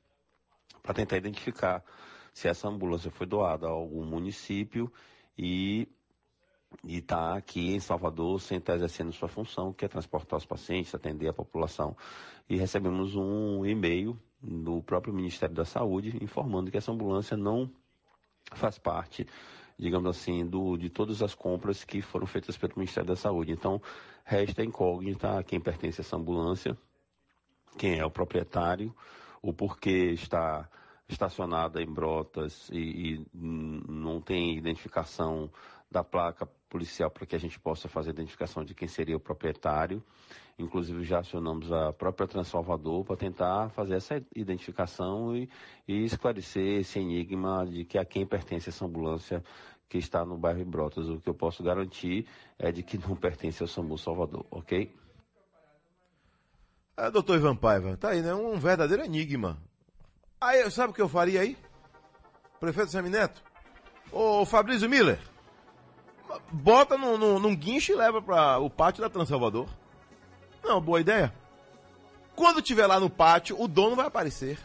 para 0.82 0.94
tentar 0.94 1.18
identificar 1.18 1.84
se 2.34 2.48
essa 2.48 2.70
ambulância 2.70 3.12
foi 3.12 3.28
doada 3.28 3.68
a 3.68 3.72
algum 3.72 4.06
município 4.06 4.90
e 5.38 5.86
está 6.82 7.36
aqui 7.36 7.76
em 7.76 7.82
Salvador 7.82 8.40
sem 8.40 8.58
estar 8.58 8.76
exercendo 8.76 9.12
sua 9.12 9.28
função, 9.28 9.74
que 9.74 9.84
é 9.84 9.90
transportar 9.90 10.40
os 10.40 10.46
pacientes, 10.46 10.96
atender 10.96 11.28
a 11.28 11.34
população. 11.34 11.94
E 12.50 12.56
recebemos 12.56 13.18
um 13.18 13.66
e-mail 13.66 14.18
do 14.42 14.82
próprio 14.82 15.14
Ministério 15.14 15.54
da 15.54 15.66
Saúde 15.66 16.18
informando 16.24 16.72
que 16.72 16.78
essa 16.78 16.94
ambulância 16.94 17.36
não 17.36 17.70
faz 18.54 18.80
parte, 18.80 19.28
digamos 19.80 20.10
assim, 20.10 20.46
do, 20.46 20.78
de 20.78 20.90
todas 20.90 21.24
as 21.24 21.34
compras 21.34 21.86
que 21.86 22.02
foram 22.02 22.28
feitas 22.28 22.58
pelo 22.58 22.74
Ministério 22.76 23.08
da 23.08 23.16
Saúde. 23.16 23.54
Então, 23.54 23.82
resta 24.26 24.64
incógnita 24.64 25.40
a 25.40 25.44
quem 25.44 25.60
pertence 25.60 26.02
essa 26.02 26.18
ambulância, 26.18 26.78
quem 27.78 27.98
é 27.98 28.06
o 28.06 28.12
proprietário, 28.12 28.94
o 29.42 29.54
porquê 29.54 30.12
está 30.12 30.70
estacionada 31.08 31.82
em 31.82 31.92
Brotas 31.92 32.70
e, 32.72 33.16
e 33.16 33.26
não 33.34 34.22
tem 34.22 34.58
identificação 34.58 35.50
da 35.90 36.04
placa 36.04 36.46
policial 36.70 37.10
para 37.10 37.26
que 37.26 37.36
a 37.36 37.40
gente 37.40 37.60
possa 37.60 37.88
fazer 37.88 38.12
a 38.12 38.14
identificação 38.14 38.64
de 38.64 38.76
quem 38.76 38.88
seria 38.88 39.18
o 39.18 39.20
proprietário. 39.20 40.04
Inclusive 40.60 41.06
já 41.06 41.20
acionamos 41.20 41.72
a 41.72 41.94
própria 41.94 42.28
Transalvador 42.28 43.06
para 43.06 43.16
tentar 43.16 43.70
fazer 43.70 43.96
essa 43.96 44.22
identificação 44.36 45.36
e, 45.36 45.50
e 45.88 46.04
esclarecer 46.04 46.82
esse 46.82 47.00
enigma 47.00 47.66
de 47.66 47.86
que 47.86 47.98
a 47.98 48.04
quem 48.04 48.26
pertence 48.26 48.68
essa 48.68 48.86
ambulância 48.86 49.42
que 49.90 49.98
está 49.98 50.24
no 50.24 50.38
bairro 50.38 50.64
Brotas. 50.66 51.10
O 51.10 51.20
que 51.20 51.28
eu 51.28 51.34
posso 51.34 51.64
garantir 51.64 52.28
é 52.58 52.72
de 52.72 52.84
que 52.84 52.98
não 52.98 53.16
pertence 53.18 53.64
ao 53.64 53.68
SAMU 53.68 53.98
Salvador, 53.98 54.46
ok? 54.52 54.94
Ah, 56.96 57.10
doutor 57.10 57.38
Ivan 57.38 57.56
Paiva, 57.56 57.98
tá 57.98 58.10
aí, 58.10 58.22
né? 58.22 58.36
Um 58.36 58.60
verdadeiro 58.60 59.04
enigma. 59.04 59.58
Aí, 60.40 60.70
sabe 60.70 60.92
o 60.92 60.94
que 60.94 61.02
eu 61.02 61.10
faria 61.10 61.42
aí? 61.42 61.58
Prefeito 62.60 62.92
Semineto? 62.92 63.42
Ô, 64.12 64.46
Fabrício 64.46 64.90
Miller, 64.90 65.20
bota 66.52 66.98
num, 66.98 67.18
num, 67.18 67.40
num 67.40 67.56
guincho 67.56 67.94
e 67.94 67.96
leva 67.96 68.22
para 68.22 68.60
o 68.60 68.70
pátio 68.70 69.02
da 69.02 69.10
Transalvador. 69.10 69.68
Não, 70.64 70.80
boa 70.82 71.00
ideia. 71.02 71.34
Quando 72.36 72.62
tiver 72.62 72.88
lá 72.88 73.00
no 73.00 73.10
pátio, 73.10 73.60
o 73.62 73.68
dono 73.68 73.96
vai 73.96 74.06
aparecer. 74.08 74.58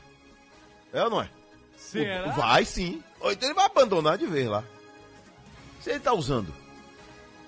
É 0.93 1.03
ou 1.03 1.11
não 1.11 1.23
é? 1.23 1.29
Será? 1.77 2.29
O- 2.29 2.33
vai 2.33 2.65
sim. 2.65 3.03
Ou 3.21 3.33
então 3.33 3.49
ele 3.49 3.55
vai 3.55 3.67
abandonar 3.67 4.17
de 4.17 4.27
vez 4.27 4.47
lá. 4.49 4.63
Se 5.81 5.91
ele 5.91 6.01
tá 6.01 6.13
usando. 6.13 6.55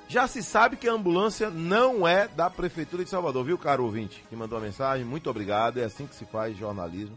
Já 0.09 0.29
se 0.29 0.43
sabe 0.43 0.77
que 0.77 0.89
a 0.89 0.93
ambulância 0.93 1.51
não 1.51 2.07
é 2.07 2.29
da 2.29 2.49
Prefeitura 2.49 3.03
de 3.03 3.11
Salvador, 3.11 3.45
viu, 3.45 3.59
caro 3.59 3.85
ouvinte? 3.85 4.25
Que 4.29 4.37
mandou 4.37 4.57
a 4.57 4.61
mensagem, 4.61 5.05
muito 5.05 5.29
obrigado. 5.29 5.79
É 5.79 5.85
assim 5.85 6.07
que 6.07 6.15
se 6.15 6.25
faz 6.27 6.57
jornalismo 6.57 7.17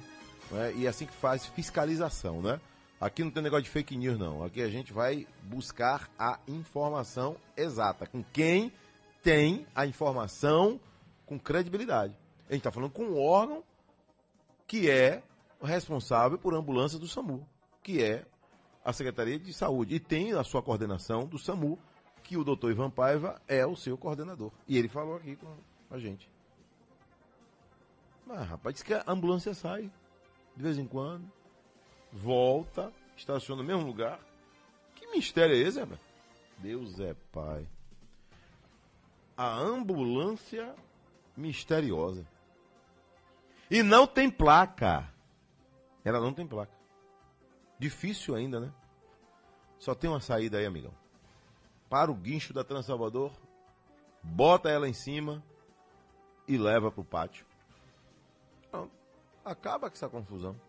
né? 0.51 0.73
e 0.75 0.85
é 0.85 0.89
assim 0.89 1.05
que 1.05 1.13
faz 1.13 1.45
fiscalização, 1.45 2.41
né? 2.41 2.59
Aqui 2.99 3.23
não 3.23 3.31
tem 3.31 3.41
negócio 3.43 3.63
de 3.63 3.69
fake 3.69 3.95
news, 3.95 4.19
não. 4.19 4.43
Aqui 4.43 4.61
a 4.61 4.69
gente 4.69 4.91
vai 4.91 5.25
buscar 5.43 6.09
a 6.17 6.37
informação 6.47 7.37
exata, 7.55 8.05
com 8.05 8.23
quem 8.33 8.73
tem 9.23 9.65
a 9.73 9.85
informação 9.85 10.79
com 11.29 11.39
credibilidade. 11.39 12.17
A 12.49 12.53
gente 12.53 12.61
está 12.61 12.71
falando 12.71 12.91
com 12.91 13.03
um 13.03 13.21
órgão 13.21 13.63
que 14.65 14.89
é 14.89 15.21
responsável 15.61 16.39
por 16.39 16.55
ambulância 16.55 16.97
do 16.97 17.07
SAMU, 17.07 17.47
que 17.83 18.03
é 18.03 18.25
a 18.83 18.91
Secretaria 18.91 19.37
de 19.37 19.53
Saúde. 19.53 19.93
E 19.93 19.99
tem 19.99 20.33
a 20.33 20.43
sua 20.43 20.63
coordenação 20.63 21.27
do 21.27 21.37
SAMU, 21.37 21.77
que 22.23 22.35
o 22.35 22.43
doutor 22.43 22.71
Ivan 22.71 22.89
Paiva 22.89 23.39
é 23.47 23.63
o 23.63 23.75
seu 23.75 23.95
coordenador. 23.95 24.51
E 24.67 24.75
ele 24.75 24.87
falou 24.87 25.17
aqui 25.17 25.35
com 25.35 25.55
a 25.91 25.99
gente. 25.99 26.27
Mas, 28.25 28.47
rapaz, 28.47 28.73
diz 28.73 28.83
que 28.83 28.95
a 28.95 29.03
ambulância 29.07 29.53
sai 29.53 29.91
de 30.55 30.63
vez 30.63 30.79
em 30.79 30.87
quando, 30.87 31.31
volta, 32.11 32.91
estaciona 33.15 33.61
no 33.61 33.67
mesmo 33.67 33.85
lugar. 33.85 34.19
Que 34.95 35.07
mistério 35.07 35.55
é 35.55 35.59
esse, 35.59 35.79
rapaz? 35.79 35.99
Deus 36.57 36.99
é 36.99 37.15
pai. 37.31 37.67
A 39.37 39.55
ambulância 39.57 40.75
misteriosa. 41.39 42.27
E 43.71 43.81
não 43.81 44.05
tem 44.05 44.29
placa. 44.29 45.07
Ela 46.03 46.19
não 46.19 46.33
tem 46.33 46.45
placa. 46.45 46.71
Difícil 47.77 48.35
ainda, 48.35 48.59
né? 48.59 48.71
Só 49.77 49.95
tem 49.95 50.09
uma 50.09 50.19
saída 50.19 50.57
aí, 50.57 50.65
amigão. 50.65 50.93
Para 51.89 52.11
o 52.11 52.15
guincho 52.15 52.53
da 52.53 52.63
Transalvador, 52.63 53.31
bota 54.21 54.69
ela 54.69 54.87
em 54.87 54.93
cima 54.93 55.43
e 56.47 56.57
leva 56.57 56.91
pro 56.91 57.03
pátio. 57.03 57.45
Pronto. 58.69 58.91
Acaba 59.45 59.89
com 59.89 59.95
essa 59.95 60.09
confusão. 60.09 60.59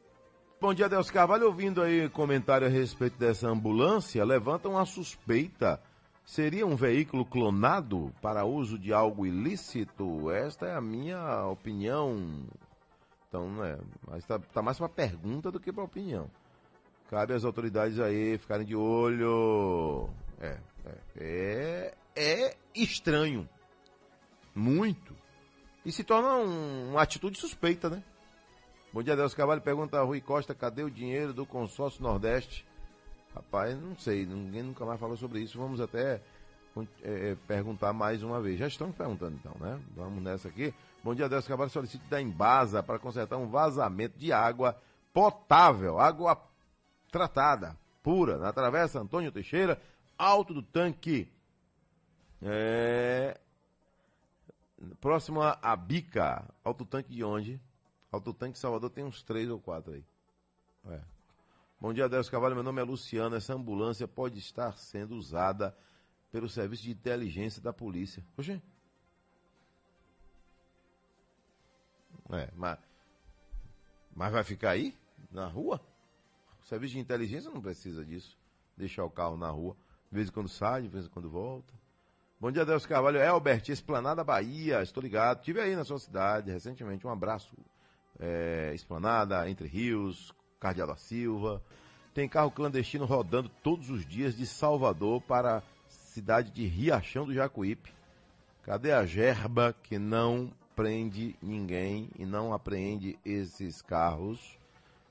Bom 0.60 0.72
dia, 0.72 0.88
Deus 0.88 1.10
Carvalho. 1.10 1.46
Ouvindo 1.46 1.82
aí 1.82 2.08
comentário 2.10 2.66
a 2.66 2.70
respeito 2.70 3.18
dessa 3.18 3.48
ambulância, 3.48 4.24
levanta 4.24 4.68
uma 4.68 4.86
suspeita. 4.86 5.82
Seria 6.30 6.64
um 6.64 6.76
veículo 6.76 7.24
clonado 7.24 8.14
para 8.22 8.44
uso 8.44 8.78
de 8.78 8.92
algo 8.92 9.26
ilícito? 9.26 10.30
Esta 10.30 10.64
é 10.66 10.76
a 10.76 10.80
minha 10.80 11.44
opinião. 11.46 12.46
Então, 13.26 13.50
né? 13.50 13.76
Mas 14.06 14.24
tá, 14.24 14.38
tá 14.38 14.62
mais 14.62 14.78
para 14.78 14.88
pergunta 14.88 15.50
do 15.50 15.58
que 15.58 15.72
para 15.72 15.82
opinião. 15.82 16.30
Cabe 17.08 17.34
às 17.34 17.44
autoridades 17.44 17.98
aí 17.98 18.38
ficarem 18.38 18.64
de 18.64 18.76
olho. 18.76 20.08
É, 20.40 20.56
é, 20.86 20.94
é, 21.16 21.94
é 22.14 22.56
estranho. 22.76 23.48
Muito. 24.54 25.16
E 25.84 25.90
se 25.90 26.04
torna 26.04 26.34
um- 26.36 26.90
uma 26.92 27.02
atitude 27.02 27.40
suspeita, 27.40 27.90
né? 27.90 28.04
Bom 28.92 29.02
dia, 29.02 29.16
Deus 29.16 29.34
Carvalho. 29.34 29.62
Pergunta 29.62 29.98
a 29.98 30.04
Rui 30.04 30.20
Costa, 30.20 30.54
cadê 30.54 30.84
o 30.84 30.90
dinheiro 30.92 31.34
do 31.34 31.44
consórcio 31.44 32.04
Nordeste? 32.04 32.64
Rapaz, 33.34 33.80
não 33.80 33.96
sei, 33.96 34.26
ninguém 34.26 34.62
nunca 34.62 34.84
mais 34.84 34.98
falou 34.98 35.16
sobre 35.16 35.40
isso. 35.40 35.58
Vamos 35.58 35.80
até 35.80 36.20
é, 37.02 37.30
é, 37.30 37.36
perguntar 37.46 37.92
mais 37.92 38.22
uma 38.22 38.40
vez. 38.40 38.58
Já 38.58 38.66
estamos 38.66 38.96
perguntando 38.96 39.36
então, 39.36 39.54
né? 39.60 39.80
Vamos 39.94 40.22
nessa 40.22 40.48
aqui. 40.48 40.74
Bom 41.02 41.14
dia, 41.14 41.28
Deus 41.28 41.46
Carvalho. 41.46 41.70
Solicito 41.70 42.02
da 42.08 42.20
Embasa 42.20 42.82
para 42.82 42.98
consertar 42.98 43.36
um 43.36 43.48
vazamento 43.48 44.18
de 44.18 44.32
água 44.32 44.76
potável, 45.12 45.98
água 45.98 46.40
tratada, 47.10 47.76
pura, 48.02 48.38
na 48.38 48.52
Travessa 48.52 49.00
Antônio 49.00 49.32
Teixeira, 49.32 49.80
alto 50.16 50.54
do 50.54 50.62
tanque. 50.62 51.30
É... 52.42 53.38
Próximo 55.00 55.42
a 55.42 55.76
Bica. 55.76 56.44
Alto 56.64 56.84
tanque 56.84 57.12
de 57.12 57.22
onde? 57.22 57.60
Alto 58.10 58.32
tanque 58.32 58.58
Salvador 58.58 58.90
tem 58.90 59.04
uns 59.04 59.22
três 59.22 59.48
ou 59.48 59.60
quatro 59.60 59.92
aí. 59.92 60.04
É. 60.88 61.19
Bom 61.80 61.94
dia, 61.94 62.10
Deus 62.10 62.28
Carvalho. 62.28 62.54
Meu 62.54 62.62
nome 62.62 62.78
é 62.78 62.84
Luciano. 62.84 63.34
Essa 63.34 63.54
ambulância 63.54 64.06
pode 64.06 64.38
estar 64.38 64.76
sendo 64.76 65.14
usada 65.14 65.74
pelo 66.30 66.46
serviço 66.46 66.82
de 66.82 66.90
inteligência 66.90 67.62
da 67.62 67.72
polícia. 67.72 68.22
Oxê. 68.36 68.60
É, 72.32 72.50
mas, 72.54 72.78
mas 74.14 74.30
vai 74.30 74.44
ficar 74.44 74.72
aí? 74.72 74.94
Na 75.30 75.46
rua? 75.46 75.80
O 76.62 76.66
serviço 76.66 76.92
de 76.92 77.00
inteligência 77.00 77.50
não 77.50 77.62
precisa 77.62 78.04
disso. 78.04 78.36
Deixar 78.76 79.06
o 79.06 79.10
carro 79.10 79.38
na 79.38 79.48
rua. 79.48 79.74
De 80.10 80.16
vez 80.16 80.28
em 80.28 80.32
quando 80.32 80.50
sai, 80.50 80.82
de 80.82 80.88
vez 80.88 81.06
em 81.06 81.08
quando 81.08 81.30
volta. 81.30 81.72
Bom 82.38 82.52
dia, 82.52 82.66
Deus 82.66 82.84
Carvalho. 82.84 83.18
Elbert, 83.18 83.70
Esplanada 83.70 84.22
Bahia. 84.22 84.82
Estou 84.82 85.02
ligado. 85.02 85.38
Estive 85.38 85.62
aí 85.62 85.74
na 85.74 85.84
sua 85.84 85.98
cidade 85.98 86.50
recentemente. 86.50 87.06
Um 87.06 87.10
abraço. 87.10 87.56
É, 88.18 88.74
Esplanada, 88.74 89.48
Entre 89.48 89.66
Rios, 89.66 90.30
Cardeal 90.60 90.88
da 90.88 90.96
Silva. 90.96 91.62
Tem 92.12 92.28
carro 92.28 92.50
clandestino 92.50 93.06
rodando 93.06 93.48
todos 93.62 93.88
os 93.88 94.04
dias 94.04 94.36
de 94.36 94.46
Salvador 94.46 95.22
para 95.22 95.58
a 95.58 95.62
cidade 95.88 96.50
de 96.50 96.66
Riachão 96.66 97.24
do 97.24 97.32
Jacuípe. 97.32 97.92
Cadê 98.62 98.92
a 98.92 99.06
gerba 99.06 99.74
que 99.82 99.98
não 99.98 100.52
prende 100.76 101.34
ninguém 101.40 102.10
e 102.18 102.26
não 102.26 102.52
apreende 102.52 103.18
esses 103.24 103.80
carros? 103.80 104.58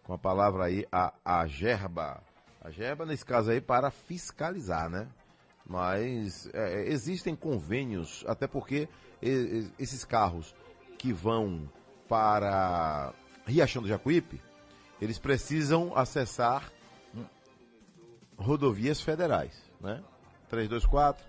Com 0.03 0.13
a 0.13 0.17
palavra 0.17 0.65
aí, 0.65 0.85
a, 0.91 1.13
a 1.26 1.47
gerba. 1.47 2.21
A 2.61 2.69
gerba, 2.69 3.05
nesse 3.05 3.26
caso 3.26 3.49
aí, 3.49 3.59
para 3.59 3.89
fiscalizar, 3.89 4.89
né? 4.89 5.07
Mas 5.65 6.49
é, 6.53 6.88
existem 6.88 7.35
convênios, 7.35 8.23
até 8.27 8.47
porque 8.47 8.88
esses 9.21 10.03
carros 10.03 10.53
que 10.97 11.13
vão 11.13 11.69
para 12.07 13.13
Riachão 13.45 13.81
do 13.81 13.88
Jacuípe, 13.88 14.41
eles 15.01 15.17
precisam 15.19 15.95
acessar 15.97 16.71
rodovias 18.38 19.01
federais, 19.01 19.53
né? 19.80 20.03
324, 20.49 21.23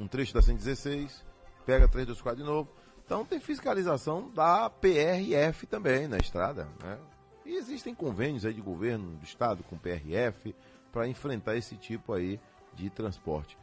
um 0.00 0.06
trecho 0.06 0.32
da 0.34 0.42
116, 0.42 1.24
pega 1.66 1.88
324 1.88 2.42
de 2.42 2.48
novo. 2.48 2.68
Então 3.04 3.24
tem 3.24 3.40
fiscalização 3.40 4.30
da 4.30 4.68
PRF 4.70 5.66
também 5.66 6.06
na 6.06 6.18
estrada, 6.18 6.68
né? 6.82 6.98
E 7.44 7.54
existem 7.56 7.94
convênios 7.94 8.44
aí 8.44 8.52
de 8.52 8.60
governo 8.60 9.16
do 9.16 9.24
estado 9.24 9.62
com 9.64 9.76
PRF 9.78 10.54
para 10.92 11.08
enfrentar 11.08 11.56
esse 11.56 11.76
tipo 11.76 12.12
aí 12.12 12.38
de 12.74 12.90
transporte. 12.90 13.56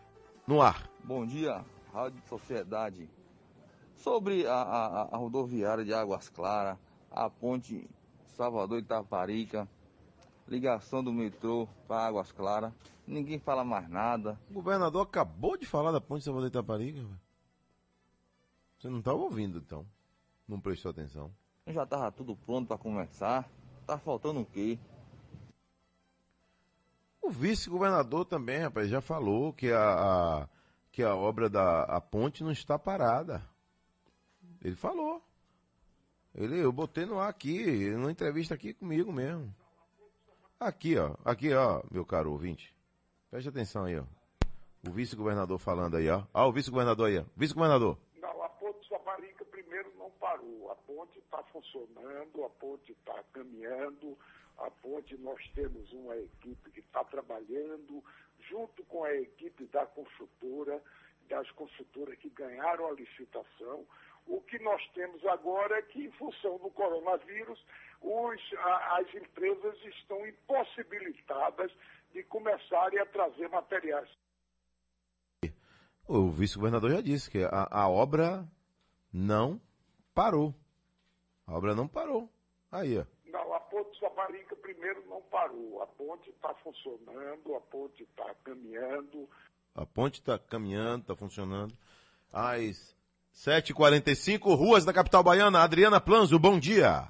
No 0.47 0.61
ar. 0.61 0.89
Bom 1.03 1.25
dia, 1.25 1.63
Rádio 1.93 2.21
Sociedade. 2.27 3.09
Sobre 3.95 4.45
a, 4.47 4.53
a- 4.53 5.09
a 5.11 5.17
rodoviária 5.17 5.85
de 5.85 5.93
Águas 5.93 6.29
Claras, 6.29 6.77
a 7.11 7.29
ponte 7.29 7.87
Salvador 8.35 8.79
Itaparica, 8.79 9.67
ligação 10.47 11.03
do 11.03 11.11
metrô 11.11 11.67
para 11.87 12.05
Águas 12.07 12.31
Claras, 12.31 12.73
ninguém 13.07 13.39
fala 13.39 13.63
mais 13.63 13.89
nada. 13.89 14.39
O 14.49 14.53
governador 14.53 15.03
acabou 15.03 15.57
de 15.57 15.65
falar 15.65 15.91
da 15.91 16.01
ponte 16.01 16.23
Salvador 16.23 16.47
Itaparica. 16.49 17.01
Você 18.77 18.89
não 18.89 18.99
estava 18.99 19.17
ouvindo, 19.17 19.57
então. 19.59 19.85
Não 20.47 20.59
prestou 20.59 20.91
atenção. 20.91 21.31
Já 21.67 21.83
estava 21.83 22.11
tudo 22.11 22.35
pronto 22.35 22.67
para 22.67 22.77
começar. 22.77 23.49
Tá 23.87 23.97
faltando 23.97 24.41
o 24.41 24.45
quê? 24.45 24.77
O 27.21 27.29
vice-governador 27.31 28.25
também, 28.25 28.59
rapaz, 28.59 28.89
já 28.89 29.01
falou 29.01 29.51
que 29.53 29.71
a, 29.71 29.79
a- 30.43 30.49
que 30.91 31.01
a 31.03 31.15
obra 31.15 31.49
da 31.49 31.83
a 31.83 31.99
ponte 31.99 32.43
não 32.43 32.51
está 32.51 32.77
parada. 32.77 33.41
Ele 34.61 34.75
falou. 34.75 35.21
Ele, 36.35 36.59
eu 36.59 36.71
botei 36.71 37.05
no 37.05 37.17
ar 37.17 37.29
aqui, 37.29 37.89
numa 37.91 38.11
entrevista 38.11 38.53
aqui 38.53 38.73
comigo 38.73 39.11
mesmo. 39.11 39.55
Aqui, 40.59 40.97
ó. 40.97 41.15
Aqui, 41.23 41.53
ó, 41.53 41.81
meu 41.89 42.05
caro 42.05 42.31
ouvinte. 42.31 42.75
Preste 43.31 43.47
atenção 43.47 43.85
aí, 43.85 43.97
ó. 43.97 44.03
O 44.85 44.91
vice-governador 44.91 45.57
falando 45.57 45.95
aí, 45.95 46.09
ó. 46.09 46.23
Ó, 46.33 46.49
o 46.49 46.51
vice-governador 46.51 47.07
aí, 47.07 47.19
ó. 47.19 47.23
Vice-governador. 47.37 47.97
Não, 48.17 48.43
a 48.43 48.49
ponte 48.49 48.85
Saparica 48.89 49.45
primeiro 49.45 49.93
não 49.97 50.11
parou. 50.11 50.69
A 50.71 50.75
ponte 50.75 51.17
está 51.19 51.41
funcionando, 51.53 52.43
a 52.43 52.49
ponte 52.49 52.91
está 52.91 53.23
caminhando, 53.31 54.17
a 54.57 54.69
ponte 54.69 55.15
nós 55.17 55.41
temos 55.55 55.91
uma 55.93 56.17
equipe 56.17 56.69
que 56.71 56.81
está 56.81 57.03
trabalhando, 57.05 58.03
junto 58.49 58.83
com 58.83 59.05
a 59.05 59.13
equipe 59.13 59.65
da 59.67 59.85
construtora, 59.85 60.83
das 61.27 61.49
construtoras 61.51 62.17
que 62.19 62.29
ganharam 62.29 62.87
a 62.87 62.91
licitação. 62.93 63.85
O 64.27 64.41
que 64.41 64.57
nós 64.59 64.81
temos 64.93 65.23
agora 65.27 65.77
é 65.77 65.81
que, 65.83 66.05
em 66.05 66.11
função 66.13 66.57
do 66.57 66.69
coronavírus, 66.71 67.63
os- 68.01 68.53
a- 68.57 68.97
as 68.99 69.13
empresas 69.15 69.77
estão 69.85 70.25
impossibilitadas 70.27 71.71
de 72.11 72.23
começarem 72.23 72.99
a 72.99 73.05
trazer 73.05 73.47
materiais 73.49 74.09
O 76.07 76.29
vice-governador 76.29 76.91
já 76.91 77.01
disse 77.01 77.29
que 77.31 77.43
a, 77.43 77.67
a 77.71 77.89
obra 77.89 78.45
não 79.11 79.59
parou. 80.13 80.53
A 81.47 81.53
obra 81.57 81.73
não 81.73 81.87
parou. 81.87 82.29
Aí, 82.71 82.99
ó. 82.99 83.05
Não, 83.25 83.53
a 83.53 83.59
ponte 83.59 83.99
Saparica 83.99 84.55
primeiro 84.55 85.03
não 85.07 85.21
parou. 85.23 85.81
A 85.81 85.87
ponte 85.87 86.29
está 86.29 86.53
funcionando, 86.55 87.55
a 87.55 87.61
ponte 87.61 88.03
está 88.03 88.35
caminhando. 88.43 89.27
A 89.75 89.85
ponte 89.85 90.21
está 90.21 90.39
caminhando, 90.39 91.01
está 91.01 91.15
funcionando. 91.17 91.73
Às 92.31 92.95
7h45, 93.33 94.55
ruas 94.55 94.85
da 94.85 94.93
capital 94.93 95.21
baiana. 95.21 95.63
Adriana 95.63 95.99
Planzo, 95.99 96.39
bom 96.39 96.57
dia. 96.57 97.09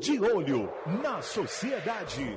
De 0.00 0.20
olho 0.20 0.68
na 1.00 1.22
sociedade. 1.22 2.36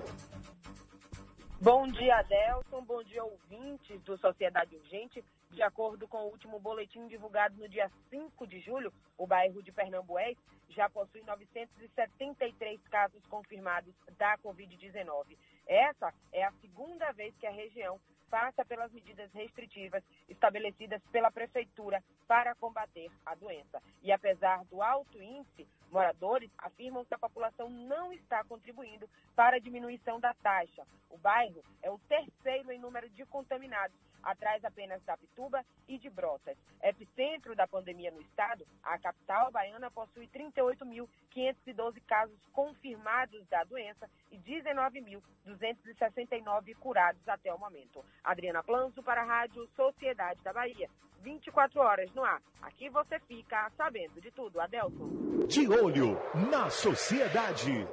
Bom 1.60 1.88
dia, 1.88 2.18
Adelson. 2.18 2.86
Bom 2.86 3.02
dia, 3.04 3.24
ouvintes 3.24 4.00
do 4.04 4.16
Sociedade 4.20 4.76
Urgente. 4.76 5.26
De 5.50 5.64
acordo 5.64 6.08
com 6.08 6.20
o 6.20 6.30
último 6.30 6.60
boletim 6.60 7.08
divulgado 7.08 7.58
no 7.58 7.68
dia 7.68 7.90
5 8.12 8.46
de 8.46 8.60
julho, 8.60 8.94
o 9.18 9.26
bairro 9.26 9.64
de 9.64 9.72
Pernambués 9.72 10.38
já 10.70 10.88
possui 10.88 11.24
973 11.24 12.80
casos 12.92 13.26
confirmados 13.26 13.92
da 14.20 14.38
Covid-19. 14.38 15.36
Essa 15.66 16.14
é 16.32 16.44
a 16.44 16.52
segunda 16.62 17.12
vez 17.14 17.34
que 17.40 17.48
a 17.48 17.52
região 17.52 18.00
passa 18.30 18.66
pelas 18.66 18.92
medidas 18.92 19.32
restritivas 19.34 20.04
estabelecidas 20.30 21.02
pela 21.12 21.32
Prefeitura 21.32 22.04
para 22.28 22.56
combater 22.56 23.10
a 23.26 23.36
doença. 23.36 23.82
E 24.04 24.12
apesar 24.12 24.64
do 24.66 24.82
alto 24.82 25.22
índice, 25.22 25.68
moradores 25.92 26.52
afirmam 26.58 27.06
que 27.06 27.14
a 27.14 27.20
população 27.20 27.70
não 27.70 28.12
está 28.14 28.44
contribuindo 28.44 29.10
para 29.36 29.58
a 29.58 29.60
diminuição 29.60 30.20
da 30.20 30.34
taxa. 30.36 30.86
O 31.10 31.18
bairro 31.18 31.64
é 31.82 31.90
o 31.90 32.00
terceiro 32.00 32.72
em 32.72 32.80
número 32.80 33.10
de 33.10 33.26
contaminados, 33.26 33.98
atrás 34.30 34.64
apenas 34.66 35.02
da 35.04 35.16
Pituba 35.18 35.64
e 35.88 35.98
de 35.98 36.10
Brotas. 36.10 36.58
Epicentro 36.84 37.56
da 37.56 37.66
pandemia 37.68 38.12
no 38.12 38.20
estado, 38.22 38.66
a 38.84 38.98
capital 39.00 39.50
baiana 39.52 39.90
possui 39.90 40.28
38.512 40.28 42.02
casos 42.06 42.38
confirmados 42.52 43.48
da 43.48 43.64
doença 43.64 44.08
e 44.32 44.38
19.269 44.40 46.76
curados 46.80 47.22
até 47.28 47.54
o 47.54 47.60
momento. 47.60 48.04
Adriana 48.24 48.64
Planzo 48.64 49.02
para 49.04 49.22
a 49.22 49.26
Rádio 49.26 49.68
Sociedade 49.76 50.42
da 50.44 50.54
Bahia. 50.54 50.90
24 51.24 51.80
horas 51.82 52.12
no 52.14 52.24
ar. 52.24 52.42
Aqui 52.62 52.90
você 52.90 53.20
fica 53.22 53.70
sabendo 53.76 54.22
de 54.22 54.30
tudo. 54.32 54.60
Adelson. 54.62 55.46
De 55.48 55.68
olho 55.68 56.18
na 56.50 56.70
sociedade. 56.70 57.88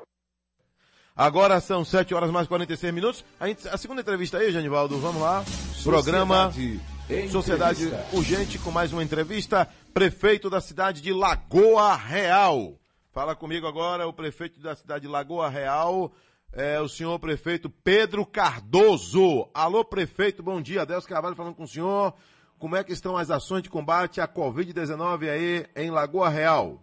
Agora 1.16 1.60
são 1.60 1.84
7 1.84 2.12
horas 2.14 2.30
mais 2.30 2.46
46 2.48 2.92
minutos. 2.92 3.24
A, 3.40 3.46
gente- 3.48 3.66
a 3.68 3.76
segunda 3.78 4.02
entrevista 4.02 4.38
aí, 4.38 4.50
Janivaldo, 4.52 4.98
vamos 4.98 5.22
lá. 5.22 5.42
Programa 5.84 6.50
Sociedade 6.50 7.30
Sociedade. 7.30 7.90
Urgente 8.14 8.58
com 8.58 8.70
mais 8.70 8.90
uma 8.90 9.04
entrevista. 9.04 9.68
Prefeito 9.92 10.48
da 10.48 10.58
cidade 10.58 11.02
de 11.02 11.12
Lagoa 11.12 11.94
Real. 11.94 12.78
Fala 13.12 13.36
comigo 13.36 13.66
agora 13.66 14.08
o 14.08 14.12
prefeito 14.12 14.58
da 14.60 14.74
cidade 14.74 15.02
de 15.02 15.08
Lagoa 15.08 15.48
Real, 15.50 16.10
é 16.52 16.80
o 16.80 16.88
senhor 16.88 17.18
prefeito 17.18 17.68
Pedro 17.68 18.24
Cardoso. 18.24 19.46
Alô, 19.52 19.84
prefeito, 19.84 20.42
bom 20.42 20.60
dia. 20.60 20.82
Adelso 20.82 21.06
Carvalho 21.06 21.36
falando 21.36 21.54
com 21.54 21.64
o 21.64 21.68
senhor. 21.68 22.14
Como 22.58 22.74
é 22.74 22.82
que 22.82 22.92
estão 22.92 23.14
as 23.14 23.30
ações 23.30 23.62
de 23.62 23.68
combate 23.68 24.22
à 24.22 24.26
Covid-19 24.26 25.28
aí 25.28 25.66
em 25.76 25.90
Lagoa 25.90 26.30
Real? 26.30 26.82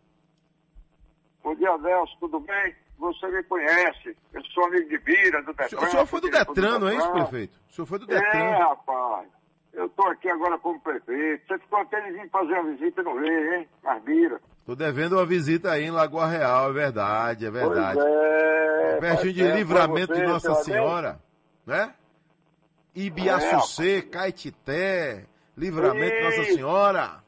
Bom 1.44 1.56
dia, 1.56 1.73
Adelso, 1.73 2.15
tudo 2.19 2.40
bem? 2.40 2.76
Você 3.02 3.28
me 3.30 3.41
conhece. 3.44 4.15
Eu 4.32 4.44
sou 4.53 4.65
amigo 4.65 4.88
de 4.88 4.98
Bira, 4.99 5.41
do 5.41 5.53
Detran. 5.53 5.80
O 5.80 5.90
senhor 5.90 6.06
foi 6.06 6.22
do 6.22 6.30
Detran, 6.30 6.78
não 6.78 6.88
é 6.88 6.95
isso, 6.95 7.11
prefeito? 7.11 7.60
O 7.68 7.73
senhor 7.73 7.86
foi 7.88 7.98
do 7.98 8.06
É, 8.06 8.19
Detran. 8.19 8.57
rapaz. 8.60 9.28
Eu 9.73 9.90
tô 9.90 10.03
aqui 10.07 10.30
agora 10.30 10.60
como 10.60 10.80
prefeito. 10.80 11.41
Você 11.48 11.57
ficou 11.57 11.80
até 11.80 11.99
de 12.02 12.11
vir 12.11 12.30
fazer 12.30 12.53
uma 12.53 12.72
visita 12.76 13.02
não 13.02 13.15
veio, 13.19 13.53
hein? 13.56 13.68
Mas 13.82 14.03
Bira. 14.03 14.40
Tô 14.68 14.76
devendo 14.76 15.14
uma 15.14 15.26
visita 15.26 15.72
aí 15.72 15.86
em 15.86 15.91
Lagoa 15.91 16.28
Real, 16.28 16.69
é 16.69 16.73
verdade, 16.73 17.45
é 17.48 17.49
verdade. 17.49 17.99
Pois 17.99 18.07
é, 18.14 18.98
Pertinho 18.99 19.34
de 19.34 19.52
livramento 19.52 20.14
você, 20.14 20.22
de 20.22 20.28
Nossa. 20.28 20.56
Senhora, 20.64 21.19
né? 21.65 21.95
Ibiaçucê, 22.94 24.03
Caetité, 24.03 25.26
livramento 25.57 26.14
de 26.15 26.23
Nossa. 26.23 26.44
Senhora. 26.53 27.20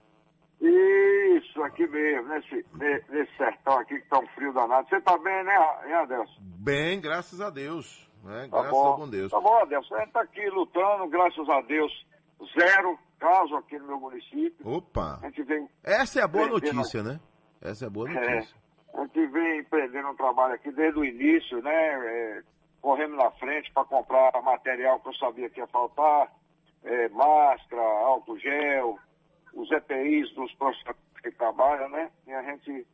Isso, 0.67 1.61
aqui 1.63 1.85
mesmo, 1.87 2.29
nesse, 2.29 2.65
ne- 2.73 3.03
nesse 3.09 3.35
sertão 3.37 3.77
aqui 3.79 3.99
que 3.99 4.07
tá 4.07 4.19
um 4.19 4.27
frio 4.27 4.53
danado. 4.53 4.87
Você 4.87 5.01
tá 5.01 5.17
bem, 5.17 5.43
né, 5.43 5.55
hein, 5.85 5.93
Adelson? 5.93 6.39
Bem, 6.39 7.01
graças 7.01 7.41
a 7.41 7.49
Deus. 7.49 8.09
Né? 8.23 8.47
Tá 8.49 8.57
Graças 8.61 8.71
bom. 8.71 8.85
ao 8.87 8.97
bom 8.97 9.09
Deus. 9.09 9.31
Tá 9.31 9.41
bom, 9.41 9.57
Adelson. 9.57 9.95
A 9.95 9.99
gente 9.99 10.11
tá 10.13 10.21
aqui 10.21 10.49
lutando, 10.49 11.09
graças 11.09 11.49
a 11.49 11.59
Deus. 11.61 11.91
Zero 12.57 12.97
caso 13.19 13.55
aqui 13.57 13.77
no 13.77 13.87
meu 13.87 13.99
município. 13.99 14.55
Opa! 14.65 15.19
A 15.21 15.25
gente 15.27 15.43
vem. 15.43 15.67
Essa 15.83 16.21
é 16.21 16.23
a 16.23 16.27
boa 16.27 16.47
notícia, 16.47 17.03
né? 17.03 17.19
Essa 17.61 17.85
é 17.85 17.87
a 17.87 17.91
boa 17.91 18.09
É, 18.09 18.13
notícia. 18.13 18.55
a 18.93 19.01
gente 19.01 19.25
vem 19.27 19.59
empreendendo 19.59 20.07
um 20.09 20.15
trabalho 20.15 20.53
aqui 20.53 20.71
desde 20.71 20.97
o 20.99 21.03
início, 21.05 21.61
né? 21.61 21.71
É, 21.73 22.41
correndo 22.81 23.15
na 23.17 23.29
frente 23.31 23.69
para 23.73 23.83
comprar 23.85 24.31
material 24.41 24.99
que 25.01 25.09
eu 25.09 25.13
sabia 25.15 25.49
que 25.49 25.59
ia 25.59 25.67
faltar, 25.67 26.31
é, 26.85 27.09
máscara, 27.09 27.81
álcool 27.81 28.37
gel, 28.39 28.97
os 29.53 29.71
EPIs 29.71 30.33
dos 30.33 30.53
profissionais 30.55 30.97
que 31.21 31.31
trabalham, 31.31 31.89
né? 31.89 32.11
E 32.27 32.33
a 32.33 32.41
gente, 32.43 32.85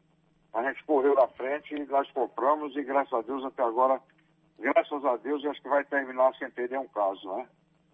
a 0.53 0.64
gente 0.64 0.84
correu 0.84 1.15
na 1.15 1.27
frente 1.30 1.73
e 1.73 1.86
nós 1.86 2.10
compramos 2.11 2.76
e 2.76 2.84
graças 2.84 3.14
a 3.14 3.22
Deus 3.22 3.44
até 3.44 3.64
agora, 3.64 3.99
graças 4.60 5.03
a 5.06 5.18
Deus, 5.18 5.44
eu 5.44 5.52
acho 5.52 5.61
que 5.61 5.69
vai 5.69 5.84
terminar 5.86 6.34
sem 6.36 6.49
ter 6.52 6.69
nenhum 6.69 6.88
caso, 6.88 7.36
né? 7.36 7.48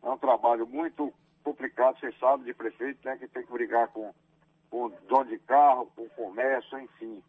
É 0.04 0.10
um 0.10 0.18
trabalho 0.18 0.68
muito 0.68 1.14
complicado, 1.44 2.00
você 2.00 2.12
sabe, 2.20 2.44
de 2.44 2.54
prefeito, 2.54 3.00
né? 3.06 3.18
Que 3.18 3.28
tem 3.28 3.46
que 3.46 3.52
brigar 3.52 3.88
com, 3.90 4.14
com 4.70 4.92
dono 5.08 5.26
de 5.26 5.40
carro, 5.40 5.92
com 5.96 6.10
comércio, 6.10 6.80
enfim. 6.80 7.24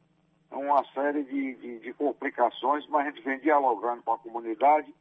É 0.50 0.56
uma 0.56 0.84
série 0.92 1.22
de, 1.24 1.54
de, 1.54 1.78
de 1.80 1.92
complicações, 1.94 2.86
mas 2.88 3.06
a 3.06 3.10
gente 3.10 3.22
vem 3.22 3.38
dialogando 3.40 4.02
com 4.02 4.12
a 4.12 4.18
comunidade 4.18 4.92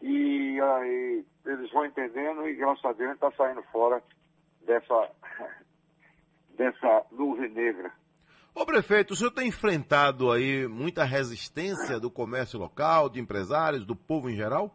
e 0.00 0.58
aí 0.60 1.24
eles 1.44 1.70
vão 1.72 1.84
entendendo 1.84 2.48
e 2.48 2.54
graças 2.54 2.84
a 2.84 2.92
Deus 2.92 3.10
a 3.10 3.12
gente 3.12 3.24
está 3.24 3.32
saindo 3.32 3.62
fora 3.64 4.02
dessa, 4.62 5.10
dessa 6.56 7.06
nuvem 7.10 7.50
negra. 7.50 7.92
Ô 8.54 8.66
prefeito, 8.66 9.12
o 9.12 9.16
senhor 9.16 9.30
tem 9.30 9.48
enfrentado 9.48 10.30
aí 10.30 10.66
muita 10.66 11.04
resistência 11.04 12.00
do 12.00 12.10
comércio 12.10 12.58
local, 12.58 13.08
de 13.08 13.20
empresários, 13.20 13.86
do 13.86 13.94
povo 13.94 14.28
em 14.28 14.34
geral? 14.34 14.74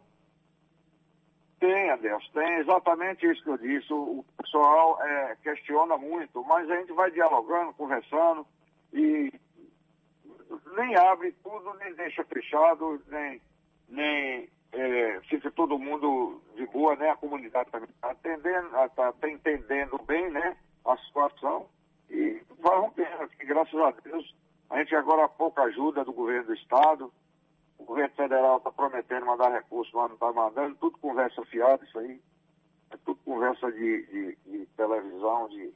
Tem, 1.60 1.90
Adelson, 1.90 2.32
tem 2.32 2.58
exatamente 2.58 3.26
isso 3.30 3.42
que 3.42 3.50
eu 3.50 3.58
disse. 3.58 3.92
O, 3.92 4.24
pessoal 4.36 5.02
é, 5.02 5.36
questiona 5.42 5.96
muito, 5.96 6.42
mas 6.44 6.70
a 6.70 6.76
gente 6.76 6.92
vai 6.92 7.10
dialogando, 7.10 7.74
conversando 7.74 8.46
e 8.92 9.32
nem 10.76 10.96
abre 10.96 11.32
tudo, 11.42 11.74
nem 11.74 11.94
deixa 11.94 12.24
fechado, 12.24 13.00
nem, 13.08 13.40
nem 13.88 14.48
é, 14.72 15.20
fica 15.28 15.50
todo 15.50 15.78
mundo 15.78 16.40
de 16.56 16.66
boa, 16.66 16.94
né? 16.96 17.10
A 17.10 17.16
comunidade 17.16 17.70
também 17.70 17.88
está 17.90 18.10
atendendo, 18.10 18.66
está 18.66 19.12
tá 19.12 19.30
entendendo 19.30 19.98
bem, 20.06 20.30
né? 20.30 20.56
A 20.86 20.96
situação 20.98 21.66
e 22.08 22.40
vai 22.60 22.78
rompendo 22.78 23.22
aqui, 23.24 23.44
graças 23.44 23.74
a 23.74 23.90
Deus. 24.02 24.34
A 24.70 24.78
gente 24.78 24.94
agora 24.94 25.24
há 25.24 25.28
pouca 25.28 25.62
ajuda 25.62 26.04
do 26.04 26.12
governo 26.12 26.46
do 26.46 26.54
estado, 26.54 27.12
o 27.78 27.84
governo 27.84 28.14
federal 28.14 28.58
está 28.58 28.70
prometendo 28.70 29.26
mandar 29.26 29.50
recursos, 29.52 29.92
mas 29.92 30.06
não 30.08 30.14
está 30.14 30.32
mandando, 30.32 30.76
tudo 30.76 30.98
conversa 30.98 31.44
fiada 31.46 31.84
isso 31.84 31.98
aí. 31.98 32.20
É 32.90 32.96
tudo 33.04 33.18
conversa 33.24 33.70
de, 33.72 34.06
de, 34.06 34.38
de 34.46 34.66
televisão, 34.76 35.48
de, 35.48 35.72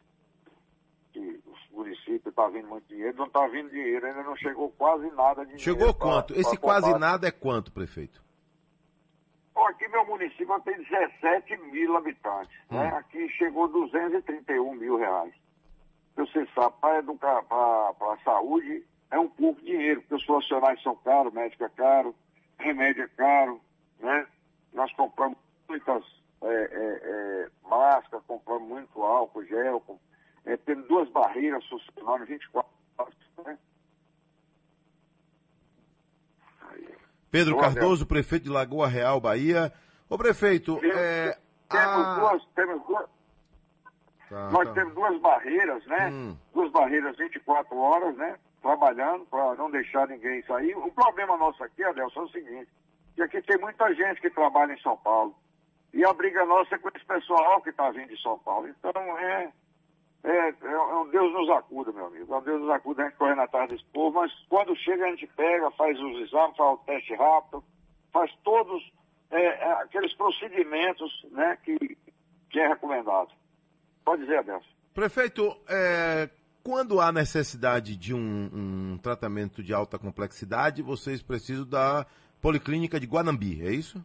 de 1.12 1.40
os 1.46 1.70
municípios, 1.72 2.26
está 2.26 2.48
vindo 2.48 2.68
muito 2.68 2.86
dinheiro, 2.86 3.16
não 3.18 3.26
está 3.26 3.46
vindo 3.48 3.68
dinheiro, 3.70 4.06
ainda 4.06 4.22
não 4.22 4.36
chegou 4.36 4.70
quase 4.70 5.10
nada 5.10 5.44
de 5.44 5.58
Chegou 5.58 5.78
dinheiro 5.78 5.94
pra- 5.94 6.06
quanto? 6.06 6.32
pra 6.32 6.40
Esse 6.40 6.56
quase 6.56 6.86
combate. 6.86 7.00
nada 7.00 7.26
é 7.28 7.32
quanto, 7.32 7.72
prefeito? 7.72 8.22
Bom, 9.60 9.66
aqui 9.66 9.86
meu 9.88 10.06
município 10.06 10.58
tem 10.60 10.74
17 10.84 11.54
mil 11.70 11.94
habitantes, 11.94 12.56
né? 12.70 12.90
Hum. 12.94 12.96
Aqui 12.96 13.28
chegou 13.28 13.68
231 13.68 14.74
mil 14.74 14.96
reais. 14.96 15.34
Você 16.16 16.46
sabe, 16.54 16.74
para 16.80 17.40
a 17.40 18.18
saúde 18.24 18.82
é 19.10 19.18
um 19.18 19.28
pouco 19.28 19.60
dinheiro, 19.60 20.00
porque 20.00 20.14
os 20.14 20.24
profissionais 20.24 20.82
são 20.82 20.96
caros, 20.96 21.34
médico 21.34 21.62
é 21.64 21.68
caro, 21.68 22.14
remédio 22.58 23.04
é 23.04 23.08
caro, 23.08 23.60
né? 23.98 24.26
Nós 24.72 24.90
compramos 24.94 25.36
muitas 25.68 26.04
é, 26.40 26.46
é, 26.46 27.00
é, 27.04 27.48
máscaras, 27.68 28.24
compramos 28.26 28.66
muito 28.66 29.02
álcool, 29.02 29.44
gel, 29.44 29.84
é, 30.46 30.56
temos 30.56 30.88
duas 30.88 31.10
barreiras 31.10 31.62
funcionando 31.66 32.24
24 32.24 32.70
horas, 32.96 33.14
né? 33.44 33.58
Pedro 37.30 37.56
Ô, 37.56 37.60
Cardoso, 37.60 38.06
prefeito 38.06 38.44
de 38.44 38.50
Lagoa 38.50 38.88
Real, 38.88 39.20
Bahia. 39.20 39.72
Ô 40.08 40.18
prefeito, 40.18 40.78
é. 40.84 41.36
Temos 41.68 42.06
a- 42.06 42.14
duas, 42.18 42.44
temos 42.54 42.86
duas, 42.86 43.06
Tá, 44.28 44.48
Nós 44.50 44.68
tá. 44.68 44.74
temos 44.74 44.94
duas 44.94 45.20
barreiras, 45.20 45.84
né? 45.86 46.08
Hum. 46.08 46.36
Duas 46.54 46.70
barreiras 46.70 47.16
24 47.16 47.76
horas, 47.76 48.16
né? 48.16 48.36
Trabalhando 48.62 49.24
para 49.26 49.56
não 49.56 49.68
deixar 49.70 50.06
ninguém 50.06 50.40
sair. 50.44 50.76
O 50.76 50.90
problema 50.92 51.36
nosso 51.36 51.62
aqui, 51.64 51.82
Adelson, 51.82 52.20
é 52.20 52.24
o 52.24 52.28
seguinte, 52.28 52.68
que 53.16 53.22
aqui 53.22 53.42
tem 53.42 53.58
muita 53.58 53.92
gente 53.92 54.20
que 54.20 54.30
trabalha 54.30 54.72
em 54.72 54.80
São 54.80 54.96
Paulo. 54.98 55.34
E 55.92 56.04
a 56.04 56.12
briga 56.12 56.44
nossa 56.46 56.76
é 56.76 56.78
com 56.78 56.88
esse 56.94 57.04
pessoal 57.04 57.60
que 57.60 57.70
está 57.70 57.90
vindo 57.90 58.08
de 58.14 58.22
São 58.22 58.38
Paulo. 58.38 58.68
Então 58.68 58.92
é, 59.18 59.50
é, 60.22 60.48
é 60.48 60.96
um 60.96 61.08
Deus 61.08 61.32
nos 61.32 61.48
acuda, 61.50 61.92
meu 61.92 62.06
amigo. 62.06 62.32
É 62.32 62.36
um 62.36 62.42
Deus 62.42 62.60
nos 62.60 62.70
acuda, 62.70 63.02
a 63.02 63.06
gente 63.06 63.16
correndo 63.16 63.40
atrás 63.40 63.70
desse 63.70 63.84
povo, 63.86 64.20
mas 64.20 64.32
quando 64.48 64.76
chega 64.76 65.06
a 65.06 65.10
gente 65.10 65.26
pega, 65.28 65.70
faz 65.72 65.98
os 65.98 66.20
exames, 66.20 66.56
faz 66.56 66.74
o 66.74 66.76
teste 66.84 67.14
rápido, 67.14 67.64
faz 68.12 68.30
todos 68.44 68.92
é, 69.30 69.44
é, 69.44 69.72
aqueles 69.82 70.12
procedimentos 70.14 71.26
né, 71.30 71.56
que, 71.64 71.96
que 72.50 72.60
é 72.60 72.68
recomendado. 72.68 73.30
Pode 74.04 74.22
dizer, 74.22 74.38
Adelson. 74.38 74.68
Prefeito, 74.92 75.56
é, 75.68 76.28
quando 76.62 77.00
há 77.00 77.10
necessidade 77.12 77.96
de 77.96 78.12
um, 78.14 78.50
um 78.92 78.98
tratamento 78.98 79.62
de 79.62 79.72
alta 79.72 79.98
complexidade, 79.98 80.82
vocês 80.82 81.22
precisam 81.22 81.66
da 81.66 82.06
Policlínica 82.40 82.98
de 82.98 83.06
Guanambi, 83.06 83.64
é 83.64 83.70
isso? 83.70 84.04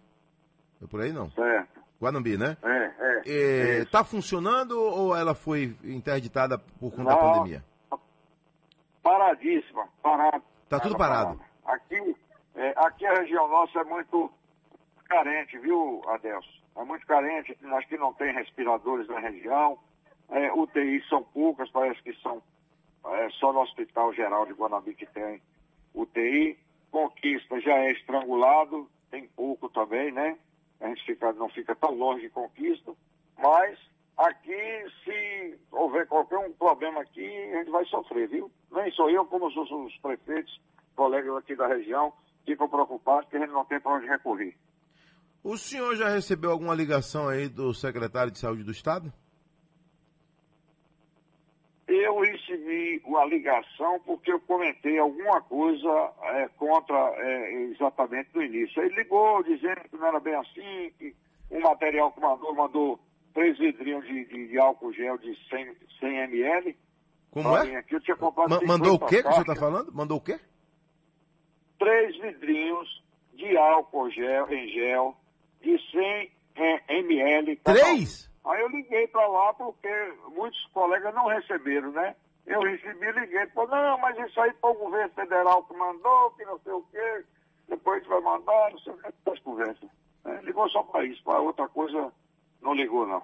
É 0.82 0.88
por 0.88 1.02
aí 1.02 1.12
não? 1.12 1.30
Certo. 1.32 1.75
Guanambi, 2.02 2.38
né? 2.38 2.58
É, 2.64 2.94
é. 3.26 3.78
Está 3.82 4.04
funcionando 4.04 4.80
ou 4.80 5.16
ela 5.16 5.34
foi 5.34 5.76
interditada 5.84 6.58
por 6.58 6.92
conta 6.92 7.10
da 7.10 7.16
Não. 7.16 7.22
pandemia? 7.22 7.64
Paradíssima, 9.02 9.88
parada. 10.02 10.42
Tá 10.68 10.80
tudo 10.80 10.98
parado. 10.98 11.40
Aqui, 11.66 12.16
é, 12.56 12.74
aqui 12.78 13.06
a 13.06 13.14
região 13.14 13.48
nossa 13.48 13.80
é 13.80 13.84
muito 13.84 14.32
carente, 15.06 15.58
viu, 15.60 16.02
Adelso? 16.08 16.50
É 16.76 16.84
muito 16.84 17.06
carente, 17.06 17.58
nós 17.62 17.86
que 17.86 17.98
não 17.98 18.14
tem 18.14 18.34
respiradores 18.34 19.08
na 19.08 19.20
região, 19.20 19.78
é, 20.30 20.52
UTIs 20.52 21.08
são 21.08 21.24
poucas, 21.24 21.70
parece 21.70 22.02
que 22.02 22.14
são 22.22 22.42
é, 23.06 23.30
só 23.40 23.54
no 23.54 23.62
Hospital 23.62 24.14
Geral 24.14 24.46
de 24.46 24.54
Guanambi 24.54 24.96
que 24.96 25.06
tem 25.06 25.42
UTI. 25.94 26.58
Conquista 26.92 27.60
já 27.62 27.74
é 27.74 27.92
estrangulado, 27.92 28.90
tem 29.12 29.28
pouco 29.36 29.70
também, 29.70 30.12
né? 30.12 30.38
A 30.82 30.88
gente 30.88 31.06
fica, 31.06 31.32
não 31.34 31.50
fica 31.50 31.76
tão 31.76 31.94
longe 31.96 32.22
de 32.22 32.30
Conquista, 32.30 32.94
mas 33.38 33.80
aqui, 34.18 34.86
se 35.04 35.58
houver 35.72 36.08
qualquer 36.08 36.38
um 36.38 36.52
problema 36.54 37.02
aqui, 37.02 37.26
a 37.54 37.58
gente 37.58 37.72
vai 37.72 37.86
sofrer, 37.86 38.28
viu? 38.28 38.52
Nem 38.72 38.92
sou 38.92 39.10
eu, 39.10 39.26
como 39.26 39.48
os, 39.48 39.56
os 39.56 39.98
prefeitos, 39.98 40.62
colegas 40.96 41.36
aqui 41.38 41.56
da 41.56 41.68
região, 41.68 42.14
ficam 42.46 42.70
preocupados 42.70 43.30
que 43.30 43.38
a 43.38 43.40
gente 43.40 43.52
não 43.52 43.66
tem 43.66 43.80
para 43.80 43.96
onde 43.96 44.08
recorrer. 44.08 44.56
O 45.44 45.58
senhor 45.58 45.96
já 45.96 46.10
recebeu 46.10 46.52
alguma 46.52 46.74
ligação 46.74 47.28
aí 47.30 47.48
do 47.48 47.74
secretário 47.74 48.32
de 48.32 48.40
Saúde 48.40 48.64
do 48.64 48.72
Estado? 48.72 49.14
Eu 51.96 52.20
recebi 52.20 53.02
uma 53.06 53.26
ligação 53.26 54.00
porque 54.06 54.32
eu 54.32 54.40
comentei 54.42 54.98
alguma 55.00 55.42
coisa 55.42 56.12
é, 56.24 56.48
contra 56.58 56.96
é, 57.18 57.54
exatamente 57.72 58.30
no 58.34 58.44
início. 58.44 58.82
Ele 58.82 58.96
ligou 58.96 59.44
dizendo 59.44 59.82
que 59.90 59.96
não 59.98 60.08
era 60.08 60.20
bem 60.20 60.36
assim, 60.36 60.92
que 60.98 61.16
o 61.50 61.60
material 61.62 62.12
que 62.12 62.20
mandou, 62.20 62.54
mandou 62.56 63.00
três 63.34 63.58
vidrinhos 63.58 64.06
de, 64.06 64.26
de- 64.26 64.48
de 64.48 64.60
álcool 64.60 64.92
gel 64.94 65.18
de 65.18 65.36
100, 65.50 65.76
100 66.00 66.18
ml. 66.24 66.76
Como 67.32 67.58
é? 67.58 67.76
Aqui. 67.76 67.96
Eu 67.96 68.02
tinha 68.02 68.16
comprado 68.18 68.50
Ma- 68.50 68.62
mandou 68.66 68.96
o 68.96 69.00
50 69.00 69.08
quê 69.08 69.22
que 69.24 69.28
o 69.28 69.32
senhor 69.32 69.42
está 69.42 69.56
falando? 69.56 69.92
Mandou 69.94 70.18
o 70.18 70.22
quê? 70.22 70.40
Três 71.78 72.18
vidrinhos 72.18 73.04
de 73.34 73.58
álcool 73.58 74.10
gel, 74.10 74.50
em 74.52 74.68
gel 74.70 75.16
de 75.62 75.78
100 75.92 76.32
é, 76.56 76.98
ml. 77.00 77.56
Três? 77.58 78.30
Aí 78.46 78.62
eu 78.62 78.68
liguei 78.70 79.08
para 79.08 79.26
lá 79.28 79.54
porque 79.54 80.14
muitos 80.36 80.64
colegas 80.74 81.14
não 81.16 81.28
receberam, 81.28 81.92
né? 81.92 82.16
Eu 82.46 82.62
recebi, 82.62 83.12
liguei, 83.12 83.48
falou, 83.48 83.72
não, 83.72 83.98
mas 83.98 84.18
isso 84.20 84.40
aí 84.40 84.54
foi 84.62 84.70
o 84.72 84.76
governo 84.76 85.12
federal 85.16 85.64
que 85.64 85.74
mandou, 85.76 86.30
que 86.32 86.46
não 86.46 86.60
sei 86.60 86.74
o 86.74 86.84
quê, 86.92 87.26
depois 87.68 87.98
a 87.98 88.00
gente 88.00 88.10
vai 88.10 88.22
mandar, 88.22 88.72
não 88.72 88.80
sei 88.80 88.94
o 88.94 88.98
que, 88.98 89.08
essas 89.08 89.40
conversas. 89.40 89.90
né? 90.24 90.42
Ligou 90.44 90.70
só 90.70 90.84
para 90.84 91.04
isso, 91.06 91.24
para 91.24 91.40
outra 91.40 91.68
coisa 91.70 92.12
não 92.62 92.74
ligou, 92.76 93.08
não. 93.08 93.24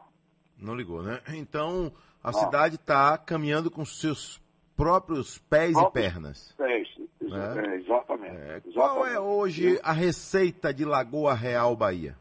Não 0.57 0.75
ligou, 0.75 1.03
né? 1.03 1.19
Então, 1.29 1.91
a 2.23 2.31
Não. 2.31 2.39
cidade 2.39 2.75
está 2.75 3.15
caminhando 3.17 3.69
com 3.69 3.85
seus 3.85 4.41
próprios 4.75 5.37
pés 5.37 5.73
Próprios 5.73 6.05
e 6.05 6.09
pernas. 6.09 6.51
Pés, 6.57 6.87
Né? 7.21 7.67
é, 7.67 7.75
exatamente. 7.75 8.71
Qual 8.73 9.05
exatamente. 9.05 9.15
é 9.15 9.19
hoje 9.19 9.79
a 9.83 9.91
receita 9.91 10.73
de 10.73 10.83
Lagoa 10.85 11.33
Real, 11.35 11.75
Bahia? 11.75 12.15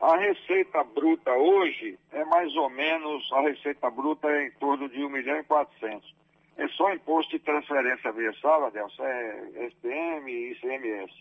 A 0.00 0.16
receita 0.16 0.82
bruta 0.82 1.30
hoje 1.32 1.98
é 2.12 2.24
mais 2.24 2.54
ou 2.56 2.70
menos, 2.70 3.30
a 3.32 3.42
receita 3.42 3.90
bruta 3.90 4.28
é 4.28 4.46
em 4.46 4.50
torno 4.52 4.88
de 4.88 5.04
1 5.04 5.08
milhão 5.10 5.38
e 5.38 5.44
400. 5.44 6.14
É 6.56 6.68
só 6.68 6.92
imposto 6.92 7.32
de 7.32 7.38
transferência 7.44 8.12
mensal, 8.12 8.64
Adelson, 8.66 9.04
é 9.04 9.66
SPM 9.68 10.30
e 10.30 10.52
ICMS. 10.52 11.12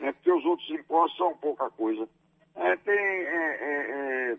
É 0.00 0.12
porque 0.12 0.32
os 0.32 0.44
outros 0.44 0.68
impostos 0.70 1.16
são 1.18 1.36
pouca 1.36 1.70
coisa. 1.70 2.08
É, 2.56 2.76
tem 2.76 2.94
é, 2.94 3.56
é, 3.60 4.38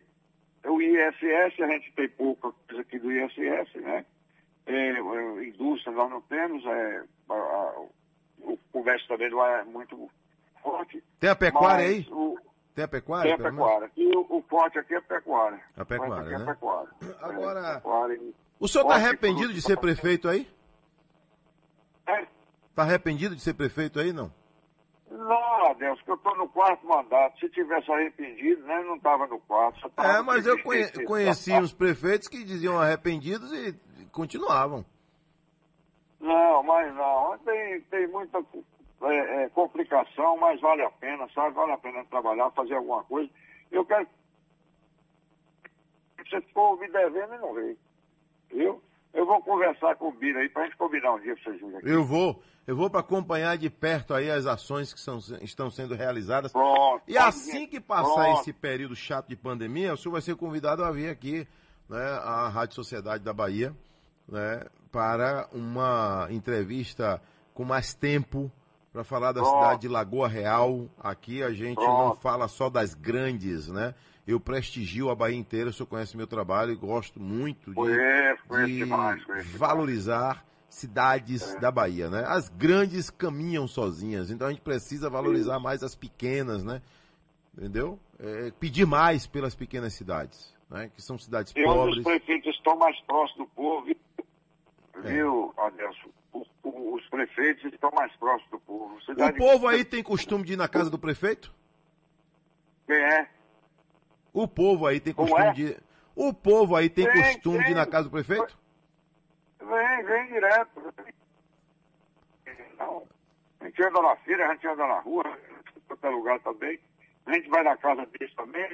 é, 0.63 0.69
o 0.69 0.81
ISS, 0.81 1.61
a 1.61 1.67
gente 1.67 1.91
tem 1.93 2.09
pouca 2.09 2.51
coisa 2.51 2.81
aqui 2.81 2.97
do 2.97 3.11
ISS, 3.11 3.75
né? 3.75 4.05
É, 4.65 4.73
é, 4.89 5.43
indústria 5.43 5.93
nós 5.93 6.09
não 6.09 6.21
temos, 6.21 6.65
é, 6.65 7.03
a- 7.29 7.33
a- 7.33 7.85
o 8.39 8.57
comércio 8.71 9.07
também 9.07 9.29
não 9.29 9.45
é 9.45 9.63
muito 9.63 10.09
forte. 10.61 11.03
Tem 11.19 11.29
a 11.29 11.35
pecuária 11.35 11.85
aí? 11.85 12.07
o- 12.09 12.37
Tem 12.75 12.83
a 12.83 12.87
tem 12.87 12.99
pecuária? 12.99 13.33
a 13.33 13.37
pelo 13.37 13.53
menos? 13.53 13.65
pecuária. 13.67 13.91
E 13.95 14.17
o, 14.17 14.25
o 14.29 14.41
forte 14.49 14.77
aqui 14.77 14.93
é 14.93 14.97
a 14.97 15.01
pecuária. 15.01 15.59
A 15.77 15.85
pecuária, 15.85 16.15
aqui 16.25 16.33
é 16.33 16.37
né? 16.37 16.43
a 16.43 16.47
pecuária. 16.47 16.89
Agora- 17.21 17.59
É, 17.67 17.73
pecuária 17.75 18.13
e- 18.15 18.35
O 18.59 18.67
senhor 18.67 18.83
está 18.83 18.95
arrependido 18.95 19.53
de 19.53 19.61
ser 19.61 19.77
prefeito 19.77 20.27
aí? 20.27 20.47
É. 22.07 22.21
Está 22.69 22.81
arrependido 22.83 23.35
de 23.35 23.41
ser 23.41 23.53
prefeito 23.53 23.99
aí, 23.99 24.11
não? 24.11 24.31
Não, 25.09 25.65
Adelson, 25.71 26.03
que 26.03 26.11
eu 26.11 26.15
estou 26.15 26.35
no 26.35 26.49
quarto 26.49 26.85
mandato. 26.85 27.39
Se 27.39 27.47
tivesse 27.49 27.89
arrependido, 27.89 28.61
né, 28.63 28.83
não 28.83 28.95
estava 28.97 29.25
no 29.27 29.39
quarto. 29.39 29.89
É, 29.97 30.21
mas 30.21 30.45
eu 30.45 30.61
conhe- 30.61 30.91
conheci 31.05 31.53
uns 31.53 31.73
prefeitos 31.73 32.27
que 32.27 32.43
diziam 32.43 32.77
arrependidos 32.79 33.53
e 33.53 33.73
continuavam. 34.11 34.83
Não, 36.19 36.63
mas 36.63 36.93
não. 36.95 37.37
Tem, 37.45 37.79
tem 37.81 38.07
muita 38.07 38.43
é, 39.05 39.43
é, 39.43 39.49
complicação, 39.49 40.37
mas 40.37 40.59
vale 40.59 40.81
a 40.83 40.89
pena, 40.91 41.27
sabe? 41.33 41.55
Vale 41.55 41.71
a 41.71 41.77
pena 41.77 42.03
trabalhar, 42.05 42.51
fazer 42.51 42.73
alguma 42.73 43.03
coisa. 43.03 43.29
Eu 43.71 43.85
quero. 43.85 44.07
Você 46.17 46.41
ficou 46.41 46.77
me 46.77 46.87
devendo 46.87 47.35
e 47.35 47.37
não 47.37 47.53
veio. 47.53 47.77
Viu? 48.51 48.81
Eu 49.13 49.25
vou 49.25 49.41
conversar 49.41 49.95
com 49.95 50.09
o 50.09 50.11
Bira 50.11 50.39
aí 50.39 50.49
pra 50.49 50.65
gente 50.65 50.75
combinar 50.75 51.13
um 51.13 51.19
dia 51.19 51.35
pra 51.35 51.43
vocês 51.43 51.61
virem 51.61 51.77
aqui. 51.77 51.89
Eu 51.89 52.03
vou, 52.03 52.43
eu 52.67 52.75
vou 52.75 52.89
para 52.89 52.99
acompanhar 52.99 53.57
de 53.57 53.69
perto 53.69 54.13
aí 54.13 54.29
as 54.29 54.45
ações 54.45 54.93
que 54.93 54.99
são, 54.99 55.19
estão 55.41 55.69
sendo 55.69 55.95
realizadas. 55.95 56.51
Pronto. 56.51 57.03
E 57.07 57.17
assim 57.17 57.67
que 57.67 57.79
passar 57.79 58.23
Pronto. 58.23 58.41
esse 58.41 58.51
período 58.51 58.95
chato 58.95 59.27
de 59.27 59.35
pandemia, 59.35 59.93
o 59.93 59.97
senhor 59.97 60.13
vai 60.13 60.21
ser 60.21 60.35
convidado 60.35 60.83
a 60.83 60.91
vir 60.91 61.09
aqui, 61.09 61.47
né, 61.87 62.03
à 62.23 62.49
Rádio 62.49 62.75
Sociedade 62.75 63.23
da 63.23 63.31
Bahia, 63.31 63.73
né, 64.27 64.65
para 64.91 65.47
uma 65.53 66.27
entrevista 66.29 67.21
com 67.53 67.63
mais 67.63 67.93
tempo 67.93 68.51
para 68.95 69.03
falar 69.03 69.33
da 69.33 69.41
Pronto. 69.41 69.57
cidade 69.57 69.81
de 69.81 69.87
Lagoa 69.89 70.25
Real. 70.25 70.87
Aqui 70.97 71.43
a 71.43 71.51
gente 71.51 71.81
não 71.81 72.15
fala 72.15 72.47
só 72.47 72.69
das 72.69 72.93
grandes, 72.93 73.67
né? 73.67 73.93
Eu 74.25 74.39
prestigio 74.39 75.09
a 75.09 75.15
Bahia 75.15 75.35
inteira, 75.37 75.69
o 75.69 75.73
senhor 75.73 75.85
conhece 75.87 76.15
meu 76.15 76.25
trabalho 76.25 76.71
e 76.71 76.75
gosto 76.77 77.19
muito 77.19 77.71
de, 77.71 77.75
Conheço, 77.75 78.43
conheço 78.47 78.71
de 78.71 78.77
demais, 78.77 79.21
valorizar 79.57 80.45
cidades 80.69 81.55
da 81.59 81.69
Bahia, 81.69 82.09
né? 82.09 82.23
As 82.25 82.47
grandes 82.47 83.09
caminham 83.09 83.67
sozinhas, 83.67 84.31
então 84.31 84.47
a 84.47 84.51
gente 84.51 84.61
precisa 84.61 85.09
valorizar 85.09 85.59
mais 85.59 85.83
as 85.83 85.93
pequenas, 85.93 86.63
né? 86.63 86.81
Entendeu? 87.53 87.99
É, 88.17 88.49
pedir 88.51 88.85
mais 88.87 89.27
pelas 89.27 89.53
pequenas 89.53 89.91
cidades, 89.93 90.53
né? 90.69 90.89
Que 90.95 91.01
são 91.01 91.17
cidades 91.17 91.51
E 91.53 91.59
onde 91.65 91.69
os 91.69 91.75
pobres. 91.97 92.03
prefeitos 92.05 92.55
estão 92.55 92.77
mais 92.77 92.97
próximos 93.01 93.45
do 93.49 93.53
povo, 93.55 93.85
viu, 93.87 93.97
É. 95.03 95.11
viu 95.11 95.53
Adelson? 95.57 96.14
O- 96.35 96.45
o- 96.69 96.95
os 96.95 97.07
prefeitos 97.07 97.63
estão 97.71 97.89
mais 97.95 98.11
próximos 98.17 98.51
do 98.51 98.59
povo. 98.59 98.95
O 98.95 99.01
Cidade- 99.01 99.37
povo 99.37 99.67
aí 99.67 99.85
tem 99.85 100.03
costume 100.03 100.43
de 100.43 100.53
ir 100.53 100.57
na 100.57 100.67
casa 100.67 100.89
do 100.89 100.99
prefeito? 100.99 101.53
Quem 102.85 102.97
é? 102.97 103.29
O 104.33 104.47
povo 104.47 104.85
aí 104.85 104.99
tem 104.99 105.13
costume 105.13 105.41
é? 105.47 105.53
de. 105.53 105.77
O 106.15 106.33
povo 106.33 106.75
aí 106.75 106.89
tem 106.89 107.05
Tem, 107.05 107.21
costume 107.33 107.63
de 107.63 107.71
ir 107.71 107.75
na 107.75 107.85
casa 107.85 108.03
do 108.05 108.11
prefeito? 108.11 108.57
Vem, 109.59 110.03
vem 110.05 110.27
direto. 110.27 110.93
Não. 112.77 113.07
A 113.61 113.65
gente 113.65 113.83
anda 113.83 114.01
na 114.01 114.15
feira, 114.17 114.47
a 114.49 114.53
gente 114.53 114.67
anda 114.67 114.85
na 114.87 114.99
rua, 114.99 115.23
em 115.75 115.79
qualquer 115.87 116.09
lugar 116.09 116.39
também. 116.41 116.79
A 117.25 117.33
gente 117.33 117.49
vai 117.49 117.63
na 117.63 117.75
casa 117.77 118.05
deles 118.05 118.33
também. 118.35 118.67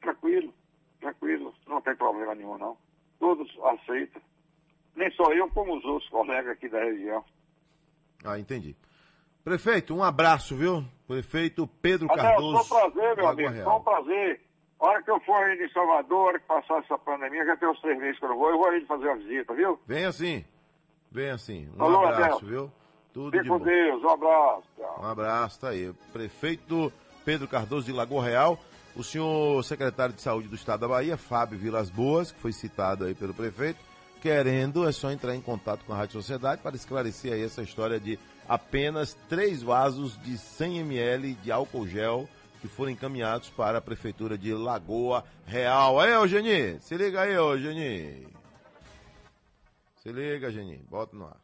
Tranquilo, 0.00 0.54
tranquilo, 1.00 1.54
não 1.66 1.80
tem 1.82 1.94
problema 1.96 2.34
nenhum 2.34 2.56
não. 2.56 2.76
Todos 3.18 3.50
aceitam. 3.64 4.22
Nem 4.94 5.10
só 5.12 5.32
eu, 5.32 5.48
como 5.50 5.76
os 5.76 5.84
outros 5.84 6.08
colegas 6.10 6.52
aqui 6.52 6.68
da 6.68 6.78
região. 6.80 7.24
Ah, 8.24 8.38
entendi. 8.38 8.76
Prefeito, 9.42 9.94
um 9.94 10.02
abraço, 10.04 10.54
viu? 10.56 10.84
Prefeito 11.06 11.66
Pedro 11.80 12.06
Adeus, 12.10 12.22
Cardoso. 12.22 12.64
foi 12.64 12.76
um 12.78 12.90
prazer, 12.90 13.16
meu 13.16 13.28
amigo. 13.28 13.50
Real. 13.50 13.64
Foi 13.64 13.74
um 13.80 13.82
prazer. 13.82 14.40
A 14.78 14.86
hora 14.86 15.02
que 15.02 15.10
eu 15.10 15.20
for 15.20 15.34
aí 15.44 15.62
em 15.62 15.68
Salvador, 15.70 16.18
a 16.18 16.24
hora 16.28 16.38
que 16.38 16.46
passar 16.46 16.78
essa 16.78 16.98
pandemia, 16.98 17.44
já 17.44 17.56
tem 17.56 17.68
uns 17.68 17.80
três 17.80 17.98
meses 17.98 18.18
que 18.18 18.24
eu 18.24 18.30
não 18.30 18.38
vou, 18.38 18.50
eu 18.50 18.58
vou 18.58 18.68
aí 18.68 18.84
fazer 18.86 19.06
uma 19.06 19.16
visita, 19.16 19.54
viu? 19.54 19.78
Vem 19.86 20.04
assim. 20.04 20.44
Vem 21.10 21.30
assim. 21.30 21.68
Um 21.74 21.76
Falou, 21.76 22.06
abraço, 22.06 22.36
Adel. 22.36 22.48
viu? 22.48 22.72
Tudo 23.12 23.30
Fique 23.32 23.42
de 23.42 23.48
com 23.48 23.58
bom. 23.58 23.64
Deus, 23.64 24.02
um 24.04 24.08
abraço. 24.08 24.62
Tchau. 24.76 25.00
Um 25.02 25.06
abraço, 25.06 25.60
tá 25.60 25.68
aí. 25.70 25.92
Prefeito 26.12 26.92
Pedro 27.24 27.48
Cardoso 27.48 27.86
de 27.86 27.92
Lagoa 27.92 28.24
Real. 28.24 28.58
O 28.96 29.02
senhor 29.04 29.62
secretário 29.64 30.14
de 30.14 30.20
Saúde 30.22 30.48
do 30.48 30.54
Estado 30.54 30.80
da 30.80 30.88
Bahia, 30.88 31.16
Fábio 31.16 31.58
Vilas 31.58 31.90
Boas, 31.90 32.32
que 32.32 32.40
foi 32.40 32.52
citado 32.52 33.04
aí 33.04 33.14
pelo 33.14 33.32
prefeito. 33.34 33.78
Querendo, 34.20 34.86
é 34.86 34.92
só 34.92 35.10
entrar 35.10 35.34
em 35.34 35.40
contato 35.40 35.82
com 35.84 35.94
a 35.94 35.96
Rádio 35.96 36.20
Sociedade 36.20 36.60
para 36.60 36.76
esclarecer 36.76 37.32
aí 37.32 37.42
essa 37.42 37.62
história 37.62 37.98
de 37.98 38.18
apenas 38.46 39.16
três 39.28 39.62
vasos 39.62 40.20
de 40.22 40.36
100 40.36 40.80
ml 40.80 41.34
de 41.36 41.50
álcool 41.50 41.88
gel 41.88 42.28
que 42.60 42.68
foram 42.68 42.90
encaminhados 42.90 43.48
para 43.48 43.78
a 43.78 43.80
Prefeitura 43.80 44.36
de 44.36 44.52
Lagoa 44.52 45.24
Real. 45.46 45.98
Aí, 45.98 46.14
ô 46.14 46.26
Geni, 46.26 46.78
se 46.80 46.94
liga 46.96 47.22
aí, 47.22 47.38
ô 47.38 47.56
Geni. 47.56 48.28
Se 50.02 50.12
liga, 50.12 50.50
Geni, 50.50 50.76
bota 50.90 51.16
no 51.16 51.24
ar. 51.26 51.38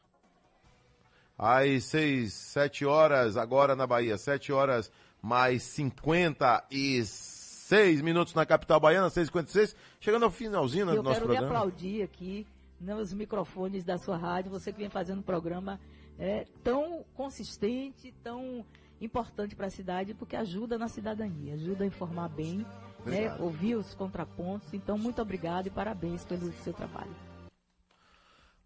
Às 1.39 1.85
seis, 1.85 2.35
sete 2.35 2.85
horas, 2.85 3.39
agora 3.39 3.74
na 3.74 3.86
Bahia, 3.86 4.19
sete 4.19 4.53
horas 4.53 4.93
mais 5.23 5.62
56 5.62 8.03
minutos 8.03 8.35
na 8.35 8.44
capital 8.44 8.78
baiana, 8.78 9.09
6h56, 9.09 9.74
chegando 9.98 10.24
ao 10.24 10.31
finalzinho 10.31 10.85
né, 10.86 10.93
Eu 10.93 10.97
do 10.97 11.03
nosso 11.03 11.20
quero 11.20 11.32
lhe 11.32 11.39
programa. 11.39 11.65
aplaudir 11.65 12.03
aqui 12.03 12.47
nos 12.81 13.12
microfones 13.12 13.85
da 13.85 13.98
sua 13.98 14.16
rádio, 14.16 14.51
você 14.51 14.73
que 14.73 14.78
vem 14.78 14.89
fazendo 14.89 15.20
um 15.20 15.23
programa 15.23 15.81
é, 16.19 16.47
tão 16.62 17.05
consistente, 17.15 18.12
tão 18.23 18.65
importante 19.01 19.55
para 19.55 19.66
a 19.66 19.70
cidade, 19.70 20.15
porque 20.15 20.36
ajuda 20.36 20.78
na 20.78 20.89
cidadania, 20.89 21.55
ajuda 21.55 21.85
a 21.85 21.86
informar 21.86 22.28
bem, 22.28 22.66
né, 23.05 23.35
ouvir 23.39 23.74
os 23.74 23.94
contrapontos. 23.94 24.73
Então, 24.73 24.97
muito 24.97 25.20
obrigado 25.20 25.66
e 25.66 25.70
parabéns 25.70 26.24
pelo 26.24 26.53
seu 26.53 26.73
trabalho. 26.73 27.15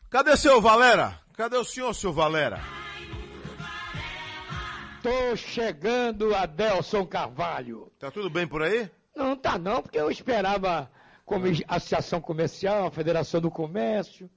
Cadê 0.09 0.37
seu 0.37 0.61
Valera? 0.61 1.20
Cadê 1.35 1.57
o 1.57 1.65
senhor, 1.65 1.95
seu 1.95 2.12
Valera? 2.12 2.61
Tô 5.03 5.35
chegando, 5.37 6.35
Adelson 6.35 7.07
Carvalho. 7.07 7.91
Tá 7.99 8.11
tudo 8.11 8.28
bem 8.28 8.47
por 8.47 8.62
aí? 8.62 8.91
Não 9.16 9.35
tá 9.35 9.59
não, 9.59 9.82
porque 9.82 9.99
eu 9.99 10.11
esperava 10.11 10.91
como 11.31 11.47
Associação 11.69 12.20
Comercial, 12.20 12.86
a 12.86 12.90
Federação 12.90 13.40
do 13.40 13.52
Comércio. 13.52 14.28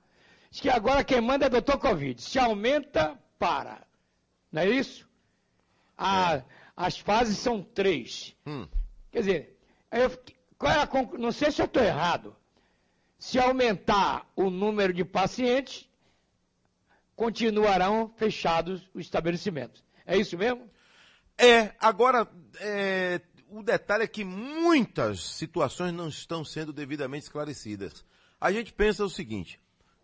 Diz 0.52 0.62
que 0.62 0.70
agora 0.70 1.04
quem 1.04 1.20
manda 1.20 1.48
é 1.48 1.50
doutor 1.50 1.80
Covid. 1.80 2.22
Se 2.22 2.38
aumenta, 2.38 3.20
para. 3.40 3.82
Não 4.52 4.62
é 4.62 4.70
isso? 4.70 5.10
A- 5.98 6.44
As 6.78 7.00
fases 7.00 7.40
são 7.40 7.64
três. 7.64 8.36
Hum. 8.46 8.68
Quer 9.12 9.20
dizer, 9.22 9.60
eu 9.92 10.12
qual 10.56 10.72
é 10.72 10.82
a 10.84 11.18
não 11.18 11.32
sei 11.32 11.52
se 11.52 11.62
eu 11.62 11.66
estou 11.66 11.84
errado. 11.84 12.36
Se 13.18 13.40
aumentar 13.40 14.28
o 14.36 14.52
número 14.52 14.94
de 14.94 15.04
pacientes, 15.04 15.90
continuarão 17.16 18.12
fechados 18.18 18.88
os 18.94 19.02
estabelecimentos. 19.06 19.84
É 20.06 20.16
isso 20.16 20.38
mesmo? 20.38 20.70
É, 21.38 21.74
agora, 21.80 22.28
é, 22.60 23.20
o 23.54 23.64
detalhe 23.64 24.04
é 24.04 24.08
que 24.08 24.24
muitas 24.24 25.22
situações 25.22 25.94
não 25.94 26.08
estão 26.08 26.44
sendo 26.44 26.74
devidamente 26.74 27.24
esclarecidas. 27.24 28.04
A 28.42 28.52
gente 28.52 28.74
pensa 28.74 29.06
o 29.06 29.10
seguinte: 29.10 29.60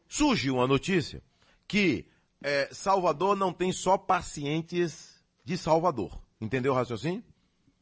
surgiu 0.08 0.56
uma 0.56 0.68
notícia 0.68 1.24
que 1.68 2.06
é, 2.42 2.70
Salvador 2.72 3.36
não 3.36 3.52
tem 3.52 3.72
só 3.72 3.98
pacientes 3.98 5.24
de 5.44 5.58
Salvador. 5.58 6.22
Entendeu 6.40 6.72
o 6.72 6.76
raciocínio? 6.76 7.24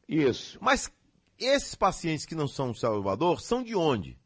Isso. 0.07 0.57
Mas 0.61 0.89
esses 1.37 1.75
pacientes 1.75 2.25
que 2.25 2.33
não 2.33 2.47
são 2.47 2.71
de 2.71 2.79
Salvador 2.79 3.41
são 3.41 3.61
de 3.61 3.75
onde? 3.75 4.17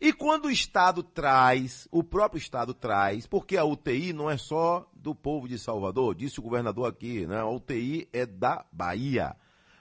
E 0.00 0.12
quando 0.12 0.46
o 0.46 0.50
Estado 0.50 1.02
traz, 1.02 1.86
o 1.90 2.02
próprio 2.02 2.38
Estado 2.38 2.72
traz, 2.72 3.26
porque 3.26 3.56
a 3.56 3.64
UTI 3.64 4.12
não 4.12 4.30
é 4.30 4.38
só 4.38 4.88
do 4.94 5.14
povo 5.14 5.46
de 5.46 5.58
Salvador, 5.58 6.14
disse 6.14 6.38
o 6.38 6.42
governador 6.42 6.88
aqui, 6.88 7.26
né? 7.26 7.38
A 7.38 7.48
UTI 7.48 8.08
é 8.12 8.24
da 8.24 8.64
Bahia. 8.72 9.36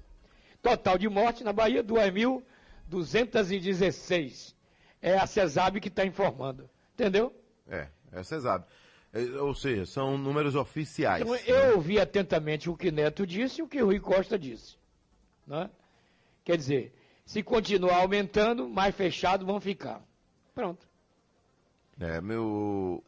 Total 0.61 0.97
de 0.97 1.09
mortes 1.09 1.41
na 1.41 1.51
Bahia, 1.53 1.83
2.216. 1.83 4.53
É 5.01 5.17
a 5.17 5.27
CESAB 5.27 5.79
que 5.79 5.89
está 5.89 6.05
informando. 6.05 6.69
Entendeu? 6.93 7.33
É, 7.67 7.87
é 8.11 8.23
você 8.23 8.39
sabe. 8.39 8.65
É, 9.15 9.41
Ou 9.41 9.55
seja, 9.55 9.85
são 9.85 10.17
números 10.17 10.55
oficiais. 10.55 11.21
Então, 11.21 11.35
eu 11.47 11.75
ouvi 11.77 11.97
atentamente 11.99 12.69
o 12.69 12.75
que 12.75 12.91
Neto 12.91 13.25
disse 13.25 13.61
e 13.61 13.63
o 13.63 13.67
que 13.67 13.79
Rui 13.81 13.99
Costa 13.99 14.37
disse. 14.37 14.75
Né? 15.47 15.69
Quer 16.43 16.57
dizer, 16.57 16.93
se 17.25 17.41
continuar 17.41 17.97
aumentando, 18.01 18.67
mais 18.67 18.93
fechados 18.93 19.47
vão 19.47 19.59
ficar. 19.61 20.03
Pronto. 20.53 20.85
É, 21.99 22.19
meu. 22.19 23.01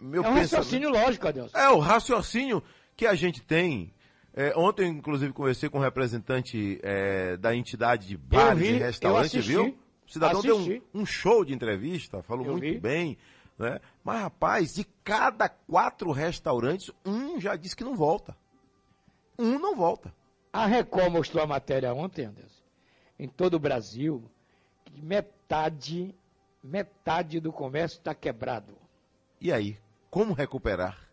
meu 0.00 0.24
é 0.24 0.28
um 0.28 0.34
pensamento- 0.34 0.50
raciocínio 0.56 0.88
lógico, 0.90 1.28
Adelson. 1.28 1.56
É, 1.58 1.68
o 1.68 1.78
raciocínio 1.78 2.62
que 2.96 3.06
a 3.06 3.14
gente 3.14 3.42
tem. 3.42 3.92
é, 4.34 4.54
ontem, 4.56 4.88
inclusive, 4.88 5.32
conversei 5.32 5.68
com 5.68 5.78
um 5.78 5.82
representante 5.82 6.80
é, 6.82 7.36
da 7.36 7.54
entidade 7.54 8.06
de 8.06 8.16
bares 8.16 8.66
e 8.66 8.72
restaurantes, 8.78 9.44
viu? 9.46 9.76
O 10.06 10.10
cidadão 10.12 10.40
deu 10.40 10.56
Assisti. 10.56 10.82
um, 10.94 11.02
um 11.02 11.06
show 11.06 11.44
de 11.44 11.52
entrevista, 11.52 12.22
falou 12.22 12.46
Eu 12.46 12.52
muito 12.52 12.64
vi. 12.64 12.78
bem. 12.80 13.18
Né? 13.58 13.78
Mas, 14.02 14.22
rapaz, 14.22 14.74
de 14.74 14.84
cada 15.04 15.48
quatro 15.48 16.10
restaurantes, 16.10 16.90
um 17.04 17.40
já 17.40 17.56
disse 17.56 17.76
que 17.76 17.84
não 17.84 17.94
volta. 17.94 18.36
Um 19.38 19.58
não 19.58 19.76
volta. 19.76 20.14
A 20.52 20.66
Record 20.66 21.12
mostrou 21.12 21.42
a 21.42 21.46
matéria 21.46 21.94
ontem, 21.94 22.24
Anderson, 22.24 22.62
em 23.18 23.28
todo 23.28 23.54
o 23.54 23.60
Brasil, 23.60 24.24
que 24.84 25.00
metade, 25.00 26.14
metade 26.62 27.38
do 27.40 27.52
comércio 27.52 27.98
está 27.98 28.14
quebrado. 28.14 28.76
E 29.40 29.52
aí, 29.52 29.78
como 30.10 30.34
recuperar? 30.34 31.08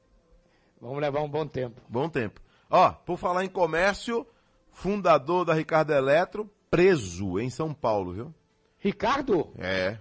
Vamos 0.81 0.99
levar 0.99 1.21
um 1.21 1.29
bom 1.29 1.47
tempo. 1.47 1.81
Bom 1.87 2.09
tempo. 2.09 2.41
Ó, 2.69 2.91
por 2.91 3.17
falar 3.17 3.45
em 3.45 3.49
comércio, 3.49 4.25
fundador 4.71 5.45
da 5.45 5.53
Ricardo 5.53 5.93
Eletro, 5.93 6.49
preso 6.69 7.39
em 7.39 7.49
São 7.49 7.73
Paulo, 7.73 8.13
viu? 8.13 8.35
Ricardo? 8.79 9.51
É. 9.57 9.99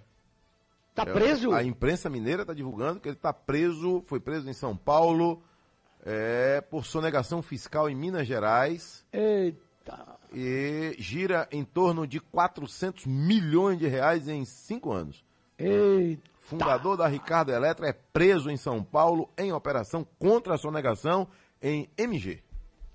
Tá 0.96 1.02
É, 1.02 1.12
preso? 1.12 1.52
A 1.52 1.62
imprensa 1.62 2.08
mineira 2.08 2.40
está 2.40 2.54
divulgando 2.54 2.98
que 2.98 3.08
ele 3.08 3.16
está 3.16 3.30
preso, 3.30 4.02
foi 4.06 4.18
preso 4.18 4.48
em 4.48 4.54
São 4.54 4.74
Paulo, 4.74 5.42
é, 6.02 6.62
por 6.62 6.86
sonegação 6.86 7.42
fiscal 7.42 7.90
em 7.90 7.94
Minas 7.94 8.26
Gerais. 8.26 9.04
Eita. 9.12 10.18
E 10.32 10.96
gira 10.98 11.46
em 11.52 11.64
torno 11.64 12.06
de 12.06 12.18
400 12.18 13.04
milhões 13.04 13.78
de 13.78 13.86
reais 13.86 14.26
em 14.26 14.44
cinco 14.46 14.90
anos. 14.90 15.22
Eita. 15.58 16.22
Fundador 16.40 16.96
da 16.96 17.06
Ricardo 17.06 17.52
Eletro 17.52 17.84
é 17.84 17.92
preso 17.92 18.48
em 18.48 18.56
São 18.56 18.82
Paulo 18.82 19.28
em 19.36 19.52
operação 19.52 20.06
contra 20.18 20.54
a 20.54 20.58
sonegação 20.58 21.28
em 21.60 21.90
MG. 21.98 22.42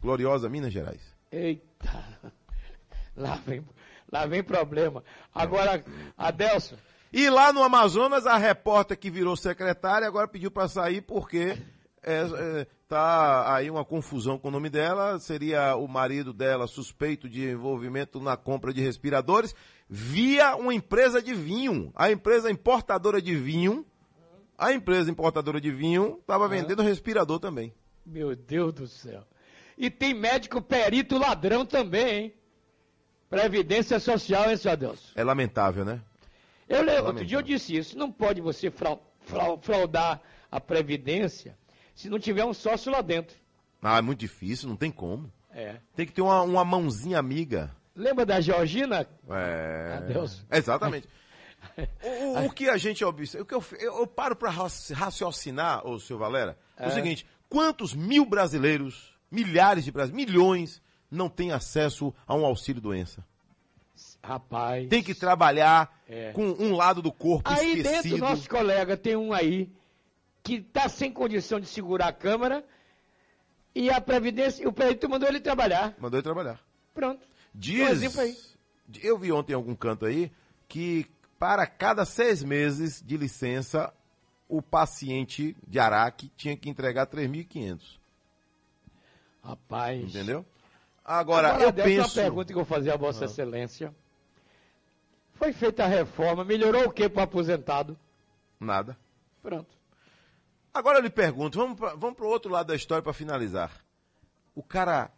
Gloriosa 0.01 0.49
Minas 0.49 0.73
Gerais. 0.73 1.01
Eita. 1.31 1.61
Lá 3.15 3.35
vem, 3.45 3.63
lá 4.09 4.25
vem 4.25 4.41
problema. 4.41 5.03
Agora, 5.35 5.83
Adelson. 6.17 6.77
E 7.13 7.29
lá 7.29 7.51
no 7.51 7.61
Amazonas, 7.61 8.25
a 8.25 8.37
repórter 8.37 8.97
que 8.97 9.09
virou 9.09 9.35
secretária 9.35 10.07
agora 10.07 10.27
pediu 10.27 10.49
para 10.49 10.69
sair 10.69 11.01
porque 11.01 11.57
é, 12.01 12.21
é, 12.21 12.67
tá 12.87 13.53
aí 13.53 13.69
uma 13.69 13.83
confusão 13.83 14.37
com 14.37 14.47
o 14.47 14.51
nome 14.51 14.69
dela. 14.69 15.19
Seria 15.19 15.75
o 15.75 15.87
marido 15.87 16.31
dela 16.31 16.67
suspeito 16.67 17.27
de 17.27 17.49
envolvimento 17.49 18.21
na 18.21 18.37
compra 18.37 18.73
de 18.73 18.81
respiradores 18.81 19.53
via 19.89 20.55
uma 20.55 20.73
empresa 20.73 21.21
de 21.21 21.33
vinho. 21.33 21.91
A 21.95 22.09
empresa 22.09 22.49
importadora 22.49 23.21
de 23.21 23.35
vinho, 23.35 23.85
a 24.57 24.71
empresa 24.71 25.11
importadora 25.11 25.59
de 25.59 25.69
vinho 25.69 26.17
estava 26.21 26.47
vendendo 26.47 26.81
respirador 26.81 27.39
também. 27.39 27.73
Meu 28.05 28.35
Deus 28.37 28.73
do 28.73 28.87
céu. 28.87 29.23
E 29.77 29.89
tem 29.89 30.13
médico 30.13 30.61
perito 30.61 31.17
ladrão 31.17 31.65
também, 31.65 32.23
hein? 32.23 32.33
Previdência 33.29 33.99
Social, 33.99 34.49
hein, 34.49 34.57
seu 34.57 34.71
Adelson? 34.71 35.11
É 35.15 35.23
lamentável, 35.23 35.85
né? 35.85 36.01
Eu 36.71 36.81
lembro, 36.83 37.07
outro 37.07 37.25
dia 37.25 37.37
eu 37.37 37.41
disse 37.41 37.75
isso. 37.75 37.97
Não 37.97 38.11
pode 38.11 38.41
você 38.41 38.69
frau- 38.71 39.01
frau- 39.21 39.59
fraudar 39.61 40.21
a 40.51 40.59
Previdência 40.59 41.57
se 41.95 42.09
não 42.09 42.17
tiver 42.19 42.43
um 42.45 42.53
sócio 42.53 42.91
lá 42.91 43.01
dentro. 43.01 43.35
Ah, 43.81 43.97
é 43.97 44.01
muito 44.01 44.19
difícil, 44.19 44.69
não 44.69 44.75
tem 44.75 44.91
como. 44.91 45.31
É. 45.51 45.77
Tem 45.95 46.05
que 46.05 46.13
ter 46.13 46.21
uma, 46.21 46.41
uma 46.43 46.63
mãozinha 46.65 47.19
amiga. 47.19 47.75
Lembra 47.95 48.25
da 48.25 48.39
Georgina? 48.39 49.05
É. 49.29 49.95
Adeus. 49.97 50.45
Exatamente. 50.51 51.07
O, 52.03 52.39
o- 52.39 52.45
o 52.47 52.49
que 52.51 52.67
a 52.67 52.75
gente 52.75 53.05
observa, 53.05 53.43
o 53.43 53.45
que 53.45 53.53
eu, 53.53 53.63
eu, 53.79 53.99
eu 53.99 54.07
paro 54.07 54.35
para 54.35 54.49
raciocinar, 54.49 55.85
ô 55.85 55.99
seu 55.99 56.17
Valera, 56.17 56.57
é. 56.75 56.87
o 56.87 56.89
É. 56.89 56.91
seguinte: 56.91 57.23
quantos 57.47 57.93
mil 57.93 58.25
brasileiros, 58.25 59.15
milhares 59.29 59.83
de 59.85 59.91
brasileiros, 59.91 60.25
milhões, 60.33 60.81
não 61.09 61.29
têm 61.29 61.51
acesso 61.51 62.13
a 62.25 62.33
um 62.35 62.45
auxílio 62.47 62.81
doença? 62.81 63.23
Rapaz. 64.23 64.87
Tem 64.87 65.01
que 65.03 65.15
trabalhar 65.15 65.99
É. 66.07 66.31
com 66.33 66.43
um 66.45 66.75
lado 66.75 67.01
do 67.01 67.11
corpo 67.11 67.49
Aí 67.49 67.77
dentro, 67.77 67.91
esquecido. 67.91 68.17
nosso 68.19 68.47
colega 68.49 68.95
tem 68.95 69.15
um 69.15 69.33
aí 69.33 69.69
que 70.43 70.55
está 70.55 70.87
sem 70.89 71.11
condição 71.11 71.59
de 71.59 71.65
segurar 71.67 72.07
a 72.09 72.13
câmara 72.13 72.63
e 73.73 73.89
a 73.89 73.99
Previdência, 74.01 74.67
o 74.67 74.73
perito 74.73 75.09
mandou 75.09 75.27
ele 75.29 75.39
trabalhar. 75.39 75.95
Mandou 75.99 76.17
ele 76.17 76.23
trabalhar. 76.23 76.59
Pronto. 76.93 77.25
Diz, 77.53 77.81
Um 77.81 77.87
exemplo 77.91 78.21
aí. 78.21 78.35
eu 79.01 79.17
vi 79.17 79.31
ontem 79.31 79.53
em 79.53 79.55
algum 79.55 79.75
canto 79.75 80.05
aí 80.05 80.31
que 80.67 81.05
para 81.39 81.65
cada 81.65 82.05
seis 82.05 82.43
meses 82.43 83.01
de 83.01 83.17
licença, 83.17 83.91
o 84.47 84.61
paciente 84.61 85.55
de 85.67 85.79
Araque 85.79 86.29
tinha 86.37 86.55
que 86.55 86.69
entregar 86.69 87.07
3.500. 87.07 87.99
Rapaz. 89.43 90.01
Entendeu? 90.03 90.45
Agora, 91.03 91.59
eu 91.59 91.71
dessa 91.71 91.87
penso... 91.89 92.07
uma 92.19 92.23
pergunta 92.23 92.45
que 92.47 92.53
eu 92.53 92.63
vou 92.63 92.65
fazer 92.65 92.91
a 92.91 92.97
Vossa 92.97 93.23
Ah. 93.23 93.25
Excelência. 93.25 93.95
Foi 95.41 95.51
feita 95.53 95.83
a 95.85 95.87
reforma, 95.87 96.45
melhorou 96.45 96.85
o 96.85 96.91
que 96.91 97.09
para 97.09 97.21
o 97.21 97.23
aposentado? 97.23 97.97
Nada. 98.59 98.95
Pronto. 99.41 99.75
Agora 100.71 100.99
eu 100.99 101.01
lhe 101.01 101.09
pergunto, 101.09 101.57
vamos 101.57 101.79
para 101.79 101.95
vamos 101.95 102.19
o 102.19 102.25
outro 102.25 102.51
lado 102.51 102.67
da 102.67 102.75
história 102.75 103.01
para 103.01 103.11
finalizar. 103.11 103.71
O 104.53 104.61
cara 104.61 105.11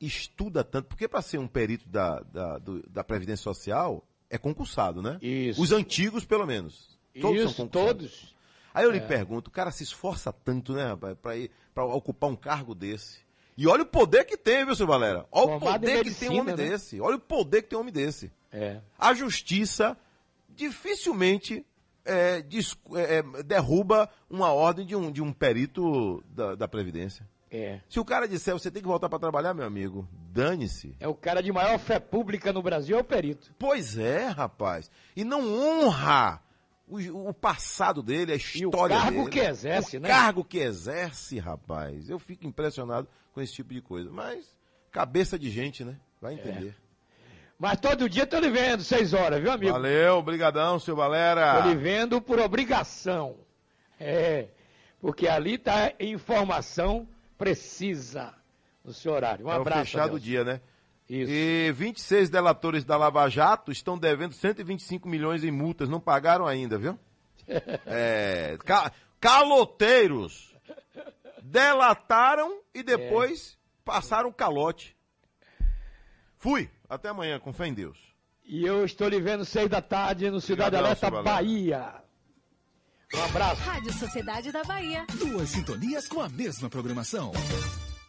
estuda 0.00 0.64
tanto, 0.64 0.88
porque 0.88 1.06
para 1.06 1.20
ser 1.20 1.36
um 1.36 1.46
perito 1.46 1.86
da, 1.86 2.20
da, 2.20 2.56
do- 2.56 2.88
da 2.88 3.04
Previdência 3.04 3.42
Social 3.42 4.02
é 4.30 4.38
concursado, 4.38 5.02
né? 5.02 5.18
Isso. 5.20 5.60
Os 5.60 5.72
antigos, 5.72 6.24
pelo 6.24 6.46
menos. 6.46 6.98
Todos 7.20 7.36
Isso, 7.42 7.54
são 7.54 7.66
concursados. 7.66 8.10
todos. 8.12 8.34
Aí 8.72 8.84
eu 8.84 8.90
lhe 8.90 8.96
É. 8.96 9.06
pergunto, 9.06 9.48
o 9.48 9.52
cara 9.52 9.70
se 9.70 9.82
esforça 9.82 10.32
tanto, 10.32 10.72
né, 10.72 10.86
rapaz, 10.86 11.18
para 11.20 11.36
ir 11.36 11.50
para 11.74 11.84
ocupar 11.84 12.30
um 12.30 12.36
cargo 12.36 12.74
desse. 12.74 13.18
E 13.58 13.66
olha 13.66 13.82
o 13.82 13.86
poder 13.86 14.24
que 14.24 14.38
tem, 14.38 14.64
viu, 14.64 14.74
seu 14.74 14.86
Valera? 14.86 15.26
Olha 15.30 15.56
o 15.56 15.60
Formado 15.60 15.84
em 15.86 15.90
poder 15.90 16.04
que 16.04 16.14
tem 16.14 16.28
um 16.30 16.32
medicina, 16.32 16.40
homem 16.40 16.56
né? 16.56 16.70
desse. 16.70 16.98
Olha 16.98 17.16
o 17.16 17.20
poder 17.20 17.60
que 17.60 17.68
tem 17.68 17.76
um 17.76 17.82
homem 17.82 17.92
desse. 17.92 18.32
É. 18.52 18.80
A 18.98 19.14
justiça 19.14 19.96
dificilmente 20.48 21.64
é, 22.04 22.42
é, 22.94 23.18
é, 23.18 23.42
derruba 23.42 24.08
uma 24.28 24.52
ordem 24.52 24.86
de 24.86 24.96
um, 24.96 25.10
de 25.10 25.22
um 25.22 25.32
perito 25.32 26.22
da, 26.28 26.54
da 26.54 26.68
Previdência. 26.68 27.28
É. 27.50 27.80
Se 27.88 27.98
o 27.98 28.04
cara 28.04 28.28
disser 28.28 28.54
você 28.54 28.70
tem 28.70 28.80
que 28.80 28.88
voltar 28.88 29.08
pra 29.08 29.18
trabalhar, 29.18 29.52
meu 29.52 29.66
amigo, 29.66 30.08
dane-se. 30.32 30.96
É 31.00 31.08
o 31.08 31.14
cara 31.14 31.42
de 31.42 31.52
maior 31.52 31.78
fé 31.78 31.98
pública 31.98 32.52
no 32.52 32.62
Brasil, 32.62 32.96
é 32.96 33.00
o 33.00 33.04
perito. 33.04 33.52
Pois 33.58 33.98
é, 33.98 34.28
rapaz. 34.28 34.90
E 35.16 35.24
não 35.24 35.42
honra 35.52 36.40
o, 36.86 37.28
o 37.28 37.34
passado 37.34 38.02
dele, 38.02 38.32
a 38.32 38.36
história 38.36 38.96
cargo 38.96 39.18
dele. 39.24 39.30
que 39.30 39.40
exerce, 39.40 39.96
o 39.96 40.00
né? 40.00 40.08
cargo 40.08 40.44
que 40.44 40.58
exerce, 40.58 41.38
rapaz. 41.38 42.08
Eu 42.08 42.20
fico 42.20 42.46
impressionado 42.46 43.08
com 43.32 43.40
esse 43.40 43.52
tipo 43.52 43.74
de 43.74 43.80
coisa. 43.80 44.10
Mas, 44.10 44.56
cabeça 44.92 45.36
de 45.36 45.50
gente, 45.50 45.84
né? 45.84 45.96
Vai 46.20 46.34
entender. 46.34 46.76
Mas 47.60 47.78
todo 47.78 48.08
dia 48.08 48.26
tô 48.26 48.38
lhe 48.38 48.48
vendo, 48.48 48.82
seis 48.82 49.12
horas, 49.12 49.38
viu, 49.38 49.52
amigo? 49.52 49.72
Valeu, 49.72 50.16
obrigadão, 50.16 50.78
seu 50.80 50.96
Valera. 50.96 51.60
Tô 51.62 51.68
lhe 51.68 51.76
vendo 51.76 52.18
por 52.22 52.40
obrigação. 52.40 53.36
É, 54.00 54.48
porque 54.98 55.28
ali 55.28 55.58
tá 55.58 55.92
informação 56.00 57.06
precisa 57.36 58.32
no 58.82 58.94
seu 58.94 59.12
horário. 59.12 59.44
Um 59.46 59.50
é 59.50 59.58
o 59.58 59.60
abraço. 59.60 59.84
fechado 59.84 60.04
Adelson. 60.16 60.24
dia, 60.24 60.42
né? 60.42 60.60
Isso. 61.06 61.30
E 61.30 61.70
26 61.72 62.30
delatores 62.30 62.82
da 62.82 62.96
Lava 62.96 63.28
Jato 63.28 63.70
estão 63.70 63.98
devendo 63.98 64.32
125 64.32 65.06
milhões 65.06 65.44
em 65.44 65.50
multas. 65.50 65.86
Não 65.88 66.00
pagaram 66.00 66.46
ainda, 66.46 66.78
viu? 66.78 66.98
É, 67.86 68.56
ca- 68.64 68.90
caloteiros 69.20 70.54
delataram 71.42 72.60
e 72.74 72.82
depois 72.82 73.58
passaram 73.84 74.32
calote. 74.32 74.96
Fui. 76.40 76.70
Até 76.88 77.10
amanhã, 77.10 77.38
com 77.38 77.52
fé 77.52 77.68
em 77.68 77.74
Deus. 77.74 77.98
E 78.44 78.64
eu 78.64 78.84
estou 78.84 79.08
lhe 79.08 79.20
vendo 79.20 79.44
seis 79.44 79.68
da 79.68 79.80
tarde 79.80 80.28
no 80.30 80.40
Cidade 80.40 80.74
Alerta. 80.74 81.10
Bahia. 81.22 81.94
Um 83.14 83.24
abraço. 83.24 83.60
Rádio 83.60 83.92
Sociedade 83.92 84.50
da 84.50 84.64
Bahia. 84.64 85.04
Duas 85.18 85.50
sintonias 85.50 86.08
com 86.08 86.20
a 86.20 86.28
mesma 86.28 86.70
programação. 86.70 87.30